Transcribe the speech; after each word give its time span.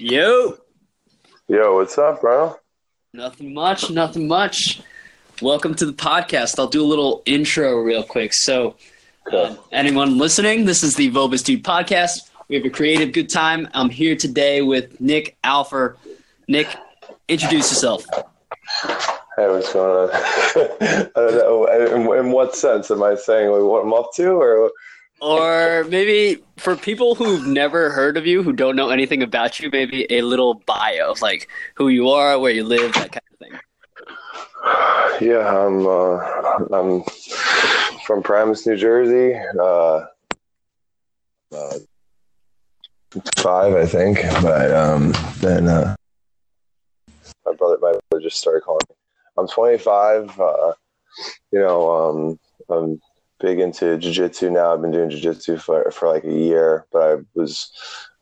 Yo, 0.00 0.56
Yo, 1.48 1.74
what's 1.74 1.98
up, 1.98 2.20
bro? 2.20 2.54
nothing 3.12 3.52
much, 3.52 3.90
nothing 3.90 4.28
much. 4.28 4.80
Welcome 5.42 5.74
to 5.74 5.86
the 5.86 5.92
podcast. 5.92 6.56
I'll 6.56 6.68
do 6.68 6.84
a 6.84 6.86
little 6.86 7.20
intro 7.26 7.80
real 7.80 8.04
quick. 8.04 8.32
So, 8.32 8.76
Okay. 9.26 9.42
um, 9.42 9.58
anyone 9.72 10.16
listening, 10.16 10.66
this 10.66 10.84
is 10.84 10.94
the 10.94 11.10
Wobistdude 11.10 11.62
podcast. 11.62 12.30
We 12.46 12.54
have 12.54 12.64
a 12.64 12.70
creative 12.70 13.10
good 13.12 13.28
time. 13.28 13.68
I'm 13.74 13.90
here 13.90 14.14
today 14.14 14.62
with 14.62 15.00
Nick 15.00 15.36
Alfer. 15.42 15.96
Nick, 16.46 16.68
introduce 17.26 17.70
yourself. 17.72 18.04
Hey, 19.36 19.48
what's 19.48 19.72
going 19.72 20.10
on? 20.10 20.10
I 20.14 21.08
don't 21.16 21.34
know. 21.38 21.66
In, 22.14 22.26
in 22.26 22.30
what 22.32 22.54
sense 22.54 22.92
am 22.92 23.02
I 23.02 23.16
saying 23.16 23.50
what 23.50 23.84
I'm 23.84 23.92
up 23.92 24.10
to, 24.14 24.28
or 24.30 24.70
Or 25.20 25.84
maybe 25.88 26.42
for 26.56 26.76
people 26.76 27.14
who've 27.14 27.46
never 27.46 27.90
heard 27.90 28.16
of 28.16 28.26
you, 28.26 28.42
who 28.42 28.52
don't 28.52 28.76
know 28.76 28.90
anything 28.90 29.22
about 29.22 29.58
you, 29.58 29.68
maybe 29.70 30.06
a 30.10 30.22
little 30.22 30.54
bio, 30.66 31.14
like 31.20 31.48
who 31.74 31.88
you 31.88 32.08
are, 32.10 32.38
where 32.38 32.52
you 32.52 32.64
live, 32.64 32.92
that 32.94 33.12
kind 33.12 33.22
of 33.32 33.38
thing. 33.38 33.52
yeah, 35.28 35.48
I'm 35.48 35.86
uh, 35.86 36.18
I'm 36.72 37.02
from 38.04 38.22
Paramus, 38.22 38.66
New 38.66 38.76
Jersey. 38.76 39.38
Uh, 39.60 40.06
uh, 41.52 41.78
five, 43.36 43.74
I 43.74 43.86
think, 43.86 44.20
but 44.42 44.70
um, 44.72 45.12
then 45.40 45.66
uh, 45.66 45.96
my 47.44 47.54
brother, 47.54 47.78
my 47.80 47.94
brother 48.10 48.22
just 48.22 48.38
started 48.38 48.62
calling 48.62 48.80
me. 48.88 48.94
I'm 49.36 49.48
25. 49.48 50.38
Uh, 50.38 50.72
you 51.52 51.58
know, 51.60 51.90
um, 51.90 52.38
I'm 52.68 53.00
big 53.40 53.60
into 53.60 53.96
jiu-jitsu 53.98 54.50
now. 54.50 54.72
I've 54.72 54.82
been 54.82 54.90
doing 54.90 55.10
jiu-jitsu 55.10 55.58
for, 55.58 55.90
for 55.90 56.08
like 56.08 56.24
a 56.24 56.32
year, 56.32 56.86
but 56.92 57.02
I 57.02 57.22
was 57.34 57.70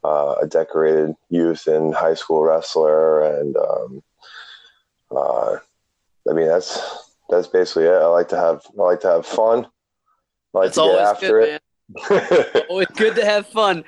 uh, 0.04 0.36
a 0.42 0.46
decorated 0.46 1.14
youth 1.30 1.66
and 1.66 1.94
high 1.94 2.14
school 2.14 2.42
wrestler. 2.42 3.22
And, 3.22 3.56
um, 3.56 4.02
uh, 5.10 5.56
I 6.28 6.32
mean, 6.32 6.46
that's, 6.48 6.80
that's 7.28 7.48
basically 7.48 7.84
it. 7.84 7.92
I 7.92 8.06
like 8.06 8.28
to 8.28 8.36
have, 8.36 8.62
I 8.78 8.82
like 8.82 9.00
to 9.00 9.08
have 9.08 9.26
fun. 9.26 9.66
I 10.54 10.58
like 10.58 10.66
It's 10.68 10.76
to 10.76 10.82
get 10.82 10.90
always 10.90 11.08
after 11.08 11.40
good, 11.40 11.48
it. 11.48 12.66
Always 12.70 12.88
good 12.96 13.14
to 13.14 13.24
have 13.24 13.46
fun. 13.46 13.84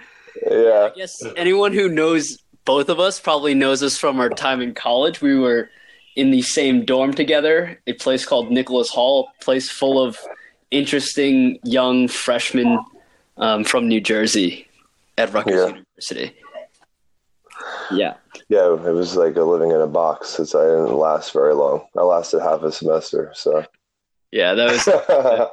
yeah. 0.49 0.91
I 0.93 0.97
guess 0.97 1.21
anyone 1.37 1.73
who 1.73 1.89
knows 1.89 2.39
both 2.65 2.89
of 2.91 3.01
us 3.01 3.19
probably 3.19 3.55
knows 3.55 3.83
us 3.83 3.97
from 3.99 4.21
our 4.21 4.29
time 4.29 4.61
in 4.61 4.75
college. 4.75 5.21
We 5.21 5.37
were 5.39 5.71
in 6.15 6.31
the 6.31 6.43
same 6.43 6.85
dorm 6.85 7.15
together, 7.15 7.81
a 7.87 7.95
place 7.95 8.25
called 8.25 8.51
Nicholas 8.51 8.91
Hall, 8.91 9.31
a 9.41 9.45
place 9.45 9.71
full 9.71 10.01
of 10.03 10.19
interesting 10.71 11.59
young 11.65 12.09
freshman 12.09 12.79
um, 13.37 13.65
from 13.65 13.89
New 13.89 14.01
Jersey 14.01 14.67
at 15.17 15.33
Rutgers 15.33 15.55
Yeah. 15.55 15.67
University. 15.67 16.37
Yeah. 17.91 18.15
Yeah. 18.49 18.73
It 18.75 18.93
was 18.93 19.17
like 19.17 19.37
a 19.37 19.43
living 19.43 19.71
in 19.71 19.81
a 19.81 19.87
box 19.87 20.29
since 20.31 20.55
I 20.55 20.65
didn't 20.65 20.95
last 20.95 21.33
very 21.33 21.55
long. 21.55 21.87
I 21.97 22.03
lasted 22.03 22.41
half 22.41 22.63
a 22.63 22.71
semester. 22.73 23.33
So, 23.35 23.65
Yeah, 24.31 24.55
that 24.55 24.71
was 24.71 24.89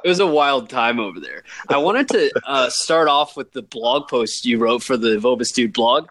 it 0.04 0.08
was 0.08 0.20
a 0.20 0.26
wild 0.26 0.68
time 0.68 1.00
over 1.00 1.18
there. 1.20 1.44
I 1.68 1.78
wanted 1.78 2.08
to 2.08 2.30
uh, 2.46 2.68
start 2.70 3.08
off 3.08 3.36
with 3.36 3.52
the 3.52 3.62
blog 3.62 4.08
post 4.08 4.44
you 4.44 4.58
wrote 4.58 4.82
for 4.82 4.96
the 4.96 5.16
Wobistdude 5.16 5.72
blog. 5.72 6.08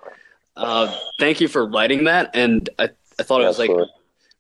Uh, 0.58 0.94
thank 1.20 1.42
you 1.42 1.48
for 1.50 1.68
writing 1.68 2.06
that, 2.06 2.32
and 2.34 2.70
I, 2.80 2.90
I 3.20 3.24
thought 3.24 3.42
it 3.42 3.46
was 3.46 3.60
like 3.60 3.72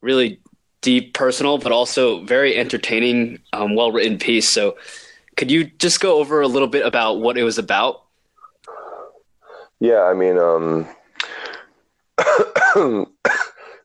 really 0.01 0.39
deep, 0.85 1.15
personal, 1.15 1.57
but 1.57 1.71
also 1.71 2.23
very 2.25 2.55
entertaining, 2.55 3.39
um, 3.53 3.75
well 3.75 3.91
written 3.91 4.19
piece. 4.19 4.53
So, 4.53 4.77
could 5.35 5.49
you 5.49 5.65
just 5.65 5.99
go 5.99 6.19
over 6.19 6.41
a 6.41 6.47
little 6.47 6.67
bit 6.67 6.85
about 6.85 7.19
what 7.19 7.37
it 7.37 7.43
was 7.43 7.57
about? 7.57 8.03
Yeah, 9.79 10.03
I 10.03 10.13
mean, 10.13 10.37
um, 10.37 10.87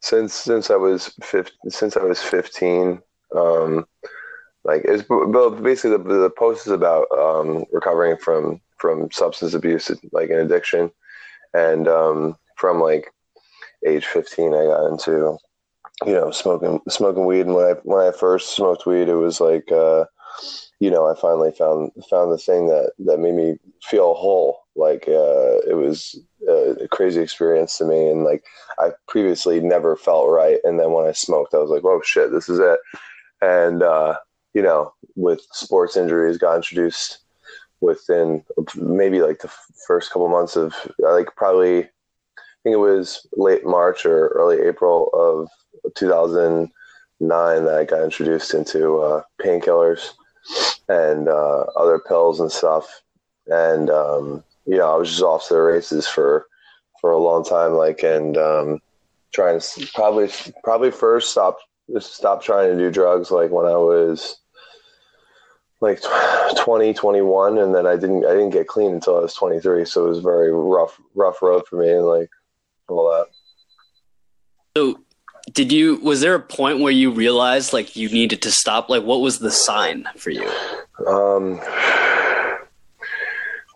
since 0.01 0.34
since 0.34 0.71
I 0.71 0.77
was 0.77 1.09
15, 1.23 1.71
since 1.71 1.97
I 1.97 2.03
was 2.03 2.21
fifteen, 2.21 3.01
um, 3.34 3.87
like 4.65 4.83
it's 4.84 5.03
basically 5.62 5.97
the, 5.97 6.21
the 6.21 6.31
post 6.37 6.66
is 6.66 6.72
about 6.72 7.10
um, 7.10 7.65
recovering 7.72 8.19
from 8.19 8.60
from 8.77 9.10
substance 9.10 9.55
abuse, 9.55 9.91
like 10.12 10.28
an 10.28 10.39
addiction, 10.39 10.91
and 11.55 11.89
um, 11.89 12.37
from 12.56 12.78
like 12.78 13.10
age 13.87 14.05
fifteen, 14.05 14.55
I 14.55 14.66
got 14.66 14.87
into 14.87 15.39
you 16.06 16.12
know 16.12 16.31
smoking 16.31 16.81
smoking 16.88 17.27
weed, 17.27 17.47
and 17.47 17.55
when 17.55 17.66
I 17.66 17.75
when 17.84 18.06
I 18.06 18.12
first 18.12 18.55
smoked 18.55 18.87
weed, 18.87 19.09
it 19.09 19.15
was 19.15 19.41
like. 19.41 19.71
Uh, 19.71 20.05
you 20.78 20.91
know, 20.91 21.06
I 21.06 21.15
finally 21.15 21.53
found 21.53 21.93
found 22.09 22.33
the 22.33 22.38
thing 22.38 22.66
that 22.69 22.93
that 23.00 23.19
made 23.19 23.34
me 23.34 23.56
feel 23.83 24.15
whole. 24.15 24.60
Like 24.75 25.05
uh, 25.06 25.60
it 25.69 25.77
was 25.77 26.19
a 26.49 26.89
crazy 26.91 27.21
experience 27.21 27.77
to 27.78 27.84
me, 27.84 28.09
and 28.09 28.25
like 28.25 28.43
I 28.78 28.93
previously 29.06 29.60
never 29.60 29.94
felt 29.97 30.31
right. 30.31 30.59
And 30.65 30.81
then 30.81 30.93
when 30.93 31.06
I 31.06 31.12
smoked, 31.12 31.55
I 31.55 31.59
was 31.59 31.71
like, 31.71 31.83
"Whoa, 31.83 32.00
shit, 32.03 32.33
this 32.33 32.49
is 32.49 32.59
it!" 32.59 32.78
And 33.43 33.83
uh, 33.83 34.16
you 34.55 34.62
know, 34.62 34.94
with 35.16 35.43
sports 35.53 35.97
injuries, 35.97 36.39
got 36.39 36.56
introduced 36.56 37.19
within 37.83 38.43
maybe 38.75 39.21
like 39.21 39.41
the 39.41 39.53
first 39.87 40.10
couple 40.10 40.28
months 40.28 40.56
of 40.56 40.75
like 40.99 41.28
probably 41.37 41.89
think 42.62 42.75
it 42.75 42.78
was 42.78 43.26
late 43.37 43.65
March 43.65 44.04
or 44.04 44.28
early 44.28 44.60
April 44.60 45.10
of 45.15 45.48
2009 45.94 47.65
that 47.65 47.75
I 47.75 47.84
got 47.84 48.03
introduced 48.03 48.54
into 48.54 48.98
uh, 48.98 49.22
painkillers 49.43 50.10
and 50.88 51.28
uh, 51.28 51.65
other 51.76 51.98
pills 51.98 52.41
and 52.41 52.50
stuff. 52.50 53.03
And 53.47 53.91
um, 53.91 54.44
you 54.66 54.76
know, 54.76 54.93
I 54.93 54.97
was 54.97 55.10
just 55.10 55.22
off 55.22 55.48
to 55.48 55.54
the 55.54 55.60
races 55.60 56.06
for 56.06 56.47
for 57.00 57.10
a 57.10 57.19
long 57.19 57.44
time, 57.44 57.72
like, 57.72 58.03
and 58.03 58.37
um, 58.37 58.81
trying 59.32 59.59
to 59.59 59.88
probably 59.94 60.28
probably 60.62 60.91
first 60.91 61.31
stop 61.31 61.59
stop 61.98 62.42
trying 62.42 62.71
to 62.71 62.78
do 62.78 62.91
drugs, 62.91 63.31
like 63.31 63.50
when 63.50 63.66
I 63.66 63.77
was 63.77 64.37
like 65.81 66.03
tw- 66.03 66.59
20, 66.59 66.92
21, 66.92 67.56
and 67.56 67.75
then 67.75 67.87
I 67.87 67.97
didn't 67.97 68.27
I 68.27 68.32
didn't 68.32 68.50
get 68.50 68.69
clean 68.69 68.92
until 68.92 69.16
I 69.16 69.21
was 69.21 69.34
23. 69.34 69.84
So 69.87 70.04
it 70.04 70.09
was 70.10 70.19
a 70.19 70.22
very 70.22 70.53
rough 70.53 71.00
rough 71.15 71.41
road 71.41 71.66
for 71.66 71.77
me, 71.77 71.91
and 71.91 72.06
like 72.06 72.28
all 72.91 73.11
that. 73.11 73.27
So, 74.77 75.01
did 75.53 75.73
you? 75.73 75.97
Was 75.97 76.21
there 76.21 76.34
a 76.34 76.41
point 76.41 76.81
where 76.81 76.93
you 76.93 77.11
realized 77.11 77.73
like 77.73 77.97
you 77.97 78.09
needed 78.09 78.43
to 78.43 78.51
stop? 78.51 78.89
Like, 78.89 79.03
what 79.05 79.21
was 79.21 79.39
the 79.39 79.51
sign 79.51 80.06
for 80.17 80.31
you? 80.31 80.49
Um, 81.06 81.61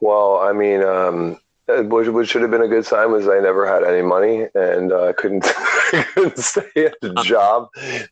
well, 0.01 0.39
I 0.39 0.53
mean, 0.53 0.83
um, 0.83 1.39
what, 1.67 2.09
what 2.13 2.29
should 2.29 2.43
have 2.43 2.51
been 2.51 2.63
a 2.63 2.69
good 2.69 2.85
sign 2.87 3.11
was 3.11 3.27
I 3.29 3.41
never 3.41 3.67
had 3.67 3.83
any 3.85 4.03
money 4.03 4.47
and 4.55 4.93
uh, 4.93 5.13
couldn't 5.15 5.43
couldn't 6.15 6.39
stay 6.39 6.87
at 6.87 7.01
the 7.01 7.15
job, 7.25 7.69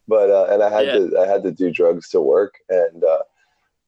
but 0.09 0.31
uh, 0.31 0.47
and 0.51 0.63
I 0.63 0.71
had 0.71 0.87
Yeah. 0.87 0.93
to 0.95 1.19
I 1.19 1.27
had 1.27 1.43
to 1.45 1.53
do 1.53 1.71
drugs 1.71 2.09
to 2.11 2.21
work, 2.21 2.55
and 2.69 3.05
uh, 3.05 3.19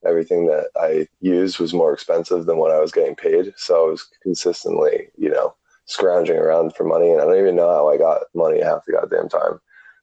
everything 0.05 0.45
that 0.47 0.67
I 0.79 1.07
used 1.19 1.59
was 1.59 1.73
more 1.73 1.93
expensive 1.93 2.45
than 2.45 2.57
what 2.57 2.71
I 2.71 2.79
was 2.79 2.91
getting 2.91 3.15
paid. 3.15 3.53
So 3.57 3.87
I 3.87 3.91
was 3.91 4.07
consistently, 4.21 5.07
you 5.17 5.29
know, 5.29 5.55
scrounging 5.85 6.37
around 6.37 6.75
for 6.75 6.83
money, 6.83 7.11
and 7.11 7.21
I 7.21 7.25
don't 7.25 7.39
even 7.39 7.55
know 7.55 7.69
how 7.69 7.89
I 7.89 7.97
got 7.97 8.23
money 8.33 8.61
half 8.61 8.85
the 8.85 8.93
goddamn 8.93 9.29
time, 9.29 9.59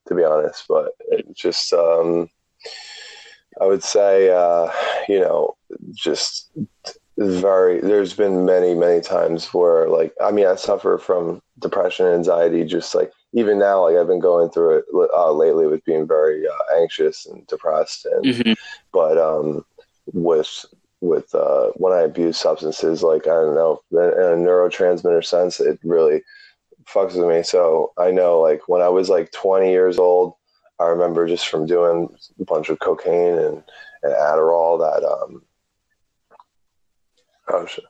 to 0.09 0.15
be 0.15 0.25
honest. 0.25 0.65
But 0.69 0.93
it 1.09 1.27
just, 1.35 1.73
um, 1.73 2.29
I 3.61 3.67
would 3.67 3.83
say, 3.83 4.31
uh, 4.31 4.71
you 5.09 5.21
know, 5.21 5.57
just 5.93 6.51
very. 7.19 7.81
There's 7.81 8.15
been 8.15 8.45
many, 8.45 8.75
many 8.75 9.01
times 9.01 9.53
where, 9.53 9.89
like, 9.89 10.15
I 10.21 10.31
mean, 10.31 10.47
I 10.47 10.55
suffer 10.55 10.99
from 10.99 11.43
depression 11.59 12.07
and 12.07 12.15
anxiety. 12.15 12.65
Just 12.65 12.95
like 12.95 13.13
even 13.33 13.59
now, 13.59 13.83
like 13.85 13.97
I've 13.97 14.07
been 14.07 14.21
going 14.21 14.51
through 14.51 14.79
it 14.79 14.85
uh, 14.95 15.33
lately 15.33 15.67
with 15.67 15.85
being 15.85 16.07
very 16.07 16.47
uh, 16.47 16.77
anxious 16.81 17.27
and 17.27 17.47
depressed, 17.47 18.07
and 18.07 18.25
Mhm. 18.25 18.55
but 18.93 19.19
um, 19.19 19.65
with 20.13 20.65
with 21.03 21.35
uh, 21.35 21.67
when 21.75 21.93
I 21.93 22.03
abuse 22.03 22.39
substances, 22.39 23.03
like 23.03 23.27
I 23.27 23.31
don't 23.31 23.55
know, 23.55 23.83
in 23.91 23.99
a 23.99 24.49
neurotransmitter 24.49 25.25
sense, 25.25 25.61
it 25.61 25.79
really 25.83 26.23
fucks 26.85 27.15
with 27.15 27.29
me. 27.29 27.43
So 27.43 27.93
I 27.99 28.11
know, 28.13 28.41
like 28.41 28.69
when 28.69 28.81
I 28.81 28.89
was 28.89 29.11
like 29.11 29.33
20 29.33 29.71
years 29.71 29.99
old, 29.99 30.35
I 30.79 30.85
remember 30.87 31.27
just 31.27 31.49
from 31.49 31.67
doing 31.67 32.09
a 32.41 32.45
bunch 32.45 32.69
of 32.69 32.79
cocaine 32.79 33.35
and, 33.39 33.63
and 34.03 34.15
Adderall 34.15 34.79
that. 34.79 35.07
Um, 35.07 35.43
oh 37.51 37.67
shit! 37.67 37.85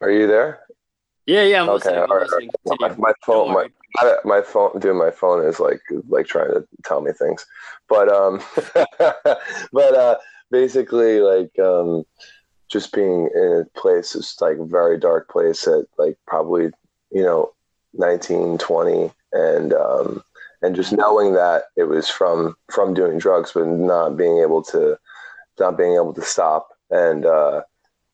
Are 0.00 0.10
you 0.10 0.26
there? 0.26 0.60
Yeah, 1.26 1.44
yeah. 1.44 1.62
I'm 1.62 1.68
Okay, 1.70 1.74
listening. 1.74 2.02
I'm 2.02 2.10
all 2.10 2.16
right, 2.18 2.30
listening. 2.30 2.50
My, 2.78 2.94
my 2.96 3.12
phone, 3.24 3.54
Don't 3.54 3.72
my, 4.02 4.16
my 4.24 4.42
phone, 4.42 4.78
dude, 4.80 4.96
my 4.96 5.10
phone 5.10 5.46
is 5.46 5.60
like 5.60 5.80
like 6.08 6.26
trying 6.26 6.50
to 6.50 6.66
tell 6.84 7.00
me 7.00 7.12
things, 7.12 7.46
but 7.88 8.08
um, 8.10 8.42
but 9.72 9.94
uh, 9.94 10.16
basically 10.52 11.18
like 11.18 11.58
um, 11.58 12.04
just 12.68 12.92
being 12.92 13.28
in 13.34 13.66
a 13.66 13.78
place, 13.80 14.14
it's 14.14 14.40
like 14.40 14.58
a 14.58 14.64
very 14.64 14.98
dark 14.98 15.28
place 15.28 15.66
at 15.66 15.86
like 15.98 16.16
probably 16.26 16.70
you 17.10 17.22
know 17.22 17.52
19, 17.94 18.58
20, 18.58 19.10
and 19.32 19.72
um, 19.72 20.22
and 20.60 20.76
just 20.76 20.92
knowing 20.92 21.32
that 21.34 21.64
it 21.76 21.84
was 21.84 22.08
from 22.08 22.54
from 22.70 22.94
doing 22.94 23.18
drugs, 23.18 23.52
but 23.52 23.66
not 23.66 24.16
being 24.16 24.38
able 24.38 24.62
to 24.62 24.96
not 25.58 25.76
being 25.76 25.94
able 25.94 26.14
to 26.14 26.22
stop, 26.22 26.68
and 26.90 27.26
uh, 27.26 27.62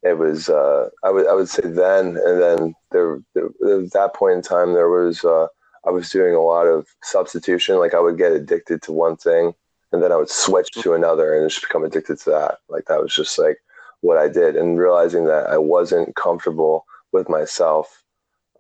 it 0.02 0.17
was 0.17 0.49
uh, 0.49 0.88
I 1.05 1.11
would 1.11 1.26
I 1.26 1.35
would 1.35 1.49
say 1.49 1.62
then 1.64 2.17
and 2.25 2.40
then 2.40 2.75
there, 2.90 3.20
there 3.35 3.46
at 3.46 3.93
that 3.93 4.14
point 4.14 4.37
in 4.37 4.43
time, 4.43 4.73
there 4.73 4.88
was 4.88 5.25
uh, 5.25 5.49
I 5.87 5.90
was 5.90 6.08
doing 6.11 6.35
a 6.35 6.40
lot 6.40 6.67
of 6.67 6.87
substitution. 7.02 7.79
Like 7.79 7.94
I 7.94 8.00
would 8.00 8.17
get 8.17 8.32
addicted 8.32 8.81
to 8.82 8.93
one 8.93 9.17
thing, 9.17 9.55
and 9.93 10.02
then 10.02 10.12
I 10.12 10.17
would 10.17 10.31
switch 10.31 10.70
to 10.82 10.94
another 10.94 11.35
and 11.35 11.49
just 11.49 11.62
become 11.62 11.85
addicted 11.85 12.19
to 12.20 12.31
that. 12.31 12.58
Like 12.69 12.87
that 12.87 13.00
was 13.00 13.14
just 13.14 13.38
like 13.38 13.58
what 14.00 14.19
I 14.19 14.29
did, 14.29 14.56
and 14.56 14.79
realizing 14.79 15.25
that 15.26 15.49
I 15.49 15.58
wasn't 15.58 16.14
comfortable 16.14 16.85
with 17.12 17.29
myself 17.29 18.05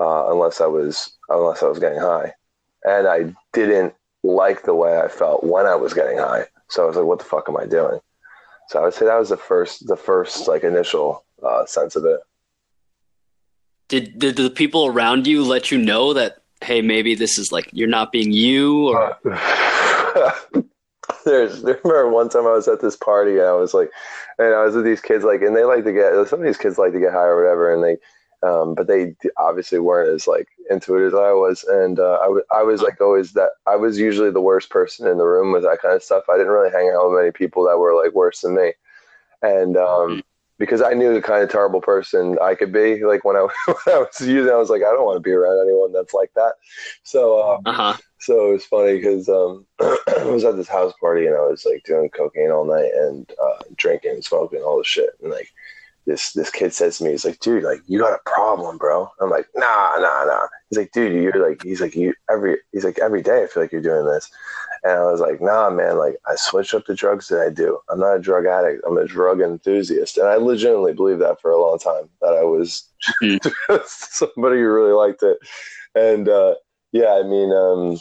uh, 0.00 0.30
unless 0.30 0.60
I 0.60 0.66
was 0.66 1.16
unless 1.28 1.62
I 1.62 1.66
was 1.66 1.78
getting 1.78 2.00
high, 2.00 2.32
and 2.84 3.06
I 3.06 3.34
didn't 3.52 3.94
like 4.22 4.64
the 4.64 4.74
way 4.74 4.98
I 4.98 5.08
felt 5.08 5.44
when 5.44 5.66
I 5.66 5.74
was 5.74 5.94
getting 5.94 6.18
high. 6.18 6.46
So 6.68 6.84
I 6.84 6.86
was 6.86 6.96
like, 6.96 7.06
"What 7.06 7.18
the 7.18 7.24
fuck 7.24 7.48
am 7.48 7.56
I 7.56 7.66
doing?" 7.66 8.00
So 8.68 8.80
I 8.80 8.82
would 8.82 8.94
say 8.94 9.06
that 9.06 9.18
was 9.18 9.28
the 9.28 9.36
first 9.36 9.86
the 9.86 9.96
first 9.96 10.48
like 10.48 10.64
initial 10.64 11.24
uh, 11.42 11.66
sense 11.66 11.96
of 11.96 12.04
it. 12.04 12.20
Did 13.88 14.18
did 14.18 14.36
the 14.36 14.50
people 14.50 14.86
around 14.86 15.26
you 15.26 15.44
let 15.44 15.70
you 15.70 15.78
know 15.78 16.12
that 16.14 16.42
hey 16.60 16.82
maybe 16.82 17.14
this 17.14 17.38
is 17.38 17.52
like 17.52 17.70
you're 17.72 17.88
not 17.88 18.12
being 18.12 18.32
you 18.32 18.88
or 18.88 19.16
there's 21.28 21.64
I 21.64 21.68
remember 21.84 22.10
one 22.10 22.28
time 22.28 22.46
I 22.46 22.52
was 22.52 22.68
at 22.68 22.80
this 22.80 22.96
party 22.96 23.32
and 23.32 23.46
I 23.46 23.52
was 23.52 23.74
like 23.74 23.90
and 24.38 24.54
I 24.54 24.64
was 24.64 24.74
with 24.74 24.84
these 24.84 25.00
kids 25.00 25.24
like 25.24 25.42
and 25.42 25.56
they 25.56 25.64
like 25.64 25.84
to 25.84 25.92
get 25.92 26.28
some 26.28 26.40
of 26.40 26.46
these 26.46 26.58
kids 26.58 26.78
like 26.78 26.92
to 26.92 27.00
get 27.00 27.12
high 27.12 27.26
or 27.26 27.42
whatever 27.42 27.74
and 27.74 27.84
they 27.84 27.96
um, 28.46 28.74
but 28.76 28.86
they 28.86 29.16
obviously 29.36 29.80
weren't 29.80 30.14
as 30.14 30.28
like 30.28 30.48
into 30.70 30.96
it 30.96 31.06
as 31.06 31.14
I 31.14 31.32
was 31.32 31.64
and 31.64 31.98
uh, 31.98 32.18
I, 32.20 32.24
w- 32.24 32.44
I 32.54 32.62
was 32.62 32.80
I 32.80 32.82
was 32.82 32.82
like 32.82 33.00
always 33.00 33.32
that 33.32 33.50
I 33.66 33.76
was 33.76 33.98
usually 33.98 34.30
the 34.30 34.40
worst 34.40 34.70
person 34.70 35.08
in 35.08 35.18
the 35.18 35.26
room 35.26 35.52
with 35.52 35.62
that 35.64 35.80
kind 35.82 35.94
of 35.94 36.02
stuff. 36.02 36.24
I 36.30 36.36
didn't 36.36 36.52
really 36.52 36.70
hang 36.70 36.92
out 36.94 37.10
with 37.10 37.18
many 37.18 37.32
people 37.32 37.64
that 37.64 37.78
were 37.78 38.00
like 38.00 38.14
worse 38.14 38.42
than 38.42 38.54
me. 38.54 38.72
And 39.42 39.76
um, 39.76 39.84
mm-hmm 39.84 40.27
because 40.58 40.82
I 40.82 40.92
knew 40.92 41.14
the 41.14 41.22
kind 41.22 41.42
of 41.42 41.50
terrible 41.50 41.80
person 41.80 42.36
I 42.42 42.54
could 42.54 42.72
be. 42.72 43.04
Like 43.04 43.24
when 43.24 43.36
I, 43.36 43.40
when 43.66 43.94
I 43.94 43.98
was 43.98 44.20
using, 44.20 44.52
I 44.52 44.56
was 44.56 44.70
like, 44.70 44.82
I 44.82 44.92
don't 44.92 45.04
want 45.04 45.16
to 45.16 45.20
be 45.20 45.32
around 45.32 45.60
anyone 45.62 45.92
that's 45.92 46.14
like 46.14 46.32
that. 46.34 46.54
So, 47.02 47.54
um, 47.54 47.62
uh-huh. 47.64 47.96
so 48.18 48.50
it 48.50 48.52
was 48.52 48.64
funny 48.64 48.96
because 48.96 49.28
um, 49.28 49.66
I 49.80 50.24
was 50.24 50.44
at 50.44 50.56
this 50.56 50.68
house 50.68 50.92
party 51.00 51.26
and 51.26 51.36
I 51.36 51.40
was 51.40 51.64
like 51.64 51.84
doing 51.84 52.10
cocaine 52.10 52.50
all 52.50 52.64
night 52.64 52.90
and 52.94 53.30
uh, 53.42 53.62
drinking 53.76 54.12
and 54.12 54.24
smoking 54.24 54.60
all 54.60 54.78
the 54.78 54.84
shit. 54.84 55.10
And 55.22 55.30
like 55.30 55.48
this 56.08 56.32
this 56.32 56.50
kid 56.50 56.72
says 56.72 56.98
to 56.98 57.04
me, 57.04 57.10
he's 57.10 57.26
like, 57.26 57.38
dude, 57.40 57.64
like 57.64 57.82
you 57.86 57.98
got 57.98 58.14
a 58.14 58.30
problem, 58.30 58.78
bro. 58.78 59.10
I'm 59.20 59.28
like, 59.28 59.46
nah, 59.54 59.96
nah, 59.98 60.24
nah. 60.24 60.48
He's 60.68 60.78
like, 60.78 60.90
dude, 60.92 61.12
you're 61.22 61.46
like, 61.46 61.62
he's 61.62 61.82
like, 61.82 61.94
you 61.94 62.14
every, 62.30 62.56
he's 62.72 62.84
like, 62.84 62.98
every 62.98 63.22
day 63.22 63.42
I 63.42 63.46
feel 63.46 63.62
like 63.62 63.72
you're 63.72 63.82
doing 63.82 64.06
this. 64.06 64.30
And 64.84 64.92
I 64.92 65.04
was 65.04 65.20
like, 65.20 65.40
nah, 65.42 65.68
man, 65.68 65.98
like 65.98 66.16
I 66.26 66.34
switch 66.36 66.72
up 66.72 66.86
the 66.86 66.94
drugs 66.94 67.28
that 67.28 67.40
I 67.40 67.50
do. 67.50 67.78
I'm 67.90 68.00
not 68.00 68.16
a 68.16 68.20
drug 68.20 68.46
addict. 68.46 68.82
I'm 68.86 68.96
a 68.96 69.04
drug 69.04 69.42
enthusiast. 69.42 70.16
And 70.16 70.26
I 70.26 70.36
legitimately 70.36 70.94
believed 70.94 71.20
that 71.20 71.42
for 71.42 71.50
a 71.50 71.60
long 71.60 71.78
time 71.78 72.08
that 72.22 72.32
I 72.32 72.42
was 72.42 72.88
mm-hmm. 73.22 73.76
somebody 73.86 74.56
who 74.56 74.68
really 74.68 74.92
liked 74.92 75.22
it. 75.22 75.38
And 75.94 76.28
uh, 76.28 76.54
yeah, 76.92 77.12
I 77.12 77.22
mean, 77.22 77.52
um, 77.52 77.98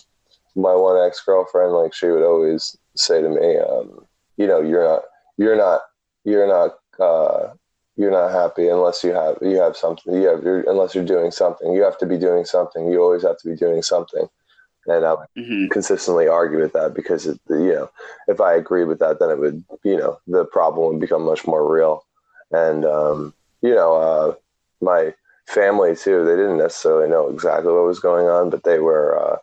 my 0.56 0.74
one 0.74 1.06
ex 1.06 1.22
girlfriend, 1.26 1.74
like 1.74 1.94
she 1.94 2.08
would 2.08 2.24
always 2.24 2.78
say 2.96 3.22
to 3.22 3.30
me, 3.30 3.58
um, 3.58 4.06
you 4.38 4.48
know, 4.48 4.62
you're 4.62 4.84
not, 4.84 5.02
you're 5.38 5.58
not, 5.58 5.82
you're 6.24 6.48
not, 6.48 6.78
uh, 7.00 7.54
you're 7.98 8.12
not 8.12 8.32
happy 8.32 8.68
unless 8.68 9.04
you 9.04 9.12
have 9.12 9.38
you 9.42 9.58
have 9.58 9.76
something 9.76 10.14
you 10.14 10.28
have 10.28 10.44
unless 10.68 10.96
you're 10.96 11.04
doing 11.04 11.32
something 11.32 11.74
you 11.74 11.82
have 11.82 11.98
to 11.98 12.06
be 12.06 12.18
doing 12.18 12.46
something 12.46 12.92
you 12.92 13.02
always 13.02 13.24
have 13.24 13.38
to 13.38 13.50
be 13.50 13.56
doing 13.56 13.82
something 13.82 14.30
and 14.88 15.06
I 15.06 15.14
would 15.14 15.28
mm-hmm. 15.38 15.68
consistently 15.68 16.28
argue 16.28 16.60
with 16.60 16.74
that 16.74 16.94
because 16.94 17.28
it, 17.28 17.40
you 17.50 17.74
know 17.74 17.90
if 18.28 18.42
I 18.42 18.54
agree 18.56 18.84
with 18.84 19.00
that, 19.00 19.20
then 19.20 19.30
it 19.30 19.40
would 19.40 19.64
you 19.84 19.98
know 19.98 20.20
the 20.28 20.46
problem 20.46 20.88
would 20.88 21.02
become 21.02 21.24
much 21.24 21.46
more 21.46 21.72
real. 21.72 22.06
And 22.52 22.86
um, 22.86 23.34
you 23.62 23.76
know, 23.76 23.96
uh, 23.96 24.36
my 24.82 25.14
family 25.46 25.96
too, 25.96 26.26
they 26.26 26.36
didn't 26.36 26.58
necessarily 26.58 27.10
know 27.10 27.30
exactly 27.30 27.72
what 27.72 27.84
was 27.84 28.00
going 28.00 28.28
on, 28.28 28.50
but 28.50 28.64
they 28.64 28.80
were 28.80 29.20
uh, 29.20 29.38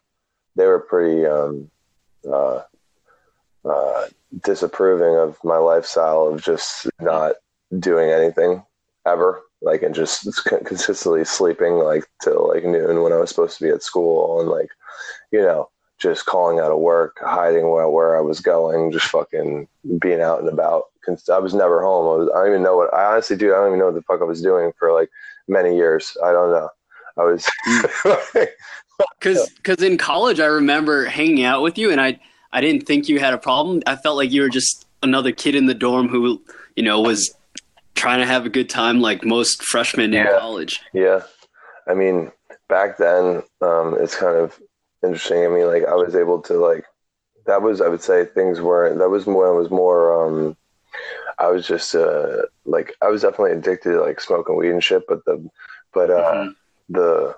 they 0.57 0.67
were 0.67 0.81
pretty 0.81 1.27
um, 1.27 1.71
uh, 2.31 2.62
uh 3.65 4.07
disapproving 4.43 5.17
of 5.17 5.39
my 5.45 5.59
lifestyle 5.59 6.27
of 6.27 6.43
just 6.43 6.89
not 7.00 7.35
doing 7.79 8.11
anything 8.11 8.62
ever 9.06 9.43
like 9.62 9.82
and 9.82 9.94
just 9.94 10.29
consistently 10.65 11.25
sleeping 11.25 11.75
like 11.75 12.05
till 12.23 12.49
like 12.49 12.65
noon 12.65 13.03
when 13.03 13.12
I 13.12 13.17
was 13.17 13.31
supposed 13.31 13.59
to 13.59 13.65
be 13.65 13.71
at 13.71 13.82
school 13.82 14.41
and 14.41 14.49
like 14.49 14.71
you 15.35 15.41
know, 15.41 15.69
just 15.99 16.26
calling 16.26 16.61
out 16.61 16.73
of 16.73 16.79
work, 16.79 17.19
hiding 17.21 17.69
where, 17.69 17.88
where 17.88 18.17
I 18.17 18.21
was 18.21 18.41
going, 18.41 18.93
just 18.93 19.06
fucking 19.06 19.67
being 19.99 20.21
out 20.21 20.41
and 20.41 20.49
about. 20.49 20.85
I 21.31 21.38
was 21.38 21.55
never 21.55 21.82
home. 21.82 22.06
I, 22.06 22.19
was, 22.19 22.31
I 22.35 22.38
don't 22.38 22.49
even 22.50 22.62
know 22.62 22.76
what, 22.76 22.94
I 22.94 23.12
honestly 23.12 23.37
do. 23.37 23.53
I 23.53 23.56
don't 23.56 23.69
even 23.69 23.79
know 23.79 23.87
what 23.87 23.94
the 23.94 24.03
fuck 24.03 24.21
I 24.21 24.25
was 24.25 24.41
doing 24.41 24.73
for 24.79 24.93
like 24.93 25.11
many 25.49 25.76
years. 25.76 26.17
I 26.23 26.32
don't 26.32 26.50
know. 26.50 26.69
I 27.19 27.25
was. 27.25 27.47
Mm. 28.97 29.11
Cause, 29.21 29.50
cause 29.65 29.82
in 29.82 29.99
college, 29.99 30.38
I 30.38 30.47
remember 30.47 31.06
hanging 31.06 31.43
out 31.43 31.62
with 31.62 31.76
you 31.76 31.91
and 31.91 32.00
I, 32.00 32.21
I 32.53 32.61
didn't 32.61 32.87
think 32.87 33.09
you 33.09 33.19
had 33.19 33.35
a 33.35 33.38
problem. 33.38 33.82
I 33.88 33.97
felt 33.97 34.17
like 34.17 34.31
you 34.31 34.43
were 34.43 34.49
just 34.49 34.87
another 35.03 35.32
kid 35.32 35.56
in 35.56 35.67
the 35.67 35.75
dorm 35.75 36.09
who, 36.09 36.41
you 36.76 36.85
know, 36.85 37.00
was 37.00 37.35
trying 37.94 38.20
to 38.20 38.26
have 38.26 38.46
a 38.46 38.50
good 38.50 38.69
time 38.69 39.00
like 39.00 39.25
most 39.25 39.62
freshmen 39.62 40.12
yeah. 40.12 40.35
in 40.35 40.41
college. 40.41 40.81
Yeah. 40.93 41.23
I 41.87 41.94
mean, 41.94 42.32
back 42.69 42.99
then, 42.99 43.43
um, 43.61 43.96
it's 44.00 44.17
kind 44.17 44.37
of 44.37 44.58
interesting. 45.02 45.44
I 45.44 45.49
mean, 45.49 45.67
like 45.67 45.85
I 45.85 45.94
was 45.94 46.14
able 46.14 46.41
to 46.43 46.55
like 46.55 46.85
that 47.46 47.62
was 47.62 47.81
I 47.81 47.88
would 47.88 48.02
say 48.02 48.25
things 48.25 48.61
weren't 48.61 48.99
that 48.99 49.11
was 49.11 49.26
more 49.26 49.55
was 49.55 49.70
more 49.70 50.26
um 50.26 50.56
I 51.38 51.49
was 51.49 51.67
just 51.67 51.94
uh 51.94 52.43
like 52.64 52.94
I 53.02 53.08
was 53.08 53.23
definitely 53.23 53.52
addicted 53.52 53.93
to 53.93 54.00
like 54.00 54.20
smoking 54.20 54.56
weed 54.56 54.70
and 54.70 54.82
shit, 54.82 55.02
but 55.08 55.25
the 55.25 55.49
but 55.93 56.11
uh 56.11 56.32
mm-hmm. 56.32 56.50
the 56.94 57.37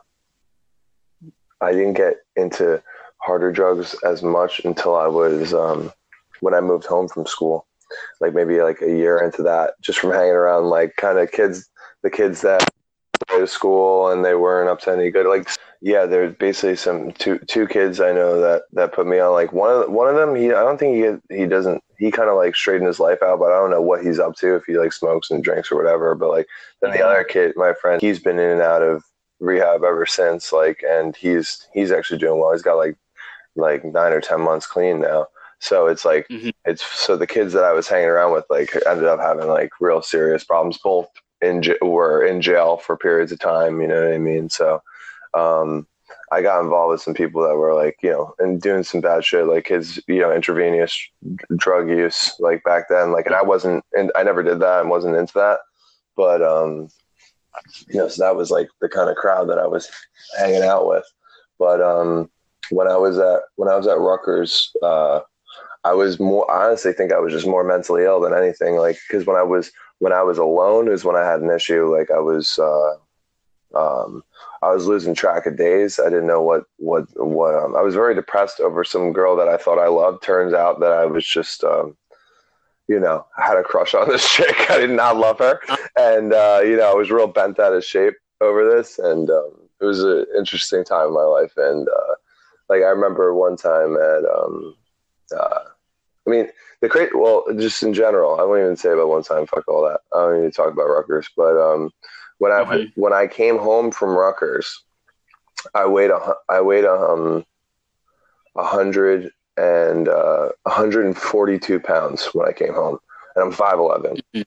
I 1.61 1.73
didn't 1.73 1.95
get 1.95 2.17
into 2.37 2.83
harder 3.19 3.51
drugs 3.51 3.97
as 4.05 4.23
much 4.23 4.61
until 4.65 4.95
I 4.97 5.07
was 5.07 5.55
um 5.55 5.93
when 6.41 6.55
I 6.55 6.61
moved 6.61 6.87
home 6.87 7.09
from 7.09 7.27
school. 7.27 7.67
Like 8.21 8.35
maybe 8.35 8.61
like 8.61 8.83
a 8.83 8.91
year 8.91 9.19
into 9.19 9.43
that, 9.43 9.75
just 9.81 9.99
from 9.99 10.13
hanging 10.13 10.33
around 10.33 10.65
like 10.65 10.97
kind 10.97 11.19
of 11.19 11.31
kids 11.33 11.69
the 12.03 12.11
kids 12.11 12.41
that 12.43 12.69
go 13.29 13.41
to 13.41 13.47
school 13.47 14.11
and 14.11 14.25
they 14.25 14.35
weren't 14.35 14.69
up 14.69 14.79
to 14.81 14.93
any 14.93 15.11
good 15.11 15.27
like 15.27 15.49
yeah, 15.83 16.07
there's 16.07 16.35
basically 16.35 16.77
some 16.77 17.13
two 17.13 17.39
two 17.47 17.67
kids 17.67 18.01
I 18.01 18.13
know 18.13 18.41
that 18.41 18.63
that 18.73 18.93
put 18.93 19.07
me 19.07 19.19
on. 19.19 19.33
Like 19.33 19.53
one 19.53 19.71
of 19.71 19.91
one 19.91 20.09
of 20.09 20.17
them, 20.17 20.35
he 20.35 20.47
I 20.47 20.63
don't 20.63 20.79
think 20.79 21.23
he 21.31 21.37
he 21.37 21.47
doesn't 21.47 21.83
he 21.99 22.11
kind 22.11 22.29
of 22.29 22.37
like 22.37 22.57
straightened 22.57 22.87
his 22.87 23.01
life 23.01 23.23
out, 23.23 23.39
but 23.39 23.53
I 23.53 23.59
don't 23.59 23.71
know 23.71 23.83
what 23.83 24.05
he's 24.05 24.19
up 24.19 24.37
to 24.37 24.57
if 24.57 24.65
he 24.65 24.79
like 24.79 24.93
smokes 24.93 25.31
and 25.31 25.45
drinks 25.45 25.71
or 25.71 25.77
whatever. 25.77 26.15
But 26.15 26.31
like 26.31 26.47
then 26.81 26.93
the 26.93 27.07
other 27.07 27.25
kid, 27.25 27.53
my 27.57 27.73
friend, 27.75 28.01
he's 28.01 28.19
been 28.19 28.39
in 28.39 28.51
and 28.51 28.63
out 28.63 28.83
of 28.83 29.05
rehab 29.39 29.85
ever 29.85 30.07
since. 30.07 30.53
Like, 30.53 30.83
and 30.87 31.15
he's 31.15 31.67
he's 31.73 31.93
actually 31.93 32.19
doing 32.19 32.41
well. 32.41 32.53
He's 32.53 32.63
got 32.63 32.77
like 32.77 32.97
like 33.55 33.85
nine 33.85 34.13
or 34.13 34.21
ten 34.21 34.41
months 34.41 34.67
clean 34.67 35.01
now. 35.01 35.27
So 35.59 35.87
it's 35.87 36.05
like 36.05 36.29
mm-hmm. 36.29 36.51
it's 36.65 36.83
so 36.83 37.17
the 37.17 37.27
kids 37.27 37.53
that 37.55 37.65
I 37.65 37.73
was 37.73 37.89
hanging 37.89 38.09
around 38.09 38.33
with 38.33 38.45
like 38.51 38.75
ended 38.87 39.07
up 39.07 39.21
having 39.21 39.49
like 39.49 39.71
real 39.81 40.03
serious 40.03 40.45
problems. 40.45 40.79
Both 40.79 41.09
in 41.41 41.63
were 41.83 42.25
in 42.25 42.41
jail 42.41 42.77
for 42.77 42.97
periods 42.97 43.33
of 43.33 43.39
time. 43.39 43.81
You 43.81 43.89
know 43.89 44.05
what 44.05 44.15
I 44.15 44.19
mean? 44.19 44.49
So 44.51 44.83
um, 45.35 45.87
I 46.33 46.43
got 46.43 46.63
involved 46.63 46.93
with 46.93 47.03
some 47.03 47.15
people 47.15 47.43
that 47.43 47.57
were 47.57 47.75
like, 47.75 47.99
you 48.03 48.11
know, 48.11 48.35
and 48.39 48.61
doing 48.61 48.83
some 48.83 49.01
bad 49.01 49.25
shit, 49.25 49.47
like 49.47 49.69
his, 49.69 50.03
you 50.09 50.21
know, 50.21 50.33
intravenous 50.33 51.09
drug 51.57 51.89
use, 51.89 52.35
like 52.41 52.65
back 52.65 52.89
then. 52.89 53.13
Like, 53.13 53.27
and 53.27 53.35
I 53.35 53.43
wasn't, 53.43 53.85
and 53.97 54.11
I 54.17 54.23
never 54.23 54.43
did 54.43 54.61
that 54.61 54.81
and 54.81 54.91
wasn't 54.91 55.17
into 55.17 55.35
that. 55.35 55.61
But, 56.17 56.43
um, 56.43 56.89
you 57.89 57.99
know, 57.99 58.09
so 58.09 58.25
that 58.25 58.37
was 58.37 58.51
like 58.51 58.69
the 58.81 58.89
kind 58.89 59.09
of 59.09 59.17
crowd 59.17 59.49
that 59.49 59.59
I 59.59 59.67
was 59.67 59.91
hanging 60.39 60.63
out 60.63 60.89
with. 60.89 61.05
But 61.59 61.81
um, 61.81 62.31
when 62.71 62.89
I 62.89 62.97
was 62.97 63.19
at 63.19 63.41
when 63.55 63.69
I 63.69 63.77
was 63.77 63.87
at 63.87 63.99
Rutgers, 63.99 64.75
uh, 64.83 65.21
I 65.87 65.95
was 65.95 66.19
more. 66.19 66.51
I 66.51 66.67
honestly 66.67 66.93
think 66.93 67.13
I 67.13 67.19
was 67.19 67.33
just 67.33 67.47
more 67.47 67.65
mentally 67.65 68.05
ill 68.05 68.21
than 68.21 68.35
anything. 68.35 68.77
Like, 68.77 68.99
because 69.07 69.27
when 69.27 69.37
I 69.37 69.43
was 69.43 69.71
when 69.99 70.13
I 70.13 70.23
was 70.23 70.39
alone 70.39 70.89
is 70.89 71.05
when 71.05 71.17
I 71.17 71.25
had 71.25 71.41
an 71.41 71.51
issue. 71.51 71.95
Like, 71.97 72.11
I 72.11 72.19
was. 72.19 72.59
Uh, 72.59 72.95
um, 73.75 74.23
I 74.63 74.73
was 74.73 74.87
losing 74.87 75.15
track 75.15 75.47
of 75.47 75.57
days. 75.57 76.01
I 76.01 76.05
didn't 76.05 76.27
know 76.27 76.43
what 76.43 76.65
what 76.79 77.05
what. 77.17 77.55
Um, 77.55 77.77
I 77.77 77.83
was 77.83 77.95
very 77.95 78.15
depressed 78.15 78.61
over 78.61 78.85
some 78.85 79.13
girl 79.13 79.37
that 79.37 79.49
I 79.49 79.57
thought 79.57 79.79
I 79.79 79.89
loved. 79.89 80.23
Turns 80.23 80.55
out 80.55 80.81
that 80.81 80.93
I 80.93 81.05
was 81.05 81.27
just, 81.27 81.63
um, 81.63 81.97
you 82.89 82.99
know, 82.99 83.27
I 83.37 83.47
had 83.47 83.59
a 83.59 83.63
crush 83.63 83.95
on 83.95 84.09
this 84.09 84.29
chick. 84.35 84.71
I 84.71 84.79
did 84.79 84.91
not 84.91 85.17
love 85.17 85.39
her, 85.39 85.61
and 85.97 86.33
uh, 86.33 86.63
you 86.65 86.77
know, 86.77 86.91
I 86.91 86.95
was 86.95 87.11
real 87.11 87.27
bent 87.27 87.61
out 87.61 87.75
of 87.75 87.85
shape 87.85 88.15
over 88.41 88.69
this, 88.69 88.99
and 88.99 89.31
um, 89.31 89.53
it 89.81 89.85
was 89.85 90.03
an 90.03 90.27
interesting 90.37 90.85
time 90.85 91.09
in 91.09 91.15
my 91.15 91.23
life. 91.23 91.53
And 91.57 91.87
uh, 91.89 92.15
like 92.69 92.83
I 92.83 92.89
remember 92.89 93.35
one 93.35 93.57
time 93.57 93.97
at, 93.97 94.25
um, 94.25 94.75
uh, 95.37 95.59
I 96.27 96.31
mean, 96.31 96.49
the 96.81 96.89
great. 96.89 97.17
Well, 97.17 97.45
just 97.57 97.83
in 97.83 97.95
general, 97.95 98.39
I 98.39 98.45
won't 98.45 98.61
even 98.61 98.77
say 98.77 98.91
about 98.93 99.09
one 99.09 99.23
time. 99.23 99.47
Fuck 99.47 99.69
all 99.69 99.85
that. 99.85 100.01
I 100.13 100.23
don't 100.23 100.39
even 100.39 100.51
talk 100.51 100.73
about 100.73 100.85
Rutgers, 100.85 101.29
but 101.37 101.57
um, 101.57 101.91
when 102.39 102.53
I 102.53 102.65
mm-hmm. 102.65 103.01
when 103.01 103.13
I 103.13 103.27
came 103.27 103.59
home 103.59 103.91
from 103.91 104.11
Rutgers, 104.11 104.83
I 105.75 105.87
weighed 105.87 106.11
a 106.11 106.35
I 106.49 106.61
weighed 106.61 106.85
a 106.85 106.93
um 106.93 107.45
a 108.57 108.65
hundred 108.65 109.31
and 109.57 110.09
uh, 110.09 110.51
142 110.65 111.81
pounds 111.81 112.27
when 112.35 112.47
I 112.47 112.53
came 112.53 112.75
home, 112.75 112.99
and 113.35 113.45
I'm 113.45 113.53
5'11. 113.53 114.21
Mm-hmm. 114.35 114.43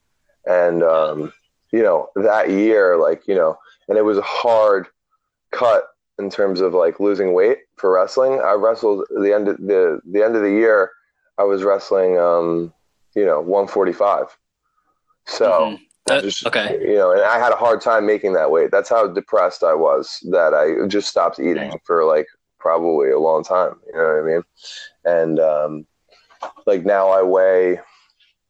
And 0.51 0.83
um, 0.83 1.33
you 1.71 1.83
know 1.83 2.09
that 2.15 2.49
year, 2.49 2.97
like 2.97 3.27
you 3.27 3.35
know, 3.35 3.57
and 3.87 3.97
it 3.97 4.03
was 4.03 4.17
a 4.17 4.23
hard 4.23 4.87
cut 5.51 5.87
in 6.17 6.29
terms 6.29 6.61
of 6.61 6.73
like 6.73 6.99
losing 6.99 7.33
weight 7.33 7.59
for 7.75 7.93
wrestling. 7.93 8.41
I 8.43 8.53
wrestled 8.53 9.05
the 9.09 9.33
end 9.33 9.47
of 9.47 9.57
the 9.57 10.01
the 10.09 10.23
end 10.23 10.35
of 10.35 10.41
the 10.41 10.51
year. 10.51 10.91
I 11.39 11.43
was 11.43 11.63
wrestling, 11.63 12.19
um, 12.19 12.73
you 13.15 13.25
know, 13.25 13.39
145. 13.41 14.37
So 15.25 15.49
Mhm. 15.51 15.79
That- 16.07 16.23
just, 16.23 16.45
okay. 16.45 16.77
you 16.81 16.95
know, 16.95 17.11
and 17.11 17.21
I 17.21 17.37
had 17.39 17.51
a 17.51 17.55
hard 17.55 17.81
time 17.81 18.05
making 18.05 18.33
that 18.33 18.49
weight. 18.51 18.71
That's 18.71 18.89
how 18.89 19.07
depressed 19.07 19.63
I 19.63 19.73
was 19.75 20.19
that 20.31 20.53
I 20.53 20.85
just 20.87 21.07
stopped 21.09 21.39
eating 21.39 21.79
for 21.85 22.03
like 22.03 22.27
probably 22.59 23.11
a 23.11 23.19
long 23.19 23.43
time. 23.43 23.79
You 23.87 23.93
know 23.93 24.05
what 24.05 24.23
I 24.23 24.33
mean? 24.33 24.43
And 25.05 25.39
um, 25.39 25.87
like 26.65 26.83
now 26.85 27.09
I 27.09 27.21
weigh 27.21 27.79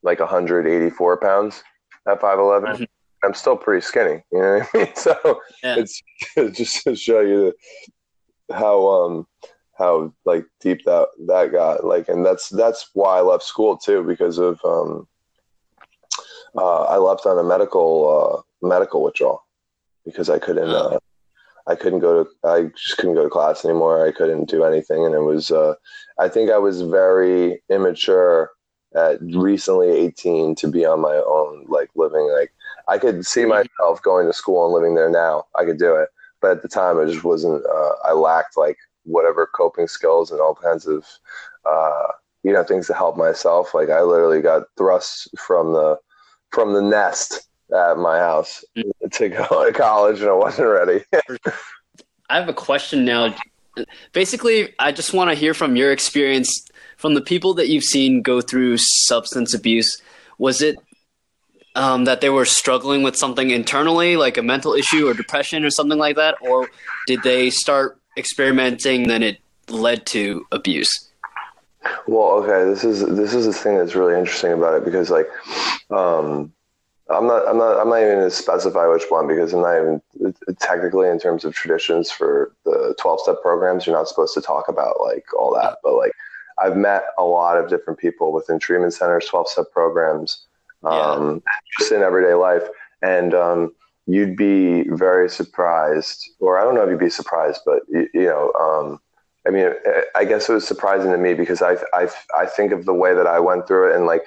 like 0.04 0.20
184 0.20 1.18
pounds 1.18 1.64
at 2.08 2.20
5'11. 2.22 2.78
Mhm. 2.78 2.88
I'm 3.24 3.34
still 3.34 3.58
pretty 3.58 3.82
skinny. 3.82 4.24
You 4.32 4.40
know 4.42 4.60
what 4.60 4.70
I 4.74 4.78
mean? 4.78 4.88
So 4.96 5.42
Yeah. 5.62 5.76
it's 5.78 6.02
just 6.58 6.84
to 6.86 6.96
show 6.96 7.20
you 7.20 7.54
how 8.52 8.88
um 8.88 9.28
how 9.80 10.14
like 10.26 10.46
deep 10.60 10.84
that 10.86 11.08
that 11.28 11.52
got 11.52 11.84
like 11.86 12.10
and 12.10 12.26
that's 12.26 12.50
that's 12.50 12.90
why 12.94 13.18
I 13.18 13.22
left 13.22 13.44
school 13.44 13.78
too 13.78 14.04
because 14.04 14.38
of 14.38 14.60
um 14.64 15.08
uh, 16.58 16.84
I 16.84 16.98
left 16.98 17.26
on 17.26 17.38
a 17.38 17.44
medical 17.44 18.44
uh, 18.64 18.68
medical 18.68 19.04
withdrawal 19.04 19.46
because 20.06 20.30
I 20.30 20.40
couldn't 20.40 20.70
Oh. 20.70 20.96
uh, 20.96 21.00
I 21.68 21.76
couldn't 21.76 22.00
go 22.00 22.24
to 22.24 22.30
I 22.44 22.64
just 22.76 22.98
couldn't 22.98 23.16
go 23.16 23.24
to 23.24 23.30
class 23.30 23.64
anymore. 23.64 24.06
I 24.06 24.12
couldn't 24.12 24.50
do 24.50 24.64
anything, 24.64 25.06
and 25.06 25.14
it 25.16 25.22
was 25.22 25.52
uh, 25.52 25.76
I 26.18 26.28
think 26.28 26.52
I 26.52 26.58
was 26.58 26.82
very 26.82 27.62
immature 27.70 28.52
at 28.96 29.20
recently 29.22 29.90
18 29.90 30.56
to 30.56 30.68
be 30.68 30.84
on 30.84 31.00
my 31.00 31.16
own, 31.16 31.66
like 31.68 31.90
living 31.96 32.28
like 32.38 32.52
I 32.88 32.98
could 32.98 33.26
see 33.26 33.46
myself 33.46 34.02
going 34.02 34.26
to 34.28 34.34
school 34.34 34.66
and 34.66 34.74
living 34.74 34.96
there 34.96 35.12
now. 35.12 35.46
I 35.56 35.64
could 35.64 35.78
do 35.78 35.96
it, 35.96 36.10
but 36.42 36.52
at 36.52 36.62
the 36.64 36.68
time 36.68 37.00
I 37.00 37.06
just 37.06 37.24
wasn't. 37.24 37.64
Uh, 37.66 37.92
I 38.04 38.14
lacked 38.14 38.58
like 38.58 38.78
whatever 39.10 39.48
coping 39.48 39.88
skills 39.88 40.32
and 40.32 40.40
all 40.40 40.56
kinds 40.56 40.88
of 40.88 41.06
uh, 41.66 42.08
you 42.44 42.54
know 42.54 42.64
things 42.64 42.88
to 42.88 42.94
help 42.94 43.18
myself. 43.18 43.74
Like 43.74 43.90
I 43.90 44.02
literally 44.02 44.42
got 44.42 44.64
thrust 44.78 45.30
from 45.38 45.74
the 45.74 45.98
from 46.52 46.74
the 46.74 46.82
nest 46.82 47.48
at 47.76 47.98
my 47.98 48.18
house 48.18 48.64
to 49.14 49.30
go 49.30 49.66
to 49.66 49.74
college, 49.74 50.22
and 50.22 50.30
I 50.30 50.34
wasn't 50.34 50.70
ready. 50.70 51.04
I 52.30 52.38
have 52.38 52.50
a 52.50 52.54
question 52.54 53.06
now. 53.06 53.36
Basically, 54.14 54.74
I 54.78 54.92
just 54.92 55.14
want 55.14 55.30
to 55.30 55.36
hear 55.36 55.54
from 55.54 55.76
your 55.76 55.92
experience 55.92 56.66
from 56.98 57.14
the 57.14 57.22
people 57.22 57.54
that 57.56 57.70
you've 57.70 57.84
seen 57.84 58.22
go 58.22 58.42
through 58.42 58.78
substance 58.78 59.54
abuse. 59.54 60.02
Was 60.38 60.62
it 60.62 60.78
um, 61.76 62.06
that 62.06 62.22
they 62.22 62.30
were 62.30 62.46
struggling 62.46 63.04
with 63.04 63.16
something 63.16 63.52
internally, 63.52 64.18
like 64.18 64.38
a 64.38 64.42
mental 64.42 64.74
issue 64.74 65.08
or 65.08 65.14
depression 65.14 65.64
or 65.64 65.70
something 65.70 65.98
like 65.98 66.16
that, 66.18 66.36
or 66.42 66.70
did 67.08 67.24
they 67.24 67.50
start 67.50 67.99
experimenting, 68.20 69.08
then 69.08 69.24
it 69.24 69.40
led 69.70 70.06
to 70.08 70.46
abuse? 70.52 71.10
Well, 72.08 72.30
okay, 72.44 72.70
this 72.70 72.84
is 72.84 73.06
this 73.16 73.34
is 73.34 73.46
the 73.46 73.54
thing 73.54 73.78
that's 73.78 73.96
really 73.96 74.18
interesting 74.18 74.52
about 74.52 74.76
it 74.76 74.86
because 74.86 75.10
like 75.10 75.28
um 75.90 76.52
I'm 77.10 77.26
not 77.26 77.48
I'm 77.48 77.58
not 77.58 77.80
I'm 77.80 77.90
not 77.90 78.02
even 78.02 78.18
going 78.18 78.30
to 78.30 78.36
specify 78.36 78.86
which 78.88 79.06
one 79.10 79.28
because 79.28 79.54
I'm 79.54 79.62
not 79.62 79.78
even 79.78 80.02
technically 80.60 81.08
in 81.08 81.20
terms 81.20 81.46
of 81.46 81.54
traditions 81.54 82.12
for 82.12 82.54
the 82.66 82.96
12 83.00 83.22
step 83.22 83.36
programs 83.42 83.88
you're 83.88 83.96
not 83.96 84.08
supposed 84.08 84.34
to 84.36 84.42
talk 84.42 84.68
about 84.68 85.00
like 85.02 85.26
all 85.38 85.54
that. 85.56 85.78
But 85.84 85.96
like 85.96 86.12
I've 86.62 86.76
met 86.76 87.06
a 87.18 87.24
lot 87.24 87.58
of 87.58 87.70
different 87.70 87.98
people 87.98 88.34
within 88.34 88.60
treatment 88.60 88.94
centers 88.94 89.26
12 89.26 89.48
step 89.48 89.66
programs 89.72 90.46
um 90.84 91.42
just 91.78 91.92
in 91.92 92.02
everyday 92.02 92.34
life. 92.34 92.68
And 93.02 93.34
um 93.34 93.74
you'd 94.10 94.36
be 94.36 94.84
very 94.90 95.30
surprised 95.30 96.30
or 96.40 96.60
I 96.60 96.64
don't 96.64 96.76
know 96.76 96.84
if 96.84 96.90
you'd 96.90 97.00
be 97.00 97.10
surprised 97.10 97.62
but 97.66 97.82
you, 97.90 98.08
you 98.14 98.26
know 98.26 98.52
um 98.54 99.00
I 99.48 99.52
mean, 99.52 99.72
I 100.16 100.26
guess 100.26 100.50
it 100.50 100.54
was 100.54 100.68
surprising 100.68 101.12
to 101.12 101.18
me 101.18 101.34
because 101.34 101.62
I, 101.62 101.78
I, 101.94 102.10
I 102.38 102.46
think 102.46 102.74
of 102.74 102.86
the 102.86 102.94
way 102.94 103.16
that 103.16 103.26
I 103.26 103.40
went 103.40 103.68
through 103.68 103.90
it 103.90 103.96
and 103.96 104.06
like 104.06 104.24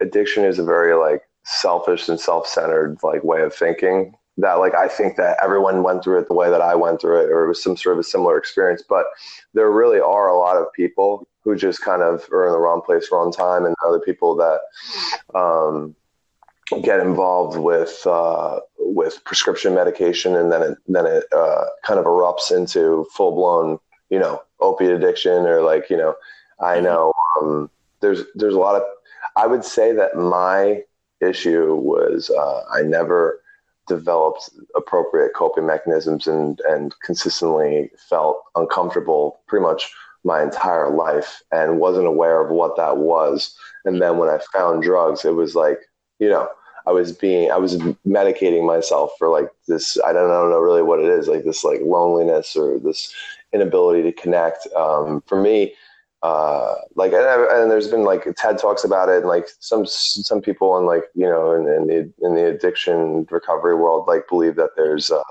addiction 0.00 0.44
is 0.44 0.58
a 0.58 0.64
very 0.64 0.94
like 0.94 1.22
selfish 1.44 2.08
and 2.08 2.18
self-centered 2.18 2.98
like 3.02 3.22
way 3.22 3.42
of 3.42 3.54
thinking 3.54 4.14
that 4.36 4.54
like 4.54 4.74
I 4.74 4.88
think 4.88 5.16
that 5.16 5.38
everyone 5.42 5.82
went 5.82 6.02
through 6.02 6.18
it 6.18 6.28
the 6.28 6.34
way 6.34 6.50
that 6.50 6.60
I 6.60 6.74
went 6.74 7.00
through 7.00 7.22
it 7.22 7.30
or 7.30 7.44
it 7.44 7.48
was 7.48 7.62
some 7.62 7.76
sort 7.76 7.94
of 7.94 8.00
a 8.00 8.04
similar 8.04 8.36
experience. 8.36 8.82
But 8.86 9.06
there 9.52 9.70
really 9.70 10.00
are 10.00 10.28
a 10.28 10.36
lot 10.36 10.56
of 10.56 10.72
people 10.72 11.26
who 11.42 11.54
just 11.54 11.80
kind 11.82 12.02
of 12.02 12.28
are 12.32 12.46
in 12.46 12.52
the 12.52 12.58
wrong 12.58 12.82
place, 12.84 13.10
wrong 13.12 13.32
time 13.32 13.64
and 13.64 13.76
other 13.86 14.00
people 14.00 14.34
that 14.36 14.60
um, 15.38 15.94
get 16.82 17.00
involved 17.00 17.58
with 17.58 18.06
uh, 18.06 18.60
with 18.78 19.22
prescription 19.24 19.74
medication 19.74 20.34
and 20.36 20.50
then 20.50 20.62
it 20.62 20.78
then 20.88 21.06
it 21.06 21.24
uh, 21.32 21.64
kind 21.84 21.98
of 22.00 22.06
erupts 22.06 22.54
into 22.54 23.06
full 23.12 23.34
blown 23.34 23.78
you 24.10 24.18
know 24.18 24.42
opiate 24.60 24.92
addiction 24.92 25.46
or 25.46 25.62
like 25.62 25.90
you 25.90 25.96
know 25.96 26.14
I 26.60 26.80
know 26.80 27.12
um, 27.40 27.70
there's 28.00 28.22
there's 28.34 28.54
a 28.54 28.58
lot 28.58 28.76
of 28.76 28.82
I 29.36 29.46
would 29.46 29.64
say 29.64 29.92
that 29.92 30.16
my 30.16 30.82
issue 31.20 31.74
was 31.74 32.30
uh, 32.30 32.62
I 32.72 32.82
never 32.82 33.40
developed 33.86 34.48
appropriate 34.74 35.34
coping 35.34 35.66
mechanisms 35.66 36.26
and 36.26 36.60
and 36.68 36.94
consistently 37.04 37.90
felt 38.08 38.42
uncomfortable 38.56 39.40
pretty 39.46 39.62
much 39.62 39.92
my 40.26 40.42
entire 40.42 40.88
life 40.88 41.42
and 41.52 41.78
wasn't 41.78 42.06
aware 42.06 42.40
of 42.40 42.50
what 42.50 42.76
that 42.76 42.96
was. 42.96 43.54
And 43.84 44.00
then 44.00 44.16
when 44.16 44.30
I 44.30 44.38
found 44.52 44.82
drugs 44.82 45.26
it 45.26 45.34
was 45.34 45.54
like 45.54 45.80
you 46.18 46.28
know 46.28 46.48
I 46.86 46.92
was 46.92 47.12
being 47.12 47.50
I 47.50 47.56
was 47.56 47.76
medicating 48.06 48.66
myself 48.66 49.12
for 49.18 49.28
like 49.28 49.48
this 49.66 49.98
I 50.04 50.12
don't, 50.12 50.30
I 50.30 50.34
don't 50.34 50.50
know 50.50 50.58
really 50.58 50.82
what 50.82 51.00
it 51.00 51.06
is 51.06 51.28
like 51.28 51.44
this 51.44 51.64
like 51.64 51.80
loneliness 51.82 52.56
or 52.56 52.78
this 52.78 53.14
inability 53.52 54.02
to 54.02 54.12
connect. 54.12 54.66
Um, 54.74 55.22
for 55.26 55.40
me 55.40 55.74
uh, 56.24 56.76
like 56.94 57.12
and, 57.12 57.22
and, 57.22 57.70
there's 57.70 57.88
been 57.88 58.04
like 58.04 58.24
TED 58.38 58.58
talks 58.58 58.82
about 58.82 59.10
it 59.10 59.18
and 59.18 59.26
like 59.26 59.46
some 59.60 59.84
some 59.84 60.40
people 60.40 60.78
in 60.78 60.86
like 60.86 61.04
you 61.14 61.26
know 61.26 61.52
in, 61.52 61.68
in 61.68 61.86
the 61.86 62.26
in 62.26 62.34
the 62.34 62.46
addiction 62.46 63.26
recovery 63.30 63.74
world 63.74 64.08
like 64.08 64.26
believe 64.26 64.56
that 64.56 64.70
there's 64.74 65.10
uh, 65.10 65.22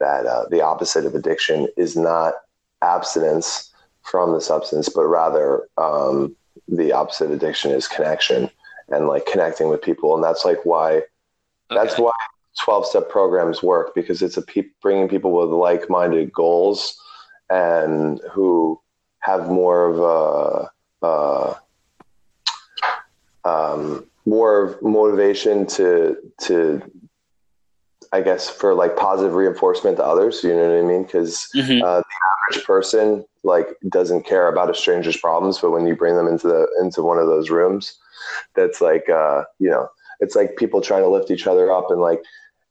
that 0.00 0.24
uh, 0.24 0.46
the 0.48 0.62
opposite 0.62 1.04
of 1.04 1.14
addiction 1.14 1.68
is 1.76 1.96
not 1.96 2.32
abstinence 2.80 3.74
from 4.00 4.32
the 4.32 4.40
substance 4.40 4.88
but 4.88 5.04
rather 5.04 5.68
um, 5.76 6.34
the 6.66 6.92
opposite 6.92 7.26
of 7.26 7.32
addiction 7.32 7.70
is 7.70 7.86
connection 7.86 8.50
and 8.88 9.08
like 9.08 9.26
connecting 9.26 9.68
with 9.68 9.82
people 9.82 10.14
and 10.14 10.22
that's 10.22 10.44
like 10.44 10.64
why 10.64 11.02
that's 11.70 11.98
why 11.98 12.12
12 12.62 12.86
step 12.86 13.08
programs 13.08 13.62
work 13.62 13.94
because 13.94 14.22
it's 14.22 14.36
a 14.36 14.42
pe- 14.42 14.70
bringing 14.80 15.08
people 15.08 15.32
with 15.32 15.50
like-minded 15.50 16.32
goals 16.32 16.96
and 17.50 18.20
who 18.32 18.80
have 19.20 19.48
more 19.48 19.88
of 19.88 20.70
a 21.02 21.06
uh, 21.06 21.54
um, 23.44 24.06
more 24.24 24.62
of 24.64 24.82
motivation 24.82 25.66
to 25.66 26.16
to 26.40 26.82
I 28.12 28.20
guess 28.20 28.48
for 28.48 28.74
like 28.74 28.96
positive 28.96 29.34
reinforcement 29.34 29.96
to 29.98 30.04
others. 30.04 30.42
You 30.42 30.54
know 30.54 30.68
what 30.68 30.78
I 30.78 30.86
mean? 30.86 31.02
Because 31.02 31.48
Mhm. 31.54 31.82
uh, 31.82 31.98
the 31.98 32.54
average 32.54 32.64
person 32.64 33.24
like 33.42 33.76
doesn't 33.88 34.24
care 34.24 34.48
about 34.48 34.70
a 34.70 34.74
stranger's 34.74 35.16
problems, 35.16 35.58
but 35.58 35.70
when 35.70 35.86
you 35.86 35.94
bring 35.94 36.16
them 36.16 36.28
into 36.28 36.48
the 36.48 36.66
into 36.80 37.02
one 37.02 37.18
of 37.18 37.26
those 37.26 37.50
rooms, 37.50 37.98
that's 38.54 38.80
like 38.80 39.08
uh, 39.08 39.44
you 39.58 39.70
know 39.70 39.88
it's 40.20 40.34
like 40.34 40.56
people 40.56 40.80
trying 40.80 41.02
to 41.02 41.08
lift 41.08 41.30
each 41.30 41.46
other 41.46 41.72
up 41.72 41.90
and 41.90 42.00
like 42.00 42.22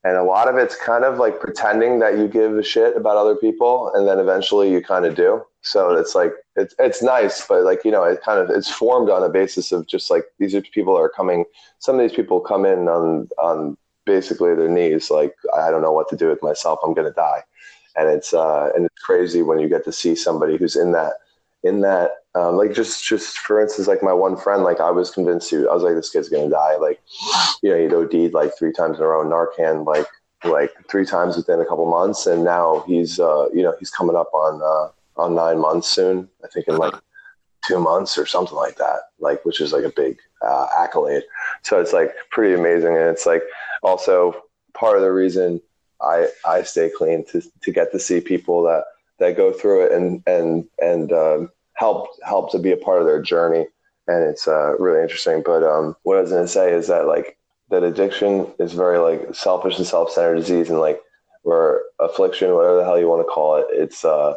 and 0.03 0.17
a 0.17 0.24
lot 0.24 0.47
of 0.47 0.55
it's 0.55 0.75
kind 0.75 1.03
of 1.03 1.17
like 1.17 1.39
pretending 1.39 2.00
that 2.00 2.17
you 2.17 2.27
give 2.27 2.55
a 2.57 2.63
shit 2.63 2.95
about 2.95 3.17
other 3.17 3.35
people 3.35 3.91
and 3.95 4.07
then 4.07 4.19
eventually 4.19 4.71
you 4.71 4.81
kind 4.81 5.03
of 5.03 5.15
do. 5.15 5.41
So 5.62 5.93
it's 5.95 6.13
like 6.13 6.31
it's 6.55 6.75
it's 6.77 7.01
nice 7.01 7.45
but 7.47 7.63
like 7.63 7.83
you 7.83 7.89
know 7.89 8.03
it 8.03 8.21
kind 8.21 8.39
of 8.39 8.51
it's 8.55 8.69
formed 8.69 9.09
on 9.09 9.24
a 9.24 9.29
basis 9.29 9.71
of 9.71 9.88
just 9.88 10.12
like 10.12 10.24
these 10.38 10.55
people 10.74 10.95
are 10.95 11.09
coming 11.09 11.43
some 11.79 11.95
of 11.95 12.01
these 12.01 12.15
people 12.15 12.39
come 12.39 12.65
in 12.65 12.88
on 12.88 13.27
on 13.39 13.75
basically 14.05 14.53
their 14.53 14.69
knees 14.69 15.09
like 15.09 15.33
i 15.57 15.71
don't 15.71 15.81
know 15.81 15.91
what 15.91 16.07
to 16.09 16.15
do 16.15 16.27
with 16.29 16.41
myself. 16.43 16.79
I'm 16.83 16.93
going 16.93 17.07
to 17.07 17.13
die. 17.13 17.41
And 17.95 18.09
it's 18.09 18.31
uh 18.33 18.69
and 18.75 18.85
it's 18.85 19.01
crazy 19.01 19.41
when 19.41 19.59
you 19.59 19.67
get 19.67 19.85
to 19.85 19.91
see 19.91 20.15
somebody 20.15 20.57
who's 20.57 20.75
in 20.75 20.91
that 20.91 21.13
in 21.65 21.81
that 21.81 22.12
um, 22.36 22.57
like 22.57 22.74
just 22.74 23.03
just 23.03 23.39
for 23.39 23.62
instance 23.62 23.88
like 23.88 24.03
my 24.03 24.13
one 24.13 24.38
friend 24.38 24.63
like 24.63 24.79
i 24.79 24.91
was 24.91 25.12
convinced 25.12 25.50
he, 25.50 25.57
i 25.57 25.74
was 25.74 25.84
like 25.84 25.95
this 25.95 26.10
kid's 26.10 26.29
gonna 26.29 26.50
die 26.50 26.75
like 26.75 27.01
you 27.63 27.69
know 27.69 27.77
he'd 27.77 27.93
OD'd 27.93 28.34
like 28.34 28.51
three 28.57 28.72
times 28.72 28.98
in 28.98 29.03
a 29.03 29.07
row 29.07 29.24
narcan 29.25 29.86
like 29.86 30.07
like 30.43 30.72
three 30.89 31.05
times 31.05 31.36
within 31.36 31.60
a 31.60 31.65
couple 31.65 31.86
months 31.89 32.27
and 32.27 32.43
now 32.43 32.84
he's 32.88 33.19
uh 33.19 33.48
you 33.53 33.63
know 33.63 33.74
he's 33.79 33.89
coming 33.89 34.15
up 34.15 34.31
on 34.34 34.62
uh 34.62 35.22
on 35.22 35.34
nine 35.34 35.60
months 35.60 35.88
soon 35.88 36.29
i 36.43 36.48
think 36.48 36.67
in 36.67 36.77
like 36.77 36.93
two 37.65 37.79
months 37.79 38.17
or 38.17 38.25
something 38.25 38.55
like 38.55 38.75
that 38.75 39.00
like 39.19 39.43
which 39.43 39.60
is 39.60 39.74
like 39.74 39.84
a 39.84 39.93
big 39.95 40.19
uh, 40.45 40.67
accolade. 40.77 41.24
So 41.63 41.79
it's 41.79 41.93
like 41.93 42.13
pretty 42.31 42.53
amazing 42.53 42.95
and 42.95 43.10
it's 43.10 43.25
like 43.25 43.43
also 43.84 44.43
part 44.74 44.98
of 44.98 45.03
the 45.03 45.12
reason 45.12 45.62
i 46.01 46.27
i 46.45 46.62
stay 46.62 46.89
clean 46.89 47.25
to 47.25 47.41
to 47.62 47.72
get 47.72 47.91
to 47.91 48.00
see 48.00 48.19
people 48.19 48.62
that 48.63 48.84
that 49.19 49.38
go 49.38 49.51
through 49.51 49.86
it 49.86 49.91
and 49.91 50.22
and 50.27 50.65
and 50.81 51.12
um, 51.12 51.50
help 51.74 52.07
help 52.24 52.51
to 52.51 52.60
be 52.60 52.72
a 52.72 52.77
part 52.77 53.01
of 53.01 53.07
their 53.07 53.22
journey 53.22 53.65
and 54.07 54.24
it's 54.24 54.48
uh, 54.48 54.75
really 54.77 55.01
interesting 55.01 55.41
but 55.45 55.63
um, 55.63 55.95
what 56.03 56.17
i 56.17 56.22
was 56.22 56.31
going 56.31 56.43
to 56.43 56.48
say 56.48 56.72
is 56.72 56.88
that 56.88 57.07
like 57.07 57.38
that 57.69 57.84
addiction 57.84 58.48
is 58.60 58.74
very 58.74 58.98
like 58.98 59.34
selfish 59.34 59.77
and 59.77 59.88
self-centered 59.88 60.36
disease 60.36 60.69
and 60.69 60.79
like 60.79 61.01
uh, 61.45 61.74
affliction, 62.00 62.53
whatever 62.53 62.77
the 62.77 62.84
hell 62.84 63.00
you 63.00 63.07
want 63.07 63.22
to 63.22 63.31
call 63.31 63.57
it. 63.57 63.65
It's 63.69 64.03
uh, 64.03 64.36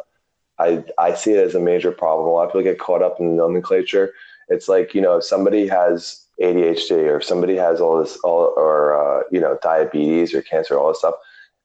I 0.57 0.83
I 0.97 1.13
see 1.13 1.33
it 1.33 1.45
as 1.45 1.55
a 1.55 1.59
major 1.59 1.91
problem. 1.91 2.27
A 2.27 2.31
lot 2.31 2.45
of 2.45 2.49
people 2.49 2.63
get 2.63 2.79
caught 2.79 3.01
up 3.01 3.19
in 3.19 3.29
the 3.29 3.33
nomenclature. 3.33 4.13
It's 4.49 4.67
like 4.67 4.93
you 4.93 5.01
know, 5.01 5.17
if 5.17 5.23
somebody 5.23 5.67
has 5.67 6.25
ADHD 6.41 7.09
or 7.09 7.21
somebody 7.21 7.55
has 7.55 7.81
all 7.81 7.99
this, 7.99 8.17
all 8.17 8.53
or 8.55 8.93
uh, 8.95 9.23
you 9.31 9.39
know, 9.39 9.57
diabetes 9.61 10.33
or 10.33 10.41
cancer, 10.41 10.77
all 10.77 10.89
this 10.89 10.99
stuff, 10.99 11.15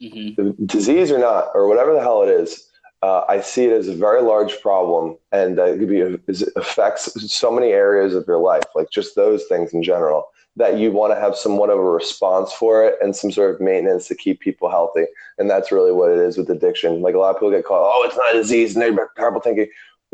mm-hmm. 0.02 0.64
disease 0.66 1.11
or 1.11 1.18
not, 1.18 1.49
or 1.54 1.68
whatever 1.68 1.92
the 1.92 2.00
hell 2.00 2.23
it 2.23 2.28
is. 2.28 2.68
Uh, 3.04 3.23
I 3.28 3.42
see 3.42 3.66
it 3.66 3.73
as 3.73 3.87
a 3.87 3.94
very 3.94 4.23
large 4.23 4.62
problem, 4.62 5.18
and 5.30 5.58
uh, 5.58 5.64
it, 5.64 5.87
be, 5.87 5.99
it 5.99 6.42
affects 6.56 7.12
so 7.30 7.50
many 7.50 7.68
areas 7.68 8.14
of 8.14 8.25
your 8.26 8.38
life, 8.38 8.62
like 8.75 8.88
just 8.88 9.14
those 9.14 9.44
things 9.44 9.75
in 9.75 9.82
general 9.82 10.25
that 10.56 10.78
you 10.78 10.90
want 10.90 11.12
to 11.12 11.20
have 11.20 11.37
somewhat 11.37 11.68
of 11.68 11.78
a 11.78 11.82
response 11.82 12.50
for 12.54 12.82
it 12.82 12.94
and 13.02 13.14
some 13.14 13.30
sort 13.30 13.54
of 13.54 13.61
maintenance 13.61 14.08
to 14.08 14.14
keep 14.14 14.40
people 14.40 14.70
healthy. 14.70 15.04
And 15.37 15.50
that's 15.50 15.70
really 15.70 15.92
what 15.92 16.12
it 16.12 16.18
is 16.18 16.38
with 16.38 16.49
addiction. 16.49 17.02
Like 17.02 17.14
a 17.14 17.18
lot 17.18 17.34
of 17.34 17.37
people 17.37 17.50
get 17.50 17.66
caught, 17.66 17.92
oh, 17.92 18.06
it's 18.06 18.16
not 18.16 18.34
a 18.34 18.38
disease, 18.38 18.75
and 18.75 18.80
they're 18.80 19.11
terrible 19.18 19.42
thinking. 19.42 19.68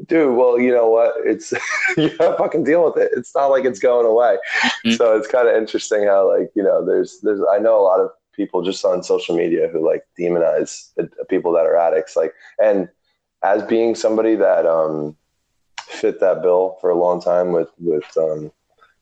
Dude, 0.07 0.37
well, 0.37 0.59
you 0.59 0.73
know 0.73 0.89
what? 0.89 1.15
It's 1.25 1.53
you 1.97 2.11
gotta 2.19 2.37
fucking 2.39 2.65
deal 2.65 2.85
with 2.85 3.01
it. 3.01 3.13
It's 3.17 3.33
not 3.37 3.53
like 3.53 3.67
it's 3.67 3.79
going 3.79 4.07
away. 4.07 4.37
Mm-hmm. 4.65 4.93
So 4.95 5.17
it's 5.17 5.29
kind 5.29 5.47
of 5.47 5.55
interesting 5.55 6.07
how, 6.07 6.37
like, 6.37 6.51
you 6.57 6.65
know, 6.65 6.85
there's 6.85 7.21
there's 7.23 7.41
I 7.55 7.59
know 7.59 7.79
a 7.79 7.85
lot 7.85 8.01
of 8.01 8.11
people 8.41 8.63
just 8.63 8.85
on 8.85 9.03
social 9.03 9.37
media 9.37 9.69
who 9.69 9.87
like 9.87 10.03
demonize 10.19 10.73
people 11.29 11.53
that 11.53 11.67
are 11.67 11.77
addicts. 11.77 12.17
Like, 12.17 12.33
and 12.63 12.89
as 13.43 13.63
being 13.63 13.95
somebody 13.95 14.35
that 14.37 14.65
um 14.67 15.17
fit 16.01 16.21
that 16.21 16.41
bill 16.43 16.79
for 16.81 16.89
a 16.91 16.99
long 17.05 17.21
time 17.21 17.53
with 17.53 17.71
with 17.79 18.11
um 18.17 18.51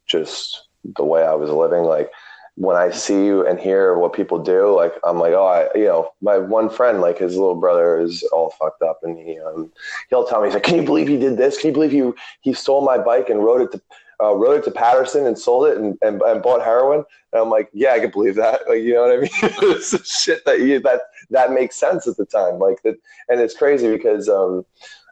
just 0.06 0.68
the 0.96 1.04
way 1.04 1.22
I 1.22 1.34
was 1.34 1.50
living. 1.50 1.84
Like 1.84 2.10
when 2.56 2.76
I 2.76 2.90
see 2.90 3.26
you 3.26 3.46
and 3.46 3.60
hear 3.60 3.96
what 3.96 4.12
people 4.12 4.38
do, 4.42 4.74
like 4.74 4.94
I'm 5.04 5.18
like, 5.20 5.32
oh, 5.32 5.46
I, 5.46 5.78
you 5.78 5.84
know, 5.84 6.10
my 6.20 6.38
one 6.38 6.68
friend, 6.68 7.00
like 7.00 7.18
his 7.18 7.36
little 7.36 7.54
brother 7.54 8.00
is 8.00 8.24
all 8.32 8.50
fucked 8.58 8.82
up, 8.82 8.98
and 9.04 9.16
he, 9.16 9.38
um, 9.38 9.70
he'll 10.10 10.26
tell 10.26 10.40
me, 10.40 10.48
he's 10.48 10.54
like, 10.54 10.64
can 10.64 10.76
you 10.76 10.82
believe 10.82 11.06
he 11.06 11.16
did 11.16 11.36
this? 11.36 11.58
Can 11.58 11.68
you 11.68 11.74
believe 11.74 11.92
he 11.92 12.02
he 12.40 12.52
stole 12.52 12.84
my 12.84 12.98
bike 12.98 13.28
and 13.28 13.44
rode 13.44 13.62
it 13.62 13.70
to 13.72 13.80
uh, 14.20 14.34
rode 14.34 14.58
it 14.58 14.64
to 14.64 14.70
Paterson 14.70 15.26
and 15.26 15.38
sold 15.38 15.68
it 15.68 15.78
and, 15.78 15.96
and, 16.02 16.20
and, 16.22 16.42
bought 16.42 16.64
heroin. 16.64 17.04
And 17.32 17.42
I'm 17.42 17.50
like, 17.50 17.68
yeah, 17.72 17.92
I 17.92 18.00
can 18.00 18.10
believe 18.10 18.34
that. 18.34 18.62
Like, 18.68 18.82
you 18.82 18.94
know 18.94 19.02
what 19.02 19.12
I 19.12 19.20
mean? 19.20 19.30
it's 19.76 20.22
shit 20.22 20.44
that 20.44 20.60
you, 20.60 20.80
that, 20.80 21.02
that 21.30 21.52
makes 21.52 21.76
sense 21.76 22.06
at 22.06 22.16
the 22.16 22.24
time. 22.24 22.58
Like 22.58 22.82
that. 22.82 22.96
And 23.28 23.40
it's 23.40 23.56
crazy 23.56 23.90
because, 23.90 24.28
um, 24.28 24.64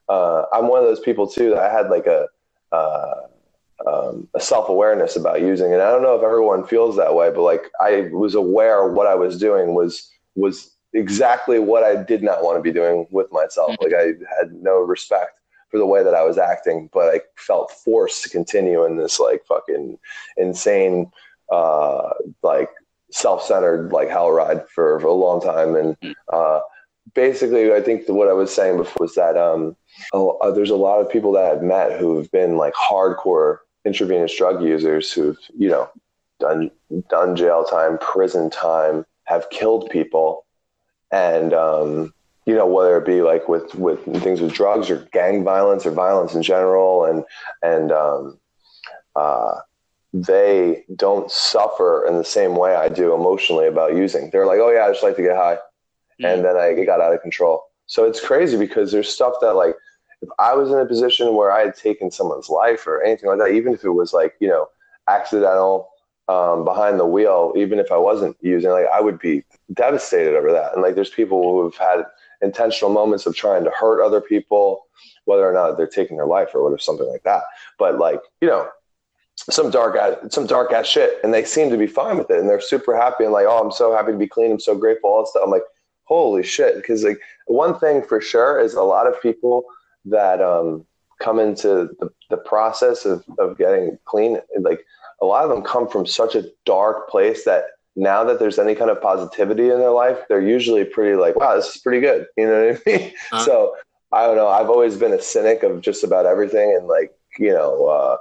uh, 0.08 0.44
I'm 0.52 0.68
one 0.68 0.80
of 0.80 0.86
those 0.86 1.00
people 1.00 1.26
too, 1.26 1.50
that 1.50 1.58
I 1.58 1.72
had 1.72 1.88
like 1.88 2.06
a, 2.06 2.26
uh, 2.72 3.14
um, 3.86 4.28
a 4.34 4.40
self 4.40 4.68
awareness 4.68 5.16
about 5.16 5.40
using. 5.40 5.72
And 5.72 5.82
I 5.82 5.90
don't 5.90 6.02
know 6.02 6.16
if 6.16 6.22
everyone 6.22 6.66
feels 6.66 6.96
that 6.96 7.14
way, 7.14 7.30
but 7.30 7.42
like 7.42 7.70
I 7.80 8.08
was 8.12 8.34
aware 8.34 8.88
what 8.88 9.06
I 9.06 9.14
was 9.14 9.38
doing 9.38 9.74
was 9.74 10.10
was 10.34 10.72
exactly 10.92 11.58
what 11.58 11.84
I 11.84 12.02
did 12.02 12.22
not 12.22 12.42
want 12.42 12.56
to 12.58 12.62
be 12.62 12.72
doing 12.72 13.06
with 13.10 13.30
myself. 13.30 13.72
Mm-hmm. 13.72 13.84
Like 13.84 13.94
I 13.94 14.38
had 14.38 14.52
no 14.52 14.80
respect 14.80 15.35
for 15.68 15.78
the 15.78 15.86
way 15.86 16.02
that 16.02 16.14
I 16.14 16.22
was 16.22 16.38
acting, 16.38 16.88
but 16.92 17.14
I 17.14 17.20
felt 17.36 17.70
forced 17.70 18.22
to 18.22 18.30
continue 18.30 18.84
in 18.84 18.96
this 18.96 19.18
like 19.18 19.44
fucking 19.46 19.98
insane, 20.36 21.10
uh, 21.52 22.10
like 22.42 22.70
self-centered 23.10 23.92
like 23.92 24.08
hell 24.08 24.30
ride 24.30 24.68
for, 24.68 25.00
for 25.00 25.06
a 25.06 25.12
long 25.12 25.40
time. 25.40 25.74
And 25.74 25.98
mm. 26.00 26.14
uh, 26.32 26.60
basically, 27.14 27.72
I 27.72 27.80
think 27.80 28.08
what 28.08 28.28
I 28.28 28.32
was 28.32 28.54
saying 28.54 28.76
before 28.76 29.06
was 29.06 29.14
that 29.14 29.36
um, 29.36 29.76
uh, 30.12 30.50
there's 30.50 30.70
a 30.70 30.76
lot 30.76 31.00
of 31.00 31.10
people 31.10 31.32
that 31.32 31.44
I've 31.44 31.62
met 31.62 31.98
who've 31.98 32.30
been 32.30 32.56
like 32.56 32.74
hardcore 32.74 33.58
intravenous 33.84 34.36
drug 34.36 34.62
users 34.62 35.12
who've 35.12 35.38
you 35.56 35.68
know 35.68 35.88
done 36.40 36.70
done 37.08 37.36
jail 37.36 37.64
time, 37.64 37.98
prison 37.98 38.50
time, 38.50 39.04
have 39.24 39.50
killed 39.50 39.88
people, 39.90 40.44
and 41.10 41.52
um, 41.52 42.12
you 42.46 42.54
know 42.54 42.66
whether 42.66 42.96
it 42.96 43.06
be 43.06 43.22
like 43.22 43.48
with 43.48 43.74
with 43.74 44.04
things 44.22 44.40
with 44.40 44.52
drugs 44.52 44.90
or 44.90 45.06
gang 45.12 45.44
violence 45.44 45.84
or 45.84 45.90
violence 45.90 46.34
in 46.34 46.42
general, 46.42 47.04
and 47.04 47.24
and 47.62 47.92
um, 47.92 48.38
uh, 49.14 49.56
they 50.12 50.84
don't 50.94 51.30
suffer 51.30 52.06
in 52.06 52.16
the 52.16 52.24
same 52.24 52.56
way 52.56 52.74
I 52.74 52.88
do 52.88 53.14
emotionally 53.14 53.66
about 53.66 53.96
using. 53.96 54.30
They're 54.30 54.46
like, 54.46 54.60
oh 54.60 54.70
yeah, 54.70 54.86
I 54.86 54.90
just 54.90 55.02
like 55.02 55.16
to 55.16 55.22
get 55.22 55.36
high, 55.36 55.56
mm-hmm. 55.56 56.24
and 56.24 56.44
then 56.44 56.56
I 56.56 56.68
it 56.68 56.86
got 56.86 57.00
out 57.00 57.12
of 57.12 57.20
control. 57.20 57.64
So 57.86 58.04
it's 58.04 58.24
crazy 58.24 58.56
because 58.56 58.90
there's 58.90 59.08
stuff 59.08 59.34
that 59.42 59.54
like 59.54 59.74
if 60.22 60.28
I 60.38 60.54
was 60.54 60.70
in 60.70 60.78
a 60.78 60.86
position 60.86 61.34
where 61.34 61.52
I 61.52 61.66
had 61.66 61.76
taken 61.76 62.10
someone's 62.10 62.48
life 62.48 62.86
or 62.86 63.02
anything 63.02 63.28
like 63.28 63.38
that, 63.38 63.52
even 63.52 63.74
if 63.74 63.84
it 63.84 63.90
was 63.90 64.12
like, 64.12 64.34
you 64.40 64.48
know, 64.48 64.68
accidental 65.08 65.88
um, 66.28 66.64
behind 66.64 66.98
the 66.98 67.06
wheel, 67.06 67.52
even 67.56 67.78
if 67.78 67.92
I 67.92 67.98
wasn't 67.98 68.36
using, 68.40 68.70
like, 68.70 68.86
I 68.92 69.00
would 69.00 69.18
be 69.18 69.44
devastated 69.74 70.36
over 70.36 70.52
that. 70.52 70.72
And 70.72 70.82
like, 70.82 70.94
there's 70.94 71.10
people 71.10 71.42
who 71.42 71.64
have 71.64 71.76
had 71.76 72.06
intentional 72.42 72.92
moments 72.92 73.26
of 73.26 73.34
trying 73.34 73.64
to 73.64 73.70
hurt 73.70 74.04
other 74.04 74.20
people, 74.20 74.86
whether 75.24 75.48
or 75.48 75.52
not 75.52 75.76
they're 75.76 75.86
taking 75.86 76.16
their 76.16 76.26
life 76.26 76.54
or 76.54 76.62
whatever, 76.62 76.78
something 76.78 77.08
like 77.08 77.22
that. 77.24 77.42
But 77.78 77.98
like, 77.98 78.20
you 78.40 78.48
know, 78.48 78.68
some 79.36 79.70
dark 79.70 79.96
ass, 79.96 80.32
some 80.34 80.46
dark 80.46 80.72
ass 80.72 80.86
shit, 80.86 81.18
and 81.22 81.32
they 81.32 81.44
seem 81.44 81.70
to 81.70 81.76
be 81.76 81.86
fine 81.86 82.18
with 82.18 82.30
it, 82.30 82.38
and 82.38 82.48
they're 82.48 82.60
super 82.60 82.96
happy 82.96 83.24
and 83.24 83.32
like, 83.32 83.46
oh, 83.46 83.62
I'm 83.62 83.72
so 83.72 83.94
happy 83.94 84.12
to 84.12 84.18
be 84.18 84.26
clean, 84.26 84.52
I'm 84.52 84.60
so 84.60 84.76
grateful, 84.76 85.10
all 85.10 85.26
stuff. 85.26 85.42
I'm 85.44 85.50
like, 85.50 85.64
holy 86.04 86.42
shit, 86.42 86.76
because 86.76 87.04
like 87.04 87.20
one 87.46 87.78
thing 87.78 88.02
for 88.02 88.20
sure 88.20 88.60
is 88.60 88.74
a 88.74 88.82
lot 88.82 89.06
of 89.06 89.20
people 89.20 89.64
that 90.06 90.40
um, 90.40 90.86
come 91.20 91.38
into 91.38 91.90
the, 92.00 92.08
the 92.30 92.36
process 92.36 93.04
of, 93.04 93.24
of 93.38 93.58
getting 93.58 93.98
clean, 94.04 94.38
like 94.60 94.84
a 95.20 95.26
lot 95.26 95.44
of 95.44 95.50
them 95.50 95.62
come 95.62 95.88
from 95.88 96.06
such 96.06 96.34
a 96.34 96.44
dark 96.64 97.08
place 97.08 97.44
that 97.44 97.64
now 97.96 98.22
that 98.24 98.38
there's 98.38 98.58
any 98.58 98.74
kind 98.74 98.90
of 98.90 99.00
positivity 99.00 99.70
in 99.70 99.78
their 99.78 99.90
life, 99.90 100.18
they're 100.28 100.40
usually 100.40 100.84
pretty 100.84 101.16
like, 101.16 101.34
wow, 101.36 101.56
this 101.56 101.74
is 101.74 101.80
pretty 101.80 102.00
good. 102.00 102.26
You 102.36 102.46
know 102.46 102.66
what 102.66 102.82
I 102.86 102.90
mean? 102.90 103.12
Uh-huh. 103.32 103.44
So 103.44 103.76
I 104.12 104.26
don't 104.26 104.36
know. 104.36 104.48
I've 104.48 104.70
always 104.70 104.96
been 104.96 105.12
a 105.12 105.20
cynic 105.20 105.62
of 105.62 105.80
just 105.80 106.04
about 106.04 106.26
everything. 106.26 106.76
And 106.78 106.86
like, 106.86 107.12
you 107.38 107.50
know, 107.50 107.86
uh, 107.86 108.16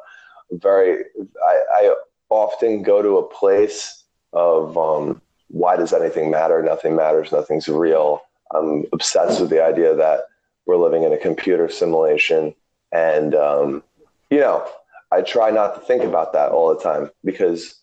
very, 0.52 1.04
I, 1.46 1.64
I 1.74 1.96
often 2.30 2.84
go 2.84 3.02
to 3.02 3.18
a 3.18 3.28
place 3.28 4.04
of, 4.34 4.78
um, 4.78 5.22
why 5.50 5.76
does 5.76 5.94
anything 5.94 6.32
matter? 6.32 6.64
Nothing 6.64 6.96
matters. 6.96 7.32
Nothing's 7.32 7.68
real. 7.68 8.22
I'm 8.54 8.86
obsessed 8.94 9.42
with 9.42 9.50
the 9.50 9.64
idea 9.64 9.94
that 9.96 10.22
we're 10.66 10.78
living 10.78 11.04
in 11.04 11.14
a 11.14 11.18
computer 11.18 11.70
simulation. 11.70 12.56
And, 12.92 13.36
um, 13.36 13.84
you 14.30 14.40
know, 14.40 14.68
I 15.12 15.22
try 15.22 15.52
not 15.52 15.76
to 15.76 15.82
think 15.82 16.04
about 16.04 16.34
that 16.34 16.52
all 16.52 16.74
the 16.74 16.82
time 16.82 17.12
because 17.24 17.76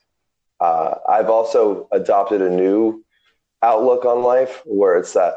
uh, 0.63 0.95
I've 1.09 1.29
also 1.29 1.89
adopted 1.91 2.41
a 2.41 2.49
new 2.51 3.05
outlook 3.63 4.05
on 4.05 4.23
life 4.23 4.63
where 4.65 4.97
it's 4.97 5.13
that 5.15 5.35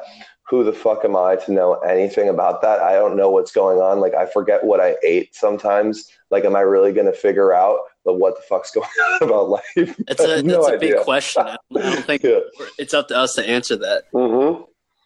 who 0.47 0.63
the 0.63 0.73
fuck 0.73 1.03
am 1.03 1.15
I 1.15 1.35
to 1.37 1.51
know 1.51 1.73
anything 1.75 2.29
about 2.29 2.61
that? 2.61 2.79
I 2.79 2.93
don't 2.93 3.17
know 3.17 3.31
what's 3.31 3.51
going 3.51 3.79
on. 3.79 3.99
Like 3.99 4.13
I 4.13 4.27
forget 4.27 4.63
what 4.63 4.79
I 4.79 4.95
ate 5.03 5.33
sometimes. 5.33 6.07
Like, 6.29 6.45
am 6.45 6.55
I 6.55 6.59
really 6.59 6.93
going 6.93 7.07
to 7.07 7.13
figure 7.13 7.53
out 7.53 7.79
what 8.03 8.35
the 8.35 8.43
fuck's 8.43 8.69
going 8.75 8.87
on 8.87 9.27
about 9.27 9.49
life? 9.49 9.63
It's 10.07 10.21
a, 10.21 10.43
no 10.43 10.61
that's 10.61 10.75
a 10.75 10.77
big 10.77 10.97
question. 11.03 11.43
I 11.43 11.57
don't, 11.73 12.05
think 12.05 12.23
yeah. 12.23 12.41
it's 12.77 12.93
up 12.93 13.07
to 13.07 13.17
us 13.17 13.33
to 13.35 13.49
answer 13.49 13.75
that. 13.77 14.03
Mm-hmm. 14.13 14.63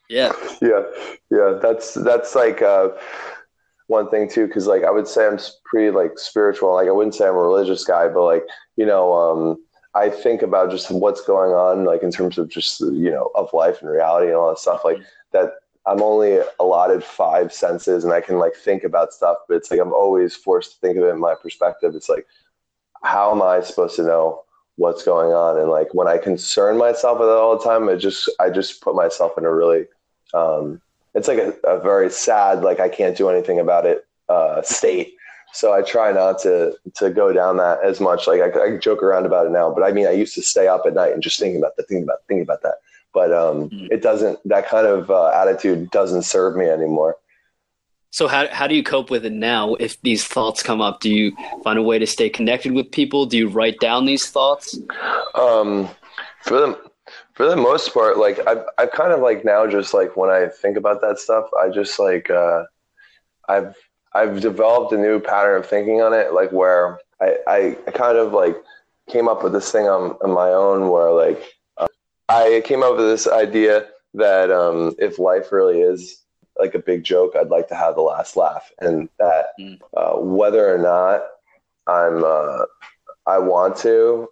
Yeah. 0.10 0.34
Yeah. 0.62 0.84
Yeah. 1.32 1.60
That's 1.62 1.94
that's 1.94 2.36
like 2.36 2.62
uh, 2.62 2.90
one 3.88 4.10
thing 4.10 4.30
too, 4.30 4.48
because 4.48 4.68
like 4.68 4.84
I 4.84 4.92
would 4.92 5.08
say 5.08 5.26
I'm 5.26 5.40
pretty 5.64 5.92
like 5.92 6.20
spiritual. 6.20 6.74
Like 6.74 6.90
I 6.90 6.92
wouldn't 6.92 7.16
say 7.16 7.28
I'm 7.28 7.36
a 7.36 7.38
religious 7.38 7.86
guy, 7.86 8.10
but 8.10 8.24
like 8.24 8.44
you 8.76 8.86
know, 8.86 9.14
um, 9.14 9.58
I 9.96 10.10
think 10.10 10.42
about 10.42 10.72
just 10.72 10.92
what's 10.92 11.22
going 11.22 11.52
on, 11.52 11.86
like 11.86 12.04
in 12.04 12.12
terms 12.12 12.38
of 12.38 12.50
just 12.50 12.80
you 12.80 13.12
know 13.12 13.32
of 13.36 13.52
life 13.54 13.82
and 13.82 13.90
reality 13.90 14.28
and 14.28 14.36
all 14.36 14.50
that 14.50 14.60
stuff. 14.60 14.82
Like 14.86 15.00
that, 15.32 15.54
I'm 15.86 16.02
only 16.02 16.40
allotted 16.60 17.04
five 17.04 17.52
senses, 17.52 18.04
and 18.04 18.14
I 18.14 18.22
can 18.22 18.38
like 18.38 18.56
think 18.56 18.84
about 18.84 19.14
stuff, 19.14 19.38
but 19.48 19.56
it's 19.56 19.72
like 19.72 19.80
I'm 19.80 19.94
always 19.94 20.36
forced 20.36 20.74
to 20.74 20.80
think 20.80 20.98
of 20.98 21.04
it 21.04 21.10
in 21.10 21.20
my 21.20 21.36
perspective. 21.42 21.96
It's 21.96 22.10
like, 22.10 22.28
how 23.04 23.32
am 23.32 23.42
I 23.42 23.62
supposed 23.62 23.96
to 23.96 24.04
know 24.04 24.44
what's 24.76 25.04
going 25.04 25.34
on? 25.34 25.60
And 25.60 25.70
like 25.70 25.94
when 25.94 26.08
I 26.08 26.18
concern 26.18 26.78
myself 26.78 27.20
with 27.20 27.30
it 27.30 27.34
all 27.34 27.58
the 27.58 27.64
time, 27.64 27.90
I 27.90 27.96
just 27.96 28.30
I 28.40 28.50
just 28.50 28.82
put 28.82 28.96
myself 28.96 29.38
in 29.38 29.46
a 29.46 29.54
really 29.54 29.86
um, 30.34 30.82
it's 31.16 31.28
like 31.28 31.40
a, 31.40 31.54
a, 31.64 31.80
very 31.80 32.10
sad, 32.10 32.62
like 32.62 32.80
I 32.80 32.90
can't 32.90 33.18
do 33.18 33.30
anything 33.30 33.60
about 33.60 33.86
it 33.86 34.06
uh, 34.28 34.62
state. 34.62 35.16
So 35.54 35.74
I 35.74 35.82
try 35.82 36.12
not 36.12 36.40
to 36.40 36.76
to 36.96 37.10
go 37.10 37.34
down 37.34 37.58
that 37.58 37.84
as 37.84 38.00
much. 38.00 38.28
Like 38.28 38.42
I, 38.42 38.76
I, 38.76 38.78
joke 38.78 39.02
around 39.02 39.26
about 39.26 39.48
it 39.48 39.52
now, 39.52 39.72
but 39.74 39.84
I 39.84 39.92
mean 39.92 40.08
I 40.08 40.12
used 40.12 40.36
to 40.36 40.42
stay 40.42 40.68
up 40.68 40.84
at 40.86 40.94
night 40.94 41.14
and 41.14 41.24
just 41.24 41.40
thinking 41.40 41.60
about 41.60 41.76
the 41.76 41.84
thinking 41.84 42.04
about 42.04 42.20
thinking 42.28 42.44
about 42.44 42.62
that. 42.62 42.76
But 43.14 43.34
um, 43.34 43.70
mm-hmm. 43.70 43.88
it 43.92 44.02
doesn't. 44.02 44.40
That 44.46 44.68
kind 44.68 44.86
of 44.86 45.10
uh, 45.10 45.30
attitude 45.30 45.90
doesn't 45.92 46.24
serve 46.24 46.56
me 46.56 46.68
anymore. 46.68 47.16
So 48.12 48.28
how 48.28 48.48
how 48.50 48.68
do 48.68 48.76
you 48.76 48.84
cope 48.84 49.10
with 49.10 49.26
it 49.26 49.34
now? 49.34 49.76
If 49.76 50.00
these 50.02 50.24
thoughts 50.26 50.62
come 50.62 50.82
up, 50.82 51.00
do 51.00 51.10
you 51.10 51.36
find 51.64 51.80
a 51.80 51.84
way 51.84 52.00
to 52.00 52.08
stay 52.08 52.30
connected 52.30 52.74
with 52.74 52.92
people? 52.92 53.26
Do 53.26 53.38
you 53.38 53.48
write 53.48 53.80
down 53.80 54.06
these 54.06 54.30
thoughts? 54.30 54.80
Um, 55.36 55.90
for 56.44 56.60
the 56.60 56.90
for 57.40 57.48
the 57.48 57.56
most 57.56 57.94
part, 57.94 58.18
like 58.18 58.46
I've, 58.46 58.66
I've 58.78 58.92
kind 58.92 59.14
of 59.14 59.22
like 59.22 59.46
now 59.46 59.66
just 59.66 59.94
like 59.94 60.18
when 60.18 60.30
I 60.30 60.48
think 60.48 60.76
about 60.76 61.00
that 61.00 61.20
stuff, 61.20 61.46
I 61.58 61.70
just 61.70 61.98
like, 61.98 62.30
uh, 62.30 62.64
I've, 63.48 63.76
I've 64.14 64.42
developed 64.42 64.92
a 64.94 64.98
new 64.98 65.20
pattern 65.20 65.60
of 65.60 65.68
thinking 65.68 66.02
on 66.02 66.14
it, 66.14 66.34
like 66.34 66.52
where 66.52 67.00
I, 67.22 67.38
I, 67.48 67.78
I 67.88 67.92
kind 67.92 68.18
of 68.18 68.34
like 68.34 68.56
came 69.10 69.28
up 69.28 69.44
with 69.44 69.54
this 69.54 69.72
thing 69.72 69.88
on, 69.88 70.18
on 70.24 70.32
my 70.32 70.50
own 70.50 70.90
where 70.90 71.12
like, 71.12 71.42
uh, 71.78 71.88
I 72.28 72.62
came 72.66 72.84
up 72.84 72.98
with 72.98 73.06
this 73.06 73.28
idea 73.28 73.88
that 74.14 74.52
um, 74.52 74.96
if 74.98 75.20
life 75.20 75.52
really 75.52 75.82
is 75.82 76.24
like 76.58 76.76
a 76.76 76.80
big 76.80 77.04
joke, 77.04 77.36
I'd 77.36 77.50
like 77.50 77.68
to 77.70 77.76
have 77.76 77.96
the 77.96 78.02
last 78.02 78.36
laugh, 78.36 78.72
and 78.80 79.10
that 79.18 79.48
mm. 79.60 79.80
uh, 79.96 80.20
whether 80.20 80.74
or 80.74 80.78
not 80.78 81.24
I'm 81.88 82.24
uh, 82.24 82.66
I 83.26 83.40
want 83.40 83.78
to, 83.78 84.28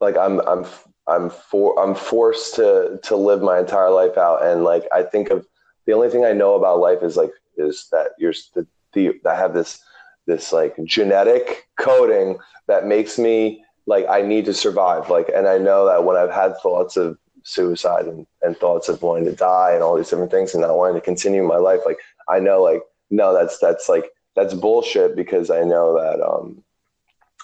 like 0.00 0.16
I'm 0.16 0.40
I'm 0.40 0.66
I'm 1.06 1.30
for 1.30 1.78
I'm 1.78 1.94
forced 1.94 2.56
to 2.56 2.98
to 3.04 3.16
live 3.16 3.42
my 3.42 3.58
entire 3.58 3.90
life 3.90 4.18
out, 4.18 4.44
and 4.44 4.64
like 4.64 4.84
I 4.92 5.02
think 5.02 5.30
of 5.30 5.46
the 5.86 5.92
only 5.92 6.10
thing 6.10 6.24
I 6.24 6.32
know 6.32 6.54
about 6.54 6.80
life 6.80 7.02
is 7.02 7.16
like 7.16 7.32
is 7.56 7.88
that 7.92 8.10
you're 8.18 8.34
the, 8.54 8.66
the 8.92 9.20
I 9.26 9.34
have 9.34 9.54
this 9.54 9.82
this 10.26 10.52
like 10.52 10.76
genetic 10.84 11.68
coding 11.78 12.38
that 12.68 12.86
makes 12.86 13.18
me 13.18 13.64
like 13.86 14.06
I 14.08 14.22
need 14.22 14.44
to 14.46 14.54
survive. 14.54 15.10
Like, 15.10 15.28
and 15.34 15.48
I 15.48 15.58
know 15.58 15.86
that 15.86 16.04
when 16.04 16.16
I've 16.16 16.30
had 16.30 16.56
thoughts 16.58 16.96
of 16.96 17.18
suicide 17.44 18.06
and, 18.06 18.26
and 18.42 18.56
thoughts 18.56 18.88
of 18.88 19.02
wanting 19.02 19.24
to 19.24 19.32
die 19.32 19.72
and 19.72 19.82
all 19.82 19.96
these 19.96 20.10
different 20.10 20.30
things 20.30 20.54
and 20.54 20.62
not 20.62 20.76
wanting 20.76 20.94
to 20.94 21.04
continue 21.04 21.42
my 21.42 21.56
life, 21.56 21.80
like 21.84 21.98
I 22.28 22.38
know 22.38 22.62
like 22.62 22.82
no, 23.10 23.34
that's 23.34 23.58
that's 23.58 23.88
like 23.88 24.10
that's 24.36 24.54
bullshit 24.54 25.16
because 25.16 25.50
I 25.50 25.62
know 25.62 25.98
that 25.98 26.24
um 26.24 26.62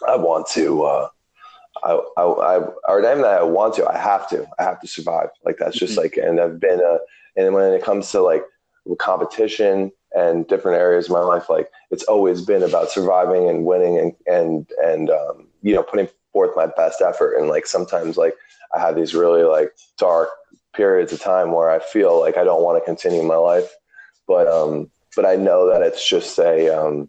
I 0.06 0.16
want 0.16 0.46
to 0.48 0.84
uh 0.84 1.08
I, 1.84 1.92
I, 2.16 2.22
I 2.22 2.56
or 2.88 3.02
not 3.02 3.10
even 3.10 3.22
that 3.22 3.40
I 3.40 3.42
want 3.42 3.74
to, 3.74 3.88
I 3.88 3.96
have 3.96 4.28
to, 4.30 4.46
I 4.58 4.64
have 4.64 4.80
to 4.80 4.88
survive. 4.88 5.28
Like 5.44 5.56
that's 5.58 5.76
just 5.76 5.92
mm-hmm. 5.92 6.02
like, 6.02 6.16
and 6.16 6.40
I've 6.40 6.58
been 6.58 6.80
a, 6.80 6.98
and 7.36 7.54
when 7.54 7.72
it 7.72 7.84
comes 7.84 8.10
to 8.12 8.20
like 8.20 8.42
competition 8.98 9.92
and 10.18 10.46
different 10.48 10.78
areas 10.78 11.06
of 11.06 11.12
my 11.12 11.20
life, 11.20 11.48
like 11.48 11.70
it's 11.90 12.04
always 12.04 12.42
been 12.42 12.62
about 12.62 12.90
surviving 12.90 13.48
and 13.48 13.64
winning 13.64 13.98
and, 13.98 14.14
and, 14.26 14.70
and, 14.84 15.10
um, 15.10 15.46
you 15.62 15.74
know, 15.74 15.82
putting 15.82 16.08
forth 16.32 16.56
my 16.56 16.66
best 16.66 17.00
effort. 17.00 17.36
And 17.36 17.48
like, 17.48 17.66
sometimes 17.66 18.16
like 18.16 18.34
I 18.74 18.80
have 18.80 18.96
these 18.96 19.14
really 19.14 19.44
like 19.44 19.72
dark 19.96 20.30
periods 20.74 21.12
of 21.12 21.20
time 21.20 21.52
where 21.52 21.70
I 21.70 21.78
feel 21.78 22.20
like 22.20 22.36
I 22.36 22.44
don't 22.44 22.62
want 22.62 22.80
to 22.80 22.84
continue 22.84 23.22
my 23.22 23.36
life, 23.36 23.70
but, 24.26 24.48
um, 24.48 24.90
but 25.14 25.24
I 25.24 25.36
know 25.36 25.68
that 25.68 25.82
it's 25.82 26.06
just 26.06 26.38
a, 26.38 26.68
um, 26.68 27.08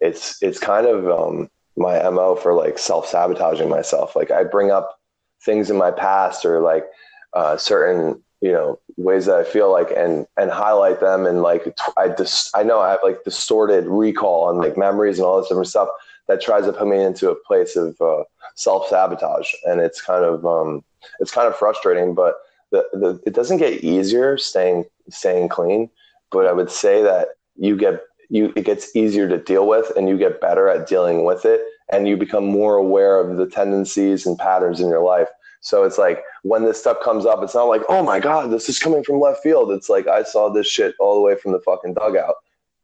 it's, 0.00 0.42
it's 0.42 0.58
kind 0.58 0.86
of, 0.86 1.08
um, 1.08 1.50
my 1.76 1.98
MO 2.10 2.36
for 2.36 2.52
like 2.52 2.78
self 2.78 3.06
sabotaging 3.06 3.68
myself. 3.68 4.14
Like 4.14 4.30
I 4.30 4.44
bring 4.44 4.70
up 4.70 4.98
things 5.44 5.70
in 5.70 5.78
my 5.78 5.90
past 5.90 6.44
or 6.44 6.60
like, 6.60 6.84
uh, 7.32 7.56
certain 7.56 8.22
you 8.40 8.52
know 8.52 8.78
ways 8.96 9.26
that 9.26 9.36
I 9.36 9.44
feel 9.44 9.70
like 9.70 9.90
and 9.90 10.26
and 10.36 10.50
highlight 10.50 11.00
them 11.00 11.26
and 11.26 11.42
like 11.42 11.76
I 11.96 12.08
just 12.08 12.56
I 12.56 12.62
know 12.62 12.80
I 12.80 12.90
have 12.90 13.00
like 13.02 13.24
distorted 13.24 13.86
recall 13.86 14.50
and 14.50 14.58
like 14.58 14.76
memories 14.76 15.18
and 15.18 15.26
all 15.26 15.38
this 15.38 15.48
different 15.48 15.68
stuff 15.68 15.88
that 16.28 16.40
tries 16.40 16.64
to 16.64 16.72
put 16.72 16.88
me 16.88 17.02
into 17.02 17.30
a 17.30 17.34
place 17.34 17.76
of 17.76 18.00
uh, 18.00 18.24
self 18.54 18.88
sabotage 18.88 19.52
and 19.64 19.80
it's 19.80 20.00
kind 20.00 20.24
of 20.24 20.46
um, 20.46 20.84
it's 21.18 21.32
kind 21.32 21.48
of 21.48 21.56
frustrating 21.56 22.14
but 22.14 22.36
the, 22.70 22.86
the 22.92 23.20
it 23.26 23.34
doesn't 23.34 23.58
get 23.58 23.84
easier 23.84 24.38
staying 24.38 24.84
staying 25.08 25.48
clean. 25.48 25.90
But 26.30 26.46
I 26.46 26.52
would 26.52 26.70
say 26.70 27.02
that 27.02 27.28
you 27.56 27.76
get 27.76 28.02
you 28.28 28.52
it 28.56 28.64
gets 28.64 28.94
easier 28.94 29.28
to 29.28 29.38
deal 29.38 29.66
with 29.66 29.92
and 29.96 30.08
you 30.08 30.16
get 30.16 30.40
better 30.40 30.68
at 30.68 30.88
dealing 30.88 31.24
with 31.24 31.44
it. 31.44 31.60
And 31.92 32.06
you 32.06 32.16
become 32.16 32.44
more 32.44 32.76
aware 32.76 33.18
of 33.18 33.36
the 33.36 33.46
tendencies 33.46 34.24
and 34.24 34.38
patterns 34.38 34.80
in 34.80 34.88
your 34.88 35.02
life 35.02 35.28
so 35.60 35.84
it's 35.84 35.98
like 35.98 36.22
when 36.42 36.64
this 36.64 36.80
stuff 36.80 36.98
comes 37.02 37.26
up, 37.26 37.42
it's 37.42 37.54
not 37.54 37.64
like, 37.64 37.82
oh 37.88 38.02
my 38.02 38.18
God, 38.18 38.50
this 38.50 38.68
is 38.68 38.78
coming 38.78 39.04
from 39.04 39.20
left 39.20 39.42
field. 39.42 39.70
It's 39.72 39.88
like 39.88 40.06
I 40.06 40.22
saw 40.22 40.48
this 40.48 40.66
shit 40.66 40.94
all 40.98 41.14
the 41.14 41.20
way 41.20 41.36
from 41.36 41.52
the 41.52 41.60
fucking 41.60 41.94
dugout, 41.94 42.36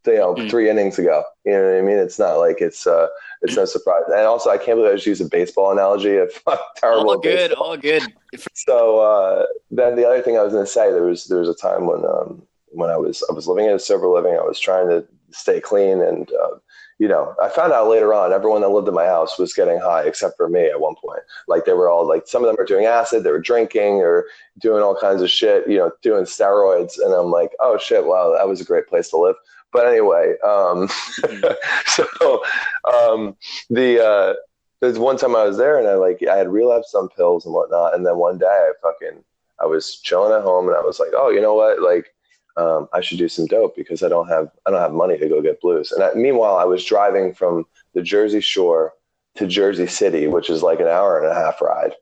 you 0.06 0.14
know, 0.14 0.34
mm. 0.34 0.50
three 0.50 0.68
innings 0.68 0.98
ago. 0.98 1.24
You 1.44 1.52
know 1.52 1.70
what 1.70 1.78
I 1.78 1.80
mean? 1.80 1.96
It's 1.96 2.18
not 2.18 2.34
like 2.34 2.60
it's 2.60 2.86
uh 2.86 3.08
it's 3.40 3.56
no 3.56 3.64
surprise. 3.64 4.02
And 4.08 4.26
also 4.26 4.50
I 4.50 4.58
can't 4.58 4.76
believe 4.78 4.92
I 4.92 4.96
just 4.96 5.06
used 5.06 5.22
a 5.22 5.24
baseball 5.24 5.72
analogy 5.72 6.16
of 6.18 6.30
terrible. 6.76 7.10
All 7.10 7.18
good, 7.18 7.50
baseball. 7.50 7.66
all 7.66 7.76
good. 7.76 8.02
So 8.52 8.98
uh, 8.98 9.46
then 9.70 9.96
the 9.96 10.04
other 10.04 10.20
thing 10.20 10.36
I 10.36 10.42
was 10.42 10.52
gonna 10.52 10.66
say, 10.66 10.92
there 10.92 11.04
was 11.04 11.24
there 11.24 11.38
was 11.38 11.48
a 11.48 11.54
time 11.54 11.86
when 11.86 12.04
um 12.04 12.42
when 12.68 12.90
I 12.90 12.98
was 12.98 13.24
I 13.30 13.32
was 13.32 13.46
living 13.46 13.64
in 13.64 13.72
a 13.72 13.78
sober 13.78 14.08
living, 14.08 14.34
I 14.34 14.42
was 14.42 14.60
trying 14.60 14.88
to 14.90 15.06
stay 15.30 15.58
clean 15.58 16.02
and 16.02 16.30
uh, 16.30 16.56
you 16.98 17.08
know, 17.08 17.34
I 17.42 17.48
found 17.48 17.72
out 17.72 17.88
later 17.88 18.14
on 18.14 18.32
everyone 18.32 18.62
that 18.62 18.70
lived 18.70 18.88
in 18.88 18.94
my 18.94 19.04
house 19.04 19.38
was 19.38 19.52
getting 19.52 19.78
high 19.78 20.04
except 20.04 20.36
for 20.36 20.48
me 20.48 20.66
at 20.66 20.80
one 20.80 20.94
point. 20.94 21.20
Like 21.46 21.64
they 21.64 21.74
were 21.74 21.90
all 21.90 22.06
like 22.06 22.26
some 22.26 22.42
of 22.42 22.46
them 22.46 22.56
were 22.58 22.64
doing 22.64 22.86
acid, 22.86 23.22
they 23.22 23.30
were 23.30 23.38
drinking 23.38 24.00
or 24.00 24.24
doing 24.58 24.82
all 24.82 24.96
kinds 24.96 25.20
of 25.20 25.30
shit, 25.30 25.68
you 25.68 25.76
know, 25.76 25.90
doing 26.02 26.24
steroids. 26.24 26.98
And 26.98 27.12
I'm 27.12 27.30
like, 27.30 27.50
oh 27.60 27.76
shit, 27.76 28.06
wow, 28.06 28.34
that 28.36 28.48
was 28.48 28.60
a 28.60 28.64
great 28.64 28.86
place 28.86 29.10
to 29.10 29.18
live. 29.18 29.36
But 29.72 29.88
anyway, 29.88 30.36
um, 30.42 30.88
so 31.86 32.42
um, 32.90 33.36
the 33.68 34.02
uh, 34.02 34.34
there's 34.80 34.98
one 34.98 35.18
time 35.18 35.36
I 35.36 35.44
was 35.44 35.58
there 35.58 35.78
and 35.78 35.86
I 35.86 35.94
like 35.94 36.22
I 36.30 36.36
had 36.36 36.48
relapsed 36.48 36.94
on 36.94 37.08
pills 37.10 37.44
and 37.44 37.54
whatnot, 37.54 37.94
and 37.94 38.06
then 38.06 38.16
one 38.16 38.38
day 38.38 38.46
I 38.46 38.72
fucking 38.80 39.22
I 39.60 39.66
was 39.66 39.96
chilling 39.96 40.32
at 40.32 40.42
home 40.42 40.68
and 40.68 40.76
I 40.76 40.80
was 40.80 40.98
like, 40.98 41.10
oh, 41.14 41.28
you 41.28 41.42
know 41.42 41.54
what, 41.54 41.82
like 41.82 42.14
um, 42.56 42.88
I 42.92 43.00
should 43.00 43.18
do 43.18 43.28
some 43.28 43.46
dope 43.46 43.76
because 43.76 44.02
I 44.02 44.08
don't 44.08 44.28
have 44.28 44.50
I 44.66 44.70
don't 44.70 44.80
have 44.80 44.92
money 44.92 45.18
to 45.18 45.28
go 45.28 45.42
get 45.42 45.60
blues. 45.60 45.92
And 45.92 46.02
I, 46.02 46.14
meanwhile, 46.14 46.56
I 46.56 46.64
was 46.64 46.84
driving 46.84 47.34
from 47.34 47.66
the 47.94 48.02
Jersey 48.02 48.40
Shore 48.40 48.94
to 49.36 49.46
Jersey 49.46 49.86
City, 49.86 50.26
which 50.26 50.48
is 50.48 50.62
like 50.62 50.80
an 50.80 50.86
hour 50.86 51.18
and 51.18 51.30
a 51.30 51.34
half 51.34 51.60
ride, 51.60 51.92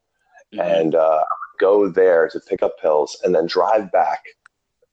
mm-hmm. 0.55 0.61
and 0.61 0.95
uh, 0.95 1.25
go 1.59 1.89
there 1.89 2.29
to 2.29 2.41
pick 2.41 2.63
up 2.63 2.79
pills 2.81 3.21
and 3.25 3.35
then 3.35 3.47
drive 3.47 3.91
back 3.91 4.23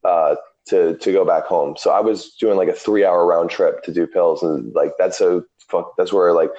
uh, 0.03 0.35
to 0.67 0.97
to 0.97 1.11
go 1.11 1.25
back 1.25 1.45
home. 1.45 1.75
So 1.77 1.91
I 1.91 1.99
was 1.99 2.31
doing 2.39 2.57
like 2.57 2.69
a 2.69 2.73
three 2.73 3.05
hour 3.05 3.25
round 3.25 3.49
trip 3.51 3.83
to 3.83 3.93
do 3.93 4.07
pills, 4.07 4.41
and 4.41 4.73
like 4.73 4.93
that's 4.97 5.21
a 5.21 5.43
fuck. 5.67 5.93
That's 5.97 6.13
where 6.13 6.33
like 6.33 6.51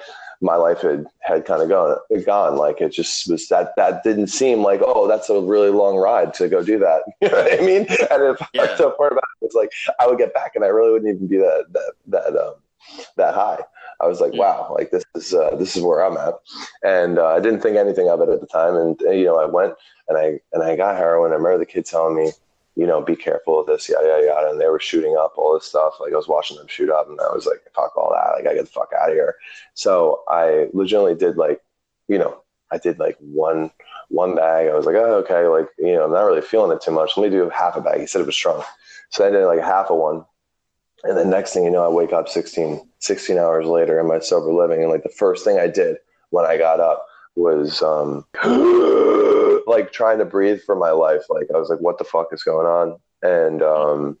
my 0.43 0.55
life 0.55 0.81
had 0.81 1.07
had 1.21 1.45
kind 1.45 1.61
of 1.61 1.69
gone 1.69 1.97
gone. 2.25 2.57
Like 2.57 2.81
it 2.81 2.89
just 2.89 3.29
was 3.29 3.47
that 3.47 3.73
that 3.77 4.03
didn't 4.03 4.27
seem 4.27 4.61
like 4.61 4.81
oh 4.83 5.07
that's 5.07 5.29
a 5.29 5.39
really 5.39 5.69
long 5.69 5.95
ride 5.95 6.33
to 6.35 6.49
go 6.49 6.61
do 6.61 6.77
that. 6.79 7.03
You 7.21 7.29
know 7.29 7.37
what 7.37 7.53
I 7.53 7.65
mean? 7.65 7.87
And 8.11 8.23
if 8.23 8.47
yeah. 8.53 8.75
the 8.75 8.91
part 8.91 9.13
about 9.13 9.23
it 9.41 9.45
was 9.45 9.53
like 9.55 9.71
I 9.99 10.07
would 10.07 10.17
get 10.17 10.33
back 10.33 10.51
and 10.55 10.65
I 10.65 10.67
really 10.67 10.91
wouldn't 10.91 11.15
even 11.15 11.27
be 11.27 11.37
that 11.37 11.65
that 11.71 11.93
that 12.07 12.35
um 12.35 12.55
that 13.15 13.33
high. 13.33 13.59
I 14.01 14.07
was 14.07 14.19
like 14.19 14.33
wow 14.33 14.75
like 14.77 14.91
this 14.91 15.05
is 15.15 15.33
uh, 15.33 15.55
this 15.55 15.77
is 15.77 15.81
where 15.81 16.03
I'm 16.05 16.17
at. 16.17 16.33
And 16.83 17.17
uh, 17.17 17.27
I 17.27 17.39
didn't 17.39 17.61
think 17.61 17.77
anything 17.77 18.09
of 18.09 18.19
it 18.19 18.29
at 18.29 18.41
the 18.41 18.47
time. 18.47 18.75
And 18.75 18.99
you 19.17 19.25
know 19.25 19.39
I 19.39 19.45
went 19.45 19.73
and 20.09 20.17
I 20.17 20.39
and 20.51 20.61
I 20.61 20.75
got 20.75 20.97
heroin. 20.97 21.31
I 21.31 21.35
remember 21.35 21.57
the 21.57 21.65
kid 21.65 21.85
telling 21.85 22.17
me 22.17 22.31
you 22.75 22.87
know, 22.87 23.01
be 23.01 23.15
careful 23.15 23.59
of 23.59 23.67
this, 23.67 23.87
yada, 23.87 24.07
yada, 24.07 24.25
yada. 24.25 24.49
And 24.49 24.59
they 24.59 24.67
were 24.67 24.79
shooting 24.79 25.15
up 25.17 25.33
all 25.37 25.53
this 25.53 25.65
stuff. 25.65 25.95
Like 25.99 26.13
I 26.13 26.15
was 26.15 26.27
watching 26.27 26.57
them 26.57 26.67
shoot 26.67 26.89
up 26.89 27.07
and 27.07 27.19
I 27.21 27.31
was 27.33 27.45
like, 27.45 27.61
fuck 27.75 27.95
all 27.95 28.11
that. 28.13 28.35
Like 28.35 28.47
I 28.51 28.55
get 28.55 28.65
the 28.65 28.71
fuck 28.71 28.91
out 28.99 29.09
of 29.09 29.15
here. 29.15 29.35
So 29.75 30.23
I 30.27 30.67
legitimately 30.73 31.15
did 31.15 31.37
like, 31.37 31.61
you 32.07 32.17
know, 32.17 32.41
I 32.71 32.79
did 32.79 32.97
like 32.97 33.17
one, 33.19 33.71
one 34.09 34.35
bag. 34.35 34.69
I 34.69 34.75
was 34.75 34.87
like, 34.87 34.95
oh, 34.95 35.23
okay. 35.23 35.45
Like, 35.47 35.67
you 35.77 35.93
know, 35.93 36.05
I'm 36.05 36.11
not 36.11 36.23
really 36.23 36.41
feeling 36.41 36.75
it 36.75 36.81
too 36.81 36.91
much. 36.91 37.15
Let 37.15 37.23
me 37.23 37.29
do 37.29 37.47
half 37.49 37.75
a 37.75 37.81
bag. 37.81 37.99
He 37.99 38.07
said 38.07 38.21
it 38.21 38.25
was 38.25 38.35
strong. 38.35 38.63
So 39.09 39.27
I 39.27 39.29
did 39.29 39.45
like 39.45 39.61
half 39.61 39.91
of 39.91 39.99
one. 39.99 40.25
And 41.03 41.17
the 41.17 41.25
next 41.25 41.53
thing 41.53 41.65
you 41.65 41.71
know, 41.71 41.85
I 41.85 41.89
wake 41.89 42.13
up 42.13 42.27
16, 42.27 42.81
16 42.99 43.37
hours 43.37 43.67
later 43.67 43.99
in 43.99 44.07
my 44.07 44.19
sober 44.19 44.51
living. 44.51 44.81
And 44.81 44.89
like 44.89 45.03
the 45.03 45.09
first 45.09 45.43
thing 45.43 45.59
I 45.59 45.67
did 45.67 45.97
when 46.31 46.45
I 46.45 46.57
got 46.57 46.79
up 46.79 47.05
was, 47.35 47.83
um, 47.83 48.25
like 49.73 49.91
trying 49.91 50.19
to 50.19 50.25
breathe 50.25 50.61
for 50.61 50.75
my 50.75 50.91
life. 50.91 51.23
Like 51.29 51.47
I 51.53 51.57
was 51.57 51.69
like, 51.69 51.79
what 51.79 51.97
the 51.97 52.03
fuck 52.03 52.27
is 52.31 52.43
going 52.43 52.67
on? 52.67 52.99
And 53.21 53.61
um, 53.61 54.17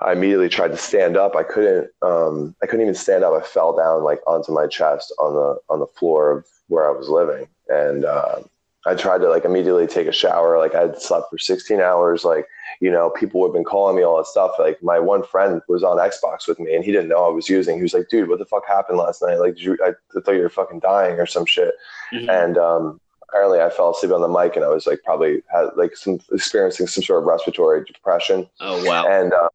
I 0.00 0.12
immediately 0.12 0.48
tried 0.48 0.68
to 0.68 0.76
stand 0.76 1.16
up. 1.16 1.36
I 1.36 1.42
couldn't. 1.42 1.90
Um, 2.02 2.54
I 2.62 2.66
couldn't 2.66 2.82
even 2.82 2.94
stand 2.94 3.24
up. 3.24 3.32
I 3.32 3.44
fell 3.44 3.76
down 3.76 4.02
like 4.04 4.20
onto 4.26 4.52
my 4.52 4.66
chest 4.66 5.14
on 5.18 5.34
the 5.34 5.58
on 5.72 5.80
the 5.80 5.86
floor 5.86 6.30
of 6.30 6.46
where 6.68 6.88
I 6.88 6.96
was 6.96 7.08
living, 7.08 7.46
and 7.68 8.04
uh, 8.04 8.40
I 8.84 8.94
tried 8.94 9.18
to 9.18 9.28
like 9.28 9.44
immediately 9.44 9.86
take 9.86 10.08
a 10.08 10.12
shower. 10.12 10.58
Like 10.58 10.74
I 10.74 10.82
had 10.82 11.00
slept 11.00 11.30
for 11.30 11.38
16 11.38 11.80
hours. 11.80 12.24
Like 12.24 12.46
you 12.80 12.90
know, 12.90 13.10
people 13.10 13.44
have 13.44 13.52
been 13.52 13.64
calling 13.64 13.96
me 13.96 14.02
all 14.02 14.16
that 14.16 14.26
stuff. 14.26 14.52
Like 14.58 14.82
my 14.82 14.98
one 14.98 15.22
friend 15.22 15.62
was 15.68 15.84
on 15.84 15.98
Xbox 15.98 16.48
with 16.48 16.58
me, 16.58 16.74
and 16.74 16.84
he 16.84 16.90
didn't 16.90 17.08
know 17.08 17.24
I 17.24 17.30
was 17.30 17.48
using. 17.48 17.76
He 17.76 17.82
was 17.82 17.94
like, 17.94 18.08
"Dude, 18.08 18.28
what 18.28 18.40
the 18.40 18.46
fuck 18.46 18.66
happened 18.66 18.98
last 18.98 19.22
night? 19.22 19.38
Like, 19.38 19.60
you, 19.60 19.78
I, 19.84 19.90
I 19.90 20.20
thought 20.20 20.34
you 20.34 20.42
were 20.42 20.48
fucking 20.48 20.80
dying 20.80 21.20
or 21.20 21.26
some 21.26 21.46
shit." 21.46 21.74
Mm-hmm. 22.12 22.28
And 22.28 22.58
um, 22.58 23.00
apparently 23.32 23.60
I 23.60 23.70
fell 23.70 23.90
asleep 23.90 24.12
on 24.12 24.20
the 24.20 24.28
mic 24.28 24.56
and 24.56 24.64
I 24.64 24.68
was 24.68 24.86
like 24.86 25.02
probably 25.04 25.42
had 25.52 25.68
like 25.76 25.96
some 25.96 26.20
experiencing 26.32 26.86
some 26.86 27.02
sort 27.02 27.22
of 27.22 27.26
respiratory 27.26 27.84
depression. 27.84 28.48
Oh 28.60 28.84
wow! 28.84 29.06
And 29.06 29.32
uh, 29.32 29.48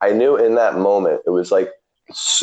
I 0.00 0.12
knew 0.12 0.36
in 0.36 0.54
that 0.54 0.78
moment 0.78 1.22
it 1.26 1.30
was 1.30 1.50
like 1.50 1.72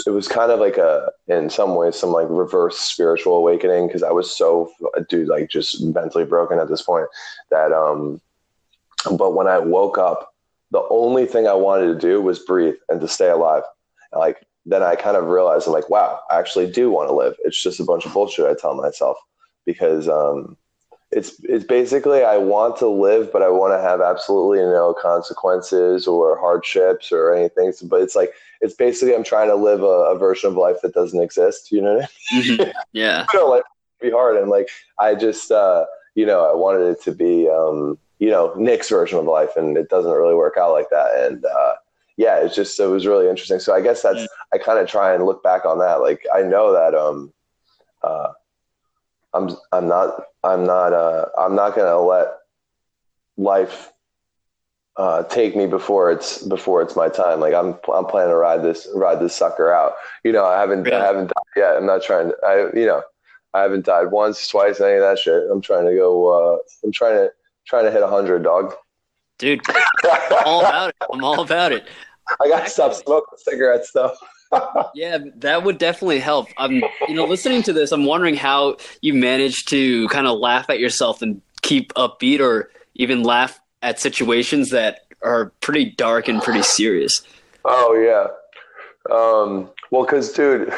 it 0.05 0.11
was 0.11 0.27
kind 0.27 0.51
of 0.51 0.59
like 0.59 0.77
a 0.77 1.11
in 1.27 1.49
some 1.49 1.75
ways 1.75 1.95
some 1.95 2.11
like 2.11 2.27
reverse 2.29 2.77
spiritual 2.77 3.37
awakening 3.37 3.87
because 3.87 4.03
I 4.03 4.11
was 4.11 4.35
so 4.35 4.71
dude 5.09 5.29
like 5.29 5.49
just 5.49 5.81
mentally 5.81 6.25
broken 6.25 6.59
at 6.59 6.69
this 6.69 6.81
point 6.81 7.07
that 7.51 7.71
um. 7.71 8.21
But 9.17 9.35
when 9.35 9.45
I 9.45 9.59
woke 9.59 9.99
up, 9.99 10.33
the 10.71 10.83
only 10.89 11.27
thing 11.27 11.47
I 11.47 11.53
wanted 11.53 11.93
to 11.93 11.99
do 11.99 12.19
was 12.21 12.39
breathe 12.39 12.73
and 12.89 12.99
to 13.01 13.07
stay 13.07 13.29
alive. 13.29 13.61
Like 14.11 14.43
then 14.65 14.81
I 14.81 14.95
kind 14.95 15.15
of 15.15 15.25
realized 15.25 15.67
I'm 15.67 15.73
like, 15.73 15.91
wow, 15.91 16.21
I 16.31 16.39
actually 16.39 16.71
do 16.71 16.89
want 16.89 17.07
to 17.09 17.15
live. 17.15 17.35
It's 17.43 17.61
just 17.61 17.79
a 17.79 17.83
bunch 17.83 18.07
of 18.07 18.13
bullshit 18.13 18.47
I 18.47 18.55
tell 18.59 18.73
myself 18.73 19.17
because 19.63 20.09
um, 20.09 20.57
it's 21.11 21.39
it's 21.43 21.65
basically 21.65 22.23
I 22.23 22.37
want 22.37 22.77
to 22.77 22.87
live, 22.87 23.31
but 23.31 23.41
I 23.41 23.49
want 23.49 23.73
to 23.73 23.81
have 23.81 24.01
absolutely 24.01 24.59
no 24.59 24.93
consequences 24.93 26.07
or 26.07 26.37
hardships 26.37 27.11
or 27.11 27.33
anything. 27.33 27.71
But 27.83 28.01
it's 28.01 28.15
like 28.15 28.33
it's 28.61 28.73
basically 28.73 29.15
I'm 29.15 29.23
trying 29.23 29.49
to 29.49 29.55
live 29.55 29.83
a, 29.83 29.85
a 29.85 30.17
version 30.17 30.49
of 30.49 30.55
life 30.55 30.77
that 30.81 30.93
doesn't 30.93 31.21
exist. 31.21 31.71
You 31.71 31.81
know 31.81 31.95
what 31.95 32.09
I 32.31 32.35
mean? 32.35 32.57
Mm-hmm. 32.57 32.71
Yeah. 32.93 33.25
you 33.33 33.39
know, 33.39 33.47
like 33.47 33.63
be 34.01 34.11
hard 34.11 34.37
and 34.37 34.49
like 34.49 34.69
I 34.99 35.15
just 35.15 35.51
uh, 35.51 35.85
you 36.15 36.25
know 36.25 36.49
I 36.49 36.55
wanted 36.55 36.87
it 36.87 37.01
to 37.03 37.11
be 37.11 37.47
um, 37.49 37.97
you 38.19 38.29
know 38.29 38.53
Nick's 38.55 38.89
version 38.89 39.19
of 39.19 39.25
life, 39.25 39.55
and 39.55 39.77
it 39.77 39.89
doesn't 39.89 40.11
really 40.11 40.35
work 40.35 40.55
out 40.57 40.71
like 40.71 40.89
that. 40.89 41.27
And 41.27 41.45
uh, 41.45 41.75
yeah, 42.17 42.37
it's 42.37 42.55
just 42.55 42.79
it 42.79 42.87
was 42.87 43.07
really 43.07 43.29
interesting. 43.29 43.59
So 43.59 43.73
I 43.73 43.81
guess 43.81 44.01
that's 44.01 44.19
yeah. 44.19 44.27
I 44.53 44.57
kind 44.57 44.79
of 44.79 44.87
try 44.87 45.13
and 45.13 45.25
look 45.25 45.43
back 45.43 45.65
on 45.65 45.79
that. 45.79 46.01
Like 46.01 46.25
I 46.33 46.41
know 46.41 46.73
that 46.73 46.95
um, 46.95 47.33
uh, 48.03 48.31
I'm 49.33 49.49
I'm 49.71 49.87
not 49.87 50.25
I'm 50.45 50.65
not 50.65 50.93
uh, 50.93 51.25
I'm 51.37 51.55
not 51.55 51.75
gonna 51.75 51.99
let 51.99 52.27
life 53.37 53.91
uh, 54.97 55.23
take 55.23 55.55
me 55.55 55.67
before 55.67 56.11
it's 56.11 56.43
before 56.43 56.81
it's 56.81 56.95
my 56.95 57.09
time. 57.09 57.39
Like 57.39 57.53
I'm 57.53 57.77
I'm 57.93 58.05
planning 58.05 58.31
to 58.31 58.37
ride 58.37 58.63
this 58.63 58.87
ride 58.93 59.19
this 59.19 59.35
sucker 59.35 59.73
out. 59.73 59.93
You 60.23 60.31
know, 60.31 60.45
I 60.45 60.59
haven't 60.59 60.91
I 60.91 61.03
haven't 61.03 61.27
died 61.27 61.53
yet. 61.57 61.77
I'm 61.77 61.85
not 61.85 62.03
trying 62.03 62.29
to. 62.29 62.35
I 62.45 62.77
you 62.77 62.85
know 62.85 63.01
I 63.53 63.61
haven't 63.61 63.85
died 63.85 64.11
once, 64.11 64.47
twice, 64.47 64.79
any 64.79 64.95
of 64.95 65.01
that 65.01 65.17
shit. 65.17 65.43
I'm 65.51 65.61
trying 65.61 65.85
to 65.85 65.95
go. 65.95 66.27
Uh, 66.27 66.57
I'm 66.83 66.91
trying 66.91 67.15
to 67.15 67.31
trying 67.65 67.85
to 67.85 67.91
hit 67.91 68.03
hundred, 68.03 68.43
dog. 68.43 68.73
Dude, 69.37 69.61
I'm 70.03 70.45
all 70.45 70.59
about 70.59 70.89
it. 70.89 70.95
I'm 71.11 71.23
all 71.23 71.41
about 71.41 71.71
it. 71.71 71.87
I 72.43 72.47
got 72.47 72.63
to 72.65 72.69
stop 72.69 72.93
smoking 72.93 73.37
cigarettes 73.37 73.91
though. 73.93 74.13
Yeah, 74.93 75.17
that 75.37 75.63
would 75.63 75.77
definitely 75.77 76.19
help. 76.19 76.47
I'm, 76.57 76.83
you 77.07 77.15
know, 77.15 77.25
listening 77.25 77.63
to 77.63 77.73
this, 77.73 77.91
I'm 77.91 78.05
wondering 78.05 78.35
how 78.35 78.77
you 79.01 79.13
manage 79.13 79.65
to 79.65 80.07
kind 80.09 80.27
of 80.27 80.39
laugh 80.39 80.69
at 80.69 80.79
yourself 80.79 81.21
and 81.21 81.41
keep 81.61 81.93
upbeat, 81.93 82.39
or 82.39 82.69
even 82.95 83.23
laugh 83.23 83.59
at 83.81 83.99
situations 83.99 84.69
that 84.71 85.01
are 85.21 85.51
pretty 85.61 85.85
dark 85.85 86.27
and 86.27 86.41
pretty 86.41 86.61
serious. 86.61 87.21
Oh 87.63 87.93
yeah. 87.95 88.27
Um, 89.15 89.69
well, 89.91 90.05
because 90.05 90.31
dude, 90.31 90.67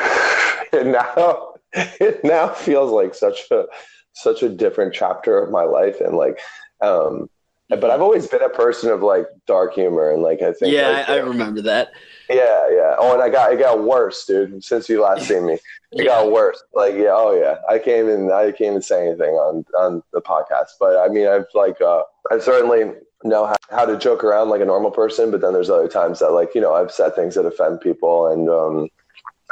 it 0.73 0.87
now 0.87 1.53
it 1.73 2.23
now 2.23 2.49
feels 2.49 2.91
like 2.91 3.13
such 3.13 3.51
a 3.51 3.65
such 4.13 4.41
a 4.41 4.49
different 4.49 4.93
chapter 4.93 5.37
of 5.37 5.51
my 5.51 5.63
life, 5.63 6.01
and 6.01 6.15
like, 6.15 6.39
um, 6.81 7.29
but 7.69 7.89
I've 7.89 8.01
always 8.01 8.27
been 8.27 8.41
a 8.41 8.49
person 8.49 8.89
of 8.89 9.01
like 9.01 9.25
dark 9.45 9.73
humor, 9.73 10.11
and 10.11 10.23
like 10.23 10.41
I 10.41 10.53
think 10.53 10.73
yeah, 10.73 10.89
like, 10.89 11.09
I, 11.09 11.15
I 11.15 11.17
remember 11.17 11.61
that. 11.63 11.91
Yeah, 12.29 12.69
yeah. 12.71 12.95
Oh, 12.97 13.13
and 13.13 13.21
I 13.21 13.29
got 13.29 13.51
it 13.51 13.59
got 13.59 13.83
worse, 13.83 14.25
dude. 14.25 14.63
Since 14.63 14.87
you 14.89 15.01
last 15.01 15.27
seen 15.27 15.45
me, 15.45 15.53
it 15.53 15.61
yeah. 15.91 16.05
got 16.05 16.31
worse. 16.31 16.61
Like, 16.73 16.95
yeah, 16.95 17.11
oh 17.11 17.37
yeah. 17.37 17.57
I 17.69 17.77
can't 17.77 18.07
even 18.07 18.31
I 18.31 18.51
can't 18.51 18.61
even 18.61 18.81
say 18.81 19.07
anything 19.07 19.33
on 19.35 19.65
on 19.77 20.03
the 20.13 20.21
podcast. 20.21 20.71
But 20.79 20.97
I 20.97 21.09
mean, 21.09 21.27
I've 21.27 21.47
like 21.53 21.81
uh, 21.81 22.03
I 22.31 22.39
certainly 22.39 22.93
know 23.23 23.47
how, 23.47 23.55
how 23.69 23.85
to 23.85 23.97
joke 23.97 24.23
around 24.23 24.49
like 24.49 24.61
a 24.61 24.65
normal 24.65 24.91
person, 24.91 25.31
but 25.31 25.41
then 25.41 25.53
there's 25.53 25.69
other 25.69 25.87
times 25.87 26.19
that 26.19 26.31
like 26.31 26.55
you 26.55 26.61
know 26.61 26.73
I've 26.73 26.91
said 26.91 27.15
things 27.15 27.35
that 27.35 27.45
offend 27.45 27.81
people, 27.81 28.27
and 28.27 28.49
um, 28.49 28.89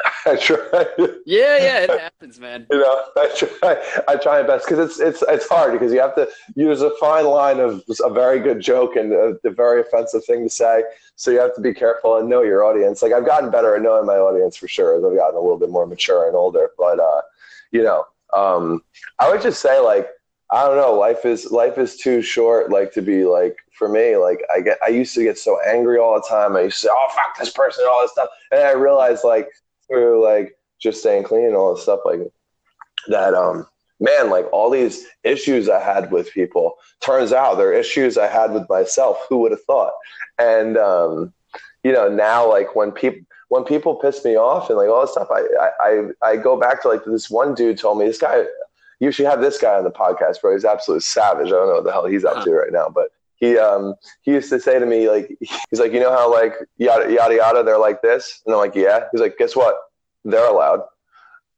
I 0.25 0.35
try. 0.35 0.85
Yeah, 1.25 1.57
yeah, 1.57 1.79
it 1.79 1.89
happens, 1.89 2.39
man. 2.39 2.67
you 2.71 2.79
know, 2.79 3.03
I 3.15 3.29
try. 3.35 4.01
I 4.07 4.15
try 4.15 4.41
my 4.41 4.47
best 4.47 4.65
because 4.65 4.79
it's 4.79 4.99
it's 4.99 5.23
it's 5.27 5.47
hard 5.47 5.71
because 5.71 5.93
you 5.93 6.01
have 6.01 6.15
to 6.15 6.27
use 6.55 6.81
a 6.81 6.91
fine 6.99 7.25
line 7.25 7.59
of 7.59 7.83
a 8.03 8.09
very 8.09 8.39
good 8.39 8.59
joke 8.59 8.95
and 8.95 9.13
a, 9.13 9.37
a, 9.43 9.51
very 9.51 9.81
offensive 9.81 10.25
thing 10.25 10.43
to 10.43 10.49
say. 10.49 10.83
So 11.15 11.31
you 11.31 11.39
have 11.39 11.55
to 11.55 11.61
be 11.61 11.73
careful 11.73 12.17
and 12.17 12.29
know 12.29 12.43
your 12.43 12.63
audience. 12.63 13.01
Like 13.01 13.13
I've 13.13 13.25
gotten 13.25 13.51
better 13.51 13.75
at 13.75 13.81
knowing 13.81 14.05
my 14.05 14.17
audience 14.17 14.57
for 14.57 14.67
sure 14.67 14.97
as 14.97 15.03
I've 15.03 15.15
gotten 15.15 15.37
a 15.37 15.41
little 15.41 15.59
bit 15.59 15.69
more 15.69 15.87
mature 15.87 16.27
and 16.27 16.35
older. 16.35 16.71
But 16.77 16.99
uh, 16.99 17.21
you 17.71 17.83
know, 17.83 18.05
um, 18.33 18.83
I 19.19 19.29
would 19.29 19.41
just 19.41 19.61
say 19.61 19.79
like 19.79 20.09
I 20.51 20.67
don't 20.67 20.77
know. 20.77 20.93
Life 20.93 21.25
is 21.25 21.51
life 21.51 21.77
is 21.77 21.95
too 21.95 22.21
short. 22.21 22.69
Like 22.69 22.91
to 22.93 23.01
be 23.01 23.25
like 23.25 23.57
for 23.73 23.89
me. 23.89 24.17
Like 24.17 24.41
I 24.53 24.61
get, 24.61 24.77
I 24.85 24.89
used 24.89 25.15
to 25.15 25.23
get 25.23 25.37
so 25.37 25.59
angry 25.61 25.97
all 25.97 26.15
the 26.15 26.27
time. 26.27 26.55
I 26.55 26.61
used 26.61 26.81
to 26.81 26.87
say, 26.87 26.89
"Oh 26.91 27.07
fuck 27.15 27.37
this 27.37 27.51
person," 27.51 27.83
and 27.83 27.91
all 27.91 28.01
this 28.01 28.11
stuff. 28.11 28.29
And 28.51 28.61
I 28.61 28.73
realized 28.73 29.23
like 29.23 29.49
through 29.87 30.23
like 30.23 30.57
just 30.79 30.99
staying 30.99 31.23
clean 31.23 31.45
and 31.45 31.55
all 31.55 31.73
this 31.73 31.83
stuff 31.83 32.01
like 32.05 32.19
that. 33.07 33.33
Um, 33.33 33.67
man, 33.99 34.29
like 34.29 34.47
all 34.51 34.69
these 34.69 35.05
issues 35.23 35.69
I 35.69 35.79
had 35.79 36.11
with 36.11 36.31
people. 36.33 36.75
Turns 37.01 37.33
out 37.33 37.55
they're 37.55 37.73
issues 37.73 38.17
I 38.17 38.27
had 38.27 38.53
with 38.53 38.67
myself. 38.69 39.25
Who 39.29 39.39
would 39.39 39.51
have 39.51 39.63
thought? 39.63 39.93
And 40.39 40.77
um, 40.77 41.33
you 41.83 41.91
know, 41.91 42.09
now 42.09 42.49
like 42.49 42.75
when 42.75 42.91
people 42.91 43.21
when 43.49 43.63
people 43.63 43.95
piss 43.95 44.25
me 44.25 44.35
off 44.35 44.69
and 44.69 44.77
like 44.77 44.89
all 44.89 45.01
this 45.01 45.11
stuff, 45.11 45.27
I, 45.31 45.69
I 45.79 46.07
I 46.21 46.37
go 46.37 46.59
back 46.59 46.81
to 46.81 46.89
like 46.89 47.05
this 47.05 47.29
one 47.29 47.53
dude 47.53 47.77
told 47.77 47.99
me 47.99 48.05
this 48.05 48.17
guy 48.17 48.45
you 48.99 49.11
should 49.11 49.25
have 49.25 49.41
this 49.41 49.57
guy 49.57 49.75
on 49.75 49.83
the 49.83 49.91
podcast, 49.91 50.41
bro. 50.41 50.53
He's 50.53 50.65
absolutely 50.65 51.01
savage. 51.01 51.47
I 51.47 51.51
don't 51.51 51.67
know 51.67 51.75
what 51.75 51.83
the 51.83 51.91
hell 51.91 52.05
he's 52.05 52.25
up 52.25 52.43
to 52.43 52.51
right 52.51 52.71
now, 52.71 52.89
but 52.89 53.09
he 53.35 53.57
um 53.57 53.95
he 54.21 54.31
used 54.31 54.49
to 54.49 54.59
say 54.59 54.79
to 54.79 54.85
me 54.85 55.09
like 55.09 55.35
he's 55.69 55.79
like 55.79 55.91
you 55.91 55.99
know 55.99 56.11
how 56.11 56.31
like 56.31 56.53
yada 56.77 57.11
yada 57.11 57.35
yada 57.35 57.63
they're 57.63 57.77
like 57.77 58.01
this? 58.01 58.41
And 58.45 58.53
I'm 58.53 58.59
like 58.59 58.75
yeah. 58.75 59.05
He's 59.11 59.21
like 59.21 59.37
guess 59.37 59.55
what? 59.55 59.75
They're 60.23 60.47
allowed. 60.47 60.81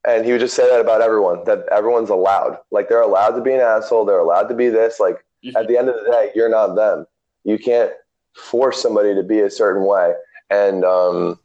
And 0.08 0.26
he 0.26 0.32
would 0.32 0.42
just 0.42 0.56
say 0.56 0.70
that 0.70 0.80
about 0.80 1.02
everyone 1.02 1.44
that 1.46 1.66
everyone's 1.72 2.10
allowed. 2.10 2.60
Like 2.72 2.90
they're 2.90 3.02
allowed 3.02 3.32
to 3.32 3.42
be 3.42 3.54
an 3.54 3.60
asshole 3.60 4.06
they're 4.06 4.20
allowed 4.20 4.48
to 4.48 4.56
be 4.56 4.70
this. 4.70 5.00
Like 5.00 5.24
at 5.56 5.68
the 5.68 5.78
end 5.78 5.90
of 5.90 5.96
the 5.96 6.12
day 6.12 6.32
you're 6.36 6.50
not 6.50 6.76
them. 6.76 7.06
You 7.44 7.58
can't 7.58 7.92
force 8.36 8.82
somebody 8.82 9.16
to 9.16 9.24
be 9.24 9.42
a 9.42 9.50
certain 9.50 9.86
way. 9.86 10.14
And 10.50 10.84
um 10.84 11.40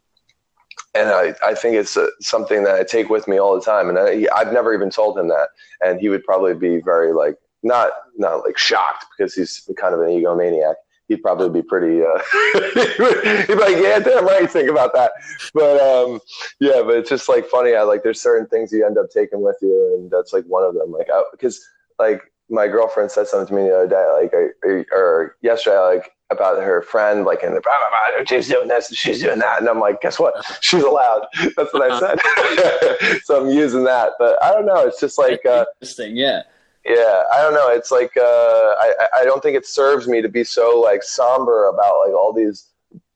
and 0.95 1.09
I, 1.09 1.33
I 1.43 1.55
think 1.55 1.75
it's 1.75 1.97
uh, 1.97 2.07
something 2.19 2.63
that 2.63 2.75
I 2.75 2.83
take 2.83 3.09
with 3.09 3.27
me 3.27 3.39
all 3.39 3.55
the 3.55 3.65
time. 3.65 3.89
And 3.89 3.97
I, 3.97 4.27
I've 4.35 4.53
never 4.53 4.73
even 4.73 4.89
told 4.91 5.17
him 5.17 5.27
that. 5.29 5.49
And 5.83 5.99
he 5.99 6.09
would 6.09 6.23
probably 6.23 6.53
be 6.53 6.81
very 6.81 7.13
like, 7.13 7.35
not, 7.63 7.91
not 8.17 8.45
like 8.45 8.57
shocked 8.57 9.05
because 9.17 9.33
he's 9.33 9.69
kind 9.77 9.93
of 9.93 10.01
an 10.01 10.09
egomaniac. 10.09 10.75
He'd 11.09 11.21
probably 11.21 11.49
be 11.49 11.67
pretty, 11.67 12.01
uh, 12.01 12.19
he'd 12.53 13.47
be 13.47 13.55
like, 13.55 13.77
yeah, 13.77 13.99
damn 13.99 14.25
right. 14.25 14.49
Think 14.49 14.69
about 14.69 14.93
that. 14.93 15.11
But, 15.53 15.81
um, 15.81 16.19
yeah, 16.59 16.81
but 16.81 16.95
it's 16.95 17.09
just 17.09 17.27
like 17.27 17.45
funny. 17.47 17.75
I 17.75 17.83
like, 17.83 18.03
there's 18.03 18.21
certain 18.21 18.47
things 18.47 18.71
you 18.71 18.85
end 18.85 18.97
up 18.97 19.09
taking 19.09 19.41
with 19.41 19.57
you. 19.61 19.97
And 19.97 20.09
that's 20.09 20.31
like 20.31 20.45
one 20.45 20.63
of 20.63 20.73
them. 20.75 20.91
Like, 20.91 21.07
because 21.31 21.61
like 21.99 22.21
my 22.49 22.67
girlfriend 22.67 23.11
said 23.11 23.27
something 23.27 23.47
to 23.47 23.53
me 23.61 23.69
the 23.69 23.75
other 23.75 23.87
day, 23.87 24.05
like, 24.21 24.33
I, 24.33 24.95
or 24.95 25.35
yesterday, 25.41 25.79
like, 25.79 26.13
about 26.33 26.61
her 26.61 26.81
friend, 26.81 27.25
like, 27.25 27.43
and 27.43 27.51
blah, 27.51 27.61
blah, 27.61 28.17
blah, 28.17 28.25
she's 28.25 28.47
doing 28.47 28.67
this 28.67 28.89
and 28.89 28.97
she's 28.97 29.21
doing 29.21 29.39
that. 29.39 29.59
And 29.59 29.69
I'm 29.69 29.79
like, 29.79 30.01
guess 30.01 30.19
what? 30.19 30.33
She's 30.61 30.83
allowed. 30.83 31.25
That's 31.55 31.73
what 31.73 31.89
I 31.89 31.99
said. 31.99 33.21
so 33.23 33.41
I'm 33.41 33.49
using 33.49 33.83
that. 33.85 34.13
But 34.19 34.41
I 34.43 34.51
don't 34.51 34.65
know. 34.65 34.85
It's 34.87 34.99
just 34.99 35.17
like, 35.17 35.45
uh, 35.45 35.65
interesting. 35.81 36.17
Yeah. 36.17 36.43
Yeah. 36.85 37.23
I 37.33 37.41
don't 37.41 37.53
know. 37.53 37.69
It's 37.69 37.91
like, 37.91 38.15
uh, 38.17 38.21
I, 38.21 38.93
I 39.19 39.23
don't 39.23 39.41
think 39.41 39.55
it 39.55 39.65
serves 39.65 40.07
me 40.07 40.21
to 40.21 40.29
be 40.29 40.43
so 40.43 40.79
like 40.79 41.03
somber 41.03 41.67
about 41.67 42.05
like 42.05 42.13
all 42.13 42.33
these 42.33 42.69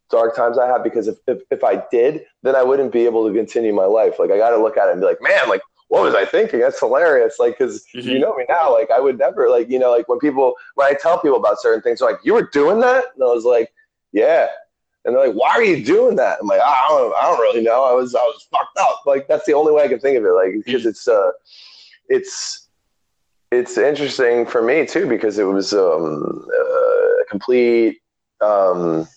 dark 0.09 0.35
times 0.35 0.57
I 0.57 0.67
have 0.67 0.83
because 0.83 1.07
if, 1.07 1.17
if, 1.27 1.41
if 1.51 1.63
I 1.63 1.83
did, 1.91 2.25
then 2.43 2.55
I 2.55 2.63
wouldn't 2.63 2.93
be 2.93 3.05
able 3.05 3.27
to 3.27 3.33
continue 3.33 3.73
my 3.73 3.85
life. 3.85 4.19
Like, 4.19 4.31
I 4.31 4.37
got 4.37 4.51
to 4.51 4.57
look 4.57 4.77
at 4.77 4.87
it 4.87 4.93
and 4.93 5.01
be 5.01 5.05
like, 5.05 5.21
man, 5.21 5.49
like, 5.49 5.61
what 5.89 6.03
was 6.03 6.15
I 6.15 6.25
thinking? 6.25 6.59
That's 6.59 6.79
hilarious. 6.79 7.39
Like, 7.39 7.57
because 7.57 7.85
mm-hmm. 7.93 8.07
you 8.07 8.19
know 8.19 8.35
me 8.35 8.45
now. 8.47 8.73
Like, 8.73 8.89
I 8.89 8.99
would 8.99 9.17
never, 9.17 9.49
like, 9.49 9.69
you 9.69 9.79
know, 9.79 9.91
like 9.91 10.07
when 10.07 10.19
people, 10.19 10.53
when 10.75 10.87
I 10.87 10.93
tell 10.93 11.19
people 11.19 11.37
about 11.37 11.61
certain 11.61 11.81
things, 11.81 11.99
they're 11.99 12.09
like, 12.09 12.19
you 12.23 12.33
were 12.33 12.49
doing 12.53 12.79
that? 12.79 13.05
And 13.15 13.23
I 13.23 13.27
was 13.27 13.43
like, 13.43 13.73
yeah. 14.13 14.47
And 15.03 15.15
they're 15.15 15.27
like, 15.27 15.35
why 15.35 15.49
are 15.49 15.63
you 15.63 15.83
doing 15.83 16.15
that? 16.17 16.39
I'm 16.41 16.47
like, 16.47 16.61
I 16.61 16.87
don't, 16.89 17.15
I 17.15 17.23
don't 17.23 17.39
really 17.39 17.61
know. 17.61 17.83
I 17.83 17.93
was, 17.93 18.15
I 18.15 18.19
was 18.19 18.47
fucked 18.51 18.77
up. 18.79 19.01
Like, 19.05 19.27
that's 19.27 19.45
the 19.45 19.53
only 19.53 19.71
way 19.71 19.83
I 19.83 19.87
can 19.87 19.99
think 19.99 20.17
of 20.17 20.25
it. 20.25 20.31
Like, 20.31 20.53
because 20.53 20.81
mm-hmm. 20.81 20.89
it's, 20.89 21.07
uh, 21.07 21.31
it's, 22.09 22.66
it's 23.51 23.77
interesting 23.77 24.45
for 24.45 24.61
me 24.61 24.85
too, 24.85 25.07
because 25.07 25.39
it 25.39 25.45
was 25.45 25.73
um, 25.73 26.47
a 27.21 27.25
complete, 27.29 27.99
um, 28.41 29.07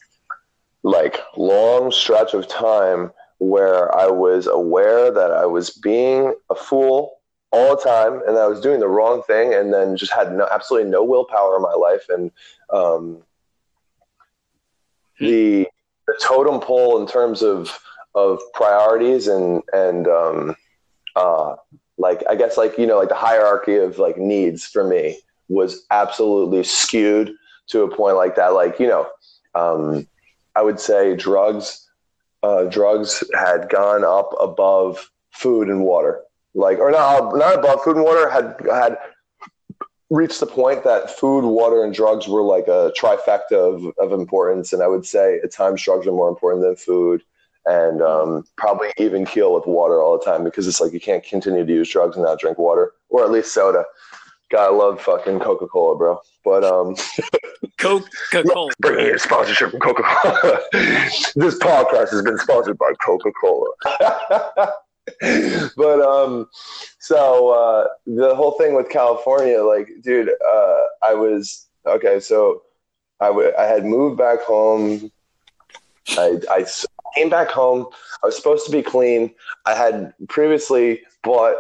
like, 0.83 1.21
long 1.37 1.91
stretch 1.91 2.35
of 2.35 2.49
time 2.49 3.13
where 3.39 3.95
I 3.97 4.07
was 4.07 4.47
aware 4.47 5.11
that 5.11 5.33
I 5.33 5.47
was 5.47 5.71
being 5.71 6.35
a 6.51 6.55
fool 6.55 7.19
all 7.53 7.75
the 7.75 7.83
time 7.83 8.23
and 8.27 8.39
I 8.39 8.47
was 8.47 8.61
doing 8.61 8.81
the 8.81 8.89
wrong 8.89 9.23
thing 9.23 9.53
and 9.55 9.73
then 9.73 9.97
just 9.97 10.13
had 10.13 10.33
no, 10.33 10.47
absolutely 10.53 10.91
no 10.91 11.03
willpower 11.03 11.57
in 11.57 11.63
my 11.63 11.73
life. 11.73 12.05
And 12.09 12.31
um, 12.73 13.23
the, 15.19 15.67
the 16.07 16.19
totem 16.23 16.61
pole 16.61 17.01
in 17.01 17.07
terms 17.07 17.43
of, 17.43 17.77
of 18.15 18.39
priorities 18.55 19.27
and, 19.27 19.63
and 19.73 20.07
um, 20.07 20.57
uh, 21.17 21.57
like, 22.01 22.23
I 22.29 22.35
guess 22.35 22.57
like, 22.57 22.79
you 22.79 22.87
know, 22.87 22.99
like 22.99 23.11
the 23.11 23.15
hierarchy 23.15 23.77
of 23.77 23.99
like 23.99 24.17
needs 24.17 24.65
for 24.65 24.83
me 24.83 25.19
was 25.49 25.85
absolutely 25.91 26.65
skewed 26.65 27.35
to 27.69 27.83
a 27.83 27.95
point 27.95 28.17
like 28.17 28.37
that. 28.37 28.55
Like, 28.55 28.81
you 28.81 28.89
know, 28.89 29.07
um, 29.55 30.07
I 30.57 30.63
would 30.63 30.81
say 30.81 31.15
drugs 31.15 31.87
uh, 32.43 32.65
drugs 32.65 33.23
had 33.35 33.69
gone 33.69 34.03
up 34.03 34.35
above 34.41 35.11
food 35.31 35.69
and 35.69 35.83
water, 35.83 36.23
like 36.55 36.79
or 36.79 36.91
not 36.91 37.37
not 37.37 37.59
above 37.59 37.83
food 37.83 37.97
and 37.97 38.05
water 38.05 38.31
had 38.31 38.57
had 38.73 38.97
reached 40.09 40.41
the 40.41 40.47
point 40.47 40.83
that 40.85 41.11
food, 41.11 41.45
water, 41.45 41.85
and 41.85 41.95
drugs 41.95 42.27
were 42.27 42.43
like 42.43 42.67
a 42.67 42.93
trifecta 42.99 43.53
of, 43.53 43.93
of 43.99 44.19
importance. 44.19 44.73
And 44.73 44.83
I 44.83 44.89
would 44.89 45.07
say 45.07 45.39
at 45.45 45.53
times 45.53 45.83
drugs 45.83 46.07
are 46.07 46.13
more 46.13 46.29
important 46.29 46.65
than 46.65 46.77
food, 46.77 47.23
and 47.67 48.03
um, 48.03 48.45
probably 48.57 48.89
even 48.99 49.25
keel 49.25 49.55
with 49.55 49.67
water 49.67 50.03
all 50.03 50.19
the 50.19 50.25
time 50.25 50.45
because 50.45 50.67
it's 50.67 50.81
like 50.81 50.93
you 50.93 51.01
can't 51.01 51.25
continue 51.25 51.65
to 51.65 51.73
use 51.73 51.91
drugs 51.91 52.17
and 52.17 52.25
not 52.25 52.39
drink 52.39 52.59
water 52.59 52.93
or 53.09 53.25
at 53.25 53.31
least 53.31 53.53
soda. 53.53 53.85
God, 54.51 54.67
I 54.67 54.75
love 54.75 55.01
fucking 55.01 55.39
Coca 55.41 55.67
Cola, 55.69 55.97
bro. 55.97 56.19
But 56.45 56.65
um, 56.65 56.97
Coca 57.79 58.09
Cola. 58.43 58.71
Bringing 58.81 59.13
in 59.13 59.19
sponsorship 59.19 59.71
from 59.71 59.81
Coca 59.81 60.03
Cola. 60.03 60.59
this 61.37 61.59
podcast 61.59 62.11
has 62.11 62.23
been 62.23 62.39
sponsored 62.39 62.79
by 62.79 62.93
Coca 63.05 63.31
Cola. 63.41 63.69
but 65.77 66.01
um, 66.03 66.49
so 66.99 67.51
uh, 67.51 67.87
the 68.07 68.35
whole 68.35 68.53
thing 68.53 68.75
with 68.75 68.89
California, 68.89 69.63
like, 69.63 69.89
dude, 70.03 70.29
uh, 70.29 70.79
I 71.03 71.15
was 71.15 71.69
Okay, 71.87 72.21
so 72.21 72.63
I, 73.21 73.29
w- 73.29 73.53
I 73.59 73.65
had 73.65 73.85
moved 73.85 74.19
back 74.19 74.41
home. 74.43 75.11
I, 76.11 76.39
I 76.51 76.65
came 77.15 77.31
back 77.31 77.49
home. 77.49 77.87
I 78.23 78.27
was 78.27 78.37
supposed 78.37 78.67
to 78.67 78.73
be 78.73 78.83
clean. 78.83 79.33
I 79.67 79.75
had 79.75 80.13
previously 80.29 81.03
bought 81.23 81.57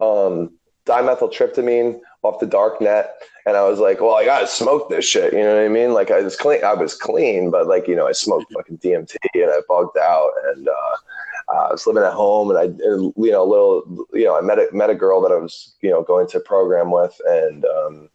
um, 0.00 0.52
dimethyltryptamine 0.86 2.00
off 2.22 2.40
the 2.40 2.46
dark 2.46 2.80
net, 2.80 3.14
and 3.46 3.56
I 3.56 3.68
was 3.68 3.78
like, 3.78 4.00
"Well, 4.00 4.14
I 4.14 4.24
gotta 4.24 4.46
smoke 4.46 4.88
this 4.88 5.06
shit." 5.08 5.32
You 5.32 5.40
know 5.40 5.56
what 5.56 5.64
I 5.64 5.68
mean? 5.68 5.92
Like 5.92 6.10
I 6.10 6.20
was 6.20 6.36
clean. 6.36 6.64
I 6.64 6.74
was 6.74 6.94
clean, 6.94 7.50
but 7.50 7.66
like 7.66 7.88
you 7.88 7.96
know, 7.96 8.06
I 8.06 8.12
smoked 8.12 8.52
fucking 8.52 8.78
DMT 8.78 9.16
and 9.34 9.50
I 9.50 9.60
bugged 9.68 9.98
out, 9.98 10.30
and 10.46 10.68
uh, 10.68 10.96
I 11.52 11.72
was 11.72 11.86
living 11.86 12.02
at 12.02 12.12
home, 12.12 12.50
and 12.50 12.58
I, 12.58 12.64
and, 12.64 13.12
you 13.16 13.30
know, 13.30 13.42
a 13.42 13.50
little, 13.50 14.06
you 14.12 14.24
know, 14.24 14.36
I 14.36 14.40
met 14.40 14.58
a, 14.58 14.68
met 14.72 14.90
a 14.90 14.94
girl 14.94 15.20
that 15.22 15.32
I 15.32 15.36
was, 15.36 15.74
you 15.82 15.90
know, 15.90 16.02
going 16.02 16.26
to 16.28 16.40
program 16.40 16.90
with, 16.90 17.20
and 17.26 17.64
um, 17.64 18.08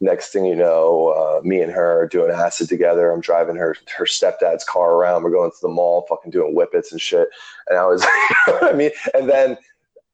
next 0.00 0.32
thing 0.32 0.44
you 0.44 0.56
know, 0.56 1.08
uh, 1.08 1.46
me 1.46 1.60
and 1.60 1.72
her 1.72 2.08
doing 2.10 2.30
acid 2.30 2.68
together. 2.68 3.10
I'm 3.10 3.20
driving 3.20 3.56
her 3.56 3.76
her 3.96 4.06
stepdad's 4.06 4.64
car 4.64 4.92
around. 4.92 5.22
We're 5.22 5.30
going 5.30 5.50
to 5.50 5.56
the 5.60 5.68
mall, 5.68 6.06
fucking 6.08 6.30
doing 6.30 6.54
whippets 6.54 6.90
and 6.90 7.00
shit. 7.00 7.28
And 7.68 7.78
I 7.78 7.86
was, 7.86 8.02
you 8.46 8.52
know 8.52 8.68
I 8.68 8.72
mean, 8.72 8.90
and 9.14 9.28
then 9.28 9.58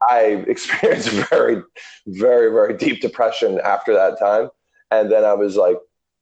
I 0.08 0.44
experienced 0.48 1.08
very, 1.30 1.62
very, 2.06 2.50
very 2.50 2.76
deep 2.76 3.00
depression 3.00 3.60
after 3.64 3.94
that 3.94 4.18
time. 4.18 4.50
And 4.90 5.10
then 5.10 5.24
I 5.24 5.34
was 5.34 5.56
like 5.56 5.76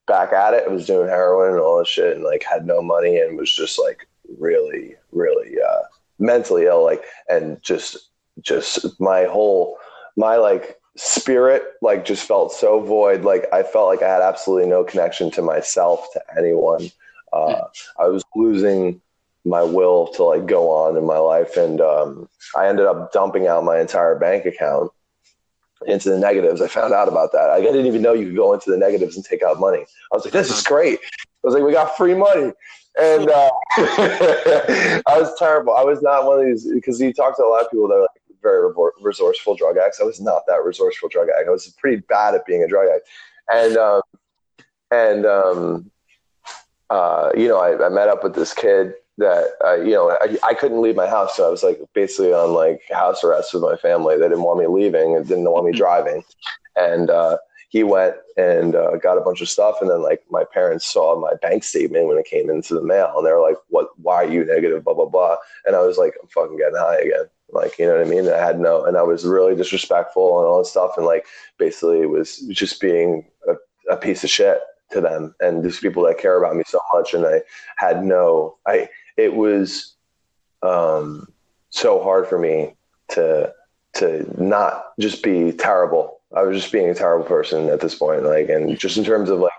back 0.07 0.33
at 0.33 0.55
it. 0.55 0.65
I 0.67 0.73
was 0.73 0.87
doing 0.87 1.09
heroin 1.09 1.53
and 1.53 1.61
all 1.61 1.79
this 1.79 1.89
shit, 1.89 2.15
and 2.15 2.25
like 2.25 2.43
had 2.43 2.67
no 2.67 2.83
money, 2.83 3.19
and 3.19 3.37
was 3.37 3.55
just 3.55 3.79
like 3.79 4.07
really, 4.39 4.95
really 5.13 5.57
uh, 5.61 5.83
mentally 6.19 6.65
ill. 6.65 6.85
Like, 6.85 7.05
and 7.29 7.63
just, 7.63 8.11
just 8.41 9.01
my 9.01 9.25
whole, 9.25 9.79
my 10.17 10.37
like 10.37 10.79
spirit 10.97 11.63
like 11.83 12.05
just 12.05 12.27
felt 12.27 12.53
so 12.53 12.81
void. 12.81 13.25
Like 13.25 13.47
i 13.53 13.63
felt 13.63 13.89
like 13.89 14.03
i 14.03 14.09
had 14.09 14.23
absolutely 14.23 14.69
no 14.69 14.85
connection 14.85 15.31
to 15.33 15.43
myself 15.43 16.07
to 16.13 16.23
anyone. 16.37 16.91
Uh, 17.33 17.65
i 17.99 18.07
was 18.07 18.23
losing 18.37 19.01
my 19.45 19.63
will 19.63 20.07
to 20.07 20.23
like 20.23 20.47
go 20.47 20.71
on 20.71 20.97
in 20.97 21.05
my 21.05 21.19
life 21.19 21.57
and 21.57 21.81
um, 21.81 22.29
i 22.57 22.69
ended 22.69 22.87
up 22.87 23.13
dumping 23.13 23.47
out 23.49 23.65
my 23.65 23.81
entire 23.81 24.17
bank 24.17 24.47
account 24.47 24.91
into 25.87 26.11
the 26.11 26.19
negatives. 26.19 26.61
I 26.61 26.69
found 26.69 26.93
out 26.95 27.09
about 27.09 27.33
that. 27.33 27.51
I 27.51 27.61
didn't 27.61 27.87
even 27.87 28.03
know 28.03 28.13
you 28.13 28.27
could 28.27 28.37
go 28.37 28.55
into 28.55 28.71
the 28.71 28.77
negatives 28.77 29.17
and 29.17 29.25
take 29.25 29.43
out 29.43 29.61
money. 29.61 29.85
I 30.13 30.17
was 30.17 30.25
like 30.25 30.33
this 30.33 30.51
is 30.51 30.63
great. 30.63 31.01
I 31.03 31.47
was 31.47 31.55
like 31.55 31.63
we 31.63 31.73
got 31.73 31.97
free 31.97 32.15
money. 32.15 32.53
And 32.97 33.29
uh, 33.29 33.51
i 33.77 35.03
was 35.09 35.37
terrible. 35.39 35.75
I 35.75 35.83
was 35.83 36.01
not 36.01 36.27
one 36.27 36.41
of 36.41 36.47
these 36.47 36.73
because 36.73 37.01
you 37.01 37.13
talk 37.13 37.37
to 37.37 37.45
a 37.45 37.49
lot 37.49 37.65
of 37.65 37.71
people 37.71 37.89
that 37.89 37.95
are 37.95 38.03
like 38.03 38.11
very 38.45 38.73
resourceful 39.01 39.57
drug 39.57 39.77
addict. 39.77 39.97
I 40.01 40.05
was 40.05 40.21
not 40.21 40.43
that 40.47 40.63
resourceful 40.65 41.09
drug 41.09 41.29
addict. 41.29 41.49
I 41.49 41.51
was 41.51 41.67
pretty 41.79 42.03
bad 42.09 42.37
at 42.37 42.47
being 42.47 42.63
a 42.63 42.69
drug 42.69 42.87
addict, 42.87 43.09
and 43.53 43.77
um, 43.77 44.03
and 44.93 45.27
um, 45.27 45.91
uh, 46.91 47.31
you 47.37 47.49
know, 47.49 47.59
I, 47.59 47.87
I, 47.87 47.89
met 47.89 48.09
up 48.09 48.23
with 48.23 48.35
this 48.35 48.55
kid 48.55 48.95
that 49.19 49.47
uh, 49.65 49.77
you 49.77 49.93
know 49.93 50.11
I, 50.13 50.37
I 50.45 50.55
couldn't 50.55 50.83
leave 50.83 50.95
my 50.95 51.09
house, 51.09 51.37
so 51.37 51.49
I 51.49 51.51
was 51.51 51.65
like 51.65 51.81
basically 51.95 52.33
on 52.33 52.53
like 52.53 52.83
house 52.93 53.25
arrest 53.25 53.55
with 53.55 53.63
my 53.63 53.77
family. 53.77 54.17
They 54.17 54.29
didn't 54.29 54.43
want 54.43 54.61
me 54.61 54.67
leaving 54.67 55.17
and 55.17 55.27
didn't 55.27 55.51
want 55.51 55.65
me 55.65 55.73
mm-hmm. 55.73 55.79
driving, 55.79 56.25
and 56.77 57.11
uh, 57.11 57.39
he 57.75 57.83
went 57.83 58.15
and 58.37 58.77
uh, 58.77 58.97
got 58.99 59.19
a 59.19 59.21
bunch 59.21 59.41
of 59.41 59.49
stuff 59.49 59.79
and 59.81 59.91
then 59.91 60.01
like 60.01 60.23
my 60.31 60.45
parents 60.45 60.87
saw 60.87 61.19
my 61.19 61.35
bank 61.43 61.65
statement 61.65 62.07
when 62.07 62.17
it 62.17 62.25
came 62.25 62.49
into 62.49 62.73
the 62.73 62.81
mail 62.81 63.13
and 63.17 63.27
they 63.27 63.33
were 63.33 63.41
like 63.41 63.57
what 63.69 63.89
why 63.99 64.15
are 64.23 64.31
you 64.31 64.45
negative 64.45 64.85
blah 64.85 64.95
blah 64.95 65.07
blah 65.07 65.35
and 65.67 65.75
i 65.75 65.81
was 65.81 65.99
like 65.99 66.15
i'm 66.23 66.29
fucking 66.29 66.57
getting 66.57 66.77
high 66.77 67.01
again 67.01 67.25
like, 67.55 67.79
you 67.79 67.87
know 67.87 67.97
what 67.97 68.07
I 68.07 68.11
mean? 68.11 68.29
I 68.29 68.39
had 68.39 68.61
no, 68.61 68.85
and 68.85 68.97
I 68.97 69.03
was 69.03 69.25
really 69.25 69.55
disrespectful 69.55 70.39
and 70.39 70.47
all 70.47 70.59
this 70.59 70.71
stuff. 70.71 70.93
And 70.97 71.07
like, 71.07 71.27
basically 71.59 72.01
it 72.01 72.11
was 72.11 72.39
just 72.49 72.81
being 72.81 73.25
a, 73.49 73.55
a 73.93 73.97
piece 73.97 74.25
of 74.25 74.31
shit 74.31 74.61
to 74.91 75.01
them 75.01 75.35
and 75.41 75.63
these 75.63 75.81
people 75.81 76.03
that 76.05 76.19
care 76.19 76.39
about 76.39 76.57
me 76.57 76.65
so 76.67 76.81
much. 76.93 77.15
And 77.15 77.25
I 77.25 77.43
had 77.77 78.05
no, 78.05 78.59
I, 78.67 78.89
it 79.17 79.35
was, 79.35 79.95
um, 80.63 81.29
so 81.71 82.03
hard 82.03 82.27
for 82.27 82.39
me 82.39 82.75
to, 83.09 83.53
to 83.95 84.43
not 84.43 84.87
just 84.99 85.23
be 85.23 85.53
terrible. 85.53 86.21
I 86.37 86.43
was 86.43 86.61
just 86.61 86.73
being 86.73 86.89
a 86.89 86.95
terrible 86.95 87.25
person 87.25 87.69
at 87.69 87.81
this 87.81 87.95
point. 87.95 88.25
Like, 88.25 88.49
and 88.49 88.77
just 88.79 88.97
in 88.97 89.05
terms 89.05 89.31
of 89.31 89.39
like, 89.39 89.53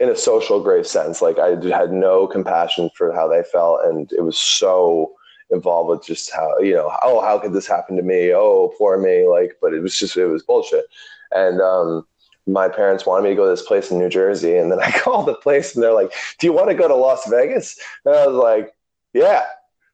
in 0.00 0.08
a 0.08 0.16
social 0.16 0.62
grave 0.62 0.86
sense, 0.86 1.20
like 1.20 1.38
I 1.38 1.50
had 1.50 1.92
no 1.92 2.26
compassion 2.26 2.90
for 2.94 3.12
how 3.12 3.28
they 3.28 3.42
felt. 3.42 3.80
And 3.84 4.10
it 4.12 4.22
was 4.22 4.38
so, 4.38 5.12
involved 5.50 5.88
with 5.88 6.04
just 6.04 6.32
how 6.32 6.58
you 6.58 6.74
know 6.74 6.92
oh 7.02 7.20
how 7.20 7.38
could 7.38 7.52
this 7.52 7.66
happen 7.66 7.96
to 7.96 8.02
me 8.02 8.32
oh 8.34 8.72
poor 8.76 8.98
me 8.98 9.26
like 9.26 9.56
but 9.60 9.72
it 9.72 9.80
was 9.80 9.96
just 9.96 10.16
it 10.16 10.26
was 10.26 10.42
bullshit 10.42 10.84
and 11.32 11.60
um 11.60 12.06
my 12.46 12.68
parents 12.68 13.04
wanted 13.04 13.24
me 13.24 13.30
to 13.30 13.36
go 13.36 13.44
to 13.44 13.50
this 13.50 13.66
place 13.66 13.90
in 13.90 13.98
New 13.98 14.08
Jersey 14.08 14.56
and 14.56 14.72
then 14.72 14.80
I 14.82 14.90
called 14.90 15.26
the 15.26 15.34
place 15.34 15.74
and 15.74 15.82
they're 15.82 15.92
like 15.92 16.12
do 16.38 16.46
you 16.46 16.52
want 16.52 16.68
to 16.68 16.74
go 16.74 16.88
to 16.88 16.94
Las 16.94 17.28
Vegas 17.28 17.78
and 18.04 18.14
I 18.14 18.26
was 18.26 18.36
like 18.36 18.74
yeah 19.14 19.44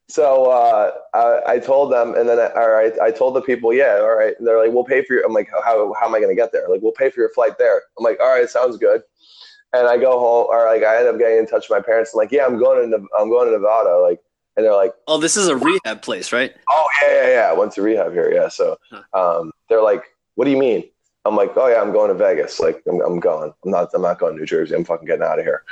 so 0.08 0.50
uh, 0.50 0.90
I, 1.14 1.54
I, 1.54 1.58
told 1.58 1.90
them, 1.90 2.14
and 2.14 2.28
then 2.28 2.38
I, 2.38 2.48
all 2.60 2.70
right, 2.70 2.92
I 3.00 3.10
told 3.10 3.34
the 3.34 3.40
people, 3.40 3.72
yeah, 3.72 4.00
all 4.02 4.14
right. 4.14 4.34
And 4.38 4.46
they're 4.46 4.62
like, 4.62 4.72
we'll 4.72 4.84
pay 4.84 5.02
for 5.02 5.14
your. 5.14 5.24
I'm 5.24 5.32
like, 5.32 5.48
how, 5.64 5.94
how 5.98 6.06
am 6.06 6.14
I 6.14 6.18
going 6.18 6.28
to 6.28 6.40
get 6.40 6.52
there? 6.52 6.68
Like, 6.68 6.82
we'll 6.82 6.92
pay 6.92 7.08
for 7.08 7.20
your 7.20 7.30
flight 7.30 7.56
there. 7.58 7.82
I'm 7.98 8.04
like, 8.04 8.20
all 8.20 8.28
right, 8.28 8.48
sounds 8.48 8.76
good. 8.76 9.02
And 9.72 9.88
I 9.88 9.96
go 9.96 10.18
home, 10.18 10.46
or 10.50 10.66
like, 10.66 10.82
I 10.82 10.98
end 10.98 11.08
up 11.08 11.18
getting 11.18 11.38
in 11.38 11.46
touch 11.46 11.68
with 11.68 11.78
my 11.78 11.84
parents. 11.84 12.12
I'm 12.12 12.18
like, 12.18 12.32
yeah, 12.32 12.44
I'm 12.44 12.58
going 12.58 12.90
to, 12.90 12.96
I'm 13.18 13.30
going 13.30 13.46
to 13.46 13.52
Nevada. 13.52 13.98
Like, 13.98 14.20
and 14.56 14.64
they're 14.64 14.74
like, 14.74 14.92
"Oh, 15.06 15.18
this 15.18 15.36
is 15.36 15.48
a 15.48 15.56
rehab 15.56 16.02
place, 16.02 16.32
right?" 16.32 16.52
Oh 16.68 16.86
yeah, 17.02 17.14
yeah, 17.14 17.30
yeah. 17.34 17.50
I 17.50 17.52
went 17.52 17.72
to 17.72 17.82
rehab 17.82 18.12
here, 18.12 18.32
yeah. 18.32 18.48
So 18.48 18.76
um, 19.12 19.52
they're 19.68 19.82
like, 19.82 20.02
"What 20.34 20.44
do 20.44 20.50
you 20.50 20.58
mean?" 20.58 20.84
I'm 21.24 21.36
like, 21.36 21.52
"Oh 21.56 21.68
yeah, 21.68 21.80
I'm 21.80 21.92
going 21.92 22.08
to 22.08 22.14
Vegas. 22.14 22.60
Like, 22.60 22.82
I'm, 22.88 23.00
I'm 23.00 23.20
going. 23.20 23.52
I'm 23.64 23.70
not. 23.70 23.90
I'm 23.94 24.02
not 24.02 24.18
going 24.18 24.34
to 24.34 24.38
New 24.38 24.46
Jersey. 24.46 24.74
I'm 24.74 24.84
fucking 24.84 25.06
getting 25.06 25.24
out 25.24 25.38
of 25.38 25.44
here." 25.44 25.62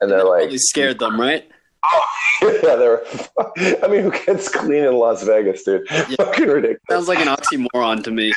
And 0.00 0.10
they're 0.10 0.24
like, 0.24 0.46
really 0.46 0.58
scared 0.58 0.98
them, 0.98 1.18
right? 1.18 1.48
Oh 1.84 2.06
yeah, 2.42 2.76
they're. 2.76 3.02
I 3.84 3.88
mean, 3.88 4.02
who 4.02 4.10
gets 4.10 4.48
clean 4.48 4.84
in 4.84 4.94
Las 4.94 5.22
Vegas, 5.22 5.62
dude? 5.62 5.86
Yeah. 5.90 6.04
Fucking 6.18 6.46
ridiculous. 6.46 6.80
Sounds 6.90 7.08
like 7.08 7.20
an 7.20 7.28
oxymoron 7.28 8.02
to 8.04 8.10
me. 8.10 8.34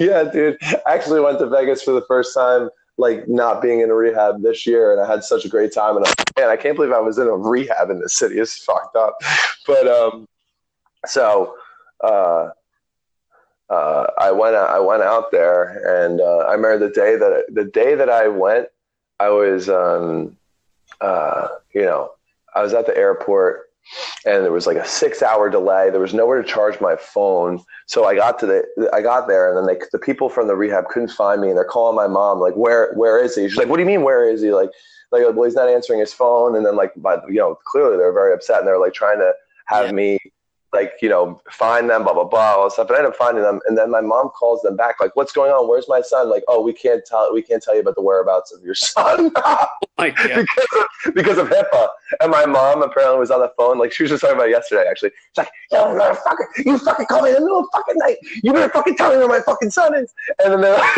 yeah, 0.00 0.24
dude. 0.24 0.58
I 0.62 0.94
actually 0.94 1.20
went 1.20 1.38
to 1.38 1.48
Vegas 1.48 1.82
for 1.82 1.92
the 1.92 2.04
first 2.08 2.34
time 2.34 2.70
like 2.98 3.28
not 3.28 3.62
being 3.62 3.80
in 3.80 3.90
a 3.90 3.94
rehab 3.94 4.42
this 4.42 4.66
year 4.66 4.92
and 4.92 5.00
I 5.00 5.10
had 5.10 5.22
such 5.24 5.44
a 5.44 5.48
great 5.48 5.72
time 5.72 5.96
and 5.96 6.04
I, 6.04 6.12
man, 6.38 6.50
I 6.50 6.56
can't 6.56 6.76
believe 6.76 6.92
I 6.92 6.98
was 6.98 7.16
in 7.16 7.28
a 7.28 7.36
rehab 7.36 7.90
in 7.90 8.00
this 8.00 8.18
city. 8.18 8.38
It's 8.38 8.58
fucked 8.62 8.96
up. 8.96 9.16
But 9.66 9.86
um 9.86 10.26
so 11.06 11.54
uh 12.02 12.48
uh, 13.70 14.06
I 14.18 14.30
went 14.30 14.56
I 14.56 14.78
went 14.80 15.02
out 15.02 15.30
there 15.30 16.06
and 16.06 16.22
uh, 16.22 16.38
I 16.38 16.54
remember 16.54 16.88
the 16.88 16.94
day 16.94 17.16
that 17.16 17.44
the 17.50 17.64
day 17.64 17.94
that 17.94 18.08
I 18.08 18.28
went 18.28 18.68
I 19.20 19.28
was 19.28 19.68
um 19.68 20.38
uh 21.02 21.48
you 21.74 21.82
know 21.82 22.12
I 22.54 22.62
was 22.62 22.72
at 22.72 22.86
the 22.86 22.96
airport 22.96 23.67
and 24.26 24.44
there 24.44 24.52
was 24.52 24.66
like 24.66 24.76
a 24.76 24.86
six 24.86 25.22
hour 25.22 25.48
delay. 25.48 25.90
There 25.90 26.00
was 26.00 26.14
nowhere 26.14 26.42
to 26.42 26.48
charge 26.48 26.80
my 26.80 26.96
phone. 26.96 27.62
So 27.86 28.04
I 28.04 28.14
got 28.14 28.38
to 28.40 28.46
the, 28.46 28.90
I 28.92 29.00
got 29.00 29.28
there 29.28 29.48
and 29.48 29.56
then 29.56 29.66
they, 29.66 29.80
the 29.92 29.98
people 29.98 30.28
from 30.28 30.48
the 30.48 30.56
rehab 30.56 30.86
couldn't 30.86 31.10
find 31.10 31.40
me 31.40 31.48
and 31.48 31.56
they're 31.56 31.64
calling 31.64 31.96
my 31.96 32.08
mom, 32.08 32.40
like, 32.40 32.54
where, 32.54 32.92
where 32.94 33.22
is 33.22 33.36
he? 33.36 33.48
She's 33.48 33.56
like, 33.56 33.68
what 33.68 33.76
do 33.76 33.82
you 33.82 33.86
mean? 33.86 34.02
Where 34.02 34.28
is 34.28 34.42
he? 34.42 34.50
Like, 34.50 34.70
like, 35.12 35.22
well, 35.22 35.44
he's 35.44 35.54
not 35.54 35.68
answering 35.68 36.00
his 36.00 36.12
phone. 36.12 36.56
And 36.56 36.66
then 36.66 36.76
like, 36.76 36.92
by, 36.96 37.14
you 37.28 37.36
know, 37.36 37.56
clearly 37.64 37.96
they're 37.96 38.12
very 38.12 38.34
upset 38.34 38.58
and 38.58 38.66
they're 38.66 38.80
like 38.80 38.92
trying 38.92 39.18
to 39.18 39.32
have 39.66 39.86
yeah. 39.86 39.92
me 39.92 40.18
like 40.72 40.92
you 41.00 41.08
know 41.08 41.40
find 41.50 41.88
them 41.88 42.02
blah 42.02 42.12
blah 42.12 42.24
blah 42.24 42.56
all 42.56 42.64
this 42.64 42.74
stuff 42.74 42.88
and 42.88 42.96
i 42.96 42.98
end 42.98 43.08
up 43.08 43.16
finding 43.16 43.42
them 43.42 43.58
and 43.66 43.78
then 43.78 43.90
my 43.90 44.02
mom 44.02 44.28
calls 44.28 44.60
them 44.60 44.76
back 44.76 44.96
like 45.00 45.14
what's 45.16 45.32
going 45.32 45.50
on 45.50 45.66
where's 45.66 45.88
my 45.88 46.02
son 46.02 46.28
like 46.28 46.42
oh 46.46 46.60
we 46.60 46.74
can't 46.74 47.04
tell 47.06 47.32
we 47.32 47.40
can't 47.40 47.62
tell 47.62 47.74
you 47.74 47.80
about 47.80 47.94
the 47.94 48.02
whereabouts 48.02 48.52
of 48.52 48.62
your 48.62 48.74
son 48.74 49.32
oh 49.98 50.04
because, 50.10 50.46
of, 51.06 51.14
because 51.14 51.38
of 51.38 51.48
hipaa. 51.48 51.88
And 52.20 52.30
my 52.30 52.46
mom 52.46 52.82
apparently 52.82 53.18
was 53.18 53.30
on 53.30 53.40
the 53.40 53.52
phone 53.56 53.78
like 53.78 53.92
she 53.92 54.02
was 54.02 54.10
just 54.10 54.22
talking 54.22 54.36
about 54.36 54.48
yesterday 54.48 54.86
actually. 54.88 55.10
She's 55.10 55.38
like 55.38 55.50
yo 55.70 55.86
motherfucker 55.86 56.64
you 56.64 56.78
fucking 56.78 57.06
call 57.06 57.22
me 57.22 57.30
in 57.30 57.34
the 57.34 57.40
middle 57.40 57.60
of 57.60 57.66
fucking 57.72 57.96
night. 57.98 58.16
You 58.42 58.52
better 58.52 58.72
fucking 58.72 58.96
tell 58.96 59.10
me 59.10 59.18
where 59.18 59.28
my 59.28 59.40
fucking 59.40 59.70
son 59.70 59.94
is. 59.94 60.12
And 60.44 60.52
then 60.54 60.60
they're 60.60 60.78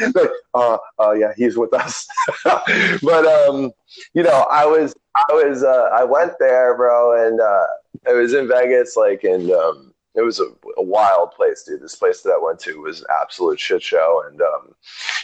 like, 0.00 0.14
like 0.14 0.30
uh, 0.54 0.78
uh 0.98 1.12
yeah 1.12 1.32
he's 1.36 1.56
with 1.56 1.72
us. 1.74 2.06
But 3.02 3.26
um 3.26 3.72
you 4.14 4.22
know 4.24 4.46
i 4.50 4.66
was 4.66 4.94
i 5.16 5.32
was 5.32 5.62
uh 5.62 5.90
i 5.96 6.02
went 6.02 6.32
there 6.40 6.76
bro 6.76 7.26
and 7.26 7.40
uh 7.40 7.66
it 8.06 8.14
was 8.14 8.34
in 8.34 8.48
Vegas, 8.48 8.96
like, 8.96 9.24
and 9.24 9.50
um, 9.50 9.93
it 10.14 10.22
was 10.22 10.38
a, 10.38 10.46
a, 10.76 10.82
wild 10.82 11.32
place, 11.32 11.64
dude. 11.64 11.82
This 11.82 11.96
place 11.96 12.22
that 12.22 12.30
I 12.30 12.38
went 12.42 12.60
to 12.60 12.80
was 12.80 13.00
an 13.00 13.06
absolute 13.20 13.58
shit 13.58 13.82
show. 13.82 14.22
And, 14.28 14.40
um, 14.40 14.74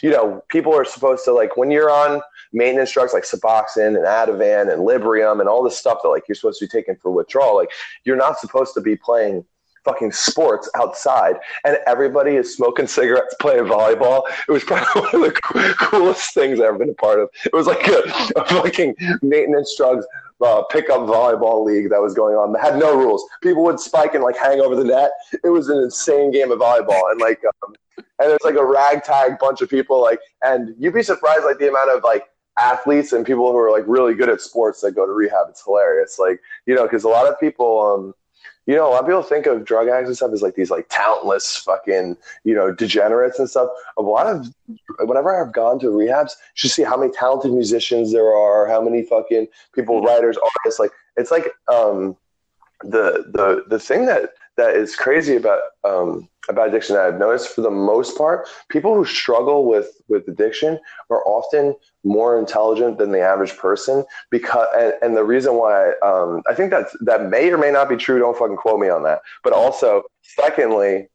you 0.03 0.11
know, 0.11 0.43
people 0.49 0.75
are 0.77 0.85
supposed 0.85 1.25
to, 1.27 1.33
like, 1.33 1.57
when 1.57 1.71
you're 1.71 1.91
on 1.91 2.21
maintenance 2.53 2.93
drugs 2.93 3.13
like 3.13 3.23
Suboxone 3.23 3.97
and 3.97 4.05
Ativan 4.05 4.73
and 4.73 4.83
Librium 4.83 5.39
and 5.39 5.49
all 5.49 5.63
this 5.63 5.79
stuff 5.79 5.99
that, 6.03 6.09
like, 6.09 6.25
you're 6.29 6.35
supposed 6.35 6.59
to 6.59 6.65
be 6.67 6.71
taking 6.71 6.97
for 6.97 7.13
withdrawal, 7.13 7.57
like, 7.57 7.71
you're 8.05 8.17
not 8.17 8.39
supposed 8.39 8.75
to 8.75 8.81
be 8.81 8.97
playing 8.97 9.45
fucking 9.85 10.13
sports 10.13 10.69
outside 10.75 11.37
and 11.65 11.79
everybody 11.87 12.37
is 12.37 12.55
smoking 12.55 12.87
cigarettes 12.87 13.35
playing 13.41 13.65
volleyball 13.65 14.23
it 14.49 14.53
was 14.53 14.65
probably 14.71 15.03
one 15.03 15.15
of 15.15 15.35
the 15.35 15.75
coolest 15.79 16.35
things 16.35 16.61
i've 16.61 16.67
ever 16.67 16.79
been 16.79 16.91
a 16.91 16.95
part 16.95 17.21
of 17.21 17.29
it 17.45 17.53
was 17.53 17.67
like 17.67 17.87
a, 17.89 18.03
a 18.37 18.45
fucking 18.47 18.95
maintenance 19.23 19.75
drugs 19.77 20.07
uh, 20.43 20.63
pickup 20.65 21.01
volleyball 21.01 21.65
league 21.65 21.91
that 21.91 22.01
was 22.01 22.15
going 22.15 22.35
on 22.35 22.53
that 22.53 22.63
had 22.63 22.79
no 22.79 22.97
rules. 22.97 23.25
People 23.43 23.63
would 23.65 23.79
spike 23.79 24.15
and 24.15 24.25
like 24.25 24.37
hang 24.37 24.61
over 24.61 24.75
the 24.75 24.85
net. 24.85 25.11
It 25.45 25.51
was 25.51 25.69
an 25.69 25.79
insane 25.79 26.31
game 26.31 26.51
of 26.51 26.59
volleyball, 26.61 27.11
and 27.11 27.21
like, 27.21 27.43
um, 27.45 27.75
and 27.99 28.33
it's 28.33 28.45
like 28.45 28.55
a 28.55 28.65
ragtag 28.65 29.39
bunch 29.39 29.61
of 29.61 29.69
people. 29.69 30.01
Like, 30.01 30.21
and 30.43 30.75
you'd 30.79 30.95
be 30.95 31.03
surprised 31.03 31.45
like 31.45 31.59
the 31.59 31.69
amount 31.69 31.91
of 31.91 32.05
like 32.05 32.25
athletes 32.59 33.13
and 33.13 33.25
people 33.25 33.51
who 33.51 33.59
are 33.59 33.71
like 33.71 33.85
really 33.87 34.15
good 34.15 34.29
at 34.29 34.41
sports 34.41 34.81
that 34.81 34.93
go 34.93 35.07
to 35.07 35.13
rehab. 35.13 35.47
It's 35.49 35.65
hilarious. 35.65 36.19
Like, 36.19 36.41
you 36.67 36.75
know, 36.75 36.85
because 36.85 37.05
a 37.05 37.09
lot 37.09 37.27
of 37.27 37.39
people, 37.39 37.81
um, 37.81 38.15
you 38.67 38.77
know, 38.77 38.89
a 38.89 38.91
lot 38.91 39.01
of 39.01 39.07
people 39.07 39.23
think 39.23 39.47
of 39.47 39.65
drug 39.65 39.89
addicts 39.89 40.09
and 40.09 40.17
stuff 40.17 40.33
as 40.33 40.43
like 40.43 40.55
these 40.55 40.71
like 40.71 40.87
talentless 40.91 41.57
fucking, 41.57 42.17
you 42.45 42.55
know, 42.55 42.73
degenerates 42.73 43.39
and 43.39 43.49
stuff. 43.49 43.71
A 43.97 44.03
lot 44.03 44.27
of, 44.27 44.53
whenever 45.01 45.35
I've 45.35 45.53
gone 45.53 45.79
to 45.81 45.87
rehabs, 45.87 46.33
you 46.63 46.69
see 46.69 46.83
how 46.83 46.97
many 46.97 47.11
talented 47.11 47.53
musicians 47.53 48.13
there 48.13 48.35
are, 48.35 48.69
how 48.69 48.81
many 48.81 49.03
fucking 49.03 49.49
people, 49.75 49.97
mm-hmm. 49.97 50.07
writers, 50.07 50.37
artists. 50.37 50.79
Like, 50.79 50.93
it's 51.17 51.31
like 51.31 51.49
um, 51.69 52.17
the 52.83 53.25
the 53.33 53.65
the 53.69 53.79
thing 53.79 54.07
that 54.07 54.31
that 54.57 54.77
is 54.77 54.97
crazy 54.97 55.37
about 55.37 55.61
um, 55.85 56.29
about 56.49 56.69
addiction 56.69 56.97
that 56.97 57.07
I've 57.07 57.19
noticed 57.19 57.49
for 57.49 57.61
the 57.61 57.71
most 57.71 58.17
part, 58.17 58.49
people 58.69 58.95
who 58.95 59.05
struggle 59.05 59.67
with 59.67 60.01
with 60.09 60.29
addiction 60.29 60.79
are 61.11 61.25
often 61.27 61.75
more 62.05 62.39
intelligent 62.39 62.99
than 62.99 63.13
the 63.13 63.21
average 63.21 63.57
person 63.57 64.05
because 64.31 64.69
and, 64.77 64.95
and 65.03 65.17
the 65.17 65.25
reason 65.25 65.55
why 65.55 65.93
um, 66.03 66.43
I 66.49 66.55
think 66.55 66.71
that 66.71 66.89
that 67.03 67.29
may 67.29 67.51
or 67.51 67.59
may 67.59 67.71
not 67.71 67.89
be 67.89 67.97
true. 67.97 68.19
Don't 68.19 68.37
fucking 68.37 68.57
quote 68.57 68.81
me 68.81 68.89
on 68.89 69.03
that. 69.05 69.21
But 69.45 69.53
also, 69.53 70.03
secondly, 70.23 71.09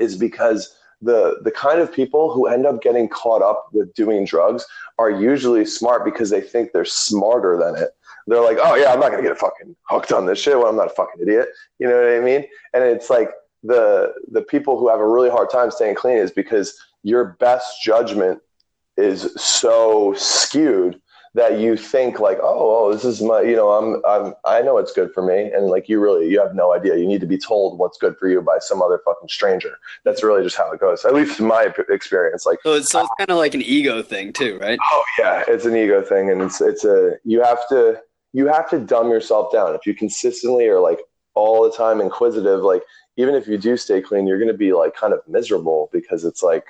is 0.00 0.16
because 0.16 0.76
the 1.02 1.38
the 1.42 1.50
kind 1.50 1.80
of 1.80 1.92
people 1.92 2.32
who 2.32 2.46
end 2.46 2.66
up 2.66 2.82
getting 2.82 3.08
caught 3.08 3.42
up 3.42 3.68
with 3.72 3.92
doing 3.94 4.24
drugs 4.24 4.64
are 4.98 5.10
usually 5.10 5.64
smart 5.64 6.04
because 6.04 6.30
they 6.30 6.40
think 6.40 6.72
they're 6.72 6.84
smarter 6.84 7.58
than 7.58 7.82
it 7.82 7.90
they're 8.26 8.42
like, 8.42 8.58
oh 8.60 8.74
yeah, 8.74 8.92
I'm 8.92 9.00
not 9.00 9.10
gonna 9.10 9.22
get 9.22 9.38
fucking 9.38 9.76
hooked 9.88 10.12
on 10.12 10.26
this 10.26 10.40
shit. 10.40 10.58
Well, 10.58 10.68
I'm 10.68 10.76
not 10.76 10.90
a 10.90 10.94
fucking 10.94 11.20
idiot. 11.20 11.48
You 11.78 11.88
know 11.88 11.96
what 11.96 12.12
I 12.12 12.20
mean? 12.20 12.44
And 12.72 12.84
it's 12.84 13.10
like 13.10 13.30
the 13.62 14.14
the 14.30 14.42
people 14.42 14.78
who 14.78 14.88
have 14.88 15.00
a 15.00 15.08
really 15.08 15.30
hard 15.30 15.50
time 15.50 15.70
staying 15.70 15.94
clean 15.94 16.18
is 16.18 16.30
because 16.30 16.76
your 17.02 17.36
best 17.40 17.82
judgment 17.82 18.40
is 18.96 19.34
so 19.36 20.14
skewed 20.14 21.00
that 21.34 21.58
you 21.58 21.76
think 21.76 22.20
like, 22.20 22.38
oh, 22.40 22.86
oh, 22.86 22.92
this 22.92 23.04
is 23.04 23.20
my, 23.20 23.40
you 23.40 23.56
know, 23.56 23.72
I'm, 23.72 24.00
I'm, 24.06 24.34
I 24.44 24.62
know 24.62 24.78
it's 24.78 24.92
good 24.92 25.12
for 25.12 25.20
me, 25.20 25.50
and 25.52 25.66
like 25.66 25.88
you 25.88 25.98
really, 25.98 26.30
you 26.30 26.40
have 26.40 26.54
no 26.54 26.72
idea. 26.72 26.96
You 26.96 27.08
need 27.08 27.20
to 27.22 27.26
be 27.26 27.36
told 27.36 27.76
what's 27.76 27.98
good 27.98 28.16
for 28.18 28.28
you 28.28 28.40
by 28.40 28.58
some 28.60 28.80
other 28.80 29.00
fucking 29.04 29.28
stranger. 29.28 29.76
That's 30.04 30.22
really 30.22 30.44
just 30.44 30.56
how 30.56 30.70
it 30.70 30.78
goes. 30.78 31.04
At 31.04 31.12
least 31.12 31.40
in 31.40 31.46
my 31.46 31.74
experience, 31.88 32.46
like, 32.46 32.60
so 32.62 32.74
it's, 32.74 32.90
so 32.90 33.00
it's 33.00 33.10
kind 33.18 33.30
of 33.30 33.36
like 33.36 33.54
an 33.54 33.62
ego 33.62 34.00
thing 34.00 34.32
too, 34.32 34.58
right? 34.60 34.78
Oh 34.80 35.04
yeah, 35.18 35.42
it's 35.48 35.64
an 35.64 35.74
ego 35.74 36.02
thing, 36.02 36.30
and 36.30 36.40
it's, 36.40 36.60
it's 36.60 36.84
a, 36.84 37.16
you 37.24 37.42
have 37.42 37.68
to, 37.68 38.00
you 38.34 38.48
have 38.48 38.68
to 38.68 38.78
dumb 38.78 39.08
yourself 39.08 39.50
down. 39.52 39.74
If 39.74 39.86
you 39.86 39.94
consistently 39.94 40.66
are 40.66 40.80
like 40.80 40.98
all 41.34 41.62
the 41.62 41.74
time 41.74 42.00
inquisitive, 42.00 42.60
like 42.60 42.82
even 43.16 43.34
if 43.34 43.46
you 43.46 43.56
do 43.56 43.76
stay 43.76 44.02
clean, 44.02 44.26
you're 44.26 44.38
going 44.38 44.48
to 44.48 44.58
be 44.58 44.72
like 44.72 44.94
kind 44.94 45.14
of 45.14 45.20
miserable 45.26 45.88
because 45.92 46.24
it's 46.24 46.42
like, 46.42 46.66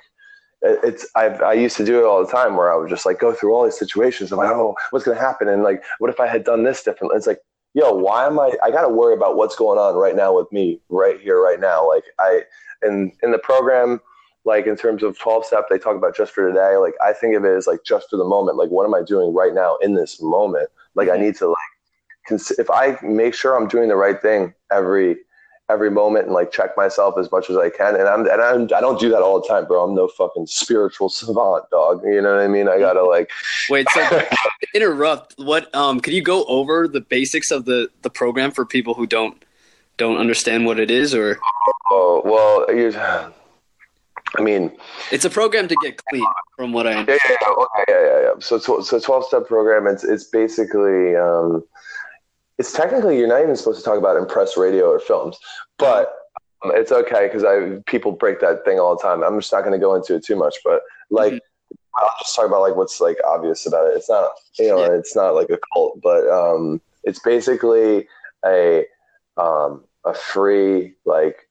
it's 0.61 1.07
I've, 1.15 1.41
I 1.41 1.53
used 1.53 1.75
to 1.77 1.85
do 1.85 1.99
it 1.99 2.05
all 2.05 2.23
the 2.23 2.31
time 2.31 2.55
where 2.55 2.71
I 2.71 2.75
would 2.75 2.89
just 2.89 3.05
like 3.05 3.19
go 3.19 3.33
through 3.33 3.53
all 3.53 3.65
these 3.65 3.77
situations. 3.77 4.31
I'm 4.31 4.37
like, 4.37 4.49
oh, 4.49 4.75
what's 4.91 5.03
going 5.05 5.17
to 5.17 5.23
happen? 5.23 5.47
And 5.47 5.63
like, 5.63 5.83
what 5.97 6.09
if 6.09 6.19
I 6.19 6.27
had 6.27 6.43
done 6.43 6.63
this 6.63 6.83
differently? 6.83 7.17
It's 7.17 7.27
like, 7.27 7.39
yo, 7.73 7.91
why 7.91 8.25
am 8.25 8.39
I? 8.39 8.53
I 8.63 8.71
got 8.71 8.81
to 8.83 8.89
worry 8.89 9.15
about 9.15 9.35
what's 9.35 9.55
going 9.55 9.77
on 9.77 9.95
right 9.95 10.15
now 10.15 10.35
with 10.35 10.51
me, 10.51 10.79
right 10.89 11.19
here, 11.19 11.41
right 11.41 11.59
now. 11.59 11.87
Like 11.87 12.03
I, 12.19 12.41
in 12.83 13.11
in 13.21 13.31
the 13.31 13.37
program, 13.37 13.99
like 14.43 14.65
in 14.65 14.75
terms 14.75 15.03
of 15.03 15.19
12 15.19 15.45
step, 15.45 15.65
they 15.69 15.77
talk 15.77 15.95
about 15.95 16.15
just 16.15 16.31
for 16.31 16.47
today. 16.47 16.77
Like 16.77 16.93
I 17.03 17.13
think 17.13 17.35
of 17.35 17.43
it 17.43 17.55
as 17.55 17.67
like 17.67 17.83
just 17.83 18.09
for 18.09 18.17
the 18.17 18.23
moment. 18.23 18.57
Like 18.57 18.69
what 18.69 18.85
am 18.85 18.95
I 18.95 19.03
doing 19.03 19.33
right 19.33 19.53
now 19.53 19.77
in 19.81 19.93
this 19.93 20.21
moment? 20.21 20.69
Like 20.95 21.09
I 21.09 21.17
need 21.17 21.35
to 21.37 21.47
like, 21.47 21.57
cons- 22.27 22.51
if 22.51 22.69
I 22.69 22.97
make 23.03 23.33
sure 23.33 23.55
I'm 23.55 23.67
doing 23.67 23.89
the 23.89 23.95
right 23.95 24.21
thing 24.21 24.53
every 24.71 25.17
every 25.69 25.89
moment 25.89 26.25
and 26.25 26.33
like 26.33 26.51
check 26.51 26.77
myself 26.77 27.15
as 27.17 27.31
much 27.31 27.49
as 27.49 27.57
I 27.57 27.69
can. 27.69 27.95
And 27.95 28.07
I'm 28.07 28.21
and 28.27 28.41
I'm 28.41 28.63
I 28.75 28.81
don't 28.81 28.99
do 28.99 29.09
that 29.09 29.21
all 29.21 29.41
the 29.41 29.47
time, 29.47 29.65
bro. 29.65 29.83
I'm 29.83 29.95
no 29.95 30.07
fucking 30.07 30.47
spiritual 30.47 31.09
savant, 31.09 31.69
dog. 31.71 32.03
You 32.03 32.21
know 32.21 32.35
what 32.35 32.43
I 32.43 32.47
mean? 32.47 32.67
I 32.67 32.79
gotta 32.79 33.03
like 33.03 33.29
wait. 33.69 33.87
So 33.89 34.21
interrupt. 34.73 35.35
What 35.37 35.73
um? 35.75 35.99
Can 35.99 36.13
you 36.13 36.21
go 36.21 36.45
over 36.45 36.87
the 36.87 37.01
basics 37.01 37.51
of 37.51 37.65
the 37.65 37.89
the 38.01 38.09
program 38.09 38.51
for 38.51 38.65
people 38.65 38.93
who 38.93 39.07
don't 39.07 39.43
don't 39.97 40.17
understand 40.17 40.65
what 40.65 40.79
it 40.79 40.91
is 40.91 41.15
or? 41.15 41.39
Oh 41.91 42.21
well, 42.25 42.65
I 44.37 44.41
mean, 44.41 44.71
it's 45.11 45.25
a 45.25 45.29
program 45.29 45.67
to 45.67 45.75
get 45.81 46.03
clean, 46.05 46.25
from 46.55 46.73
what 46.73 46.87
I 46.87 46.93
understand. 46.93 47.37
Yeah, 47.41 47.47
yeah, 47.47 47.63
okay, 47.63 47.83
yeah, 47.87 48.05
yeah, 48.05 48.21
yeah. 48.21 48.33
So, 48.39 48.57
so 48.59 48.99
twelve 48.99 49.25
step 49.25 49.47
program. 49.47 49.87
It's 49.87 50.03
it's 50.03 50.25
basically 50.25 51.15
um, 51.15 51.63
it's 52.57 52.73
technically 52.73 53.17
you're 53.17 53.27
not 53.27 53.41
even 53.41 53.55
supposed 53.55 53.79
to 53.79 53.85
talk 53.85 53.97
about 53.97 54.17
impress 54.17 54.57
radio 54.57 54.89
or 54.89 54.99
films, 54.99 55.37
but 55.77 56.13
um, 56.63 56.71
it's 56.75 56.91
okay 56.91 57.27
because 57.27 57.43
I 57.43 57.81
people 57.85 58.11
break 58.11 58.39
that 58.41 58.65
thing 58.65 58.79
all 58.79 58.95
the 58.95 59.01
time. 59.01 59.23
I'm 59.23 59.39
just 59.39 59.51
not 59.51 59.61
going 59.61 59.73
to 59.73 59.79
go 59.79 59.95
into 59.95 60.15
it 60.15 60.25
too 60.25 60.35
much, 60.35 60.55
but 60.63 60.81
like. 61.09 61.33
Mm-hmm. 61.33 61.39
I'll 61.97 62.11
just 62.19 62.35
talk 62.35 62.45
about 62.45 62.59
like 62.59 62.75
what's 62.75 62.99
like 62.99 63.17
obvious 63.25 63.65
about 63.65 63.87
it. 63.87 63.95
It's 63.95 64.09
not, 64.09 64.31
you 64.59 64.67
know, 64.67 64.79
yeah. 64.79 64.97
it's 64.97 65.15
not 65.15 65.33
like 65.33 65.49
a 65.49 65.57
cult, 65.73 66.01
but 66.01 66.27
um, 66.27 66.81
it's 67.05 67.19
basically 67.19 68.05
a 68.45 68.85
um, 69.37 69.85
a 70.03 70.13
free 70.13 70.95
like 71.05 71.44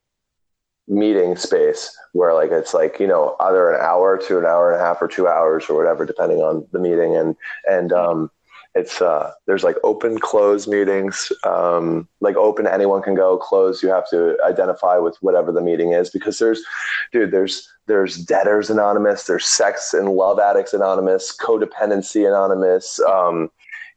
meeting 0.87 1.35
space 1.35 1.97
where 2.13 2.33
like 2.33 2.51
it's 2.51 2.73
like 2.73 2.99
you 2.99 3.07
know 3.07 3.35
either 3.39 3.71
an 3.73 3.81
hour 3.81 4.17
to 4.17 4.37
an 4.37 4.45
hour 4.45 4.71
and 4.71 4.79
a 4.79 4.83
half 4.83 5.01
or 5.01 5.07
two 5.07 5.27
hours 5.27 5.65
or 5.69 5.75
whatever 5.75 6.05
depending 6.05 6.39
on 6.39 6.65
the 6.71 6.79
meeting. 6.79 7.15
And 7.15 7.35
and 7.65 7.91
um 7.91 8.31
it's 8.75 9.01
uh 9.01 9.31
there's 9.47 9.63
like 9.63 9.77
open 9.83 10.19
close 10.19 10.67
meetings. 10.67 11.31
Um 11.43 12.07
like 12.21 12.35
open 12.35 12.67
anyone 12.67 13.01
can 13.01 13.15
go. 13.15 13.37
Close 13.37 13.81
you 13.81 13.89
have 13.89 14.09
to 14.09 14.37
identify 14.45 14.97
with 14.97 15.17
whatever 15.21 15.51
the 15.51 15.61
meeting 15.61 15.93
is 15.93 16.09
because 16.09 16.37
there's 16.37 16.63
dude 17.11 17.31
there's 17.31 17.67
there's 17.87 18.17
debtors 18.17 18.69
anonymous 18.69 19.25
there's 19.25 19.45
sex 19.45 19.93
and 19.93 20.09
love 20.09 20.39
addicts 20.39 20.73
anonymous 20.73 21.35
codependency 21.35 22.27
anonymous 22.27 22.99
um 23.01 23.49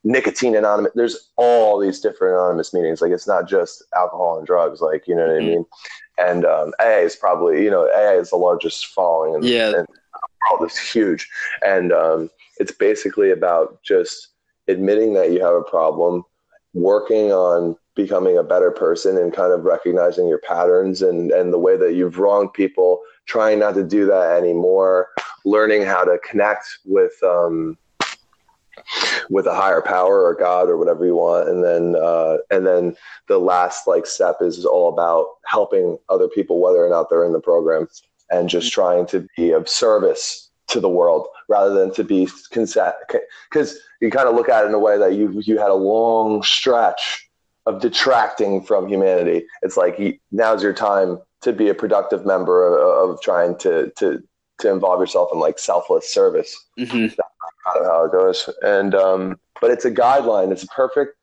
nicotine 0.09 0.56
anonymous 0.56 0.92
there's 0.94 1.30
all 1.36 1.78
these 1.78 2.00
different 2.00 2.34
anonymous 2.34 2.72
meetings 2.72 3.02
like 3.02 3.12
it's 3.12 3.26
not 3.26 3.48
just 3.48 3.84
alcohol 3.94 4.38
and 4.38 4.46
drugs 4.46 4.80
like 4.80 5.06
you 5.06 5.14
know 5.14 5.26
what 5.26 5.36
mm-hmm. 5.36 5.46
i 5.46 5.50
mean 5.50 5.66
and 6.18 6.44
um, 6.44 6.72
AA 6.80 6.98
is 6.98 7.16
probably 7.16 7.64
you 7.64 7.70
know 7.70 7.88
AA 7.88 8.18
is 8.18 8.30
the 8.30 8.36
largest 8.36 8.86
following 8.86 9.34
in, 9.34 9.42
yeah. 9.42 9.66
in 9.66 9.72
the 9.72 9.86
world. 10.50 10.62
It's 10.62 10.92
huge, 10.92 11.28
and 11.64 11.92
um, 11.92 12.30
it's 12.59 12.72
basically 12.72 13.30
about 13.30 13.82
just 13.82 14.28
admitting 14.66 15.14
that 15.14 15.32
you 15.32 15.42
have 15.42 15.54
a 15.54 15.62
problem, 15.62 16.24
working 16.74 17.32
on 17.32 17.76
becoming 17.94 18.36
a 18.36 18.42
better 18.42 18.70
person, 18.70 19.16
and 19.16 19.32
kind 19.32 19.52
of 19.52 19.64
recognizing 19.64 20.28
your 20.28 20.40
patterns 20.40 21.02
and 21.02 21.30
and 21.30 21.52
the 21.52 21.59
way 21.59 21.76
that 21.76 21.94
you've 21.94 22.18
wronged 22.18 22.52
people, 22.52 23.00
trying 23.26 23.59
not 23.59 23.74
to 23.74 23.84
do 23.84 24.06
that 24.06 24.36
anymore, 24.36 25.09
learning 25.44 25.82
how 25.82 26.04
to 26.04 26.18
connect 26.28 26.66
with. 26.84 27.12
Um, 27.22 27.78
with 29.30 29.47
a 29.47 29.55
higher 29.55 29.82
power 29.82 30.24
or 30.24 30.34
God 30.34 30.68
or 30.68 30.76
whatever 30.76 31.05
you 31.05 31.16
want. 31.16 31.49
And 31.49 31.64
then, 31.64 31.97
uh, 31.97 32.39
and 32.51 32.66
then 32.66 32.97
the 33.26 33.39
last 33.39 33.86
like 33.86 34.07
step 34.07 34.36
is 34.41 34.64
all 34.64 34.89
about 34.89 35.26
helping 35.47 35.99
other 36.09 36.28
people, 36.28 36.61
whether 36.61 36.84
or 36.84 36.89
not 36.89 37.11
they're 37.11 37.24
in 37.24 37.32
the 37.32 37.41
program 37.41 37.89
and 38.30 38.49
just 38.49 38.68
mm-hmm. 38.68 38.80
trying 38.80 39.07
to 39.07 39.26
be 39.36 39.51
of 39.51 39.68
service 39.68 40.51
to 40.68 40.80
the 40.80 40.89
world 40.89 41.26
rather 41.49 41.74
than 41.74 41.93
to 41.95 42.05
be 42.05 42.28
consent. 42.51 42.95
Cause 43.51 43.78
you 44.01 44.11
kind 44.11 44.28
of 44.28 44.34
look 44.34 44.49
at 44.49 44.64
it 44.64 44.68
in 44.68 44.74
a 44.74 44.78
way 44.78 44.99
that 44.99 45.14
you, 45.14 45.41
you 45.45 45.59
had 45.59 45.70
a 45.70 45.74
long 45.74 46.43
stretch 46.43 47.28
of 47.66 47.80
detracting 47.80 48.62
from 48.62 48.89
humanity. 48.89 49.47
It's 49.62 49.76
like 49.76 50.20
now's 50.30 50.62
your 50.62 50.72
time 50.72 51.18
to 51.43 51.53
be 51.53 51.68
a 51.68 51.74
productive 51.74 52.26
member 52.26 52.76
of, 52.76 53.11
of 53.11 53.22
trying 53.22 53.57
to, 53.59 53.91
to, 53.97 54.22
to 54.59 54.72
involve 54.72 55.01
yourself 55.01 55.30
in 55.32 55.39
like 55.39 55.59
selfless 55.59 56.12
service. 56.12 56.66
Mm-hmm 56.78 57.20
kind 57.73 57.87
of 57.87 57.93
how 57.93 58.05
it 58.05 58.12
goes. 58.12 58.49
And 58.62 58.95
um, 58.95 59.39
but 59.61 59.71
it's 59.71 59.85
a 59.85 59.91
guideline. 59.91 60.53
It's 60.53 60.62
a 60.62 60.69
perfect. 60.69 61.14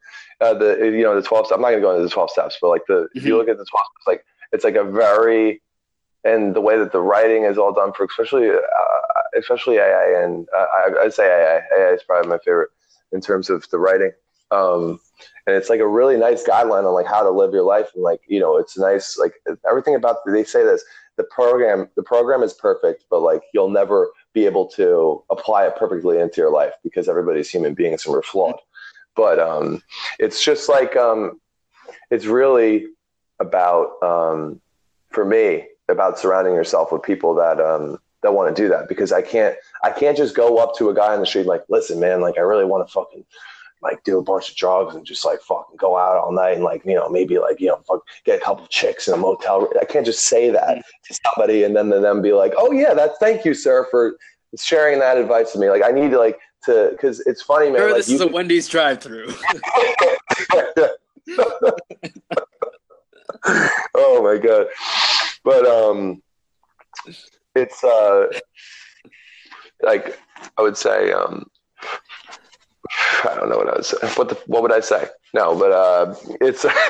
Uh, 0.41 0.53
the 0.53 0.77
you 0.77 1.03
know 1.03 1.15
the 1.15 1.25
twelve. 1.25 1.47
I'm 1.51 1.61
not 1.61 1.69
going 1.69 1.81
to 1.81 1.85
go 1.85 1.91
into 1.91 2.03
the 2.03 2.09
twelve 2.09 2.29
steps, 2.29 2.57
but 2.61 2.69
like 2.69 2.85
the 2.87 2.93
mm-hmm. 2.93 3.17
if 3.17 3.23
you 3.23 3.31
mm-hmm. 3.31 3.37
look 3.39 3.49
at 3.49 3.57
the 3.57 3.65
twelve 3.65 3.85
steps, 3.93 4.07
like 4.07 4.25
it's 4.51 4.63
like 4.63 4.75
a 4.75 4.83
very 4.83 5.61
and 6.23 6.55
the 6.55 6.61
way 6.61 6.77
that 6.77 6.91
the 6.91 7.01
writing 7.01 7.43
is 7.43 7.57
all 7.57 7.71
done 7.71 7.93
for 7.93 8.05
especially 8.05 8.49
uh, 8.49 8.59
especially 9.37 9.79
AA 9.79 10.23
and 10.23 10.47
uh, 10.55 10.65
I, 10.73 11.03
I'd 11.03 11.13
say 11.13 11.27
AA. 11.27 11.59
AA 11.75 11.93
is 11.93 12.03
probably 12.03 12.29
my 12.29 12.39
favorite 12.39 12.69
in 13.11 13.21
terms 13.21 13.49
of 13.49 13.67
the 13.69 13.77
writing. 13.77 14.11
Um, 14.51 14.99
and 15.47 15.55
it's 15.55 15.69
like 15.69 15.79
a 15.79 15.87
really 15.87 16.17
nice 16.17 16.43
guideline 16.43 16.85
on 16.85 16.93
like 16.93 17.07
how 17.07 17.23
to 17.23 17.29
live 17.29 17.53
your 17.53 17.63
life 17.63 17.89
and 17.95 18.03
like 18.03 18.21
you 18.27 18.39
know 18.39 18.57
it's 18.57 18.77
nice 18.77 19.17
like 19.17 19.33
everything 19.69 19.95
about 19.95 20.17
they 20.25 20.43
say 20.43 20.63
this 20.63 20.83
the 21.17 21.23
program 21.25 21.89
the 21.95 22.03
program 22.03 22.43
is 22.43 22.53
perfect 22.53 23.05
but 23.09 23.21
like 23.21 23.41
you'll 23.53 23.69
never 23.69 24.11
be 24.35 24.45
able 24.45 24.67
to 24.67 25.23
apply 25.31 25.65
it 25.65 25.77
perfectly 25.77 26.19
into 26.19 26.41
your 26.41 26.51
life 26.51 26.73
because 26.83 27.07
everybody's 27.07 27.49
human 27.49 27.73
beings 27.73 28.05
and 28.05 28.13
we're 28.13 28.21
flawed. 28.21 28.59
But 29.15 29.39
um, 29.39 29.81
it's 30.19 30.43
just 30.43 30.67
like 30.67 30.95
um, 30.97 31.39
it's 32.11 32.25
really 32.25 32.87
about 33.39 34.03
um, 34.03 34.61
for 35.09 35.25
me 35.25 35.67
about 35.87 36.19
surrounding 36.19 36.53
yourself 36.53 36.91
with 36.91 37.01
people 37.01 37.33
that 37.35 37.61
um, 37.61 37.97
that 38.21 38.33
want 38.33 38.53
to 38.53 38.61
do 38.61 38.67
that 38.67 38.89
because 38.89 39.13
I 39.13 39.21
can't 39.21 39.55
I 39.83 39.91
can't 39.91 40.17
just 40.17 40.35
go 40.35 40.57
up 40.57 40.75
to 40.77 40.89
a 40.89 40.93
guy 40.93 41.13
on 41.13 41.21
the 41.21 41.25
street 41.25 41.45
like 41.45 41.63
listen 41.69 41.99
man 41.99 42.19
like 42.19 42.37
I 42.37 42.41
really 42.41 42.65
want 42.65 42.85
to 42.85 42.91
fucking 42.91 43.23
like 43.85 44.03
do 44.03 44.17
a 44.17 44.23
bunch 44.23 44.49
of 44.49 44.55
drugs 44.55 44.95
and 44.95 45.05
just 45.05 45.23
like 45.23 45.39
fucking 45.41 45.77
go 45.77 45.97
out 45.97 46.17
all 46.17 46.31
night 46.31 46.55
and 46.55 46.63
like 46.63 46.83
you 46.85 46.95
know 46.95 47.07
maybe 47.09 47.37
like 47.37 47.59
you 47.59 47.67
know 47.67 47.79
fuck, 47.87 48.01
get 48.25 48.41
a 48.41 48.43
couple 48.43 48.65
chicks 48.67 49.07
in 49.07 49.13
a 49.13 49.17
motel. 49.17 49.69
I 49.79 49.85
can't 49.85 50.05
just 50.05 50.25
say 50.25 50.49
that 50.49 50.83
to 51.05 51.19
somebody 51.25 51.63
and 51.63 51.75
then 51.75 51.89
then 51.89 52.21
be 52.21 52.33
like, 52.33 52.53
oh 52.57 52.71
yeah, 52.71 52.93
that's 52.93 53.17
thank 53.19 53.45
you 53.45 53.53
sir 53.53 53.87
for 53.91 54.17
sharing 54.59 54.99
that 54.99 55.17
advice 55.17 55.53
with 55.53 55.61
me. 55.61 55.69
Like 55.69 55.83
I 55.83 55.91
need 55.91 56.11
to 56.11 56.17
like 56.17 56.39
to 56.63 56.89
because 56.91 57.19
it's 57.21 57.41
funny, 57.41 57.69
man. 57.69 57.79
Sure, 57.79 57.89
like, 57.89 57.97
this 57.97 58.09
is 58.09 58.21
a 58.21 58.27
Wendy's 58.27 58.67
drive-through. 58.67 59.33
oh 63.95 64.21
my 64.23 64.37
god 64.37 64.67
but 65.45 65.65
um 65.65 66.21
it's 67.55 67.83
uh 67.83 68.25
like 69.83 70.19
i 70.57 70.61
would 70.61 70.75
say 70.75 71.11
um 71.11 71.45
i 73.23 73.35
don't 73.35 73.49
know 73.49 73.57
what 73.57 73.77
i 73.77 73.81
say 73.81 73.97
what 74.15 74.29
the 74.29 74.35
what 74.47 74.61
would 74.61 74.73
i 74.73 74.79
say 74.79 75.07
no 75.33 75.57
but 75.57 75.71
uh 75.71 76.15
it's 76.41 76.65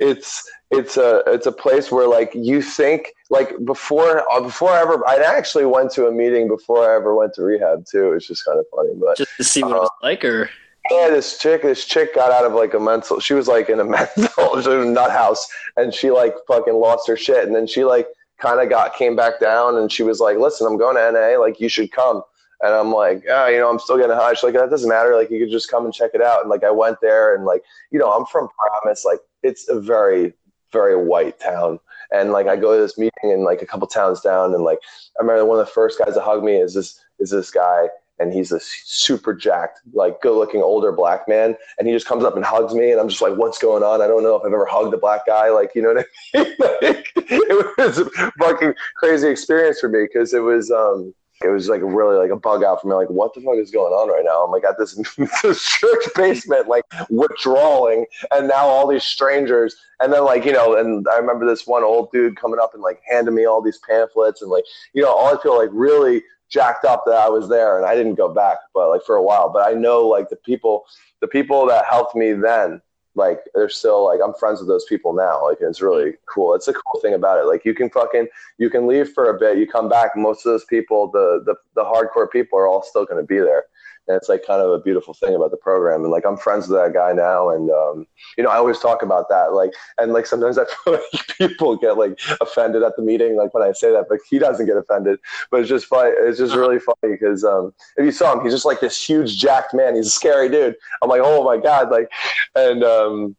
it's 0.00 0.50
it's 0.72 0.96
a 0.96 1.22
it's 1.26 1.46
a 1.46 1.52
place 1.52 1.92
where 1.92 2.08
like 2.08 2.32
you 2.34 2.62
think 2.62 3.12
like 3.30 3.52
before 3.64 4.24
uh, 4.32 4.40
before 4.40 4.70
I 4.70 4.80
ever 4.80 5.06
I 5.06 5.16
actually 5.16 5.66
went 5.66 5.90
to 5.92 6.06
a 6.06 6.12
meeting 6.12 6.48
before 6.48 6.90
I 6.90 6.96
ever 6.96 7.14
went 7.14 7.34
to 7.34 7.42
rehab 7.42 7.84
too. 7.84 8.12
It's 8.12 8.26
just 8.26 8.44
kind 8.44 8.58
of 8.58 8.64
funny, 8.74 8.94
but 8.98 9.18
Just 9.18 9.36
to 9.36 9.44
see 9.44 9.62
what 9.62 9.72
it 9.72 9.80
was 9.80 9.90
like, 10.02 10.24
or 10.24 10.48
yeah, 10.90 11.08
this 11.10 11.38
chick, 11.38 11.62
this 11.62 11.84
chick 11.84 12.14
got 12.14 12.32
out 12.32 12.44
of 12.44 12.54
like 12.54 12.74
a 12.74 12.80
mental. 12.80 13.20
She 13.20 13.34
was 13.34 13.48
like 13.48 13.68
in 13.68 13.80
a 13.80 13.84
mental 14.16 14.60
she 14.62 14.68
was 14.68 14.86
nut 14.86 15.10
house, 15.10 15.46
and 15.76 15.92
she 15.92 16.10
like 16.10 16.34
fucking 16.48 16.74
lost 16.74 17.06
her 17.06 17.16
shit. 17.16 17.46
And 17.46 17.54
then 17.54 17.66
she 17.66 17.84
like 17.84 18.08
kind 18.38 18.60
of 18.60 18.68
got 18.68 18.96
came 18.96 19.14
back 19.14 19.40
down, 19.40 19.76
and 19.76 19.92
she 19.92 20.02
was 20.02 20.20
like, 20.20 20.38
"Listen, 20.38 20.66
I'm 20.66 20.78
going 20.78 20.96
to 20.96 21.12
NA. 21.12 21.38
Like, 21.38 21.60
you 21.60 21.68
should 21.68 21.92
come." 21.92 22.22
And 22.62 22.72
I'm 22.72 22.92
like, 22.92 23.24
"Ah, 23.30 23.48
you 23.48 23.58
know, 23.58 23.70
I'm 23.70 23.78
still 23.78 23.96
getting 23.98 24.16
high." 24.16 24.34
She's 24.34 24.44
like, 24.44 24.54
"That 24.54 24.70
doesn't 24.70 24.88
matter. 24.88 25.16
Like, 25.16 25.30
you 25.30 25.40
could 25.40 25.50
just 25.50 25.70
come 25.70 25.84
and 25.84 25.92
check 25.92 26.12
it 26.14 26.22
out." 26.22 26.42
And 26.42 26.50
like, 26.50 26.64
I 26.64 26.70
went 26.70 26.98
there, 27.00 27.34
and 27.34 27.44
like, 27.44 27.62
you 27.90 27.98
know, 27.98 28.10
I'm 28.12 28.26
from 28.26 28.48
Paramus. 28.58 29.04
Like, 29.04 29.20
it's 29.42 29.68
a 29.68 29.80
very, 29.80 30.32
very 30.72 30.96
white 30.96 31.40
town. 31.40 31.80
And 32.12 32.32
like, 32.32 32.46
I 32.46 32.56
go 32.56 32.76
to 32.76 32.82
this 32.82 32.98
meeting 32.98 33.30
in 33.30 33.44
like 33.44 33.62
a 33.62 33.66
couple 33.66 33.86
towns 33.88 34.20
down, 34.20 34.54
and 34.54 34.64
like, 34.64 34.78
I 35.18 35.22
remember 35.22 35.44
one 35.44 35.58
of 35.58 35.66
the 35.66 35.72
first 35.72 35.98
guys 35.98 36.14
to 36.14 36.20
hug 36.20 36.44
me 36.44 36.56
is 36.56 36.74
this 36.74 37.00
is 37.18 37.30
this 37.30 37.50
guy 37.50 37.88
and 38.22 38.32
he's 38.32 38.50
this 38.50 38.72
super 38.84 39.34
jacked, 39.34 39.80
like 39.92 40.20
good 40.20 40.36
looking 40.36 40.62
older 40.62 40.92
black 40.92 41.28
man. 41.28 41.56
And 41.78 41.88
he 41.88 41.92
just 41.92 42.06
comes 42.06 42.24
up 42.24 42.36
and 42.36 42.44
hugs 42.44 42.74
me. 42.74 42.92
And 42.92 43.00
I'm 43.00 43.08
just 43.08 43.20
like, 43.20 43.34
what's 43.34 43.58
going 43.58 43.82
on? 43.82 44.00
I 44.00 44.06
don't 44.06 44.22
know 44.22 44.36
if 44.36 44.42
I've 44.42 44.52
ever 44.52 44.64
hugged 44.64 44.94
a 44.94 44.98
black 44.98 45.26
guy. 45.26 45.50
Like, 45.50 45.72
you 45.74 45.82
know 45.82 45.94
what 45.94 46.06
I 46.34 46.38
mean? 46.38 46.56
like, 46.58 47.12
it 47.16 47.76
was 47.78 47.98
a 47.98 48.10
fucking 48.38 48.74
crazy 48.96 49.28
experience 49.28 49.80
for 49.80 49.88
me 49.88 50.04
because 50.04 50.32
it 50.34 50.40
was, 50.40 50.70
um, 50.70 51.12
it 51.44 51.50
was 51.50 51.68
like 51.68 51.80
really 51.82 52.16
like 52.16 52.30
a 52.30 52.36
bug 52.36 52.64
out 52.64 52.80
for 52.80 52.88
me. 52.88 52.94
Like, 52.94 53.10
what 53.10 53.34
the 53.34 53.40
fuck 53.40 53.56
is 53.56 53.70
going 53.70 53.92
on 53.92 54.08
right 54.08 54.24
now? 54.24 54.44
I'm 54.44 54.50
like 54.50 54.64
at 54.64 54.78
this, 54.78 54.94
this 55.42 55.62
church 55.64 56.04
basement, 56.14 56.68
like 56.68 56.84
withdrawing, 57.10 58.06
and 58.30 58.48
now 58.48 58.66
all 58.66 58.86
these 58.86 59.04
strangers. 59.04 59.76
And 60.00 60.12
then 60.12 60.24
like 60.24 60.44
you 60.44 60.52
know, 60.52 60.76
and 60.76 61.06
I 61.12 61.16
remember 61.18 61.46
this 61.46 61.66
one 61.66 61.84
old 61.84 62.10
dude 62.12 62.36
coming 62.36 62.60
up 62.60 62.74
and 62.74 62.82
like 62.82 63.00
handing 63.08 63.34
me 63.34 63.46
all 63.46 63.62
these 63.62 63.78
pamphlets 63.78 64.42
and 64.42 64.50
like 64.50 64.64
you 64.94 65.02
know, 65.02 65.12
all 65.12 65.36
I 65.36 65.42
feel 65.42 65.56
like 65.56 65.70
really 65.72 66.22
jacked 66.52 66.84
up 66.84 67.04
that 67.06 67.14
I 67.14 67.28
was 67.28 67.48
there 67.48 67.78
and 67.78 67.86
I 67.86 67.94
didn't 67.96 68.16
go 68.16 68.32
back, 68.32 68.58
but 68.74 68.90
like 68.90 69.02
for 69.04 69.16
a 69.16 69.22
while. 69.22 69.50
But 69.50 69.66
I 69.66 69.72
know 69.72 70.06
like 70.06 70.28
the 70.28 70.36
people, 70.36 70.84
the 71.20 71.28
people 71.28 71.66
that 71.66 71.86
helped 71.88 72.14
me 72.14 72.32
then, 72.32 72.82
like 73.14 73.40
they're 73.54 73.68
still 73.68 74.04
like 74.06 74.20
I'm 74.24 74.34
friends 74.34 74.60
with 74.60 74.68
those 74.68 74.84
people 74.84 75.12
now. 75.12 75.46
Like 75.46 75.58
it's 75.60 75.82
really 75.82 76.12
mm. 76.12 76.16
cool. 76.32 76.54
It's 76.54 76.68
a 76.68 76.72
cool 76.72 77.00
thing 77.00 77.14
about 77.14 77.38
it. 77.38 77.46
Like 77.46 77.64
you 77.64 77.74
can 77.74 77.90
fucking 77.90 78.28
you 78.58 78.70
can 78.70 78.86
leave 78.86 79.10
for 79.10 79.28
a 79.28 79.38
bit, 79.38 79.58
you 79.58 79.66
come 79.66 79.88
back. 79.88 80.12
Most 80.16 80.46
of 80.46 80.52
those 80.52 80.64
people, 80.64 81.10
the 81.10 81.42
the, 81.44 81.54
the 81.74 81.84
hardcore 81.84 82.30
people, 82.30 82.58
are 82.58 82.66
all 82.66 82.82
still 82.82 83.04
going 83.04 83.22
to 83.22 83.26
be 83.26 83.38
there. 83.38 83.64
And 84.08 84.16
it's 84.16 84.28
like 84.28 84.44
kind 84.46 84.60
of 84.60 84.70
a 84.70 84.80
beautiful 84.80 85.14
thing 85.14 85.34
about 85.34 85.50
the 85.50 85.56
program. 85.56 86.02
And 86.02 86.10
like 86.10 86.24
I'm 86.26 86.36
friends 86.36 86.68
with 86.68 86.78
that 86.78 86.92
guy 86.92 87.12
now, 87.12 87.50
and 87.50 87.70
um, 87.70 88.06
you 88.36 88.44
know 88.44 88.50
I 88.50 88.56
always 88.56 88.78
talk 88.78 89.02
about 89.02 89.28
that. 89.28 89.52
Like 89.52 89.72
and 89.98 90.12
like 90.12 90.26
sometimes 90.26 90.58
I 90.58 90.64
feel 90.64 90.94
like 91.12 91.26
people 91.38 91.76
get 91.76 91.96
like 91.96 92.18
offended 92.40 92.82
at 92.82 92.96
the 92.96 93.02
meeting, 93.02 93.36
like 93.36 93.54
when 93.54 93.62
I 93.62 93.72
say 93.72 93.92
that, 93.92 94.06
but 94.08 94.18
he 94.28 94.38
doesn't 94.38 94.66
get 94.66 94.76
offended. 94.76 95.18
But 95.50 95.60
it's 95.60 95.68
just 95.68 95.86
funny. 95.86 96.10
It's 96.18 96.38
just 96.38 96.54
really 96.54 96.78
funny 96.78 97.14
because 97.14 97.44
um, 97.44 97.72
if 97.96 98.04
you 98.04 98.12
saw 98.12 98.32
him, 98.32 98.42
he's 98.42 98.52
just 98.52 98.64
like 98.64 98.80
this 98.80 99.02
huge 99.02 99.38
jacked 99.38 99.74
man. 99.74 99.94
He's 99.94 100.08
a 100.08 100.10
scary 100.10 100.48
dude. 100.48 100.76
I'm 101.02 101.08
like, 101.08 101.22
oh 101.22 101.44
my 101.44 101.56
god, 101.56 101.90
like, 101.90 102.10
and 102.54 102.82
um, 102.82 103.36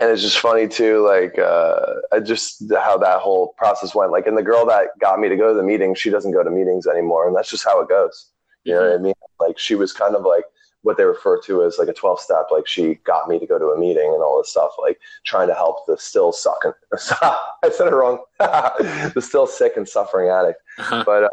and 0.00 0.10
it's 0.10 0.22
just 0.22 0.38
funny 0.38 0.68
too, 0.68 1.06
like 1.06 1.38
uh, 1.38 2.20
just 2.20 2.70
how 2.72 2.98
that 2.98 3.20
whole 3.20 3.54
process 3.56 3.94
went. 3.94 4.12
Like, 4.12 4.26
and 4.26 4.36
the 4.36 4.42
girl 4.42 4.66
that 4.66 4.88
got 5.00 5.18
me 5.18 5.28
to 5.28 5.36
go 5.36 5.48
to 5.48 5.54
the 5.54 5.62
meeting, 5.62 5.94
she 5.94 6.10
doesn't 6.10 6.32
go 6.32 6.42
to 6.42 6.50
meetings 6.50 6.86
anymore, 6.86 7.26
and 7.26 7.36
that's 7.36 7.50
just 7.50 7.64
how 7.64 7.80
it 7.80 7.88
goes. 7.88 8.30
You 8.64 8.74
know 8.74 8.88
what 8.90 8.98
I 8.98 9.02
mean? 9.02 9.14
Like 9.40 9.58
she 9.58 9.74
was 9.74 9.92
kind 9.92 10.14
of 10.14 10.22
like 10.24 10.44
what 10.82 10.96
they 10.96 11.04
refer 11.04 11.40
to 11.42 11.64
as 11.64 11.78
like 11.78 11.88
a 11.88 11.92
12 11.92 12.20
step. 12.20 12.46
Like 12.50 12.66
she 12.66 12.94
got 13.04 13.28
me 13.28 13.38
to 13.38 13.46
go 13.46 13.58
to 13.58 13.66
a 13.70 13.78
meeting 13.78 14.12
and 14.12 14.22
all 14.22 14.38
this 14.38 14.50
stuff, 14.50 14.72
like 14.80 14.98
trying 15.24 15.48
to 15.48 15.54
help 15.54 15.86
the 15.86 15.96
still 15.98 16.32
sucking. 16.32 16.72
I 17.22 17.70
said 17.72 17.88
it 17.88 17.94
wrong. 17.94 18.18
the 18.38 19.20
still 19.24 19.46
sick 19.46 19.76
and 19.76 19.88
suffering 19.88 20.28
addict, 20.30 20.60
Uh-huh. 20.78 21.02
but, 21.06 21.24
uh, 21.24 21.28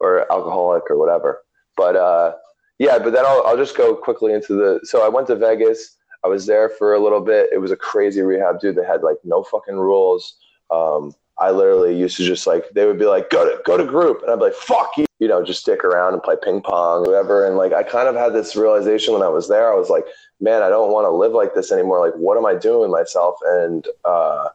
or 0.00 0.30
alcoholic 0.32 0.84
or 0.90 0.98
whatever. 0.98 1.42
But, 1.76 1.96
uh, 1.96 2.34
yeah, 2.78 2.98
but 2.98 3.12
then 3.12 3.24
I'll, 3.26 3.42
I'll 3.46 3.56
just 3.56 3.76
go 3.76 3.94
quickly 3.94 4.32
into 4.32 4.54
the, 4.54 4.80
so 4.84 5.04
I 5.04 5.08
went 5.08 5.26
to 5.28 5.36
Vegas. 5.36 5.96
I 6.24 6.28
was 6.28 6.46
there 6.46 6.68
for 6.68 6.94
a 6.94 7.00
little 7.00 7.20
bit. 7.20 7.48
It 7.52 7.58
was 7.58 7.70
a 7.70 7.76
crazy 7.76 8.20
rehab, 8.22 8.60
dude. 8.60 8.76
They 8.76 8.84
had 8.84 9.02
like 9.02 9.16
no 9.24 9.42
fucking 9.44 9.76
rules. 9.76 10.36
Um, 10.70 11.14
I 11.38 11.50
literally 11.52 11.96
used 11.96 12.16
to 12.16 12.24
just 12.24 12.46
like 12.46 12.64
they 12.74 12.86
would 12.86 12.98
be 12.98 13.04
like 13.06 13.30
go 13.30 13.44
to 13.44 13.62
go 13.62 13.76
to 13.76 13.84
group, 13.84 14.22
and 14.22 14.30
I'd 14.32 14.36
be 14.40 14.46
like 14.46 14.54
fuck 14.54 14.96
you, 14.96 15.06
you 15.18 15.26
know, 15.26 15.44
just 15.44 15.60
stick 15.60 15.84
around 15.84 16.14
and 16.14 16.22
play 16.22 16.36
ping 16.42 16.60
pong, 16.60 17.02
whatever. 17.02 17.46
And 17.46 17.56
like 17.56 17.72
I 17.72 17.82
kind 17.82 18.08
of 18.08 18.14
had 18.14 18.32
this 18.32 18.54
realization 18.54 19.14
when 19.14 19.22
I 19.22 19.28
was 19.28 19.48
there. 19.48 19.72
I 19.72 19.76
was 19.76 19.90
like, 19.90 20.06
man, 20.40 20.62
I 20.62 20.68
don't 20.68 20.92
want 20.92 21.06
to 21.06 21.10
live 21.10 21.32
like 21.32 21.54
this 21.54 21.72
anymore. 21.72 22.04
Like, 22.04 22.14
what 22.14 22.36
am 22.36 22.46
I 22.46 22.54
doing 22.54 22.80
with 22.80 22.90
myself? 22.90 23.36
And 23.44 23.86
uh, 24.04 24.48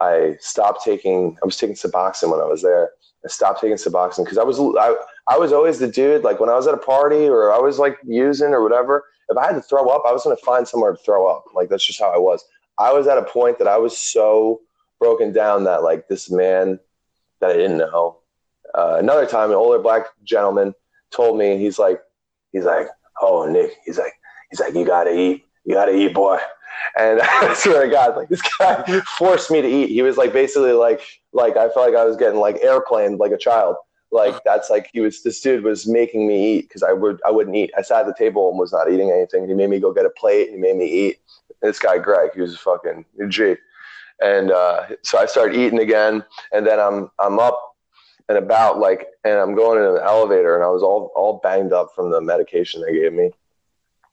I 0.00 0.36
stopped 0.40 0.84
taking. 0.84 1.36
I 1.42 1.46
was 1.46 1.56
taking 1.56 1.76
Suboxone 1.76 2.32
when 2.32 2.40
I 2.40 2.46
was 2.46 2.62
there. 2.62 2.90
I 3.24 3.28
stopped 3.28 3.60
taking 3.60 3.76
Suboxone 3.76 4.24
because 4.24 4.38
I 4.38 4.42
was 4.42 4.58
I, 4.58 4.96
I 5.28 5.38
was 5.38 5.52
always 5.52 5.78
the 5.78 5.88
dude. 5.88 6.24
Like 6.24 6.40
when 6.40 6.50
I 6.50 6.54
was 6.54 6.66
at 6.66 6.74
a 6.74 6.78
party 6.78 7.28
or 7.28 7.52
I 7.52 7.58
was 7.58 7.78
like 7.78 7.98
using 8.04 8.48
or 8.48 8.62
whatever. 8.62 9.04
If 9.28 9.36
I 9.36 9.46
had 9.46 9.54
to 9.54 9.62
throw 9.62 9.88
up, 9.90 10.02
I 10.04 10.10
was 10.10 10.24
going 10.24 10.36
to 10.36 10.44
find 10.44 10.66
somewhere 10.66 10.90
to 10.90 10.98
throw 10.98 11.28
up. 11.28 11.44
Like 11.54 11.68
that's 11.68 11.86
just 11.86 12.00
how 12.00 12.12
I 12.12 12.18
was. 12.18 12.44
I 12.80 12.92
was 12.92 13.06
at 13.06 13.16
a 13.16 13.22
point 13.22 13.58
that 13.58 13.68
I 13.68 13.76
was 13.76 13.96
so 13.96 14.60
broken 14.98 15.32
down 15.32 15.64
that 15.64 15.84
like 15.84 16.08
this 16.08 16.30
man 16.30 16.80
that 17.40 17.50
I 17.50 17.54
didn't 17.54 17.78
know. 17.78 18.19
Uh, 18.74 18.96
another 18.98 19.26
time, 19.26 19.50
an 19.50 19.56
older 19.56 19.78
black 19.78 20.06
gentleman 20.24 20.74
told 21.10 21.38
me, 21.38 21.58
he's 21.58 21.78
like, 21.78 22.00
he's 22.52 22.64
like, 22.64 22.86
oh 23.20 23.46
Nick, 23.46 23.72
he's 23.84 23.98
like, 23.98 24.12
he's 24.50 24.60
like, 24.60 24.74
you 24.74 24.84
gotta 24.84 25.12
eat, 25.12 25.44
you 25.64 25.74
gotta 25.74 25.94
eat, 25.94 26.14
boy. 26.14 26.38
And 26.96 27.20
I 27.22 27.54
swear 27.54 27.84
to 27.84 27.90
God, 27.90 28.16
like 28.16 28.28
this 28.28 28.42
guy 28.58 28.82
forced 29.18 29.50
me 29.50 29.60
to 29.62 29.68
eat. 29.68 29.90
He 29.90 30.02
was 30.02 30.16
like 30.16 30.32
basically 30.32 30.72
like, 30.72 31.00
like 31.32 31.56
I 31.56 31.68
felt 31.70 31.86
like 31.86 31.96
I 31.96 32.04
was 32.04 32.16
getting 32.16 32.40
like 32.40 32.58
airplane 32.62 33.18
like 33.18 33.32
a 33.32 33.38
child. 33.38 33.76
Like 34.12 34.42
that's 34.44 34.70
like 34.70 34.90
he 34.92 35.00
was. 35.00 35.22
This 35.22 35.40
dude 35.40 35.62
was 35.62 35.86
making 35.86 36.26
me 36.26 36.54
eat 36.56 36.62
because 36.62 36.82
I 36.82 36.92
would 36.92 37.20
I 37.24 37.30
wouldn't 37.30 37.54
eat. 37.54 37.70
I 37.78 37.82
sat 37.82 38.00
at 38.00 38.06
the 38.06 38.14
table 38.14 38.50
and 38.50 38.58
was 38.58 38.72
not 38.72 38.90
eating 38.90 39.10
anything. 39.10 39.46
He 39.46 39.54
made 39.54 39.70
me 39.70 39.78
go 39.78 39.92
get 39.92 40.04
a 40.04 40.10
plate. 40.10 40.48
and 40.48 40.56
He 40.56 40.60
made 40.60 40.76
me 40.76 40.86
eat. 40.86 41.20
And 41.62 41.68
this 41.70 41.78
guy 41.78 41.98
Greg, 41.98 42.30
he 42.34 42.40
was 42.40 42.54
a 42.54 42.58
fucking 42.58 43.04
G. 43.28 43.54
And 44.20 44.50
uh, 44.50 44.86
so 45.02 45.18
I 45.18 45.26
started 45.26 45.56
eating 45.56 45.78
again, 45.78 46.24
and 46.52 46.66
then 46.66 46.80
I'm 46.80 47.10
I'm 47.20 47.38
up 47.38 47.69
and 48.30 48.38
about 48.38 48.78
like, 48.78 49.08
and 49.24 49.34
I'm 49.34 49.56
going 49.56 49.82
in 49.82 49.90
an 49.90 50.00
elevator, 50.00 50.54
and 50.54 50.62
I 50.62 50.68
was 50.68 50.84
all 50.84 51.10
all 51.16 51.40
banged 51.42 51.72
up 51.72 51.88
from 51.96 52.12
the 52.12 52.20
medication 52.20 52.80
they 52.80 52.92
gave 52.92 53.12
me, 53.12 53.32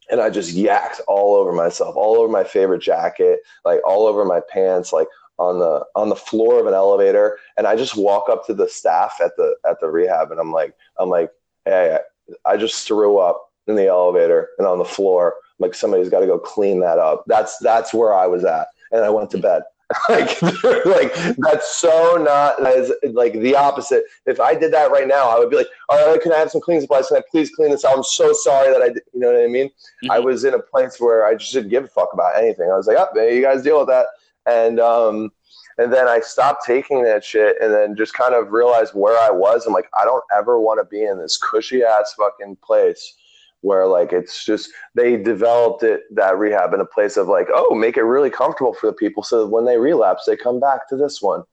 and 0.10 0.20
I 0.20 0.32
just 0.32 0.56
yacked 0.56 1.02
all 1.08 1.36
over 1.36 1.52
myself, 1.52 1.96
all 1.96 2.18
over 2.18 2.28
my 2.28 2.44
favorite 2.44 2.82
jacket, 2.82 3.42
like 3.64 3.80
all 3.86 4.08
over 4.08 4.26
my 4.26 4.42
pants, 4.52 4.92
like 4.92 5.08
on 5.38 5.60
the 5.60 5.86
on 5.96 6.10
the 6.10 6.16
floor 6.16 6.60
of 6.60 6.66
an 6.66 6.74
elevator, 6.74 7.38
and 7.58 7.68
I 7.68 7.76
just 7.76 7.96
walk 7.96 8.28
up 8.28 8.44
to 8.48 8.56
the 8.56 8.68
staff 8.68 9.20
at 9.24 9.38
the 9.38 9.56
at 9.70 9.80
the 9.80 9.88
rehab, 9.88 10.32
and 10.32 10.40
I'm 10.40 10.52
like 10.52 10.74
I'm 10.98 11.10
like, 11.10 11.30
hey, 11.66 12.00
I 12.44 12.58
just 12.58 12.88
threw 12.88 13.20
up 13.20 13.52
in 13.68 13.76
the 13.76 13.86
elevator 13.86 14.50
and 14.58 14.66
on 14.66 14.80
the 14.80 14.86
floor. 14.86 15.36
Like 15.60 15.76
somebody's 15.76 16.10
got 16.10 16.22
to 16.22 16.26
go 16.26 16.40
clean 16.40 16.80
that 16.80 16.98
up. 16.98 17.24
That's 17.28 17.60
that's 17.60 17.94
where 17.94 18.16
I 18.16 18.26
was 18.26 18.46
at, 18.46 18.66
and 18.92 19.06
I 19.06 19.12
went 19.12 19.30
to 19.30 19.38
bed. 19.38 19.62
like, 20.10 20.42
like 20.86 21.14
that's 21.38 21.78
so 21.78 22.18
not 22.18 22.66
as 22.66 22.92
like 23.14 23.34
the 23.34 23.56
opposite. 23.56 24.04
If 24.26 24.40
I 24.40 24.54
did 24.54 24.74
that 24.74 24.92
right 24.92 25.08
now, 25.08 25.30
I 25.30 25.40
would 25.40 25.50
be 25.50 25.56
like, 25.56 25.68
"All 25.88 26.12
right, 26.12 26.22
can 26.22 26.34
I 26.34 26.38
have 26.38 26.52
some 26.52 26.60
cleaning 26.62 26.82
supplies? 26.82 27.08
Can 27.08 27.18
I 27.18 27.24
please 27.32 27.50
clean 27.56 27.72
this 27.72 27.86
out? 27.86 27.96
I'm 27.96 28.04
so 28.04 28.34
sorry 28.34 28.72
that 28.72 28.82
I 28.82 28.90
did." 28.90 29.04
You 29.14 29.22
know 29.22 29.32
what 29.32 29.42
I 29.42 29.48
mean? 29.48 29.70
Mhm. 30.04 30.10
I 30.10 30.20
was 30.20 30.44
in 30.44 30.54
a 30.54 30.60
place 30.60 31.00
where 31.00 31.26
I 31.26 31.36
just 31.36 31.54
didn't 31.54 31.70
give 31.70 31.86
a 31.86 31.88
fuck 31.88 32.10
about 32.14 32.36
anything. 32.36 32.70
I 32.70 32.76
was 32.76 32.88
like, 32.88 32.98
"Oh, 33.00 33.28
you 33.28 33.42
guys 33.42 33.64
deal 33.64 33.80
with 33.80 33.88
that," 33.88 34.08
and 34.46 34.80
um, 34.82 35.32
and 35.78 35.94
then 35.94 36.08
I 36.08 36.20
stopped 36.20 36.66
taking 36.66 37.04
that 37.04 37.24
shit, 37.24 37.56
and 37.62 37.74
then 37.74 37.96
just 37.96 38.14
kind 38.14 38.36
of 38.36 38.52
realized 38.52 38.94
where 38.94 39.18
I 39.18 39.30
was. 39.32 39.66
I'm 39.66 39.74
like, 39.74 39.90
I 39.98 40.04
don't 40.04 40.24
ever 40.36 40.60
want 40.60 40.82
to 40.82 40.86
be 40.86 41.04
in 41.04 41.18
this 41.18 41.38
cushy 41.38 41.84
ass 41.84 42.14
fucking 42.18 42.58
place 42.64 43.16
where 43.62 43.88
like 43.88 44.14
it's 44.14 44.46
just 44.46 44.70
they 44.96 45.18
developed 45.18 45.84
it 45.84 46.02
that 46.14 46.38
rehab 46.38 46.74
in 46.74 46.80
a 46.80 46.86
place 46.86 47.18
of 47.18 47.28
like 47.28 47.48
oh 47.54 47.74
make 47.74 47.98
it 47.98 48.04
really 48.04 48.30
comfortable 48.30 48.74
for 48.74 48.88
the 48.88 48.94
people 48.94 49.24
so 49.24 49.42
that 49.42 49.52
when 49.52 49.66
they 49.66 49.78
relapse 49.78 50.26
they 50.26 50.36
come 50.36 50.60
back 50.60 50.88
to 50.88 50.96
this 50.96 51.22
one. 51.22 51.44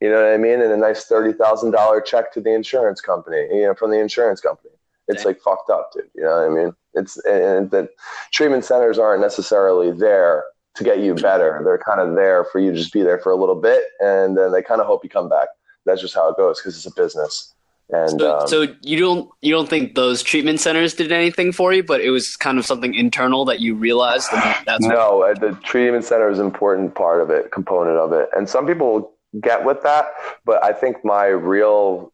You 0.00 0.10
know 0.10 0.22
what 0.22 0.32
i 0.32 0.36
mean? 0.36 0.60
And 0.60 0.72
a 0.72 0.76
nice 0.76 1.08
$30000 1.08 2.04
check 2.04 2.32
to 2.32 2.40
the 2.40 2.52
insurance 2.52 3.00
company 3.00 3.46
you 3.50 3.62
know 3.62 3.74
from 3.74 3.90
the 3.90 3.98
insurance 3.98 4.40
company. 4.40 4.70
It's 5.08 5.22
Dang. 5.22 5.32
like 5.32 5.40
fucked 5.40 5.70
up 5.70 5.90
dude. 5.92 6.08
You 6.14 6.22
know 6.22 6.48
what 6.48 6.60
i 6.60 6.64
mean? 6.64 6.72
It's 6.94 7.16
and 7.24 7.70
the 7.70 7.88
treatment 8.32 8.64
centers 8.64 8.98
aren't 8.98 9.22
necessarily 9.22 9.90
there 9.90 10.44
to 10.76 10.84
get 10.84 10.98
you 10.98 11.14
better. 11.14 11.60
They're 11.64 11.78
kind 11.78 12.00
of 12.00 12.16
there 12.16 12.44
for 12.44 12.58
you 12.58 12.72
to 12.72 12.76
just 12.76 12.92
be 12.92 13.02
there 13.02 13.20
for 13.20 13.30
a 13.30 13.36
little 13.36 13.60
bit 13.60 13.84
and 14.00 14.36
then 14.36 14.52
they 14.52 14.62
kind 14.62 14.80
of 14.80 14.86
hope 14.86 15.04
you 15.04 15.10
come 15.10 15.28
back. 15.28 15.48
That's 15.86 16.00
just 16.00 16.14
how 16.14 16.28
it 16.28 16.36
goes 16.36 16.60
because 16.60 16.76
it's 16.76 16.86
a 16.86 17.00
business 17.00 17.53
And 17.90 18.20
So, 18.20 18.38
um, 18.38 18.48
so 18.48 18.66
you 18.82 18.98
don't 18.98 19.30
you 19.42 19.52
don't 19.52 19.68
think 19.68 19.94
those 19.94 20.22
treatment 20.22 20.60
centers 20.60 20.94
did 20.94 21.12
anything 21.12 21.52
for 21.52 21.72
you, 21.72 21.82
but 21.82 22.00
it 22.00 22.10
was 22.10 22.34
kind 22.36 22.58
of 22.58 22.64
something 22.64 22.94
internal 22.94 23.44
that 23.44 23.60
you 23.60 23.74
realized, 23.74 24.28
and 24.32 24.42
that's 24.66 24.84
no, 24.84 25.22
uh, 25.22 25.34
the 25.34 25.52
treatment 25.62 26.04
center 26.04 26.30
is 26.30 26.38
an 26.38 26.46
important 26.46 26.94
part 26.94 27.20
of 27.20 27.30
it, 27.30 27.52
component 27.52 27.98
of 27.98 28.12
it, 28.12 28.30
and 28.34 28.48
some 28.48 28.66
people 28.66 29.14
get 29.40 29.64
with 29.64 29.82
that, 29.82 30.06
but 30.44 30.64
I 30.64 30.72
think 30.72 31.04
my 31.04 31.26
real, 31.26 32.12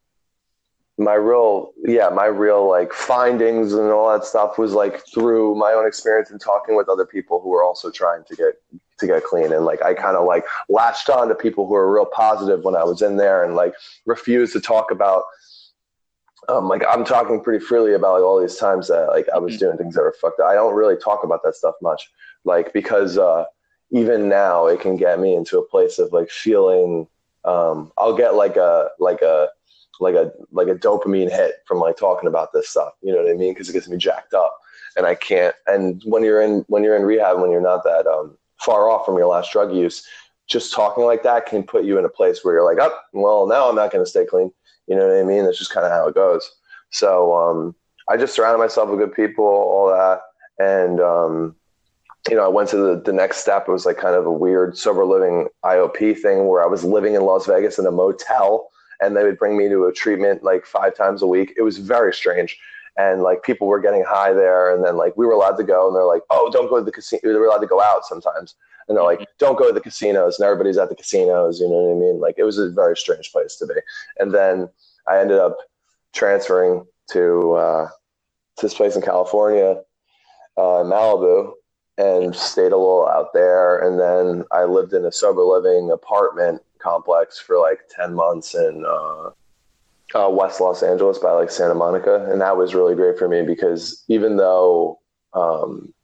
my 0.98 1.14
real, 1.14 1.72
yeah, 1.84 2.08
my 2.08 2.26
real 2.26 2.68
like 2.68 2.92
findings 2.92 3.72
and 3.72 3.90
all 3.90 4.10
that 4.10 4.24
stuff 4.24 4.58
was 4.58 4.72
like 4.72 5.02
through 5.12 5.54
my 5.54 5.72
own 5.72 5.86
experience 5.86 6.30
and 6.30 6.40
talking 6.40 6.76
with 6.76 6.88
other 6.88 7.06
people 7.06 7.40
who 7.40 7.50
were 7.50 7.62
also 7.62 7.90
trying 7.90 8.24
to 8.24 8.34
get 8.34 8.54
to 8.98 9.06
get 9.06 9.22
clean, 9.24 9.52
and 9.52 9.64
like 9.64 9.82
I 9.82 9.94
kind 9.94 10.16
of 10.16 10.26
like 10.26 10.44
latched 10.68 11.08
on 11.08 11.28
to 11.28 11.34
people 11.34 11.66
who 11.66 11.74
were 11.74 11.92
real 11.92 12.06
positive 12.06 12.64
when 12.64 12.74
I 12.74 12.82
was 12.84 13.02
in 13.02 13.18
there, 13.18 13.44
and 13.44 13.54
like 13.54 13.74
refused 14.04 14.52
to 14.54 14.60
talk 14.60 14.90
about. 14.90 15.22
Um, 16.50 16.68
like 16.68 16.82
I'm 16.90 17.04
talking 17.04 17.42
pretty 17.42 17.64
freely 17.64 17.94
about 17.94 18.14
like 18.14 18.22
all 18.22 18.40
these 18.40 18.56
times 18.56 18.88
that 18.88 19.08
like 19.08 19.28
I 19.34 19.38
was 19.38 19.54
Mhm. 19.54 19.58
doing 19.60 19.76
things 19.78 19.94
that 19.94 20.02
were 20.02 20.12
fucked 20.20 20.40
up. 20.40 20.48
I 20.48 20.54
don't 20.54 20.74
really 20.74 20.96
talk 20.96 21.22
about 21.24 21.42
that 21.44 21.54
stuff 21.54 21.76
much, 21.80 22.10
like 22.44 22.72
because 22.72 23.18
uh, 23.18 23.44
even 23.90 24.28
now 24.28 24.66
it 24.66 24.80
can 24.80 24.96
get 24.96 25.20
me 25.20 25.34
into 25.34 25.58
a 25.58 25.66
place 25.66 25.98
of 25.98 26.12
like 26.12 26.30
feeling 26.30 27.06
um, 27.44 27.92
I'll 27.96 28.14
get 28.16 28.34
like 28.34 28.56
a 28.56 28.90
like 28.98 29.22
a 29.22 29.48
like 30.00 30.14
a 30.14 30.32
like 30.50 30.68
a 30.68 30.74
dopamine 30.74 31.30
hit 31.30 31.54
from 31.66 31.78
like 31.78 31.96
talking 31.96 32.28
about 32.28 32.52
this 32.52 32.68
stuff. 32.68 32.92
You 33.02 33.12
know 33.14 33.22
what 33.22 33.30
I 33.30 33.34
mean? 33.34 33.52
Because 33.54 33.68
it 33.68 33.72
gets 33.74 33.88
me 33.88 33.96
jacked 33.96 34.34
up, 34.34 34.58
and 34.96 35.06
I 35.06 35.14
can't. 35.14 35.54
And 35.66 36.02
when 36.04 36.24
you're 36.24 36.40
in 36.42 36.64
when 36.68 36.82
you're 36.84 36.96
in 36.96 37.02
rehab, 37.02 37.40
when 37.40 37.50
you're 37.50 37.60
not 37.60 37.84
that 37.84 38.06
um, 38.06 38.36
far 38.58 38.90
off 38.90 39.06
from 39.06 39.16
your 39.16 39.26
last 39.26 39.52
drug 39.52 39.72
use, 39.74 40.04
just 40.48 40.72
talking 40.72 41.04
like 41.04 41.22
that 41.22 41.46
can 41.46 41.62
put 41.62 41.84
you 41.84 41.98
in 41.98 42.04
a 42.04 42.10
place 42.10 42.44
where 42.44 42.54
you're 42.54 42.64
like, 42.64 42.78
oh, 42.80 42.96
well, 43.12 43.46
now 43.46 43.68
I'm 43.68 43.76
not 43.76 43.90
going 43.92 44.04
to 44.04 44.10
stay 44.10 44.24
clean. 44.26 44.52
You 44.90 44.96
know 44.96 45.06
what 45.06 45.16
I 45.16 45.22
mean? 45.22 45.44
That's 45.44 45.56
just 45.58 45.72
kind 45.72 45.86
of 45.86 45.92
how 45.92 46.08
it 46.08 46.16
goes. 46.16 46.50
So 46.90 47.32
um, 47.32 47.76
I 48.08 48.16
just 48.16 48.34
surrounded 48.34 48.58
myself 48.58 48.90
with 48.90 48.98
good 48.98 49.14
people, 49.14 49.44
all 49.44 49.88
that, 49.88 50.20
and 50.58 51.00
um, 51.00 51.54
you 52.28 52.34
know, 52.34 52.44
I 52.44 52.48
went 52.48 52.68
to 52.70 52.76
the, 52.76 53.00
the 53.00 53.12
next 53.12 53.38
step. 53.38 53.68
It 53.68 53.72
was 53.72 53.86
like 53.86 53.96
kind 53.96 54.16
of 54.16 54.26
a 54.26 54.32
weird 54.32 54.76
sober 54.76 55.04
living 55.04 55.46
IOP 55.64 56.18
thing 56.18 56.48
where 56.48 56.62
I 56.62 56.66
was 56.66 56.84
living 56.84 57.14
in 57.14 57.22
Las 57.22 57.46
Vegas 57.46 57.78
in 57.78 57.86
a 57.86 57.92
motel 57.92 58.68
and 59.00 59.16
they 59.16 59.22
would 59.22 59.38
bring 59.38 59.56
me 59.56 59.68
to 59.68 59.86
a 59.86 59.92
treatment 59.92 60.42
like 60.42 60.66
five 60.66 60.94
times 60.94 61.22
a 61.22 61.26
week. 61.26 61.54
It 61.56 61.62
was 61.62 61.78
very 61.78 62.12
strange. 62.12 62.58
And 62.98 63.22
like 63.22 63.42
people 63.42 63.68
were 63.68 63.80
getting 63.80 64.04
high 64.06 64.32
there. 64.32 64.74
And 64.74 64.84
then 64.84 64.96
like 64.96 65.16
we 65.16 65.24
were 65.24 65.32
allowed 65.32 65.56
to 65.56 65.64
go 65.64 65.86
and 65.86 65.96
they're 65.96 66.04
like, 66.04 66.22
oh, 66.28 66.50
don't 66.52 66.68
go 66.68 66.78
to 66.78 66.84
the 66.84 66.92
casino. 66.92 67.20
They 67.22 67.38
were 67.38 67.46
allowed 67.46 67.58
to 67.58 67.66
go 67.66 67.80
out 67.80 68.04
sometimes. 68.04 68.56
And 68.90 68.96
they're 68.96 69.04
like, 69.04 69.24
don't 69.38 69.56
go 69.56 69.68
to 69.68 69.72
the 69.72 69.80
casinos. 69.80 70.40
And 70.40 70.44
everybody's 70.44 70.76
at 70.76 70.88
the 70.88 70.96
casinos. 70.96 71.60
You 71.60 71.68
know 71.68 71.76
what 71.76 71.96
I 71.96 72.00
mean? 72.00 72.20
Like 72.20 72.34
it 72.38 72.42
was 72.42 72.58
a 72.58 72.70
very 72.70 72.96
strange 72.96 73.30
place 73.30 73.54
to 73.58 73.66
be. 73.66 73.74
And 74.18 74.34
then 74.34 74.68
I 75.08 75.20
ended 75.20 75.38
up 75.38 75.56
transferring 76.12 76.84
to, 77.12 77.52
uh, 77.52 77.86
to 78.56 78.66
this 78.66 78.74
place 78.74 78.96
in 78.96 79.02
California, 79.02 79.80
uh, 80.56 80.82
Malibu 80.82 81.52
and 81.98 82.34
stayed 82.34 82.72
a 82.72 82.76
little 82.76 83.06
out 83.06 83.32
there. 83.32 83.78
And 83.78 84.00
then 84.00 84.44
I 84.50 84.64
lived 84.64 84.92
in 84.92 85.04
a 85.04 85.12
sober 85.12 85.42
living 85.42 85.92
apartment 85.92 86.60
complex 86.80 87.38
for 87.38 87.60
like 87.60 87.82
10 87.94 88.12
months 88.12 88.56
in 88.56 88.84
uh, 88.84 89.30
uh, 90.18 90.30
West 90.30 90.60
Los 90.60 90.82
Angeles 90.82 91.18
by 91.18 91.30
like 91.30 91.52
Santa 91.52 91.76
Monica. 91.76 92.26
And 92.28 92.40
that 92.40 92.56
was 92.56 92.74
really 92.74 92.96
great 92.96 93.18
for 93.20 93.28
me 93.28 93.42
because 93.42 94.04
even 94.08 94.36
though, 94.36 94.98
um, 95.32 95.94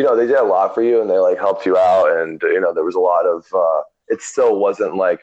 you 0.00 0.06
know, 0.06 0.16
they 0.16 0.26
did 0.26 0.36
a 0.36 0.42
lot 0.42 0.74
for 0.74 0.82
you 0.82 1.02
and 1.02 1.10
they 1.10 1.18
like 1.18 1.38
helped 1.38 1.66
you 1.66 1.76
out. 1.76 2.10
And, 2.10 2.40
you 2.42 2.60
know, 2.60 2.72
there 2.72 2.84
was 2.84 2.94
a 2.94 3.00
lot 3.00 3.26
of, 3.26 3.44
uh, 3.54 3.82
it 4.08 4.22
still 4.22 4.58
wasn't 4.58 4.96
like 4.96 5.20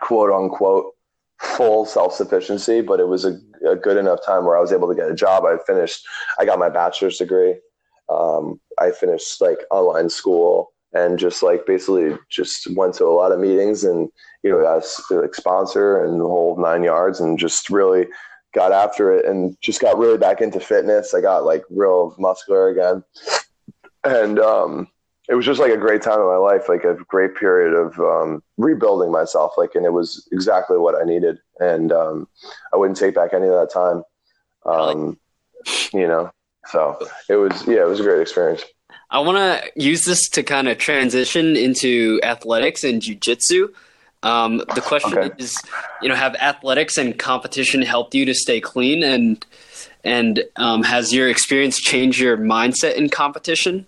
quote 0.00 0.30
unquote 0.30 0.92
full 1.38 1.86
self 1.86 2.12
sufficiency, 2.12 2.82
but 2.82 3.00
it 3.00 3.08
was 3.08 3.24
a, 3.24 3.38
a 3.66 3.76
good 3.76 3.96
enough 3.96 4.20
time 4.26 4.44
where 4.44 4.58
I 4.58 4.60
was 4.60 4.72
able 4.72 4.88
to 4.88 4.94
get 4.94 5.10
a 5.10 5.14
job. 5.14 5.44
I 5.44 5.56
finished, 5.66 6.06
I 6.38 6.44
got 6.44 6.58
my 6.58 6.68
bachelor's 6.68 7.16
degree 7.16 7.54
um, 8.08 8.60
I 8.78 8.90
finished 8.90 9.40
like 9.40 9.58
online 9.70 10.08
school 10.08 10.72
and 10.92 11.18
just 11.18 11.42
like 11.42 11.66
basically 11.66 12.16
just 12.30 12.74
went 12.74 12.94
to 12.94 13.04
a 13.04 13.12
lot 13.12 13.32
of 13.32 13.40
meetings 13.40 13.84
and 13.84 14.08
you 14.42 14.50
know 14.50 14.62
got 14.62 14.84
a 15.10 15.14
like 15.14 15.34
sponsor 15.34 16.04
and 16.04 16.20
the 16.20 16.26
whole 16.26 16.56
nine 16.58 16.82
yards 16.82 17.20
and 17.20 17.38
just 17.38 17.68
really 17.68 18.06
got 18.54 18.72
after 18.72 19.12
it 19.12 19.26
and 19.26 19.56
just 19.60 19.80
got 19.80 19.98
really 19.98 20.16
back 20.16 20.40
into 20.40 20.58
fitness. 20.58 21.12
I 21.12 21.20
got 21.20 21.44
like 21.44 21.62
real 21.70 22.14
muscular 22.18 22.68
again, 22.68 23.04
and 24.08 24.38
um, 24.38 24.88
it 25.28 25.34
was 25.34 25.44
just 25.44 25.60
like 25.60 25.72
a 25.72 25.76
great 25.76 26.02
time 26.02 26.20
in 26.20 26.26
my 26.26 26.36
life, 26.36 26.68
like 26.68 26.84
a 26.84 26.94
great 27.06 27.36
period 27.36 27.74
of 27.74 27.98
um, 28.00 28.42
rebuilding 28.56 29.12
myself. 29.12 29.52
Like, 29.56 29.74
and 29.74 29.84
it 29.84 29.92
was 29.92 30.26
exactly 30.32 30.78
what 30.78 31.00
I 31.00 31.04
needed, 31.04 31.38
and 31.60 31.92
um, 31.92 32.28
I 32.72 32.76
wouldn't 32.76 32.98
take 32.98 33.14
back 33.14 33.32
any 33.34 33.46
of 33.46 33.52
that 33.52 33.70
time. 33.72 34.02
Um, 34.66 35.18
you 35.92 36.06
know, 36.06 36.30
so 36.66 36.98
it 37.28 37.36
was, 37.36 37.66
yeah, 37.66 37.82
it 37.82 37.88
was 37.88 38.00
a 38.00 38.02
great 38.02 38.20
experience. 38.20 38.64
I 39.10 39.20
want 39.20 39.38
to 39.38 39.82
use 39.82 40.04
this 40.04 40.28
to 40.30 40.42
kind 40.42 40.68
of 40.68 40.78
transition 40.78 41.56
into 41.56 42.20
athletics 42.22 42.84
and 42.84 43.00
jujitsu. 43.00 43.68
Um, 44.22 44.58
the 44.74 44.80
question 44.80 45.16
Okay. 45.18 45.34
is, 45.38 45.56
you 46.02 46.08
know, 46.08 46.14
have 46.14 46.34
athletics 46.36 46.98
and 46.98 47.18
competition 47.18 47.82
helped 47.82 48.14
you 48.14 48.24
to 48.26 48.34
stay 48.34 48.60
clean, 48.60 49.02
and 49.02 49.44
and 50.04 50.42
um, 50.56 50.82
has 50.82 51.12
your 51.12 51.28
experience 51.28 51.78
changed 51.80 52.18
your 52.18 52.36
mindset 52.36 52.94
in 52.94 53.08
competition? 53.08 53.86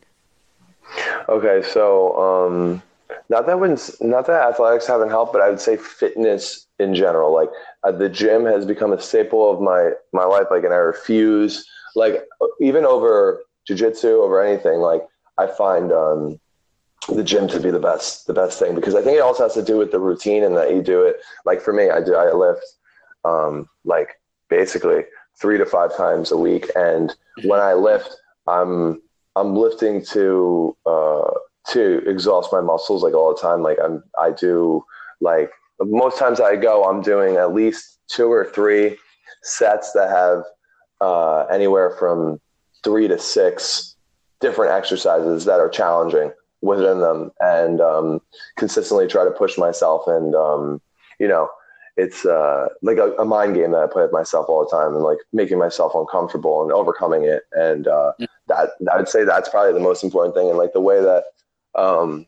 Okay, 1.28 1.62
so 1.62 2.16
um, 2.18 2.82
not 3.28 3.46
that 3.46 3.58
when 3.60 3.78
not 4.00 4.26
that 4.26 4.48
athletics 4.48 4.86
haven't 4.86 5.10
helped, 5.10 5.32
but 5.32 5.42
I 5.42 5.48
would 5.48 5.60
say 5.60 5.76
fitness 5.76 6.66
in 6.78 6.94
general. 6.94 7.32
Like 7.32 7.50
uh, 7.84 7.92
the 7.92 8.08
gym 8.08 8.44
has 8.46 8.64
become 8.64 8.92
a 8.92 9.00
staple 9.00 9.50
of 9.50 9.60
my 9.60 9.92
my 10.12 10.24
life. 10.24 10.46
Like, 10.50 10.64
and 10.64 10.74
I 10.74 10.78
refuse 10.78 11.66
like 11.94 12.24
even 12.60 12.84
over 12.84 13.40
jujitsu 13.68 14.22
over 14.22 14.42
anything. 14.42 14.80
Like 14.80 15.02
I 15.38 15.46
find 15.46 15.92
um, 15.92 16.40
the 17.08 17.24
gym 17.24 17.48
to 17.48 17.60
be 17.60 17.70
the 17.70 17.78
best 17.78 18.26
the 18.26 18.34
best 18.34 18.58
thing 18.58 18.74
because 18.74 18.94
I 18.94 19.02
think 19.02 19.16
it 19.16 19.22
also 19.22 19.44
has 19.44 19.54
to 19.54 19.62
do 19.62 19.76
with 19.76 19.92
the 19.92 20.00
routine 20.00 20.44
and 20.44 20.56
that 20.56 20.70
you 20.74 20.82
do 20.82 21.02
it. 21.02 21.20
Like 21.44 21.60
for 21.60 21.72
me, 21.72 21.90
I 21.90 22.02
do 22.02 22.14
I 22.14 22.32
lift 22.32 22.64
um, 23.24 23.68
like 23.84 24.20
basically 24.48 25.04
three 25.40 25.58
to 25.58 25.66
five 25.66 25.96
times 25.96 26.32
a 26.32 26.36
week, 26.36 26.70
and 26.74 27.14
when 27.44 27.60
I 27.60 27.74
lift, 27.74 28.14
I'm 28.46 29.00
I'm 29.36 29.54
lifting 29.56 30.04
to 30.06 30.76
uh, 30.86 31.30
to 31.68 31.98
exhaust 32.08 32.52
my 32.52 32.60
muscles 32.60 33.02
like 33.02 33.14
all 33.14 33.34
the 33.34 33.40
time. 33.40 33.62
Like 33.62 33.78
I'm 33.82 34.02
I 34.20 34.32
do 34.32 34.84
like 35.20 35.50
most 35.80 36.18
times 36.18 36.40
I 36.40 36.56
go, 36.56 36.84
I'm 36.84 37.00
doing 37.00 37.36
at 37.36 37.54
least 37.54 37.98
two 38.08 38.30
or 38.30 38.44
three 38.44 38.96
sets 39.42 39.92
that 39.92 40.10
have 40.10 40.44
uh, 41.00 41.44
anywhere 41.46 41.96
from 41.98 42.40
three 42.82 43.08
to 43.08 43.18
six 43.18 43.96
different 44.40 44.72
exercises 44.72 45.44
that 45.44 45.60
are 45.60 45.68
challenging 45.68 46.32
within 46.62 47.00
them, 47.00 47.30
and 47.40 47.80
um, 47.80 48.20
consistently 48.56 49.06
try 49.06 49.24
to 49.24 49.30
push 49.30 49.56
myself. 49.56 50.06
And 50.06 50.34
um, 50.34 50.80
you 51.18 51.28
know, 51.28 51.48
it's 51.96 52.24
uh, 52.26 52.68
like 52.82 52.98
a, 52.98 53.12
a 53.12 53.24
mind 53.24 53.54
game 53.54 53.72
that 53.72 53.82
I 53.82 53.86
play 53.86 54.02
with 54.02 54.12
myself 54.12 54.46
all 54.48 54.64
the 54.64 54.76
time, 54.76 54.94
and 54.94 55.04
like 55.04 55.18
making 55.32 55.58
myself 55.58 55.92
uncomfortable 55.94 56.62
and 56.62 56.72
overcoming 56.72 57.24
it. 57.24 57.44
And 57.52 57.86
uh, 57.88 58.12
that 58.50 58.70
I 58.92 58.96
would 58.96 59.08
say 59.08 59.24
that's 59.24 59.48
probably 59.48 59.72
the 59.72 59.80
most 59.80 60.04
important 60.04 60.34
thing. 60.34 60.48
And 60.48 60.58
like 60.58 60.72
the 60.72 60.80
way 60.80 61.00
that 61.00 61.24
um, 61.74 62.26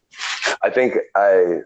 I 0.63 0.71
think 0.71 0.95
I 1.17 1.61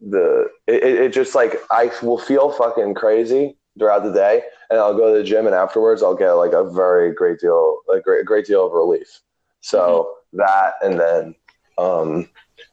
the 0.00 0.48
it, 0.66 0.82
it 0.82 1.12
just 1.12 1.34
like 1.34 1.54
I 1.70 1.90
will 2.02 2.18
feel 2.18 2.50
fucking 2.50 2.94
crazy 2.94 3.56
throughout 3.78 4.04
the 4.04 4.12
day, 4.12 4.42
and 4.70 4.78
I'll 4.78 4.96
go 4.96 5.12
to 5.12 5.18
the 5.18 5.24
gym, 5.24 5.46
and 5.46 5.54
afterwards 5.54 6.02
I'll 6.02 6.16
get 6.16 6.32
like 6.32 6.52
a 6.52 6.68
very 6.70 7.12
great 7.14 7.38
deal, 7.40 7.78
a 7.92 8.00
great 8.00 8.26
great 8.26 8.46
deal 8.46 8.66
of 8.66 8.72
relief. 8.72 9.20
So 9.60 10.14
that, 10.32 10.74
and 10.82 10.98
then 10.98 11.34
um, 11.78 12.28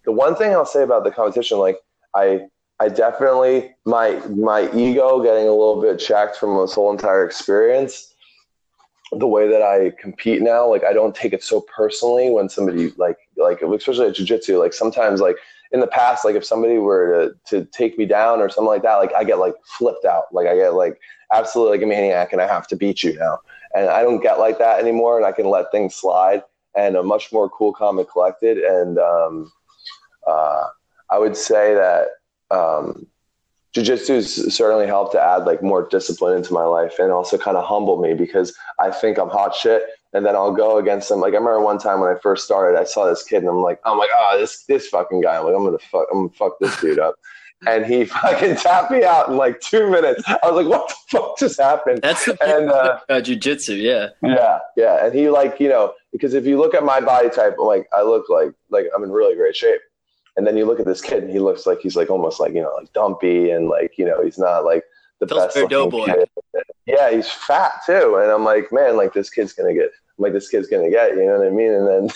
the 0.05 0.11
one 0.11 0.35
thing 0.35 0.51
I'll 0.53 0.65
say 0.65 0.83
about 0.83 1.03
the 1.03 1.11
competition, 1.11 1.59
like 1.59 1.77
I 2.15 2.47
I 2.79 2.89
definitely 2.89 3.75
my 3.85 4.21
my 4.29 4.71
ego 4.73 5.21
getting 5.21 5.47
a 5.47 5.51
little 5.51 5.81
bit 5.81 5.99
checked 5.99 6.37
from 6.37 6.59
this 6.59 6.73
whole 6.73 6.91
entire 6.91 7.25
experience. 7.25 8.13
The 9.11 9.27
way 9.27 9.47
that 9.49 9.61
I 9.63 9.91
compete 9.99 10.41
now, 10.41 10.67
like 10.67 10.83
I 10.83 10.93
don't 10.93 11.15
take 11.15 11.33
it 11.33 11.43
so 11.43 11.61
personally 11.61 12.29
when 12.29 12.47
somebody 12.47 12.91
like 12.97 13.17
like 13.37 13.61
especially 13.61 14.07
at 14.07 14.15
jujitsu, 14.15 14.59
like 14.59 14.73
sometimes 14.73 15.19
like 15.19 15.37
in 15.71 15.79
the 15.79 15.87
past, 15.87 16.25
like 16.25 16.35
if 16.35 16.45
somebody 16.45 16.77
were 16.77 17.35
to, 17.47 17.61
to 17.61 17.65
take 17.71 17.97
me 17.97 18.05
down 18.05 18.39
or 18.39 18.49
something 18.49 18.67
like 18.67 18.81
that, 18.83 18.95
like 18.95 19.13
I 19.13 19.23
get 19.23 19.39
like 19.39 19.55
flipped 19.77 20.05
out. 20.05 20.25
Like 20.31 20.47
I 20.47 20.55
get 20.55 20.73
like 20.73 20.99
absolutely 21.33 21.77
like 21.77 21.83
a 21.83 21.87
maniac 21.87 22.33
and 22.33 22.41
I 22.41 22.47
have 22.47 22.67
to 22.67 22.75
beat 22.75 23.03
you 23.03 23.17
now. 23.17 23.39
And 23.75 23.87
I 23.87 24.01
don't 24.01 24.21
get 24.21 24.39
like 24.39 24.57
that 24.59 24.79
anymore 24.79 25.17
and 25.17 25.25
I 25.25 25.31
can 25.31 25.45
let 25.45 25.71
things 25.71 25.95
slide 25.95 26.43
and 26.75 26.95
I'm 26.95 27.07
much 27.07 27.31
more 27.31 27.49
cool, 27.49 27.73
calm 27.73 27.99
and 27.99 28.07
collected. 28.07 28.57
And 28.57 28.97
um, 28.97 29.51
uh, 30.27 30.67
I 31.11 31.19
would 31.19 31.37
say 31.37 31.75
that 31.75 32.07
um, 32.51 33.07
jujitsu 33.75 34.23
certainly 34.51 34.87
helped 34.87 35.11
to 35.11 35.21
add 35.21 35.45
like 35.45 35.61
more 35.61 35.87
discipline 35.87 36.35
into 36.35 36.53
my 36.53 36.63
life 36.63 36.97
and 36.99 37.11
also 37.11 37.37
kind 37.37 37.57
of 37.57 37.65
humble 37.65 38.01
me 38.01 38.13
because 38.13 38.55
I 38.79 38.91
think 38.91 39.17
I'm 39.17 39.29
hot 39.29 39.55
shit 39.55 39.83
and 40.13 40.25
then 40.25 40.35
I'll 40.35 40.51
go 40.51 40.77
against 40.77 41.09
them. 41.09 41.19
Like 41.19 41.33
I 41.33 41.37
remember 41.37 41.61
one 41.61 41.77
time 41.77 41.99
when 41.99 42.09
I 42.09 42.19
first 42.19 42.45
started, 42.45 42.79
I 42.79 42.83
saw 42.83 43.05
this 43.05 43.23
kid 43.23 43.37
and 43.39 43.49
I'm 43.49 43.61
like, 43.61 43.79
I'm 43.85 43.97
like, 43.97 44.09
oh, 44.15 44.37
this 44.39 44.63
this 44.65 44.87
fucking 44.87 45.21
guy. 45.21 45.37
I'm 45.37 45.45
like, 45.45 45.55
I'm 45.55 45.63
gonna 45.63 45.77
fuck, 45.77 46.07
I'm 46.11 46.27
gonna 46.27 46.29
fuck 46.29 46.53
this 46.59 46.79
dude 46.81 46.99
up. 46.99 47.15
and 47.67 47.85
he 47.85 48.05
fucking 48.23 48.55
tapped 48.55 48.91
me 48.91 49.03
out 49.03 49.29
in 49.29 49.37
like 49.37 49.59
two 49.59 49.89
minutes. 49.89 50.23
I 50.27 50.39
was 50.43 50.63
like, 50.63 50.67
"What 50.67 50.87
the 50.87 50.95
fuck 51.09 51.37
just 51.37 51.59
happened?" 51.59 52.01
That's 52.01 52.25
the 52.25 52.37
and 52.41 52.71
uh, 52.71 52.99
uh, 53.09 53.21
jujitsu, 53.21 53.81
yeah. 53.81 54.09
yeah, 54.23 54.59
yeah. 54.77 55.05
And 55.05 55.13
he 55.13 55.29
like 55.29 55.59
you 55.59 55.69
know 55.69 55.93
because 56.11 56.33
if 56.33 56.45
you 56.45 56.57
look 56.57 56.73
at 56.73 56.83
my 56.83 57.01
body 57.01 57.29
type, 57.29 57.57
like 57.59 57.87
I 57.95 58.01
look 58.01 58.29
like 58.29 58.51
like 58.69 58.87
I'm 58.95 59.03
in 59.03 59.11
really 59.11 59.35
great 59.35 59.55
shape. 59.55 59.81
And 60.39 60.47
then 60.47 60.55
you 60.55 60.65
look 60.65 60.79
at 60.79 60.85
this 60.85 61.01
kid, 61.01 61.23
and 61.23 61.31
he 61.31 61.39
looks 61.39 61.65
like 61.65 61.81
he's 61.81 61.97
like 61.97 62.09
almost 62.09 62.39
like 62.39 62.53
you 62.53 62.61
know 62.61 62.73
like 62.79 62.93
dumpy, 62.93 63.51
and 63.51 63.67
like 63.67 63.97
you 63.97 64.05
know 64.05 64.23
he's 64.23 64.37
not 64.37 64.63
like 64.63 64.85
the 65.19 65.27
Pillsbury 65.27 65.67
doughboy. 65.67 66.05
kid. 66.05 66.29
Yeah, 66.85 67.11
he's 67.11 67.29
fat 67.29 67.73
too, 67.85 68.15
and 68.23 68.31
I'm 68.31 68.45
like, 68.45 68.71
man, 68.71 68.95
like 68.95 69.11
this 69.13 69.29
kid's 69.29 69.51
gonna 69.51 69.73
get, 69.73 69.89
I'm 70.17 70.23
like 70.23 70.31
this 70.33 70.47
kid's 70.47 70.69
gonna 70.69 70.89
get, 70.89 71.11
you 71.11 71.25
know 71.25 71.37
what 71.39 71.45
I 71.47 71.49
mean? 71.49 71.73
And 71.73 71.87
then 71.89 72.07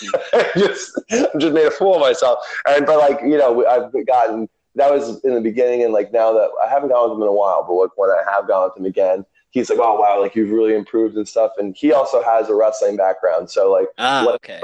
just, 0.56 0.98
I'm 1.12 1.38
just 1.38 1.52
made 1.52 1.66
a 1.66 1.70
fool 1.70 1.96
of 1.96 2.00
myself. 2.00 2.38
And 2.66 2.86
but 2.86 2.96
like 2.98 3.20
you 3.20 3.36
know, 3.36 3.66
I've 3.66 3.92
gotten 4.06 4.48
that 4.76 4.90
was 4.90 5.22
in 5.24 5.34
the 5.34 5.40
beginning, 5.42 5.82
and 5.84 5.92
like 5.92 6.12
now 6.12 6.32
that 6.32 6.48
I 6.64 6.68
haven't 6.70 6.88
gone 6.88 7.10
with 7.10 7.18
him 7.18 7.22
in 7.22 7.28
a 7.28 7.32
while, 7.32 7.62
but 7.68 7.74
like 7.74 7.90
when 7.96 8.08
I 8.10 8.22
have 8.32 8.48
gone 8.48 8.64
with 8.70 8.76
him 8.78 8.86
again, 8.86 9.26
he's 9.50 9.68
like, 9.68 9.78
oh 9.80 10.00
wow, 10.00 10.20
like 10.20 10.34
you've 10.34 10.50
really 10.50 10.74
improved 10.74 11.16
and 11.16 11.28
stuff. 11.28 11.52
And 11.58 11.76
he 11.76 11.92
also 11.92 12.22
has 12.24 12.48
a 12.48 12.54
wrestling 12.54 12.96
background, 12.96 13.50
so 13.50 13.70
like 13.70 13.88
Ah, 13.98 14.24
What- 14.24 14.34
okay. 14.36 14.60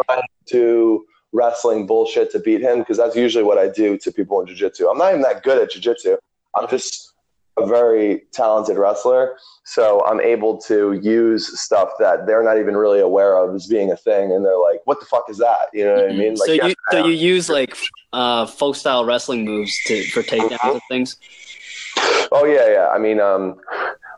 to 0.47 1.05
wrestling 1.33 1.87
bullshit 1.87 2.31
to 2.33 2.39
beat 2.41 2.61
him 2.61 2.81
because 2.81 2.97
that's 2.97 3.17
usually 3.17 3.45
what 3.45 3.59
I 3.59 3.69
do 3.69 3.97
to 3.99 4.13
people 4.13 4.41
in 4.41 4.47
jiu-jitsu. 4.47 4.89
I'm 4.89 4.99
not 4.99 5.11
even 5.11 5.23
that 5.23 5.43
good 5.43 5.63
at 5.63 5.71
jiu-jitsu. 5.71 6.17
I'm 6.57 6.69
just 6.69 7.13
a 7.59 7.67
very 7.67 8.23
talented 8.33 8.77
wrestler. 8.79 9.37
So 9.65 10.05
I'm 10.07 10.21
able 10.21 10.59
to 10.63 10.93
use 11.03 11.61
stuff 11.61 11.91
that 11.99 12.27
they're 12.27 12.43
not 12.43 12.59
even 12.59 12.77
really 12.77 13.01
aware 13.01 13.37
of 13.37 13.55
as 13.55 13.67
being 13.67 13.91
a 13.93 13.97
thing. 13.97 14.33
And 14.33 14.45
they're 14.45 14.59
like, 14.59 14.81
what 14.85 14.99
the 14.99 15.07
fuck 15.07 15.25
is 15.29 15.39
that? 15.39 15.69
You 15.73 15.85
know 15.85 15.95
what 15.95 16.11
I 16.11 16.13
mean? 16.13 16.35
Like, 16.35 16.47
so 16.47 16.53
yes, 16.53 16.69
you 16.69 16.75
so 16.91 17.07
you 17.07 17.13
use 17.13 17.49
like 17.49 17.77
uh, 18.13 18.47
folk 18.47 18.75
style 18.77 19.05
wrestling 19.05 19.45
moves 19.45 19.73
to 19.87 20.03
for 20.11 20.23
takedowns 20.23 20.59
and 20.73 20.81
things. 20.89 21.17
Oh 22.33 22.45
yeah, 22.45 22.71
yeah. 22.73 22.89
I 22.89 22.99
mean, 22.99 23.21
um, 23.21 23.61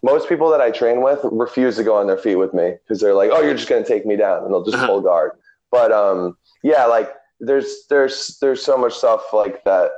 most 0.02 0.28
people 0.28 0.50
that 0.50 0.60
I 0.60 0.70
train 0.70 1.02
with 1.02 1.20
refuse 1.24 1.76
to 1.76 1.84
go 1.84 1.96
on 1.96 2.06
their 2.06 2.18
feet 2.18 2.36
with 2.36 2.52
me 2.54 2.74
because 2.84 3.00
they're 3.00 3.14
like, 3.14 3.30
"Oh, 3.32 3.40
you're 3.40 3.54
just 3.54 3.68
gonna 3.68 3.84
take 3.84 4.04
me 4.06 4.16
down," 4.16 4.44
and 4.44 4.52
they'll 4.52 4.64
just 4.64 4.76
Uh-huh. 4.76 4.86
pull 4.86 5.00
guard. 5.00 5.32
But 5.70 5.90
um, 5.90 6.36
yeah, 6.62 6.86
like 6.86 7.12
there's 7.40 7.86
there's 7.88 8.38
there's 8.40 8.64
so 8.64 8.76
much 8.76 8.94
stuff 8.94 9.32
like 9.32 9.64
that 9.64 9.90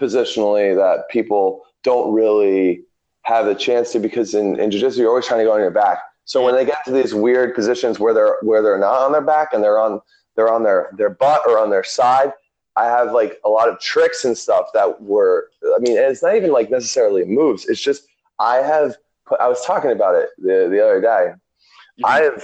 positionally 0.00 0.74
that 0.74 1.08
people 1.10 1.62
don't 1.84 2.12
really 2.12 2.82
have 3.22 3.46
a 3.46 3.54
chance 3.54 3.92
to 3.92 3.98
because 3.98 4.34
in, 4.34 4.58
in 4.58 4.70
jiu-jitsu 4.70 5.00
you're 5.00 5.10
always 5.10 5.26
trying 5.26 5.40
to 5.40 5.44
go 5.44 5.52
on 5.52 5.60
your 5.60 5.70
back. 5.70 5.98
So 6.24 6.44
when 6.44 6.54
they 6.54 6.64
get 6.64 6.84
to 6.86 6.90
these 6.90 7.14
weird 7.14 7.54
positions 7.54 8.00
where 8.00 8.12
they're 8.12 8.36
where 8.42 8.62
they're 8.62 8.78
not 8.78 9.02
on 9.02 9.12
their 9.12 9.20
back 9.20 9.52
and 9.52 9.62
they're 9.62 9.78
on 9.78 10.00
they're 10.34 10.52
on 10.52 10.64
their 10.64 10.90
their 10.96 11.10
butt 11.10 11.42
or 11.46 11.58
on 11.58 11.70
their 11.70 11.84
side, 11.84 12.32
I 12.76 12.86
have 12.86 13.12
like 13.12 13.38
a 13.44 13.48
lot 13.48 13.68
of 13.68 13.80
tricks 13.80 14.24
and 14.24 14.36
stuff 14.36 14.66
that 14.74 15.00
were. 15.00 15.50
I 15.64 15.78
mean, 15.78 15.96
it's 15.96 16.22
not 16.22 16.34
even 16.34 16.52
like 16.52 16.70
necessarily 16.70 17.24
moves. 17.24 17.66
It's 17.66 17.80
just 17.80 18.06
I 18.38 18.56
have. 18.56 18.96
Put, 19.26 19.40
I 19.40 19.48
was 19.48 19.64
talking 19.64 19.92
about 19.92 20.14
it 20.14 20.30
the 20.38 20.68
the 20.70 20.82
other 20.84 21.00
day. 21.00 21.32
Mm-hmm. 21.32 22.06
I 22.06 22.20
have 22.22 22.42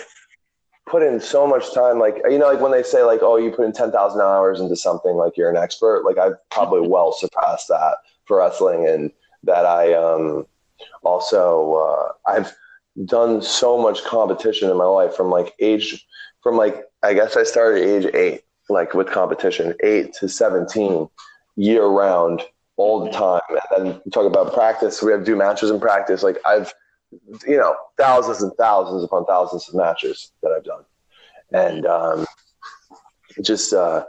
put 0.93 1.03
in 1.03 1.19
so 1.19 1.47
much 1.47 1.75
time. 1.75 1.99
Like 1.99 2.19
you 2.31 2.39
know, 2.39 2.47
like 2.47 2.61
when 2.61 2.71
they 2.71 2.85
say 2.85 3.03
like, 3.03 3.21
oh, 3.23 3.37
you 3.37 3.51
put 3.51 3.65
in 3.65 3.73
ten 3.73 3.91
thousand 3.91 4.21
hours 4.21 4.61
into 4.61 4.77
something, 4.77 5.17
like 5.17 5.37
you're 5.37 5.51
an 5.51 5.57
expert. 5.57 6.05
Like 6.05 6.19
I've 6.19 6.37
probably 6.51 6.87
well 6.89 7.13
surpassed 7.13 7.69
that 7.69 7.97
for 8.27 8.39
wrestling, 8.39 8.87
and 8.87 9.11
that 9.43 9.67
I 9.67 9.95
um 9.95 10.47
also 11.03 11.75
uh, 11.75 12.31
I've 12.31 12.55
done 13.07 13.43
so 13.43 13.79
much 13.81 14.05
competition 14.05 14.71
in 14.71 14.77
my 14.77 14.85
life 14.85 15.17
from 15.17 15.31
like 15.31 15.55
age 15.59 16.07
from 16.43 16.57
like 16.57 16.85
I 17.03 17.15
guess 17.15 17.37
I 17.37 17.43
started 17.43 17.83
at 17.83 17.89
age 17.89 18.15
eight 18.15 18.43
like 18.69 18.95
with 18.95 19.09
competition, 19.09 19.75
eight 19.83 20.13
to 20.15 20.29
17 20.29 21.09
year 21.57 21.87
round 21.87 22.43
all 22.77 23.05
the 23.05 23.11
time. 23.11 23.43
And 23.77 23.87
then 23.93 24.01
talk 24.13 24.27
about 24.27 24.55
practice. 24.55 25.03
We 25.03 25.13
have 25.13 25.21
to 25.21 25.27
do 25.27 25.37
matches 25.37 25.71
in 25.71 25.81
practice. 25.81 26.23
Like 26.23 26.39
I've, 26.47 26.73
you 27.47 27.57
know, 27.57 27.75
thousands 27.99 28.43
and 28.43 28.53
thousands 28.59 29.05
upon 29.05 29.25
thousands 29.27 29.69
of 29.69 29.75
matches 29.75 30.33
that 30.43 30.53
I've 30.53 30.65
done. 30.65 30.85
And, 31.53 31.87
um, 31.87 32.27
just, 33.43 33.73
uh, 33.73 34.05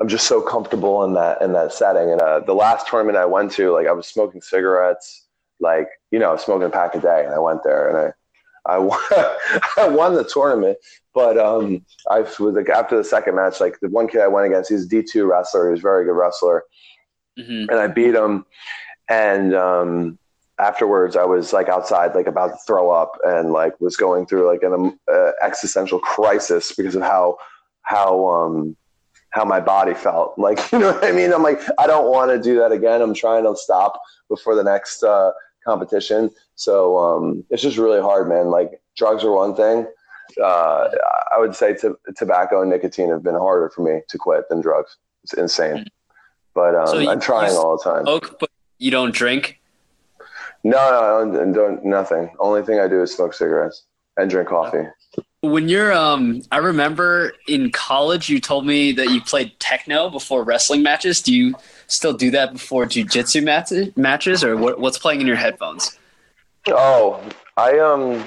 I'm 0.00 0.08
just 0.08 0.26
so 0.26 0.40
comfortable 0.40 1.04
in 1.04 1.14
that, 1.14 1.42
in 1.42 1.52
that 1.52 1.72
setting. 1.72 2.10
And, 2.10 2.20
uh, 2.20 2.40
the 2.40 2.54
last 2.54 2.86
tournament 2.86 3.16
I 3.18 3.24
went 3.24 3.52
to, 3.52 3.72
like 3.72 3.86
I 3.86 3.92
was 3.92 4.06
smoking 4.06 4.40
cigarettes, 4.40 5.26
like, 5.60 5.88
you 6.10 6.18
know, 6.18 6.36
smoking 6.36 6.66
a 6.66 6.70
pack 6.70 6.94
a 6.94 7.00
day. 7.00 7.24
And 7.24 7.34
I 7.34 7.38
went 7.38 7.62
there 7.64 7.88
and 7.88 7.98
I, 7.98 8.12
I 8.68 8.78
won, 8.78 9.00
I 9.10 9.88
won 9.88 10.14
the 10.14 10.24
tournament, 10.24 10.78
but 11.14 11.38
um, 11.38 11.84
I 12.10 12.20
was 12.20 12.38
like 12.38 12.68
after 12.68 12.96
the 12.96 13.04
second 13.04 13.34
match, 13.34 13.60
like 13.60 13.78
the 13.80 13.88
one 13.88 14.08
kid 14.08 14.20
I 14.20 14.28
went 14.28 14.46
against, 14.46 14.70
he's 14.70 14.84
a 14.84 14.88
D 14.88 15.02
two 15.02 15.26
wrestler. 15.26 15.70
He's 15.70 15.80
a 15.80 15.82
very 15.82 16.04
good 16.04 16.12
wrestler, 16.12 16.64
hmm 17.36 17.64
and 17.70 17.72
I 17.72 17.86
beat 17.86 18.14
him. 18.14 18.44
And 19.08 19.54
um, 19.54 20.18
afterwards, 20.58 21.16
I 21.16 21.24
was 21.24 21.52
like 21.52 21.68
outside, 21.68 22.14
like 22.14 22.26
about 22.26 22.48
to 22.48 22.56
throw 22.66 22.90
up, 22.90 23.12
and 23.24 23.52
like 23.52 23.80
was 23.80 23.96
going 23.96 24.26
through 24.26 24.46
like 24.50 24.62
an 24.62 24.72
um, 24.74 24.98
uh, 25.12 25.30
existential 25.42 25.98
crisis 26.00 26.72
because 26.74 26.94
of 26.94 27.02
how 27.02 27.36
how 27.82 28.26
um, 28.28 28.76
how 29.30 29.44
my 29.44 29.60
body 29.60 29.94
felt. 29.94 30.34
Like 30.38 30.58
you 30.72 30.78
know 30.78 30.92
what 30.92 31.04
I 31.04 31.12
mean? 31.12 31.32
I'm 31.32 31.42
like 31.42 31.60
I 31.78 31.86
don't 31.86 32.10
want 32.10 32.30
to 32.30 32.40
do 32.40 32.58
that 32.58 32.72
again. 32.72 33.00
I'm 33.02 33.14
trying 33.14 33.44
to 33.44 33.56
stop 33.56 34.00
before 34.28 34.54
the 34.54 34.64
next 34.64 35.02
uh, 35.02 35.30
competition. 35.64 36.30
So 36.54 36.98
um, 36.98 37.44
it's 37.50 37.62
just 37.62 37.76
really 37.78 38.00
hard, 38.00 38.28
man. 38.28 38.46
Like 38.50 38.80
drugs 38.96 39.22
are 39.24 39.32
one 39.32 39.54
thing. 39.54 39.86
Uh, 40.42 40.88
I 41.34 41.38
would 41.38 41.54
say 41.54 41.74
t- 41.74 41.88
tobacco 42.16 42.60
and 42.60 42.70
nicotine 42.70 43.08
have 43.10 43.22
been 43.22 43.34
harder 43.34 43.70
for 43.70 43.82
me 43.82 44.02
to 44.08 44.18
quit 44.18 44.46
than 44.50 44.60
drugs. 44.60 44.96
It's 45.24 45.32
insane. 45.34 45.86
But 46.54 46.74
um, 46.74 46.86
So 46.88 46.98
you- 46.98 47.08
I'm 47.10 47.20
trying 47.20 47.54
all 47.56 47.76
the 47.78 47.84
time. 47.84 48.04
Smoke, 48.04 48.36
but 48.40 48.50
you 48.78 48.90
don't 48.90 49.14
drink. 49.14 49.57
No, 50.64 50.72
no, 50.72 51.32
I 51.32 51.36
don't, 51.36 51.52
don't 51.52 51.84
nothing. 51.84 52.30
Only 52.38 52.62
thing 52.62 52.80
I 52.80 52.88
do 52.88 53.02
is 53.02 53.14
smoke 53.14 53.34
cigarettes 53.34 53.84
and 54.16 54.28
drink 54.28 54.48
coffee. 54.48 54.86
When 55.40 55.68
you're, 55.68 55.92
um, 55.92 56.42
I 56.50 56.56
remember 56.58 57.32
in 57.46 57.70
college 57.70 58.28
you 58.28 58.40
told 58.40 58.66
me 58.66 58.90
that 58.92 59.10
you 59.10 59.20
played 59.22 59.58
techno 59.60 60.10
before 60.10 60.42
wrestling 60.42 60.82
matches. 60.82 61.22
Do 61.22 61.32
you 61.32 61.54
still 61.86 62.12
do 62.12 62.30
that 62.32 62.52
before 62.52 62.86
jujitsu 62.86 63.44
matches, 63.44 63.96
matches, 63.96 64.42
or 64.42 64.56
what, 64.56 64.80
what's 64.80 64.98
playing 64.98 65.20
in 65.20 65.26
your 65.28 65.36
headphones? 65.36 65.96
Oh, 66.66 67.22
I 67.56 67.78
um, 67.78 68.24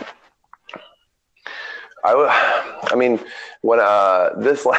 I 2.04 2.12
w- 2.12 2.30
I 2.30 2.96
mean, 2.96 3.20
when 3.62 3.80
uh 3.80 4.32
this 4.38 4.66
la- 4.66 4.78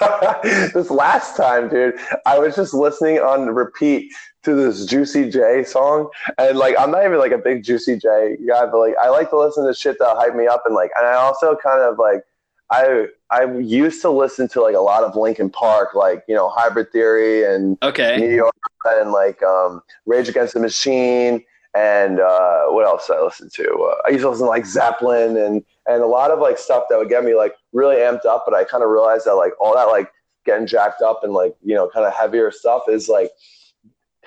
this 0.42 0.90
last 0.90 1.36
time, 1.36 1.68
dude, 1.68 1.94
I 2.26 2.38
was 2.38 2.54
just 2.56 2.74
listening 2.74 3.18
on 3.18 3.46
repeat 3.46 4.12
to 4.44 4.54
this 4.54 4.84
Juicy 4.86 5.30
J 5.30 5.64
song, 5.64 6.08
and 6.38 6.58
like 6.58 6.74
I'm 6.78 6.90
not 6.90 7.04
even 7.04 7.18
like 7.18 7.32
a 7.32 7.38
big 7.38 7.64
Juicy 7.64 7.96
J 7.98 8.36
guy, 8.46 8.66
but 8.66 8.78
like 8.78 8.94
I 9.02 9.08
like 9.08 9.30
to 9.30 9.38
listen 9.38 9.66
to 9.66 9.74
shit 9.74 9.98
that 9.98 10.16
hype 10.16 10.34
me 10.34 10.46
up, 10.46 10.62
and 10.66 10.74
like, 10.74 10.90
and 10.96 11.06
I 11.06 11.14
also 11.14 11.56
kind 11.56 11.82
of 11.82 11.98
like. 11.98 12.22
I 12.70 13.06
I 13.30 13.46
used 13.56 14.02
to 14.02 14.10
listen 14.10 14.46
to 14.48 14.60
like 14.60 14.74
a 14.74 14.80
lot 14.80 15.02
of 15.02 15.16
Linkin 15.16 15.48
Park, 15.48 15.94
like 15.94 16.22
you 16.28 16.34
know 16.34 16.50
Hybrid 16.50 16.92
Theory 16.92 17.42
and 17.42 17.78
Okay. 17.82 18.18
New 18.18 18.34
York 18.34 18.52
and 18.84 19.10
like 19.10 19.42
um, 19.42 19.80
Rage 20.04 20.28
Against 20.28 20.52
the 20.52 20.60
Machine 20.60 21.42
and 21.74 22.18
uh, 22.20 22.66
what 22.66 22.84
else 22.86 23.06
did 23.06 23.16
I 23.16 23.22
listen 23.22 23.50
to? 23.50 23.90
Uh, 23.92 23.96
I 24.06 24.10
used 24.10 24.22
to 24.22 24.30
listen 24.30 24.46
to 24.46 24.50
like 24.50 24.66
Zeppelin 24.66 25.36
and 25.36 25.64
and 25.86 26.02
a 26.02 26.06
lot 26.06 26.30
of 26.30 26.38
like 26.40 26.58
stuff 26.58 26.84
that 26.90 26.98
would 26.98 27.08
get 27.08 27.24
me 27.24 27.34
like 27.34 27.54
really 27.72 27.96
amped 27.96 28.26
up. 28.26 28.44
But 28.46 28.54
I 28.54 28.64
kind 28.64 28.82
of 28.82 28.90
realized 28.90 29.26
that 29.26 29.34
like 29.34 29.52
all 29.60 29.74
that 29.74 29.84
like 29.84 30.10
getting 30.44 30.66
jacked 30.66 31.02
up 31.02 31.20
and 31.22 31.32
like 31.32 31.54
you 31.62 31.74
know 31.74 31.88
kind 31.88 32.06
of 32.06 32.14
heavier 32.14 32.50
stuff 32.50 32.82
is 32.88 33.08
like 33.08 33.30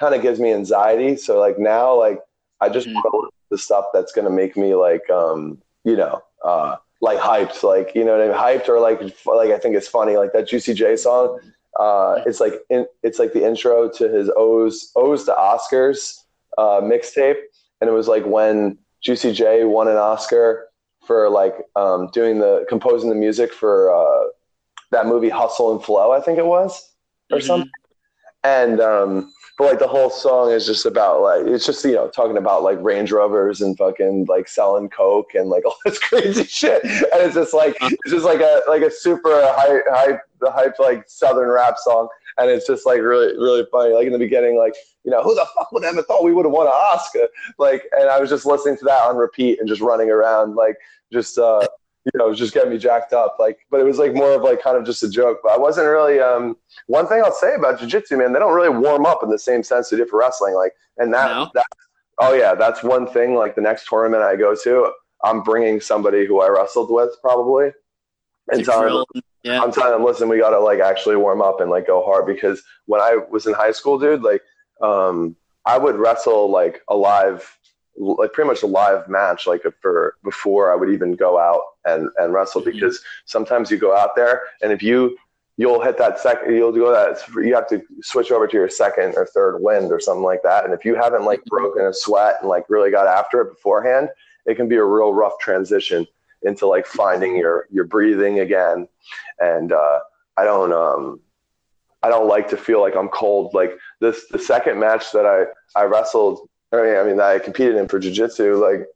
kind 0.02 0.16
of 0.16 0.22
gives 0.22 0.40
me 0.40 0.52
anxiety. 0.52 1.16
So 1.16 1.40
like 1.40 1.58
now 1.60 1.98
like 1.98 2.20
I 2.60 2.68
just 2.70 2.88
Mm. 2.88 3.02
to 3.02 3.30
listen 3.52 3.64
stuff 3.64 3.86
that's 3.94 4.12
gonna 4.12 4.30
make 4.42 4.58
me 4.58 4.76
like 4.76 5.08
um, 5.10 5.62
you 5.86 5.96
know. 5.96 6.22
Uh, 6.44 6.76
like 7.04 7.18
hyped, 7.20 7.64
like 7.64 7.96
you 7.96 8.04
know 8.06 8.14
what 8.18 8.22
I 8.22 8.28
mean, 8.28 8.38
hyped 8.38 8.68
or 8.70 8.80
like 8.80 9.00
like 9.26 9.50
I 9.50 9.58
think 9.58 9.76
it's 9.76 9.88
funny, 9.88 10.18
like 10.18 10.34
that 10.34 10.48
Juicy 10.48 10.74
J 10.76 10.96
song. 10.96 11.40
Uh, 11.80 12.22
it's 12.28 12.40
like 12.40 12.54
in, 12.70 12.86
it's 13.02 13.18
like 13.18 13.34
the 13.34 13.44
intro 13.44 13.90
to 13.90 14.08
his 14.08 14.30
O's 14.36 14.92
O's 14.96 15.24
to 15.26 15.32
Oscars 15.34 16.20
uh, 16.60 16.80
mixtape, 16.82 17.40
and 17.80 17.90
it 17.90 17.94
was 17.94 18.08
like 18.08 18.24
when 18.26 18.78
Juicy 19.02 19.34
J 19.34 19.64
won 19.66 19.88
an 19.88 19.98
Oscar 19.98 20.68
for 21.08 21.28
like 21.30 21.56
um, 21.76 22.10
doing 22.14 22.38
the 22.40 22.66
composing 22.70 23.10
the 23.10 23.16
music 23.16 23.52
for 23.52 23.92
uh, 23.94 24.28
that 24.92 25.08
movie 25.08 25.30
Hustle 25.30 25.72
and 25.74 25.84
Flow, 25.84 26.12
I 26.12 26.22
think 26.22 26.38
it 26.38 26.46
was, 26.46 26.94
or 27.32 27.40
Mhm. 27.40 27.48
something. 27.50 27.72
And 28.44 28.80
um, 28.80 29.34
but 29.62 29.68
like 29.68 29.80
the 29.80 29.88
whole 29.88 30.10
song 30.10 30.50
is 30.50 30.66
just 30.66 30.88
about 30.88 31.22
like 31.22 31.46
it's 31.46 31.68
just 31.68 31.86
you 31.86 31.92
know 31.92 32.08
talking 32.08 32.36
about 32.36 32.64
like 32.64 32.82
Range 32.82 33.12
Rovers 33.12 33.62
and 33.62 33.78
fucking 33.78 34.26
like 34.28 34.48
selling 34.48 34.90
coke 34.90 35.36
and 35.36 35.50
like 35.50 35.64
all 35.68 35.76
this 35.86 36.00
crazy 36.00 36.46
shit, 36.46 36.84
and 36.84 37.22
it's 37.22 37.36
just 37.36 37.54
like 37.54 37.78
it's 37.80 38.10
just 38.12 38.26
like 38.26 38.40
a 38.40 38.64
like 38.68 38.82
a 38.82 38.90
super 38.90 39.30
hype 39.56 39.84
hype 39.92 40.22
the 40.40 40.50
hype 40.50 40.80
like 40.80 41.04
southern 41.08 41.48
rap 41.48 41.76
song, 41.78 42.10
and 42.40 42.50
it's 42.50 42.66
just 42.66 42.88
like 42.88 43.02
really 43.02 43.38
really 43.38 43.64
funny. 43.72 43.94
Like 43.94 44.08
in 44.08 44.14
the 44.14 44.18
beginning, 44.18 44.58
like 44.58 44.74
you 45.04 45.12
know 45.12 45.22
who 45.22 45.36
the 45.36 45.46
fuck 45.54 45.72
would 45.74 45.84
ever 45.84 46.02
thought 46.02 46.24
we 46.24 46.34
would 46.34 46.46
have 46.46 46.54
won 46.54 46.66
an 46.66 46.74
Oscar? 46.74 47.28
Like, 47.60 47.84
and 47.96 48.10
I 48.10 48.20
was 48.20 48.32
just 48.32 48.48
listening 48.48 48.78
to 48.78 48.86
that 48.86 49.04
on 49.04 49.16
repeat 49.16 49.60
and 49.60 49.70
just 49.70 49.82
running 49.82 50.10
around 50.10 50.56
like 50.56 50.78
just 51.14 51.38
uh 51.38 51.68
you 52.06 52.12
know, 52.18 52.34
just 52.34 52.54
get 52.54 52.70
me 52.70 52.78
jacked 52.78 53.14
up. 53.14 53.38
Like, 53.40 53.60
but 53.70 53.80
it 53.80 53.84
was 53.84 54.00
like 54.00 54.14
more 54.14 54.34
of 54.34 54.42
like 54.42 54.62
kind 54.62 54.78
of 54.78 54.86
just 54.86 55.04
a 55.04 55.10
joke. 55.10 55.40
But 55.44 55.52
I 55.52 55.58
wasn't 55.58 55.88
really. 55.88 56.20
Um, 56.20 56.58
one 56.88 57.08
thing 57.08 57.22
I'll 57.24 57.32
say 57.32 57.56
about 57.56 57.80
jujitsu, 57.80 58.18
man, 58.18 58.34
they 58.34 58.40
don't 58.40 58.54
really 58.56 58.70
warm 58.70 59.06
up 59.06 59.24
in 59.24 59.30
the 59.30 59.40
same 59.40 59.64
sense 59.64 59.90
they 59.90 59.98
do 59.98 60.06
for 60.06 60.20
wrestling. 60.20 60.56
Like, 60.56 60.74
and 60.98 61.14
that, 61.14 61.28
No? 61.28 61.50
that, 61.54 61.66
oh 62.20 62.34
yeah, 62.34 62.56
that's 62.56 62.84
one 62.84 63.08
thing. 63.08 63.36
Like 63.36 63.56
the 63.56 63.62
next 63.62 63.88
tournament 63.88 64.24
I 64.24 64.36
go 64.36 64.56
to, 64.64 64.92
I'm 65.24 65.44
bringing 65.44 65.80
somebody 65.80 66.26
who 66.26 66.42
I 66.42 66.50
wrestled 66.50 66.90
with 66.90 67.12
probably, 67.22 67.72
and 68.52 68.66
telling 68.66 68.88
drill. 68.88 69.06
Yeah. 69.44 69.62
I'm 69.62 69.72
telling 69.72 69.92
them, 69.92 70.04
listen, 70.04 70.30
we 70.30 70.38
got 70.38 70.52
to 70.52 70.60
like 70.60 70.80
actually 70.80 71.16
warm 71.16 71.42
up 71.42 71.62
and 71.62 71.72
like 71.72 71.88
go 71.88 72.04
hard 72.04 72.28
because 72.28 72.62
when 72.86 73.02
I 73.02 73.18
was 73.30 73.48
in 73.48 73.54
high 73.54 73.72
school, 73.72 73.98
dude, 73.98 74.22
like, 74.22 74.42
um, 74.82 75.36
I 75.66 75.78
would 75.78 75.96
wrestle 75.96 76.50
like 76.50 76.82
a 76.88 76.96
live, 76.96 77.58
like 77.98 78.34
pretty 78.34 78.48
much 78.48 78.64
a 78.64 78.68
live 78.68 79.08
match, 79.10 79.48
like 79.48 79.64
for 79.82 80.16
before 80.24 80.72
I 80.72 80.76
would 80.76 80.90
even 80.90 81.16
go 81.16 81.38
out 81.40 81.62
and 81.86 82.10
and 82.18 82.34
wrestle 82.34 82.62
Mhm. 82.62 82.74
because 82.74 83.04
sometimes 83.26 83.70
you 83.72 83.78
go 83.78 83.96
out 83.96 84.16
there 84.16 84.44
and 84.62 84.72
if 84.72 84.82
you 84.82 85.18
you'll 85.58 85.82
hit 85.82 85.98
that 85.98 86.18
second, 86.20 86.56
you'll 86.56 86.72
go 86.72 86.92
that 86.92 87.20
you 87.46 87.54
have 87.54 87.68
to 87.68 87.82
switch 88.02 88.32
over 88.32 88.48
to 88.48 88.58
your 88.58 88.70
second 88.70 89.14
or 89.18 89.26
third 89.28 89.60
wind 89.60 89.92
or 89.92 90.00
something 90.00 90.24
like 90.24 90.42
that, 90.44 90.66
and 90.66 90.74
if 90.74 90.84
you 90.86 90.96
haven't 90.96 91.24
like 91.26 91.44
broken 91.46 91.86
a 91.86 91.94
sweat 91.94 92.38
and 92.42 92.50
like 92.50 92.66
really 92.70 92.90
got 92.90 93.06
after 93.08 93.42
it 93.42 93.50
beforehand, 93.50 94.10
it 94.46 94.56
can 94.56 94.68
be 94.68 94.78
a 94.78 94.84
real 94.84 95.14
rough 95.14 95.38
transition 95.40 96.08
into 96.44 96.66
like 96.66 96.88
finding 96.88 97.36
your 97.36 97.68
your 97.70 97.84
breathing 97.84 98.40
again 98.40 98.88
and 99.40 99.72
uh, 99.74 100.00
I 100.38 100.46
don't 100.46 100.72
um, 100.74 101.20
I 102.02 102.10
don't 102.10 102.28
like 102.28 102.48
to 102.50 102.58
feel 102.58 102.82
like 102.82 102.96
I'm 102.96 103.10
cold. 103.10 103.54
Like 103.54 103.78
this, 104.00 104.26
the 104.30 104.40
second 104.40 104.80
match 104.80 105.12
that 105.12 105.26
I 105.28 105.46
I 105.80 105.84
wrestled, 105.84 106.50
I 106.74 106.78
mean, 106.78 106.96
I 106.96 107.04
mean 107.04 107.20
I 107.20 107.40
competed 107.40 107.76
in 107.76 107.88
for 107.88 108.00
jujitsu, 108.00 108.60
like 108.62 108.88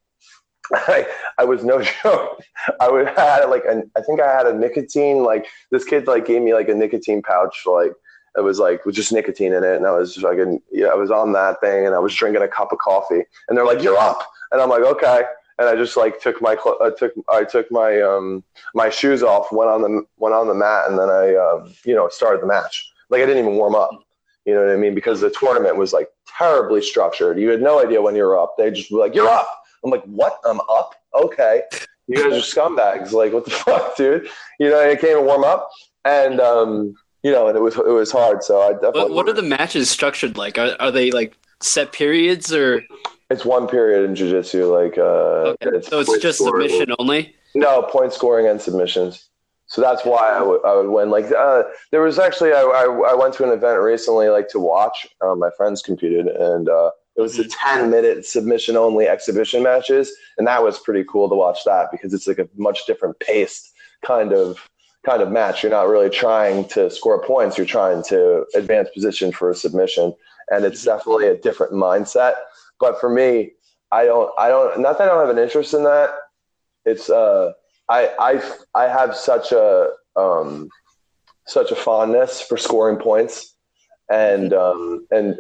I 0.74 1.08
I 1.38 1.46
was 1.46 1.64
no 1.64 1.82
joke. 2.04 2.42
I 2.80 2.90
would 2.90 3.08
I 3.08 3.40
had 3.40 3.50
like 3.50 3.64
an, 3.68 3.90
I 3.98 4.02
think 4.02 4.22
I 4.22 4.32
had 4.32 4.48
a 4.48 4.54
nicotine 4.54 5.24
like 5.24 5.48
this 5.72 5.86
kid 5.86 6.08
like 6.08 6.26
gave 6.26 6.42
me 6.42 6.54
like 6.54 6.70
a 6.70 6.76
nicotine 6.76 7.22
pouch 7.22 7.64
like. 7.66 7.94
It 8.38 8.44
was 8.44 8.60
like 8.60 8.86
with 8.86 8.96
just 8.96 9.14
nicotine 9.14 9.54
in 9.54 9.64
it, 9.64 9.78
and 9.78 9.88
I 9.88 9.92
was 9.92 10.14
just 10.14 10.26
like, 10.26 10.38
yeah, 10.70 10.88
I 10.88 10.94
was 10.96 11.10
on 11.10 11.32
that 11.32 11.62
thing, 11.62 11.86
and 11.86 11.96
I 11.96 12.00
was 12.00 12.14
drinking 12.14 12.44
a 12.44 12.50
cup 12.50 12.74
of 12.74 12.80
coffee, 12.80 13.24
and 13.48 13.58
they're 13.58 13.66
like, 13.66 13.82
"You're 13.82 13.98
up," 13.98 14.28
and 14.52 14.62
I'm 14.62 14.68
like, 14.68 14.82
"Okay," 14.82 15.22
and 15.58 15.70
I 15.70 15.76
just 15.76 15.96
like 15.96 16.20
took 16.20 16.42
my 16.42 16.58
I 16.82 16.90
took 16.98 17.14
I 17.30 17.44
took 17.44 17.72
my 17.72 18.02
um 18.02 18.44
my 18.74 18.90
shoes 18.90 19.24
off, 19.24 19.52
went 19.52 19.70
on 19.70 19.82
the 19.82 20.04
went 20.18 20.36
on 20.36 20.48
the 20.48 20.54
mat, 20.54 20.90
and 20.90 21.00
then 21.00 21.10
I 21.10 21.36
um, 21.36 21.74
you 21.86 21.96
know 21.96 22.10
started 22.10 22.42
the 22.42 22.48
match. 22.48 22.92
Like 23.10 23.22
I 23.22 23.26
didn't 23.26 23.44
even 23.44 23.56
warm 23.56 23.76
up. 23.76 23.92
You 24.46 24.54
know 24.54 24.66
what 24.66 24.72
I 24.72 24.78
mean? 24.78 24.94
Because 24.94 25.22
the 25.22 25.30
tournament 25.32 25.78
was 25.78 25.92
like 25.94 26.10
terribly 26.38 26.82
structured. 26.82 27.40
You 27.40 27.50
had 27.50 27.62
no 27.62 27.84
idea 27.84 28.02
when 28.02 28.16
you 28.16 28.24
were 28.24 28.38
up. 28.38 28.56
They 28.58 28.72
just 28.72 28.92
were 28.92 29.00
like, 29.00 29.16
"You're 29.16 29.28
up." 29.28 29.50
I'm 29.84 29.92
like, 29.92 30.04
"What? 30.04 30.40
I'm 30.46 30.60
up? 30.70 30.96
Okay." 31.14 31.64
You 32.08 32.18
guys 32.18 32.34
are 32.34 32.62
scumbags. 32.62 33.14
Like, 33.14 33.34
what 33.34 33.46
the 33.46 33.50
fuck, 33.66 33.98
dude? 33.98 34.28
You 34.60 34.70
know, 34.70 34.80
I 34.80 34.94
can't 34.96 35.14
even 35.14 35.26
warm 35.26 35.44
up, 35.44 35.72
and 36.04 36.40
um, 36.40 36.94
you 37.24 37.32
know, 37.32 37.48
and 37.48 37.58
it 37.58 37.62
was 37.62 37.78
it 37.78 37.88
was 37.88 38.12
hard. 38.12 38.44
So 38.44 38.62
I 38.62 38.74
definitely. 38.74 39.02
What, 39.02 39.12
what 39.12 39.30
are 39.30 39.34
the 39.34 39.42
matches 39.42 39.90
structured 39.90 40.38
like? 40.38 40.60
Are, 40.60 40.76
are 40.80 40.92
they 40.92 41.10
like 41.10 41.36
set 41.62 41.92
periods 41.92 42.54
or 42.54 42.84
It's 43.30 43.44
one 43.44 43.68
period 43.68 44.08
in 44.08 44.16
jujitsu. 44.16 44.72
Like, 44.72 44.98
uh, 44.98 45.56
okay. 45.64 45.82
so 45.88 46.00
it's 46.00 46.18
just 46.20 46.40
scoring. 46.40 46.70
submission 46.70 46.96
only? 47.00 47.36
No, 47.56 47.82
point 47.84 48.14
scoring 48.14 48.48
and 48.48 48.62
submissions. 48.62 49.30
So 49.68 49.82
that's 49.82 50.06
why 50.06 50.30
I 50.30 50.42
would 50.76 50.90
win. 50.90 51.10
Like 51.10 51.32
uh, 51.32 51.64
there 51.92 52.02
was 52.02 52.20
actually 52.20 52.54
I, 52.54 52.62
I 52.62 53.12
I 53.12 53.14
went 53.16 53.34
to 53.36 53.44
an 53.44 53.50
event 53.50 53.82
recently 53.82 54.30
like 54.30 54.48
to 54.50 54.60
watch. 54.60 55.08
Uh, 55.22 55.36
my 55.36 55.50
friends 55.58 55.82
competed 55.82 56.28
and 56.28 56.70
uh, 56.70 56.92
it 57.16 57.22
was 57.22 57.40
a 57.40 57.48
ten 57.48 57.90
minute 57.90 58.26
submission 58.26 58.76
only 58.78 59.08
exhibition 59.08 59.64
matches, 59.64 60.12
and 60.38 60.46
that 60.48 60.64
was 60.64 60.80
pretty 60.80 61.04
cool 61.10 61.30
to 61.30 61.36
watch 61.36 61.64
that 61.66 61.90
because 61.92 62.14
it's 62.14 62.28
like 62.28 62.40
a 62.40 62.48
much 62.58 62.86
different 62.86 63.20
paced 63.20 63.74
kind 64.04 64.34
of 64.34 64.60
kind 65.06 65.22
of 65.22 65.32
match. 65.32 65.64
You're 65.64 65.72
not 65.72 65.88
really 65.88 66.10
trying 66.10 66.68
to 66.70 66.90
score 66.92 67.24
points. 67.24 67.58
You're 67.58 67.66
trying 67.66 68.04
to 68.10 68.46
advance 68.54 68.90
position 68.94 69.32
for 69.32 69.50
a 69.50 69.56
submission, 69.56 70.14
and 70.52 70.66
it's 70.66 70.84
definitely 70.84 71.28
a 71.28 71.38
different 71.38 71.74
mindset. 71.74 72.34
But 72.80 73.00
for 73.00 73.10
me, 73.10 73.54
I 73.92 74.06
don't 74.06 74.32
I 74.38 74.50
don't 74.50 74.82
not 74.82 74.98
that 74.98 75.06
I 75.06 75.12
don't 75.12 75.26
have 75.26 75.36
an 75.36 75.42
interest 75.42 75.74
in 75.74 75.84
that. 75.84 76.12
It's 76.86 77.10
uh 77.10 77.54
I 77.90 78.12
I 78.20 78.84
I 78.84 78.88
have 78.88 79.16
such 79.16 79.52
a 79.52 79.90
um, 80.16 80.70
such 81.48 81.72
a 81.72 81.76
fondness 81.76 82.42
for 82.42 82.58
scoring 82.58 82.98
points, 82.98 83.56
and 84.10 84.54
um, 84.54 85.06
and 85.12 85.38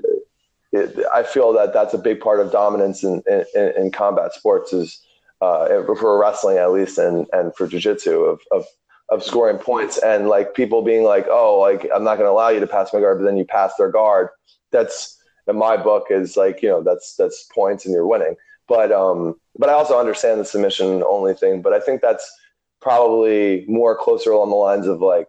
it, 0.72 1.06
I 1.14 1.24
feel 1.24 1.54
that 1.54 1.74
that's 1.74 1.93
a 1.93 2.00
big 2.00 2.20
part 2.20 2.39
of 2.39 2.52
dominance 2.52 3.04
in 3.04 3.24
in, 3.28 3.74
in 3.78 3.91
combat 3.91 4.34
sports 4.34 4.74
is 4.74 5.02
uh, 5.41 5.68
for 5.96 6.20
wrestling 6.20 6.58
at 6.58 6.72
least, 6.72 6.98
and 6.98 7.26
and 7.34 7.56
for 7.56 7.68
jujitsu 7.68 8.32
of 8.32 8.39
of 8.52 8.66
of 9.10 9.24
scoring 9.24 9.58
points 9.58 10.00
and 10.00 10.28
like 10.28 10.56
people 10.56 10.82
being 10.82 11.04
like, 11.04 11.28
oh, 11.30 11.60
like 11.60 11.88
I'm 11.93 12.04
not 12.04 12.16
going 12.16 12.28
to 12.28 12.32
allow 12.32 12.50
you 12.50 12.60
to 12.60 12.68
pass 12.68 12.91
my 12.93 13.00
guard, 13.00 13.20
but 13.20 13.26
then 13.26 13.38
you 13.38 13.46
pass 13.46 13.74
their 13.78 13.91
guard. 13.91 14.30
That's 14.72 15.18
in 15.48 15.58
my 15.58 15.78
book 15.78 16.08
is 16.10 16.36
like 16.36 16.62
you 16.62 16.70
know 16.70 16.84
that's 16.84 17.16
that's 17.16 17.48
points 17.54 17.86
and 17.86 17.93
you're 17.93 18.08
winning. 18.08 18.36
But 18.68 18.91
um, 18.91 19.39
but 19.58 19.70
I 19.70 19.74
also 19.74 19.99
understand 19.99 20.39
the 20.39 20.45
submission 20.45 21.03
only 21.03 21.34
thing. 21.34 21.62
But 21.62 21.74
I 21.74 21.80
think 21.80 22.01
that's 22.01 22.30
probably 22.82 23.66
more 23.68 23.97
closer 23.97 24.32
along 24.32 24.49
the 24.49 24.56
lines 24.56 24.88
of 24.88 25.01
like, 25.01 25.28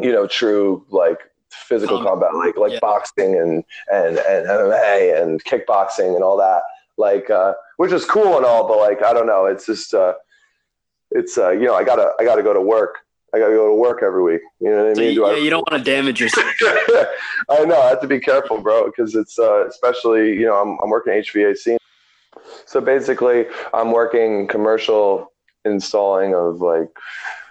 you 0.00 0.12
know, 0.12 0.26
true 0.26 0.84
like 0.90 1.18
physical 1.50 1.98
Um, 1.98 2.04
combat, 2.04 2.34
like 2.34 2.56
like 2.56 2.72
yeah. 2.72 2.78
boxing 2.80 3.34
and 3.36 3.64
and 3.92 4.18
and 4.18 4.46
MMA 4.46 5.22
and 5.22 5.42
kickboxing 5.44 6.14
and 6.14 6.22
all 6.24 6.36
that. 6.38 6.62
Like, 6.98 7.28
uh, 7.30 7.52
which 7.76 7.92
is 7.92 8.04
cool 8.04 8.36
and 8.36 8.44
all, 8.46 8.66
but 8.66 8.78
like 8.78 9.02
I 9.02 9.12
don't 9.12 9.26
know, 9.26 9.46
it's 9.46 9.66
just 9.66 9.92
uh, 9.94 10.14
it's 11.10 11.36
uh, 11.38 11.50
you 11.50 11.64
know 11.66 11.74
I 11.74 11.84
gotta 11.84 12.10
I 12.18 12.24
gotta 12.24 12.42
go 12.42 12.52
to 12.54 12.60
work. 12.60 12.98
I 13.34 13.38
gotta 13.38 13.54
go 13.54 13.66
to 13.68 13.74
work 13.74 14.02
every 14.02 14.22
week. 14.22 14.40
You 14.60 14.70
know 14.70 14.78
what 14.84 14.86
I 14.90 14.94
So 14.94 15.00
mean? 15.00 15.08
you, 15.10 15.14
Do 15.16 15.24
I- 15.26 15.32
yeah, 15.32 15.38
you 15.44 15.50
don't 15.50 15.70
want 15.70 15.84
to 15.84 15.90
damage 15.90 16.20
yourself. 16.20 16.46
I 17.50 17.64
know. 17.64 17.78
I 17.80 17.88
have 17.90 18.00
to 18.00 18.06
be 18.06 18.18
careful, 18.18 18.60
bro, 18.62 18.86
because 18.86 19.14
it's 19.14 19.38
uh, 19.38 19.66
especially 19.66 20.30
you 20.38 20.46
know 20.46 20.54
I'm 20.60 20.78
I'm 20.82 20.88
working 20.90 21.12
HVAC. 21.12 21.76
So 22.66 22.80
basically, 22.80 23.46
I'm 23.74 23.92
working 23.92 24.46
commercial 24.46 25.32
installing 25.64 26.34
of 26.34 26.60
like 26.60 26.88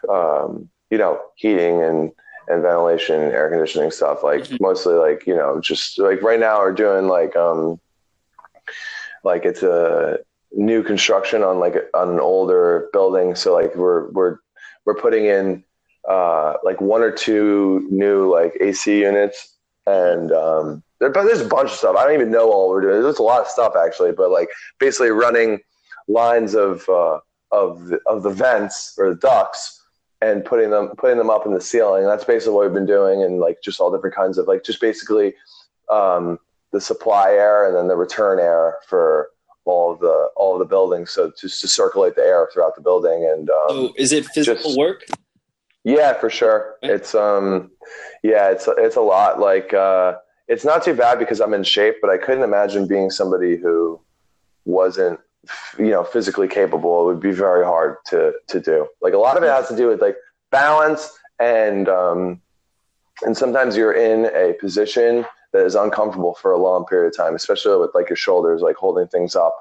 um, 0.10 0.70
you 0.89 0.97
know 0.97 1.20
heating 1.36 1.82
and 1.84 2.12
and 2.47 2.62
ventilation, 2.62 3.22
and 3.22 3.34
air 3.34 3.49
conditioning 3.49 3.91
stuff. 3.91 4.24
Like 4.24 4.43
Mhm. 4.43 4.60
mostly 4.60 4.95
like 4.95 5.26
you 5.28 5.36
know 5.36 5.60
just 5.62 5.97
like 5.99 6.22
right 6.22 6.39
now 6.39 6.60
we're 6.60 6.74
doing 6.74 7.08
like 7.08 7.36
um 7.36 7.80
like 9.24 9.45
it's 9.45 9.64
a 9.64 10.20
new 10.51 10.84
construction 10.84 11.43
on 11.43 11.60
like 11.60 11.76
on 11.93 12.10
an 12.12 12.20
older 12.20 12.89
building. 12.93 13.36
So 13.36 13.53
like 13.53 13.76
we're 13.76 14.10
we're 14.12 14.38
we're 14.86 14.95
putting 14.95 15.26
in 15.26 15.64
uh, 16.10 16.56
like 16.64 16.80
one 16.82 17.01
or 17.01 17.12
two 17.12 17.88
new 17.91 18.32
like 18.32 18.56
AC 18.62 19.01
units, 19.01 19.58
and 19.88 20.32
um, 20.32 20.84
but 21.00 21.14
there's 21.14 21.41
a 21.41 21.48
bunch 21.48 21.72
of 21.72 21.78
stuff. 21.78 21.96
I 21.96 22.04
don't 22.06 22.14
even 22.14 22.32
know 22.32 22.52
all 22.52 22.70
we're 22.70 22.82
doing. 22.82 23.02
There's 23.02 23.20
a 23.20 23.24
lot 23.24 23.41
of 23.41 23.48
stuff 23.48 23.74
actually, 23.76 24.12
but 24.14 24.32
like 24.32 24.50
basically 24.80 25.10
running 25.10 25.60
lines 26.08 26.54
of 26.56 26.88
uh, 26.89 27.20
of 27.52 27.88
the, 27.88 28.00
of 28.06 28.24
the 28.24 28.30
vents 28.30 28.93
or 28.98 29.10
the 29.10 29.16
ducts 29.20 29.82
and 30.22 30.43
putting 30.46 30.70
them 30.70 30.89
putting 30.98 31.18
them 31.18 31.30
up 31.30 31.46
in 31.46 31.54
the 31.54 31.62
ceiling. 31.62 32.06
That's 32.06 32.24
basically 32.24 32.54
what 32.56 32.66
we've 32.66 32.74
been 32.74 32.86
doing, 32.86 33.24
and 33.24 33.39
like 33.39 33.58
just 33.64 33.80
all 33.80 33.91
different 33.91 34.16
kinds 34.16 34.38
of 34.38 34.48
like 34.48 34.64
just 34.64 34.80
basically 34.82 35.34
um, 35.89 36.39
the 36.72 36.82
supply 36.82 37.32
air 37.32 37.68
and 37.68 37.76
then 37.76 37.88
the 37.88 37.96
return 37.96 38.39
air 38.39 38.78
for 38.88 39.30
all 39.66 39.91
of 39.91 40.00
the 40.00 40.30
all 40.36 40.54
of 40.54 40.60
the 40.60 40.66
buildings. 40.66 41.12
So 41.12 41.32
just 41.39 41.60
to 41.62 41.68
circulate 41.68 42.16
the 42.16 42.22
air 42.22 42.50
throughout 42.54 42.76
the 42.76 42.82
building 42.82 43.28
and 43.32 43.50
um, 43.50 43.68
So 43.70 43.93
is 43.98 44.12
it 44.14 44.26
physical 44.26 44.64
Just- 44.64 44.78
work? 44.78 45.04
yeah, 45.84 46.14
for 46.14 46.30
sure. 46.30 46.76
Okay. 46.84 46.93
It's 46.93 47.14
um, 47.14 47.72
yeah, 48.24 48.50
it's 48.50 48.68
it's 48.78 48.96
a 48.96 49.02
lot. 49.02 49.39
Like 49.39 49.74
uh, 49.74 50.16
it's 50.48 50.66
not 50.66 50.84
too 50.84 50.93
bad 50.93 51.20
because 51.20 51.39
I'm 51.39 51.54
in 51.54 51.64
shape, 51.64 51.96
but 52.02 52.10
I 52.10 52.18
couldn't 52.18 52.43
imagine 52.43 52.88
being 52.88 53.10
somebody 53.10 53.58
who 53.58 54.00
wasn't, 54.66 55.20
you 55.78 55.89
know, 55.89 56.04
physically 56.04 56.48
capable. 56.48 57.04
It 57.04 57.06
would 57.14 57.20
be 57.20 57.32
very 57.32 57.66
hard 57.66 57.98
to 58.08 58.34
to 58.48 58.60
do. 58.60 58.88
Like 59.02 59.14
a 59.14 59.18
lot 59.18 59.38
of 59.38 59.43
it 59.43 59.50
has 59.50 59.68
to 59.70 59.76
do 59.76 59.88
with 59.88 60.02
like 60.02 60.18
balance 60.52 61.18
and 61.39 61.89
um, 61.89 62.41
and 63.24 63.36
sometimes 63.36 63.78
you're 63.78 63.93
in 63.93 64.26
a 64.26 64.54
position 64.60 65.26
that 65.54 65.66
is 65.66 65.76
uncomfortable 65.76 66.36
for 66.36 66.52
a 66.52 66.58
long 66.58 66.86
period 66.86 67.08
of 67.08 67.18
time, 67.18 67.36
especially 67.36 67.78
with 67.80 67.91
like 67.96 68.10
your 68.10 68.18
shoulders, 68.18 68.62
like 68.62 68.76
holding 68.76 69.08
things 69.08 69.36
up, 69.36 69.56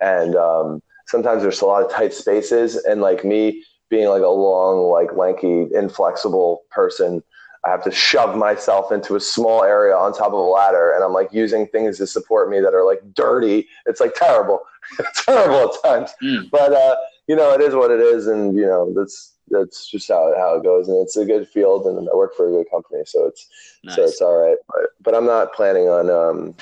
and 0.00 0.36
um, 0.36 0.82
sometimes 1.06 1.42
there's 1.42 1.60
a 1.62 1.66
lot 1.66 1.82
of 1.82 1.90
tight 1.90 2.12
spaces, 2.12 2.76
and 2.76 3.00
like 3.00 3.24
me 3.24 3.64
being 3.88 4.08
like 4.08 4.22
a 4.22 4.28
long, 4.28 4.90
like 4.90 5.16
lanky, 5.16 5.66
inflexible 5.74 6.62
person, 6.70 7.22
I 7.64 7.70
have 7.70 7.84
to 7.84 7.90
shove 7.90 8.36
myself 8.36 8.90
into 8.90 9.16
a 9.16 9.20
small 9.20 9.64
area 9.64 9.94
on 9.94 10.12
top 10.12 10.28
of 10.28 10.34
a 10.34 10.36
ladder, 10.36 10.92
and 10.92 11.04
I'm 11.04 11.12
like 11.12 11.32
using 11.32 11.66
things 11.66 11.98
to 11.98 12.06
support 12.06 12.48
me 12.48 12.60
that 12.60 12.74
are 12.74 12.86
like 12.86 13.00
dirty. 13.14 13.68
It's 13.86 14.00
like 14.00 14.14
terrible, 14.14 14.60
terrible 15.26 15.70
at 15.70 15.82
times. 15.82 16.10
Mm. 16.22 16.50
But 16.50 16.72
uh, 16.72 16.96
you 17.26 17.36
know, 17.36 17.52
it 17.52 17.60
is 17.60 17.74
what 17.74 17.90
it 17.90 18.00
is, 18.00 18.26
and 18.28 18.56
you 18.56 18.64
know 18.64 18.92
that's 18.94 19.34
that's 19.50 19.90
just 19.90 20.08
how 20.08 20.32
how 20.38 20.54
it 20.56 20.62
goes. 20.62 20.88
And 20.88 21.02
it's 21.02 21.16
a 21.16 21.26
good 21.26 21.48
field, 21.48 21.86
and 21.86 22.08
I 22.08 22.16
work 22.16 22.34
for 22.34 22.48
a 22.48 22.52
good 22.52 22.70
company, 22.70 23.02
so 23.04 23.26
it's 23.26 23.46
so 23.88 24.04
it's 24.04 24.22
all 24.22 24.36
right. 24.36 24.56
But 24.68 24.86
but 25.02 25.14
I'm 25.14 25.26
not 25.26 25.52
planning 25.52 25.88
on 25.88 26.10
um, 26.10 26.54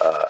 uh, 0.00 0.26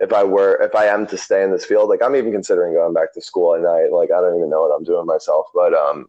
if 0.00 0.12
I 0.12 0.24
were 0.24 0.56
if 0.62 0.74
I 0.74 0.86
am 0.86 1.06
to 1.08 1.18
stay 1.18 1.44
in 1.44 1.52
this 1.52 1.64
field, 1.64 1.90
like 1.90 2.02
I'm 2.02 2.16
even 2.16 2.32
considering 2.32 2.74
going 2.74 2.94
back 2.94 3.12
to 3.14 3.20
school 3.20 3.54
at 3.54 3.60
night. 3.60 3.92
Like 3.92 4.10
I 4.10 4.20
don't 4.20 4.36
even 4.36 4.50
know 4.50 4.62
what 4.62 4.74
I'm 4.74 4.84
doing 4.84 5.06
myself. 5.06 5.46
But 5.54 5.74
um, 5.74 6.08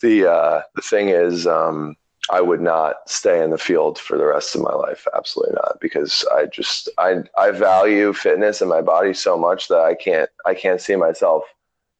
the 0.00 0.30
uh, 0.30 0.62
the 0.74 0.82
thing 0.82 1.10
is, 1.10 1.46
um, 1.46 1.96
I 2.30 2.40
would 2.40 2.60
not 2.60 2.96
stay 3.06 3.42
in 3.42 3.50
the 3.50 3.58
field 3.58 3.98
for 3.98 4.18
the 4.18 4.26
rest 4.26 4.54
of 4.54 4.62
my 4.62 4.74
life. 4.74 5.06
Absolutely 5.16 5.54
not, 5.54 5.78
because 5.80 6.24
I 6.32 6.46
just 6.46 6.88
I 6.98 7.22
I 7.36 7.50
value 7.50 8.12
fitness 8.12 8.60
and 8.60 8.68
my 8.70 8.82
body 8.82 9.14
so 9.14 9.36
much 9.38 9.68
that 9.68 9.80
I 9.80 9.94
can't 9.94 10.28
I 10.44 10.54
can't 10.54 10.80
see 10.80 10.96
myself 10.96 11.44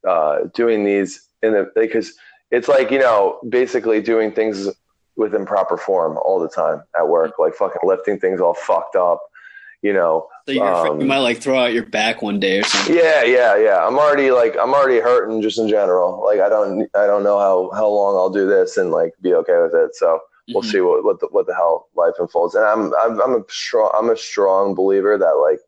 uh, 0.06 0.40
doing 0.54 0.84
these 0.84 1.28
in 1.42 1.52
the 1.52 1.70
because 1.74 2.12
it's 2.50 2.68
like 2.68 2.90
you 2.90 2.98
know 2.98 3.38
basically 3.48 4.02
doing 4.02 4.32
things 4.32 4.68
with 5.16 5.34
improper 5.34 5.76
form 5.76 6.16
all 6.24 6.38
the 6.38 6.48
time 6.48 6.82
at 6.96 7.08
work, 7.08 7.38
like 7.38 7.54
fucking 7.54 7.82
lifting 7.82 8.20
things 8.20 8.40
all 8.40 8.54
fucked 8.54 8.96
up, 8.96 9.20
you 9.82 9.92
know. 9.92 10.26
So 10.46 10.52
you're 10.52 10.88
um, 10.88 11.00
you 11.00 11.06
might 11.06 11.18
like 11.18 11.38
throw 11.38 11.58
out 11.58 11.72
your 11.72 11.86
back 11.86 12.22
one 12.22 12.40
day 12.40 12.58
or 12.60 12.64
something. 12.64 12.96
Yeah, 12.96 13.24
yeah, 13.24 13.56
yeah. 13.56 13.86
I'm 13.86 13.98
already 13.98 14.30
like 14.30 14.56
I'm 14.60 14.74
already 14.74 15.00
hurting 15.00 15.42
just 15.42 15.58
in 15.58 15.68
general. 15.68 16.24
Like 16.24 16.40
I 16.40 16.48
don't 16.48 16.88
I 16.94 17.06
don't 17.06 17.24
know 17.24 17.38
how 17.38 17.70
how 17.74 17.88
long 17.88 18.16
I'll 18.16 18.30
do 18.30 18.48
this 18.48 18.76
and 18.76 18.90
like 18.90 19.12
be 19.20 19.34
okay 19.34 19.60
with 19.60 19.74
it. 19.74 19.94
So 19.94 20.20
we'll 20.48 20.62
mm-hmm. 20.62 20.70
see 20.70 20.80
what 20.80 21.04
what 21.04 21.20
the, 21.20 21.28
what 21.30 21.46
the 21.46 21.54
hell 21.54 21.88
life 21.94 22.14
unfolds. 22.18 22.54
And 22.54 22.64
I'm 22.64 22.92
I'm 23.00 23.20
I'm 23.20 23.34
a 23.34 23.44
strong 23.48 23.90
I'm 23.96 24.10
a 24.10 24.16
strong 24.16 24.74
believer 24.74 25.18
that 25.18 25.32
like 25.32 25.60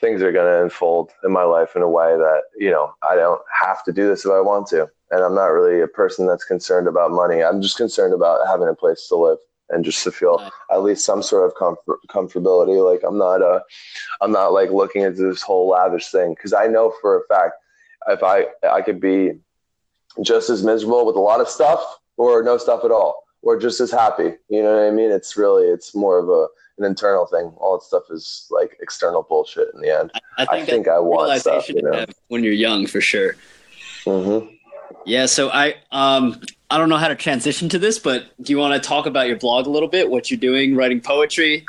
things 0.00 0.22
are 0.22 0.30
going 0.30 0.46
to 0.46 0.62
unfold 0.62 1.10
in 1.24 1.32
my 1.32 1.42
life 1.42 1.74
in 1.74 1.82
a 1.82 1.88
way 1.88 2.16
that 2.16 2.42
you 2.56 2.70
know 2.70 2.92
I 3.02 3.16
don't 3.16 3.40
have 3.62 3.82
to 3.84 3.92
do 3.92 4.08
this 4.08 4.24
if 4.24 4.30
I 4.30 4.40
want 4.40 4.68
to 4.68 4.88
and 5.10 5.22
I'm 5.22 5.34
not 5.34 5.46
really 5.46 5.80
a 5.80 5.88
person 5.88 6.26
that's 6.26 6.44
concerned 6.44 6.86
about 6.86 7.10
money. 7.10 7.42
I'm 7.42 7.62
just 7.62 7.76
concerned 7.76 8.12
about 8.12 8.46
having 8.46 8.68
a 8.68 8.74
place 8.74 9.06
to 9.08 9.16
live 9.16 9.38
and 9.70 9.84
just 9.84 10.02
to 10.04 10.10
feel 10.10 10.50
at 10.70 10.82
least 10.82 11.04
some 11.04 11.22
sort 11.22 11.46
of 11.46 11.56
comfort, 11.56 11.98
comfortability. 12.08 12.84
Like 12.84 13.02
I'm 13.06 13.18
not 13.18 13.42
a, 13.42 13.62
I'm 14.20 14.32
not 14.32 14.52
like 14.52 14.70
looking 14.70 15.02
into 15.02 15.22
this 15.22 15.42
whole 15.42 15.68
lavish 15.68 16.10
thing 16.10 16.34
because 16.34 16.52
I 16.52 16.66
know 16.66 16.92
for 17.00 17.18
a 17.18 17.26
fact 17.26 17.54
if 18.08 18.22
I 18.22 18.46
I 18.68 18.82
could 18.82 19.00
be 19.00 19.32
just 20.22 20.50
as 20.50 20.64
miserable 20.64 21.06
with 21.06 21.16
a 21.16 21.20
lot 21.20 21.40
of 21.40 21.48
stuff 21.48 22.00
or 22.16 22.42
no 22.42 22.56
stuff 22.56 22.84
at 22.84 22.90
all 22.90 23.24
or 23.42 23.58
just 23.58 23.80
as 23.80 23.90
happy. 23.90 24.32
You 24.48 24.62
know 24.62 24.76
what 24.76 24.86
I 24.86 24.90
mean? 24.90 25.10
It's 25.10 25.36
really 25.36 25.64
it's 25.64 25.94
more 25.94 26.18
of 26.18 26.28
a 26.28 26.48
an 26.78 26.84
internal 26.84 27.26
thing. 27.26 27.52
All 27.58 27.78
that 27.78 27.84
stuff 27.84 28.04
is 28.10 28.46
like 28.50 28.76
external 28.80 29.22
bullshit 29.22 29.68
in 29.74 29.80
the 29.80 29.98
end. 29.98 30.12
I, 30.38 30.42
I 30.42 30.46
think, 30.46 30.62
I, 30.62 30.70
think 30.70 30.88
I 30.88 30.98
want 30.98 31.40
stuff. 31.40 31.68
You 31.68 31.82
know? 31.82 32.06
when 32.28 32.44
you're 32.44 32.52
young, 32.52 32.86
for 32.86 33.00
sure. 33.00 33.36
Mm-hmm. 34.04 34.54
Yeah, 35.04 35.26
so 35.26 35.50
I 35.50 35.74
um 35.90 36.40
I 36.70 36.76
don't 36.76 36.90
know 36.90 36.96
how 36.96 37.08
to 37.08 37.14
transition 37.14 37.70
to 37.70 37.78
this, 37.78 37.98
but 37.98 38.26
do 38.42 38.52
you 38.52 38.58
want 38.58 38.80
to 38.80 38.86
talk 38.86 39.06
about 39.06 39.26
your 39.26 39.38
blog 39.38 39.66
a 39.66 39.70
little 39.70 39.88
bit? 39.88 40.10
What 40.10 40.30
you're 40.30 40.38
doing, 40.38 40.76
writing 40.76 41.00
poetry? 41.00 41.64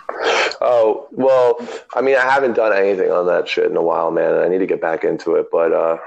Oh 0.62 1.08
well, 1.12 1.56
I 1.96 2.02
mean, 2.02 2.18
I 2.18 2.30
haven't 2.30 2.54
done 2.54 2.74
anything 2.74 3.10
on 3.10 3.26
that 3.28 3.48
shit 3.48 3.72
in 3.72 3.78
a 3.78 3.82
while, 3.82 4.12
man. 4.12 4.36
I 4.36 4.50
need 4.50 4.58
to 4.58 4.66
get 4.66 4.82
back 4.82 5.06
into 5.06 5.36
it. 5.36 5.48
But 5.52 5.72
uh, 5.72 5.98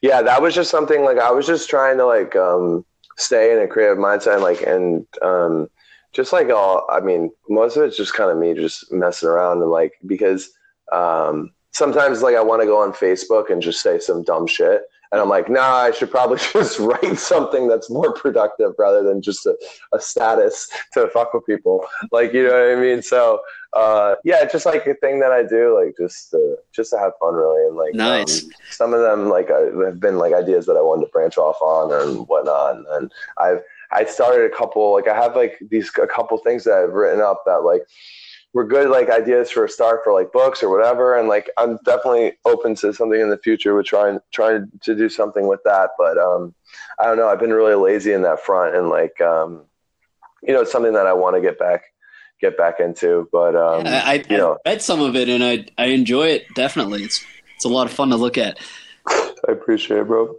yeah, 0.00 0.22
that 0.22 0.40
was 0.40 0.54
just 0.54 0.70
something 0.70 1.04
like 1.04 1.18
I 1.18 1.30
was 1.30 1.46
just 1.46 1.68
trying 1.68 1.98
to 1.98 2.06
like 2.06 2.34
um, 2.34 2.84
stay 3.18 3.52
in 3.52 3.58
a 3.58 3.68
creative 3.68 3.98
mindset, 3.98 4.34
and, 4.34 4.42
like 4.42 4.62
and 4.62 5.06
um, 5.20 5.68
just 6.14 6.32
like 6.32 6.48
all. 6.48 6.86
I 6.90 7.00
mean, 7.00 7.30
most 7.50 7.76
of 7.76 7.82
it's 7.82 7.96
just 7.98 8.14
kind 8.14 8.30
of 8.30 8.38
me 8.38 8.54
just 8.54 8.90
messing 8.90 9.28
around 9.28 9.60
and 9.60 9.70
like 9.70 9.92
because 10.06 10.48
um, 10.92 11.52
sometimes 11.72 12.22
like 12.22 12.36
I 12.36 12.42
want 12.42 12.62
to 12.62 12.66
go 12.66 12.80
on 12.80 12.94
Facebook 12.94 13.50
and 13.50 13.60
just 13.60 13.82
say 13.82 13.98
some 13.98 14.22
dumb 14.22 14.46
shit 14.46 14.82
and 15.12 15.20
I'm 15.20 15.28
like, 15.28 15.50
nah, 15.50 15.74
I 15.74 15.90
should 15.90 16.10
probably 16.10 16.38
just 16.52 16.78
write 16.78 17.18
something 17.18 17.68
that's 17.68 17.90
more 17.90 18.12
productive 18.12 18.74
rather 18.78 19.02
than 19.02 19.22
just 19.22 19.44
a, 19.46 19.56
a 19.92 20.00
status 20.00 20.70
to 20.92 21.08
fuck 21.08 21.34
with 21.34 21.46
people. 21.46 21.86
Like, 22.12 22.32
you 22.32 22.44
know 22.44 22.52
what 22.52 22.78
I 22.78 22.80
mean? 22.80 23.02
So, 23.02 23.40
uh, 23.72 24.16
yeah, 24.24 24.44
just 24.44 24.66
like 24.66 24.86
a 24.86 24.94
thing 24.94 25.20
that 25.20 25.32
I 25.32 25.42
do, 25.42 25.78
like 25.78 25.96
just 25.96 26.30
to, 26.30 26.56
just 26.72 26.90
to 26.90 26.98
have 26.98 27.12
fun, 27.20 27.34
really. 27.34 27.66
And 27.66 27.76
like, 27.76 27.94
nice. 27.94 28.44
Um, 28.44 28.50
some 28.70 28.94
of 28.94 29.00
them, 29.00 29.28
like, 29.28 29.50
I, 29.50 29.86
have 29.86 30.00
been 30.00 30.18
like 30.18 30.32
ideas 30.32 30.66
that 30.66 30.76
I 30.76 30.82
wanted 30.82 31.06
to 31.06 31.12
branch 31.12 31.38
off 31.38 31.60
on 31.60 31.92
and 31.92 32.26
whatnot. 32.28 32.76
And 32.90 33.12
I've, 33.38 33.62
I 33.92 34.04
started 34.04 34.50
a 34.52 34.56
couple, 34.56 34.92
like, 34.92 35.08
I 35.08 35.16
have 35.16 35.34
like 35.34 35.58
these, 35.70 35.90
a 36.00 36.06
couple 36.06 36.38
things 36.38 36.64
that 36.64 36.74
I've 36.74 36.92
written 36.92 37.20
up 37.20 37.42
that 37.46 37.64
like, 37.64 37.82
were 38.52 38.64
good 38.64 38.90
like 38.90 39.10
ideas 39.10 39.50
for 39.50 39.64
a 39.64 39.68
start 39.68 40.00
for 40.02 40.12
like 40.12 40.32
books 40.32 40.62
or 40.62 40.70
whatever 40.70 41.16
and 41.16 41.28
like 41.28 41.50
i'm 41.56 41.78
definitely 41.84 42.32
open 42.44 42.74
to 42.74 42.92
something 42.92 43.20
in 43.20 43.30
the 43.30 43.38
future 43.38 43.74
with 43.74 43.86
trying 43.86 44.18
trying 44.32 44.70
to 44.80 44.94
do 44.94 45.08
something 45.08 45.46
with 45.46 45.60
that 45.64 45.90
but 45.98 46.18
um 46.18 46.54
i 46.98 47.04
don't 47.04 47.16
know 47.16 47.28
i've 47.28 47.40
been 47.40 47.52
really 47.52 47.74
lazy 47.74 48.12
in 48.12 48.22
that 48.22 48.40
front 48.40 48.74
and 48.74 48.88
like 48.88 49.20
um 49.20 49.62
you 50.42 50.52
know 50.52 50.62
it's 50.62 50.72
something 50.72 50.92
that 50.92 51.06
i 51.06 51.12
want 51.12 51.36
to 51.36 51.40
get 51.40 51.58
back 51.58 51.82
get 52.40 52.56
back 52.56 52.80
into 52.80 53.28
but 53.32 53.54
um 53.54 53.84
yeah, 53.84 54.02
I, 54.04 54.24
you 54.28 54.36
know 54.36 54.58
I 54.66 54.70
read 54.70 54.82
some 54.82 55.00
of 55.00 55.14
it 55.14 55.28
and 55.28 55.44
i 55.44 55.66
i 55.78 55.86
enjoy 55.86 56.28
it 56.28 56.46
definitely 56.54 57.04
it's 57.04 57.24
it's 57.54 57.64
a 57.64 57.68
lot 57.68 57.86
of 57.86 57.92
fun 57.92 58.08
to 58.10 58.16
look 58.16 58.38
at 58.38 58.58
i 59.08 59.32
appreciate 59.48 60.00
it 60.00 60.06
bro 60.06 60.36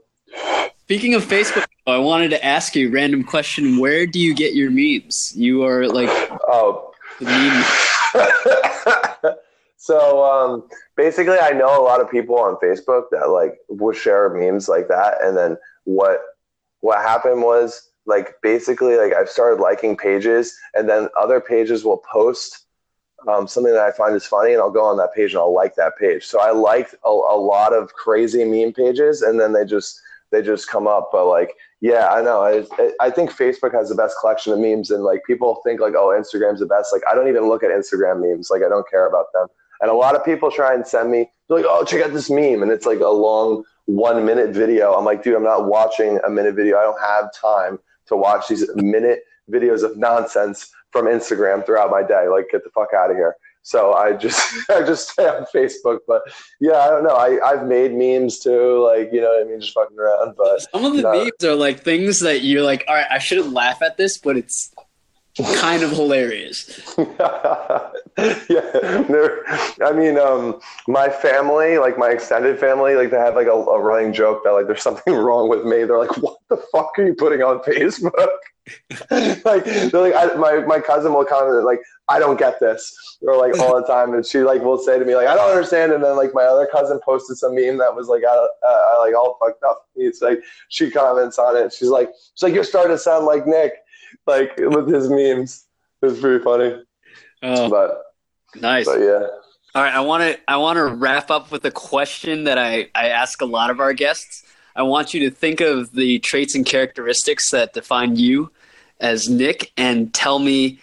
Speaking 0.84 1.14
of 1.14 1.24
Facebook, 1.24 1.68
I 1.88 2.00
wanted 2.00 2.32
to 2.32 2.46
ask 2.46 2.76
you 2.76 2.90
a 2.90 2.92
random 2.92 3.24
question. 3.24 3.80
Where 3.80 4.06
do 4.06 4.20
you 4.20 4.36
get 4.36 4.56
your 4.56 4.70
memes? 4.70 5.32
You 5.38 5.64
are 5.64 5.88
like 5.88 6.10
oh 6.50 6.91
so 9.78 10.24
um, 10.24 10.68
basically, 10.96 11.38
I 11.38 11.52
know 11.52 11.80
a 11.80 11.84
lot 11.84 12.02
of 12.02 12.10
people 12.10 12.40
on 12.40 12.56
Facebook 12.56 13.04
that 13.12 13.30
like 13.30 13.60
will 13.70 13.94
share 13.94 14.30
memes 14.30 14.68
like 14.68 14.88
that, 14.88 15.24
and 15.24 15.38
then 15.38 15.58
what 15.84 16.22
what 16.80 17.02
happened 17.02 17.44
was 17.44 17.92
like 18.06 18.36
basically 18.42 18.98
like 18.98 19.14
I've 19.14 19.30
started 19.30 19.62
liking 19.62 19.96
pages, 19.96 20.58
and 20.74 20.90
then 20.90 21.10
other 21.18 21.40
pages 21.40 21.84
will 21.84 22.02
post 22.12 22.66
um, 23.28 23.48
something 23.48 23.74
that 23.74 23.84
I 23.84 23.92
find 23.92 24.16
is 24.16 24.26
funny, 24.26 24.54
and 24.54 24.62
I'll 24.62 24.72
go 24.72 24.84
on 24.84 24.98
that 24.98 25.14
page 25.14 25.34
and 25.34 25.40
I'll 25.40 25.54
like 25.54 25.76
that 25.76 25.98
page. 25.98 26.26
So 26.26 26.42
I 26.42 26.52
liked 26.52 26.96
a, 27.06 27.10
a 27.10 27.38
lot 27.38 27.74
of 27.74 27.94
crazy 27.94 28.44
meme 28.44 28.74
pages, 28.74 29.22
and 29.22 29.40
then 29.40 29.54
they 29.54 29.66
just 29.66 30.02
they 30.32 30.42
just 30.42 30.68
come 30.68 30.88
up. 30.88 31.10
But 31.12 31.28
like 31.28 31.54
yeah, 31.82 32.10
I 32.10 32.22
know. 32.22 32.44
I, 32.44 32.64
I 33.00 33.10
think 33.10 33.32
Facebook 33.32 33.74
has 33.74 33.90
the 33.90 33.96
best 33.96 34.16
collection 34.22 34.54
of 34.54 34.60
memes, 34.60 34.92
and 34.92 35.04
like 35.04 35.24
people 35.26 35.62
think 35.66 35.82
like, 35.82 35.96
oh, 35.96 36.10
Instagram's 36.10 36.60
the 36.60 36.68
best. 36.68 36.94
Like, 36.94 37.02
I 37.12 37.16
don't 37.16 37.28
even 37.28 37.50
look 37.50 37.64
at 37.64 37.72
Instagram 37.72 38.22
memes. 38.22 38.50
Like, 38.52 38.62
I 38.64 38.70
don't 38.70 38.88
care 38.88 39.08
about 39.08 39.26
them. 39.34 39.48
And 39.82 39.90
a 39.90 39.96
lot 39.96 40.16
of 40.16 40.24
people 40.24 40.52
try 40.52 40.76
and 40.76 40.86
send 40.86 41.10
me 41.10 41.32
like, 41.50 41.66
oh, 41.68 41.84
check 41.84 42.04
out 42.04 42.14
this 42.14 42.30
meme, 42.30 42.62
and 42.62 42.72
it's 42.72 42.86
like 42.86 43.00
a 43.00 43.10
long 43.10 43.64
one 43.86 44.24
minute 44.26 44.52
video. 44.52 44.94
I'm 44.94 45.06
like, 45.06 45.24
dude, 45.24 45.36
I'm 45.36 45.44
not 45.44 45.66
watching 45.66 46.20
a 46.26 46.30
minute 46.30 46.56
video. 46.56 46.78
I 46.78 46.84
don't 46.84 47.02
have 47.02 47.34
time 47.34 47.80
to 48.06 48.16
watch 48.16 48.48
these 48.48 48.70
minute 48.76 49.24
videos 49.50 49.84
of 49.84 49.98
nonsense 49.98 50.72
from 50.92 51.08
Instagram 51.08 51.66
throughout 51.66 51.90
my 51.90 52.04
day. 52.04 52.28
Like, 52.28 52.50
get 52.52 52.64
the 52.64 52.70
fuck 52.70 52.94
out 52.96 53.10
of 53.10 53.18
here. 53.18 53.36
So 53.64 53.94
I 53.94 54.14
just 54.14 54.42
I 54.70 54.82
just 54.84 55.10
stay 55.10 55.28
on 55.28 55.46
Facebook. 55.54 56.00
But 56.08 56.24
yeah, 56.60 56.78
I 56.80 56.90
don't 56.90 57.04
know. 57.04 57.16
I, 57.16 57.40
I've 57.46 57.66
made 57.68 57.94
memes 57.94 58.40
too, 58.40 58.86
like, 58.86 59.10
you 59.12 59.22
know 59.22 59.30
what 59.30 59.46
I 59.46 59.50
mean, 59.50 59.62
just 59.62 59.74
fucking 59.74 59.98
around. 59.98 60.36
But 60.38 60.62
some 60.72 60.86
of 60.86 60.96
the 60.96 61.04
no. 61.04 61.12
memes 61.12 61.44
are 61.44 61.56
like 61.56 61.82
things 61.82 62.20
that 62.22 62.42
you're 62.42 62.64
like, 62.64 62.84
all 62.88 62.96
right, 62.96 63.08
I 63.10 63.20
shouldn't 63.20 63.54
laugh 63.54 63.82
at 63.82 63.98
this, 63.98 64.18
but 64.18 64.38
it's 64.38 64.74
kind 65.38 65.84
of 65.84 65.92
hilarious. 65.92 66.94
yeah, 66.98 67.92
I 69.84 69.94
mean, 69.96 70.18
um, 70.18 70.60
my 70.88 71.10
family, 71.10 71.78
like 71.78 71.98
my 71.98 72.10
extended 72.10 72.60
family, 72.60 72.96
like 72.96 73.12
they 73.12 73.18
have 73.18 73.36
like 73.36 73.48
a, 73.48 73.52
a, 73.52 73.80
running 73.80 74.14
joke 74.14 74.44
that 74.44 74.52
like 74.52 74.68
there's 74.68 74.82
something 74.82 75.14
wrong 75.14 75.50
with 75.50 75.64
me. 75.64 75.84
They're 75.84 76.00
like, 76.00 76.18
"What 76.18 76.38
the 76.50 76.58
fuck 76.72 76.98
are 76.98 77.06
you 77.06 77.14
putting 77.14 77.42
on 77.42 77.60
Facebook?" 77.60 78.12
like 79.46 79.64
they're 79.66 80.02
like, 80.02 80.16
I, 80.16 80.36
my 80.36 80.60
my 80.66 80.80
cousin 80.80 81.14
will 81.14 81.26
comment 81.26 81.64
like, 81.64 81.80
"I 82.10 82.20
don't 82.20 82.38
get 82.38 82.60
this," 82.60 82.94
or 83.22 83.38
like 83.38 83.58
all 83.60 83.76
the 83.76 83.88
time, 83.88 84.14
and 84.14 84.26
she 84.26 84.40
like 84.40 84.62
will 84.62 84.78
say 84.78 85.00
to 85.00 85.06
me 85.06 85.16
like, 85.16 85.28
"I 85.28 85.36
don't 85.36 85.50
understand," 85.50 85.94
and 85.94 86.04
then 86.04 86.18
like 86.18 86.34
my 86.34 86.44
other 86.44 86.68
cousin 86.72 87.00
posted 87.06 87.38
some 87.38 87.56
meme 87.56 87.78
that 87.78 87.96
was 87.96 88.08
like, 88.08 88.24
uh, 88.24 88.48
uh, 88.68 89.00
like 89.00 89.16
all 89.16 89.38
fucked 89.40 89.64
up. 89.64 89.88
It's 89.96 90.22
like 90.22 90.42
she 90.68 90.92
comments 90.92 91.40
on 91.40 91.56
it. 91.56 91.74
She's 91.74 91.90
like, 91.90 92.10
she's 92.36 92.44
like, 92.44 92.54
"You're 92.54 92.66
starting 92.66 92.92
to 92.92 92.98
sound 92.98 93.26
like 93.26 93.48
Nick." 93.48 93.74
like 94.28 94.54
with 94.58 94.88
his 94.88 95.10
memes. 95.10 95.66
It 96.02 96.08
was 96.08 96.20
pretty 96.20 96.44
funny. 96.44 96.82
Oh, 97.44 97.70
but 97.70 98.02
nice. 98.60 98.86
But 98.86 99.00
yeah. 99.00 99.28
All 99.74 99.82
right, 99.82 99.94
I 99.94 100.02
want 100.02 100.24
to 100.24 100.40
I 100.48 100.58
want 100.58 100.78
to 100.78 100.86
wrap 100.86 101.32
up 101.32 101.52
with 101.52 101.64
a 101.66 101.72
question 101.72 102.44
that 102.46 102.58
I 102.58 102.90
I 102.94 103.10
ask 103.10 103.42
a 103.42 103.46
lot 103.46 103.70
of 103.70 103.80
our 103.80 103.94
guests. 103.94 104.44
I 104.76 104.84
want 104.84 105.14
you 105.14 105.30
to 105.30 105.36
think 105.36 105.62
of 105.62 105.92
the 105.92 106.20
traits 106.20 106.56
and 106.56 106.66
characteristics 106.66 107.52
that 107.52 107.74
define 107.74 108.16
you 108.16 108.52
as 109.00 109.30
Nick 109.30 109.72
and 109.76 110.14
tell 110.14 110.40
me 110.40 110.80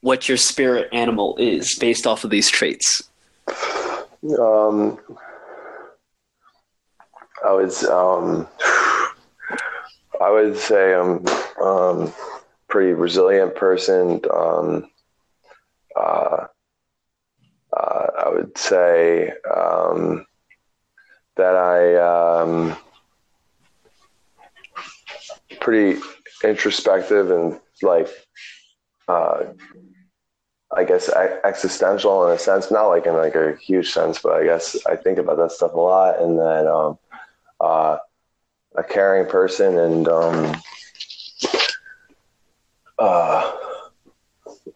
what 0.00 0.28
your 0.28 0.36
spirit 0.36 0.88
animal 0.92 1.36
is 1.38 1.76
based 1.78 2.06
off 2.06 2.24
of 2.24 2.30
these 2.30 2.50
traits. 2.50 3.08
Um, 4.38 4.98
I 7.44 7.52
was 7.52 7.84
um, 7.84 8.46
I 10.20 10.30
would 10.30 10.56
say 10.56 10.94
I'm 10.94 11.24
um, 11.62 12.12
pretty 12.74 12.92
resilient 12.92 13.54
person. 13.54 14.20
Um, 14.34 14.90
uh, 15.94 16.46
uh, 17.72 18.06
I 18.18 18.28
would 18.30 18.58
say 18.58 19.30
um, 19.56 20.26
that 21.36 21.54
I 21.54 21.94
um, 21.94 22.76
pretty 25.60 26.00
introspective 26.42 27.30
and 27.30 27.60
like 27.80 28.08
uh, 29.06 29.44
I 30.76 30.82
guess 30.82 31.08
existential 31.44 32.26
in 32.26 32.34
a 32.34 32.38
sense, 32.40 32.72
not 32.72 32.88
like 32.88 33.06
in 33.06 33.14
like 33.14 33.36
a 33.36 33.54
huge 33.54 33.92
sense, 33.92 34.18
but 34.18 34.32
I 34.32 34.42
guess 34.42 34.84
I 34.84 34.96
think 34.96 35.18
about 35.18 35.36
that 35.36 35.52
stuff 35.52 35.74
a 35.74 35.78
lot. 35.78 36.20
And 36.20 36.40
then 36.40 36.66
um, 36.66 36.98
uh, 37.60 37.98
a 38.74 38.82
caring 38.82 39.30
person 39.30 39.78
and 39.78 40.08
um, 40.08 40.60
uh, 42.98 43.52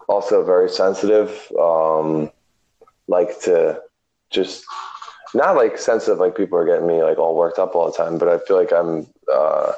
also 0.09 0.45
very 0.45 0.69
sensitive. 0.69 1.51
Um, 1.59 2.31
like 3.07 3.41
to 3.43 3.81
just 4.31 4.65
not 5.35 5.57
like 5.57 5.79
sensitive, 5.79 6.19
like 6.19 6.37
people 6.37 6.59
are 6.59 6.67
getting 6.67 6.87
me 6.87 7.03
like 7.03 7.19
all 7.19 7.37
worked 7.37 7.59
up 7.59 7.75
all 7.75 7.91
the 7.91 7.97
time, 7.97 8.19
but 8.19 8.29
I 8.29 8.39
feel 8.39 8.57
like 8.57 8.73
I'm 8.73 9.07
uh, 9.33 9.73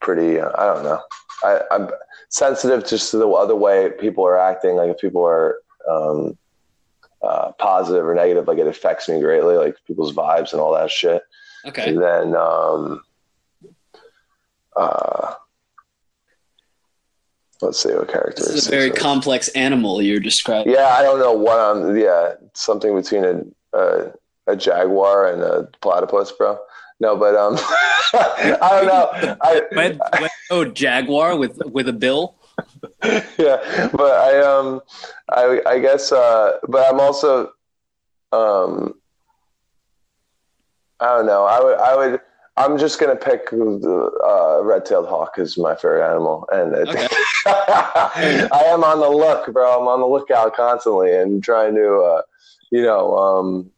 pretty. 0.00 0.40
I 0.40 0.74
don't 0.74 0.84
know. 0.84 1.00
I, 1.42 1.60
I'm 1.70 1.90
sensitive 2.28 2.86
just 2.86 3.10
to 3.10 3.18
the 3.18 3.28
other 3.28 3.56
way 3.56 3.90
people 3.98 4.24
are 4.26 4.38
acting. 4.38 4.76
Like 4.76 4.90
if 4.90 4.98
people 4.98 5.24
are 5.24 5.56
um, 5.88 6.38
uh, 7.22 7.52
positive 7.52 8.04
or 8.04 8.14
negative, 8.14 8.48
like 8.48 8.58
it 8.58 8.66
affects 8.66 9.08
me 9.08 9.20
greatly, 9.20 9.56
like 9.56 9.76
people's 9.86 10.12
vibes 10.12 10.52
and 10.52 10.60
all 10.60 10.74
that 10.74 10.90
shit. 10.90 11.22
Okay. 11.66 11.88
And 11.88 12.02
then, 12.02 12.36
um, 12.36 13.02
uh, 14.76 15.34
let's 17.62 17.82
see 17.82 17.94
what 17.94 18.08
character 18.08 18.42
this 18.42 18.54
is 18.54 18.66
a 18.66 18.70
very 18.70 18.90
complex 18.90 19.48
animal 19.48 20.02
you're 20.02 20.20
describing. 20.20 20.72
Yeah, 20.72 20.86
I 20.86 21.02
don't 21.02 21.18
know 21.18 21.32
what 21.32 21.58
I'm. 21.58 21.96
Yeah, 21.96 22.34
something 22.52 22.94
between 22.94 23.24
a, 23.24 23.42
a, 23.76 24.12
a 24.46 24.56
jaguar 24.56 25.32
and 25.32 25.42
a 25.42 25.68
platypus, 25.80 26.32
bro. 26.32 26.58
No, 27.00 27.16
but 27.16 27.34
um, 27.34 27.56
I 28.12 28.68
don't 28.70 28.86
know. 28.86 29.36
I, 29.40 30.28
oh, 30.50 30.64
jaguar 30.64 31.36
with 31.36 31.60
with 31.66 31.88
a 31.88 31.92
bill. 31.92 32.36
yeah, 33.38 33.88
but 33.92 34.12
I 34.12 34.40
um, 34.40 34.80
I 35.28 35.60
I 35.66 35.78
guess 35.80 36.12
uh, 36.12 36.58
but 36.68 36.92
I'm 36.92 37.00
also 37.00 37.52
um, 38.32 38.94
I 41.00 41.06
don't 41.06 41.26
know. 41.26 41.44
I 41.44 41.60
would 41.62 41.78
I 41.78 41.96
would. 41.96 42.20
I'm 42.56 42.78
just 42.78 43.00
gonna 43.00 43.16
pick 43.16 43.50
the 43.50 44.10
uh, 44.24 44.62
red-tailed 44.62 45.08
hawk 45.08 45.38
as 45.38 45.58
my 45.58 45.74
favorite 45.74 46.08
animal, 46.08 46.48
and 46.52 46.74
okay. 46.74 47.08
I 47.46 48.64
am 48.68 48.84
on 48.84 49.00
the 49.00 49.08
look, 49.08 49.52
bro. 49.52 49.80
I'm 49.80 49.88
on 49.88 50.00
the 50.00 50.06
lookout 50.06 50.54
constantly 50.54 51.12
and 51.16 51.42
trying 51.42 51.74
to, 51.74 51.96
uh, 51.96 52.22
you 52.70 52.82
know, 52.82 53.16
um, 53.16 53.70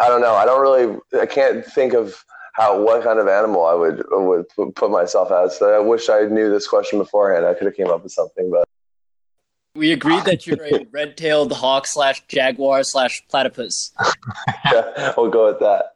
I 0.00 0.06
don't 0.06 0.20
know. 0.20 0.34
I 0.34 0.44
don't 0.44 0.60
really. 0.60 0.96
I 1.20 1.26
can't 1.26 1.64
think 1.64 1.92
of 1.92 2.24
how 2.52 2.80
what 2.80 3.02
kind 3.02 3.18
of 3.18 3.26
animal 3.26 3.66
I 3.66 3.74
would 3.74 4.04
would 4.10 4.74
put 4.76 4.90
myself 4.90 5.32
as. 5.32 5.58
So 5.58 5.74
I 5.74 5.80
wish 5.80 6.08
I 6.08 6.22
knew 6.22 6.50
this 6.50 6.68
question 6.68 7.00
beforehand. 7.00 7.46
I 7.46 7.54
could 7.54 7.66
have 7.66 7.74
came 7.74 7.88
up 7.88 8.04
with 8.04 8.12
something, 8.12 8.48
but 8.50 8.68
we 9.74 9.92
agreed 9.92 10.24
that 10.24 10.46
you're 10.46 10.64
a 10.64 10.86
red-tailed 10.90 11.52
hawk 11.52 11.86
slash 11.86 12.24
jaguar 12.26 12.82
slash 12.82 13.22
platypus. 13.28 13.92
yeah, 14.72 15.14
we'll 15.16 15.30
go 15.30 15.46
with 15.46 15.60
that. 15.60 15.94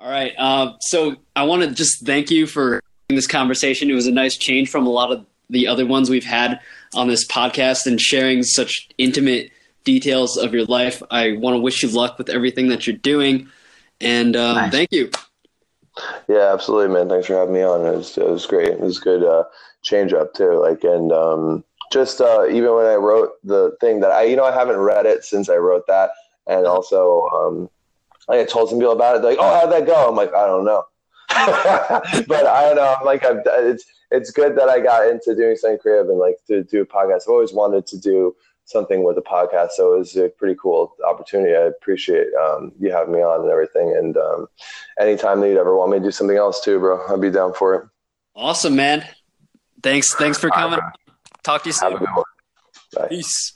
All 0.00 0.10
right. 0.10 0.32
Uh, 0.38 0.74
so 0.80 1.16
I 1.34 1.44
want 1.44 1.62
to 1.62 1.70
just 1.70 2.06
thank 2.06 2.30
you 2.30 2.46
for 2.46 2.80
this 3.08 3.26
conversation. 3.26 3.90
It 3.90 3.94
was 3.94 4.06
a 4.06 4.12
nice 4.12 4.36
change 4.36 4.70
from 4.70 4.86
a 4.86 4.90
lot 4.90 5.10
of 5.10 5.26
the 5.50 5.66
other 5.66 5.86
ones 5.86 6.08
we've 6.08 6.24
had 6.24 6.60
on 6.94 7.08
this 7.08 7.26
podcast 7.26 7.86
and 7.86 8.00
sharing 8.00 8.42
such 8.42 8.88
intimate 8.98 9.50
details 9.84 10.36
of 10.36 10.54
your 10.54 10.66
life. 10.66 11.02
I 11.10 11.32
want 11.32 11.54
to 11.54 11.60
wish 11.60 11.82
you 11.82 11.88
luck 11.88 12.18
with 12.18 12.28
everything 12.28 12.68
that 12.68 12.86
you're 12.86 12.96
doing, 12.96 13.48
and 14.00 14.36
um, 14.36 14.56
nice. 14.56 14.72
thank 14.72 14.92
you. 14.92 15.10
Yeah, 16.28 16.52
absolutely, 16.52 16.94
man. 16.94 17.08
Thanks 17.08 17.26
for 17.26 17.34
having 17.34 17.54
me 17.54 17.62
on. 17.62 17.84
It 17.84 17.96
was, 17.96 18.16
it 18.18 18.28
was 18.28 18.46
great. 18.46 18.68
It 18.68 18.80
was 18.80 19.00
good 19.00 19.24
uh, 19.24 19.44
change 19.82 20.12
up 20.12 20.34
too. 20.34 20.60
Like, 20.60 20.84
and 20.84 21.10
um, 21.10 21.64
just 21.90 22.20
uh, 22.20 22.46
even 22.46 22.74
when 22.74 22.86
I 22.86 22.94
wrote 22.94 23.32
the 23.42 23.76
thing 23.80 24.00
that 24.00 24.10
I, 24.10 24.24
you 24.24 24.36
know, 24.36 24.44
I 24.44 24.52
haven't 24.52 24.76
read 24.76 25.06
it 25.06 25.24
since 25.24 25.48
I 25.48 25.56
wrote 25.56 25.86
that, 25.88 26.10
and 26.46 26.66
uh-huh. 26.66 26.74
also 26.74 27.28
um, 27.34 27.70
I 28.28 28.44
told 28.44 28.68
some 28.68 28.78
people 28.78 28.92
about 28.92 29.16
it. 29.16 29.22
They're 29.22 29.32
like, 29.32 29.40
"Oh, 29.40 29.60
how'd 29.60 29.72
that 29.72 29.86
go?" 29.86 30.08
I'm 30.08 30.16
like, 30.16 30.34
"I 30.34 30.46
don't 30.46 30.64
know." 30.64 30.84
but 31.28 32.46
I 32.46 32.62
don't 32.62 32.76
know. 32.76 32.96
I'm 32.98 33.04
like, 33.04 33.24
I've, 33.24 33.42
it's 33.44 33.84
it's 34.10 34.30
good 34.30 34.56
that 34.56 34.68
I 34.68 34.80
got 34.80 35.08
into 35.08 35.34
doing 35.34 35.56
something 35.56 35.78
creative 35.78 36.08
and 36.08 36.18
like 36.18 36.36
to 36.46 36.64
do 36.64 36.82
a 36.82 36.86
podcast. 36.86 37.22
I've 37.22 37.28
always 37.28 37.52
wanted 37.52 37.86
to 37.88 37.98
do 37.98 38.34
something 38.64 39.02
with 39.02 39.18
a 39.18 39.22
podcast, 39.22 39.72
so 39.72 39.94
it 39.94 39.98
was 39.98 40.16
a 40.16 40.28
pretty 40.30 40.56
cool 40.60 40.94
opportunity. 41.06 41.54
I 41.54 41.62
appreciate 41.62 42.28
um, 42.34 42.72
you 42.78 42.90
having 42.90 43.12
me 43.12 43.20
on 43.20 43.42
and 43.42 43.50
everything. 43.50 43.94
And 43.96 44.16
um, 44.16 44.46
anytime 44.98 45.40
that 45.40 45.48
you'd 45.48 45.58
ever 45.58 45.76
want 45.76 45.92
me 45.92 45.98
to 45.98 46.04
do 46.04 46.10
something 46.10 46.36
else 46.36 46.60
too, 46.60 46.78
bro, 46.78 47.06
I'd 47.08 47.20
be 47.20 47.30
down 47.30 47.52
for 47.54 47.74
it. 47.74 47.88
Awesome, 48.34 48.76
man. 48.76 49.06
Thanks. 49.82 50.14
Thanks 50.14 50.38
for 50.38 50.50
coming. 50.50 50.78
Right, 50.78 50.92
Talk 51.42 51.62
to 51.64 51.68
you 51.68 51.72
soon. 51.72 51.98
Peace. 53.08 53.52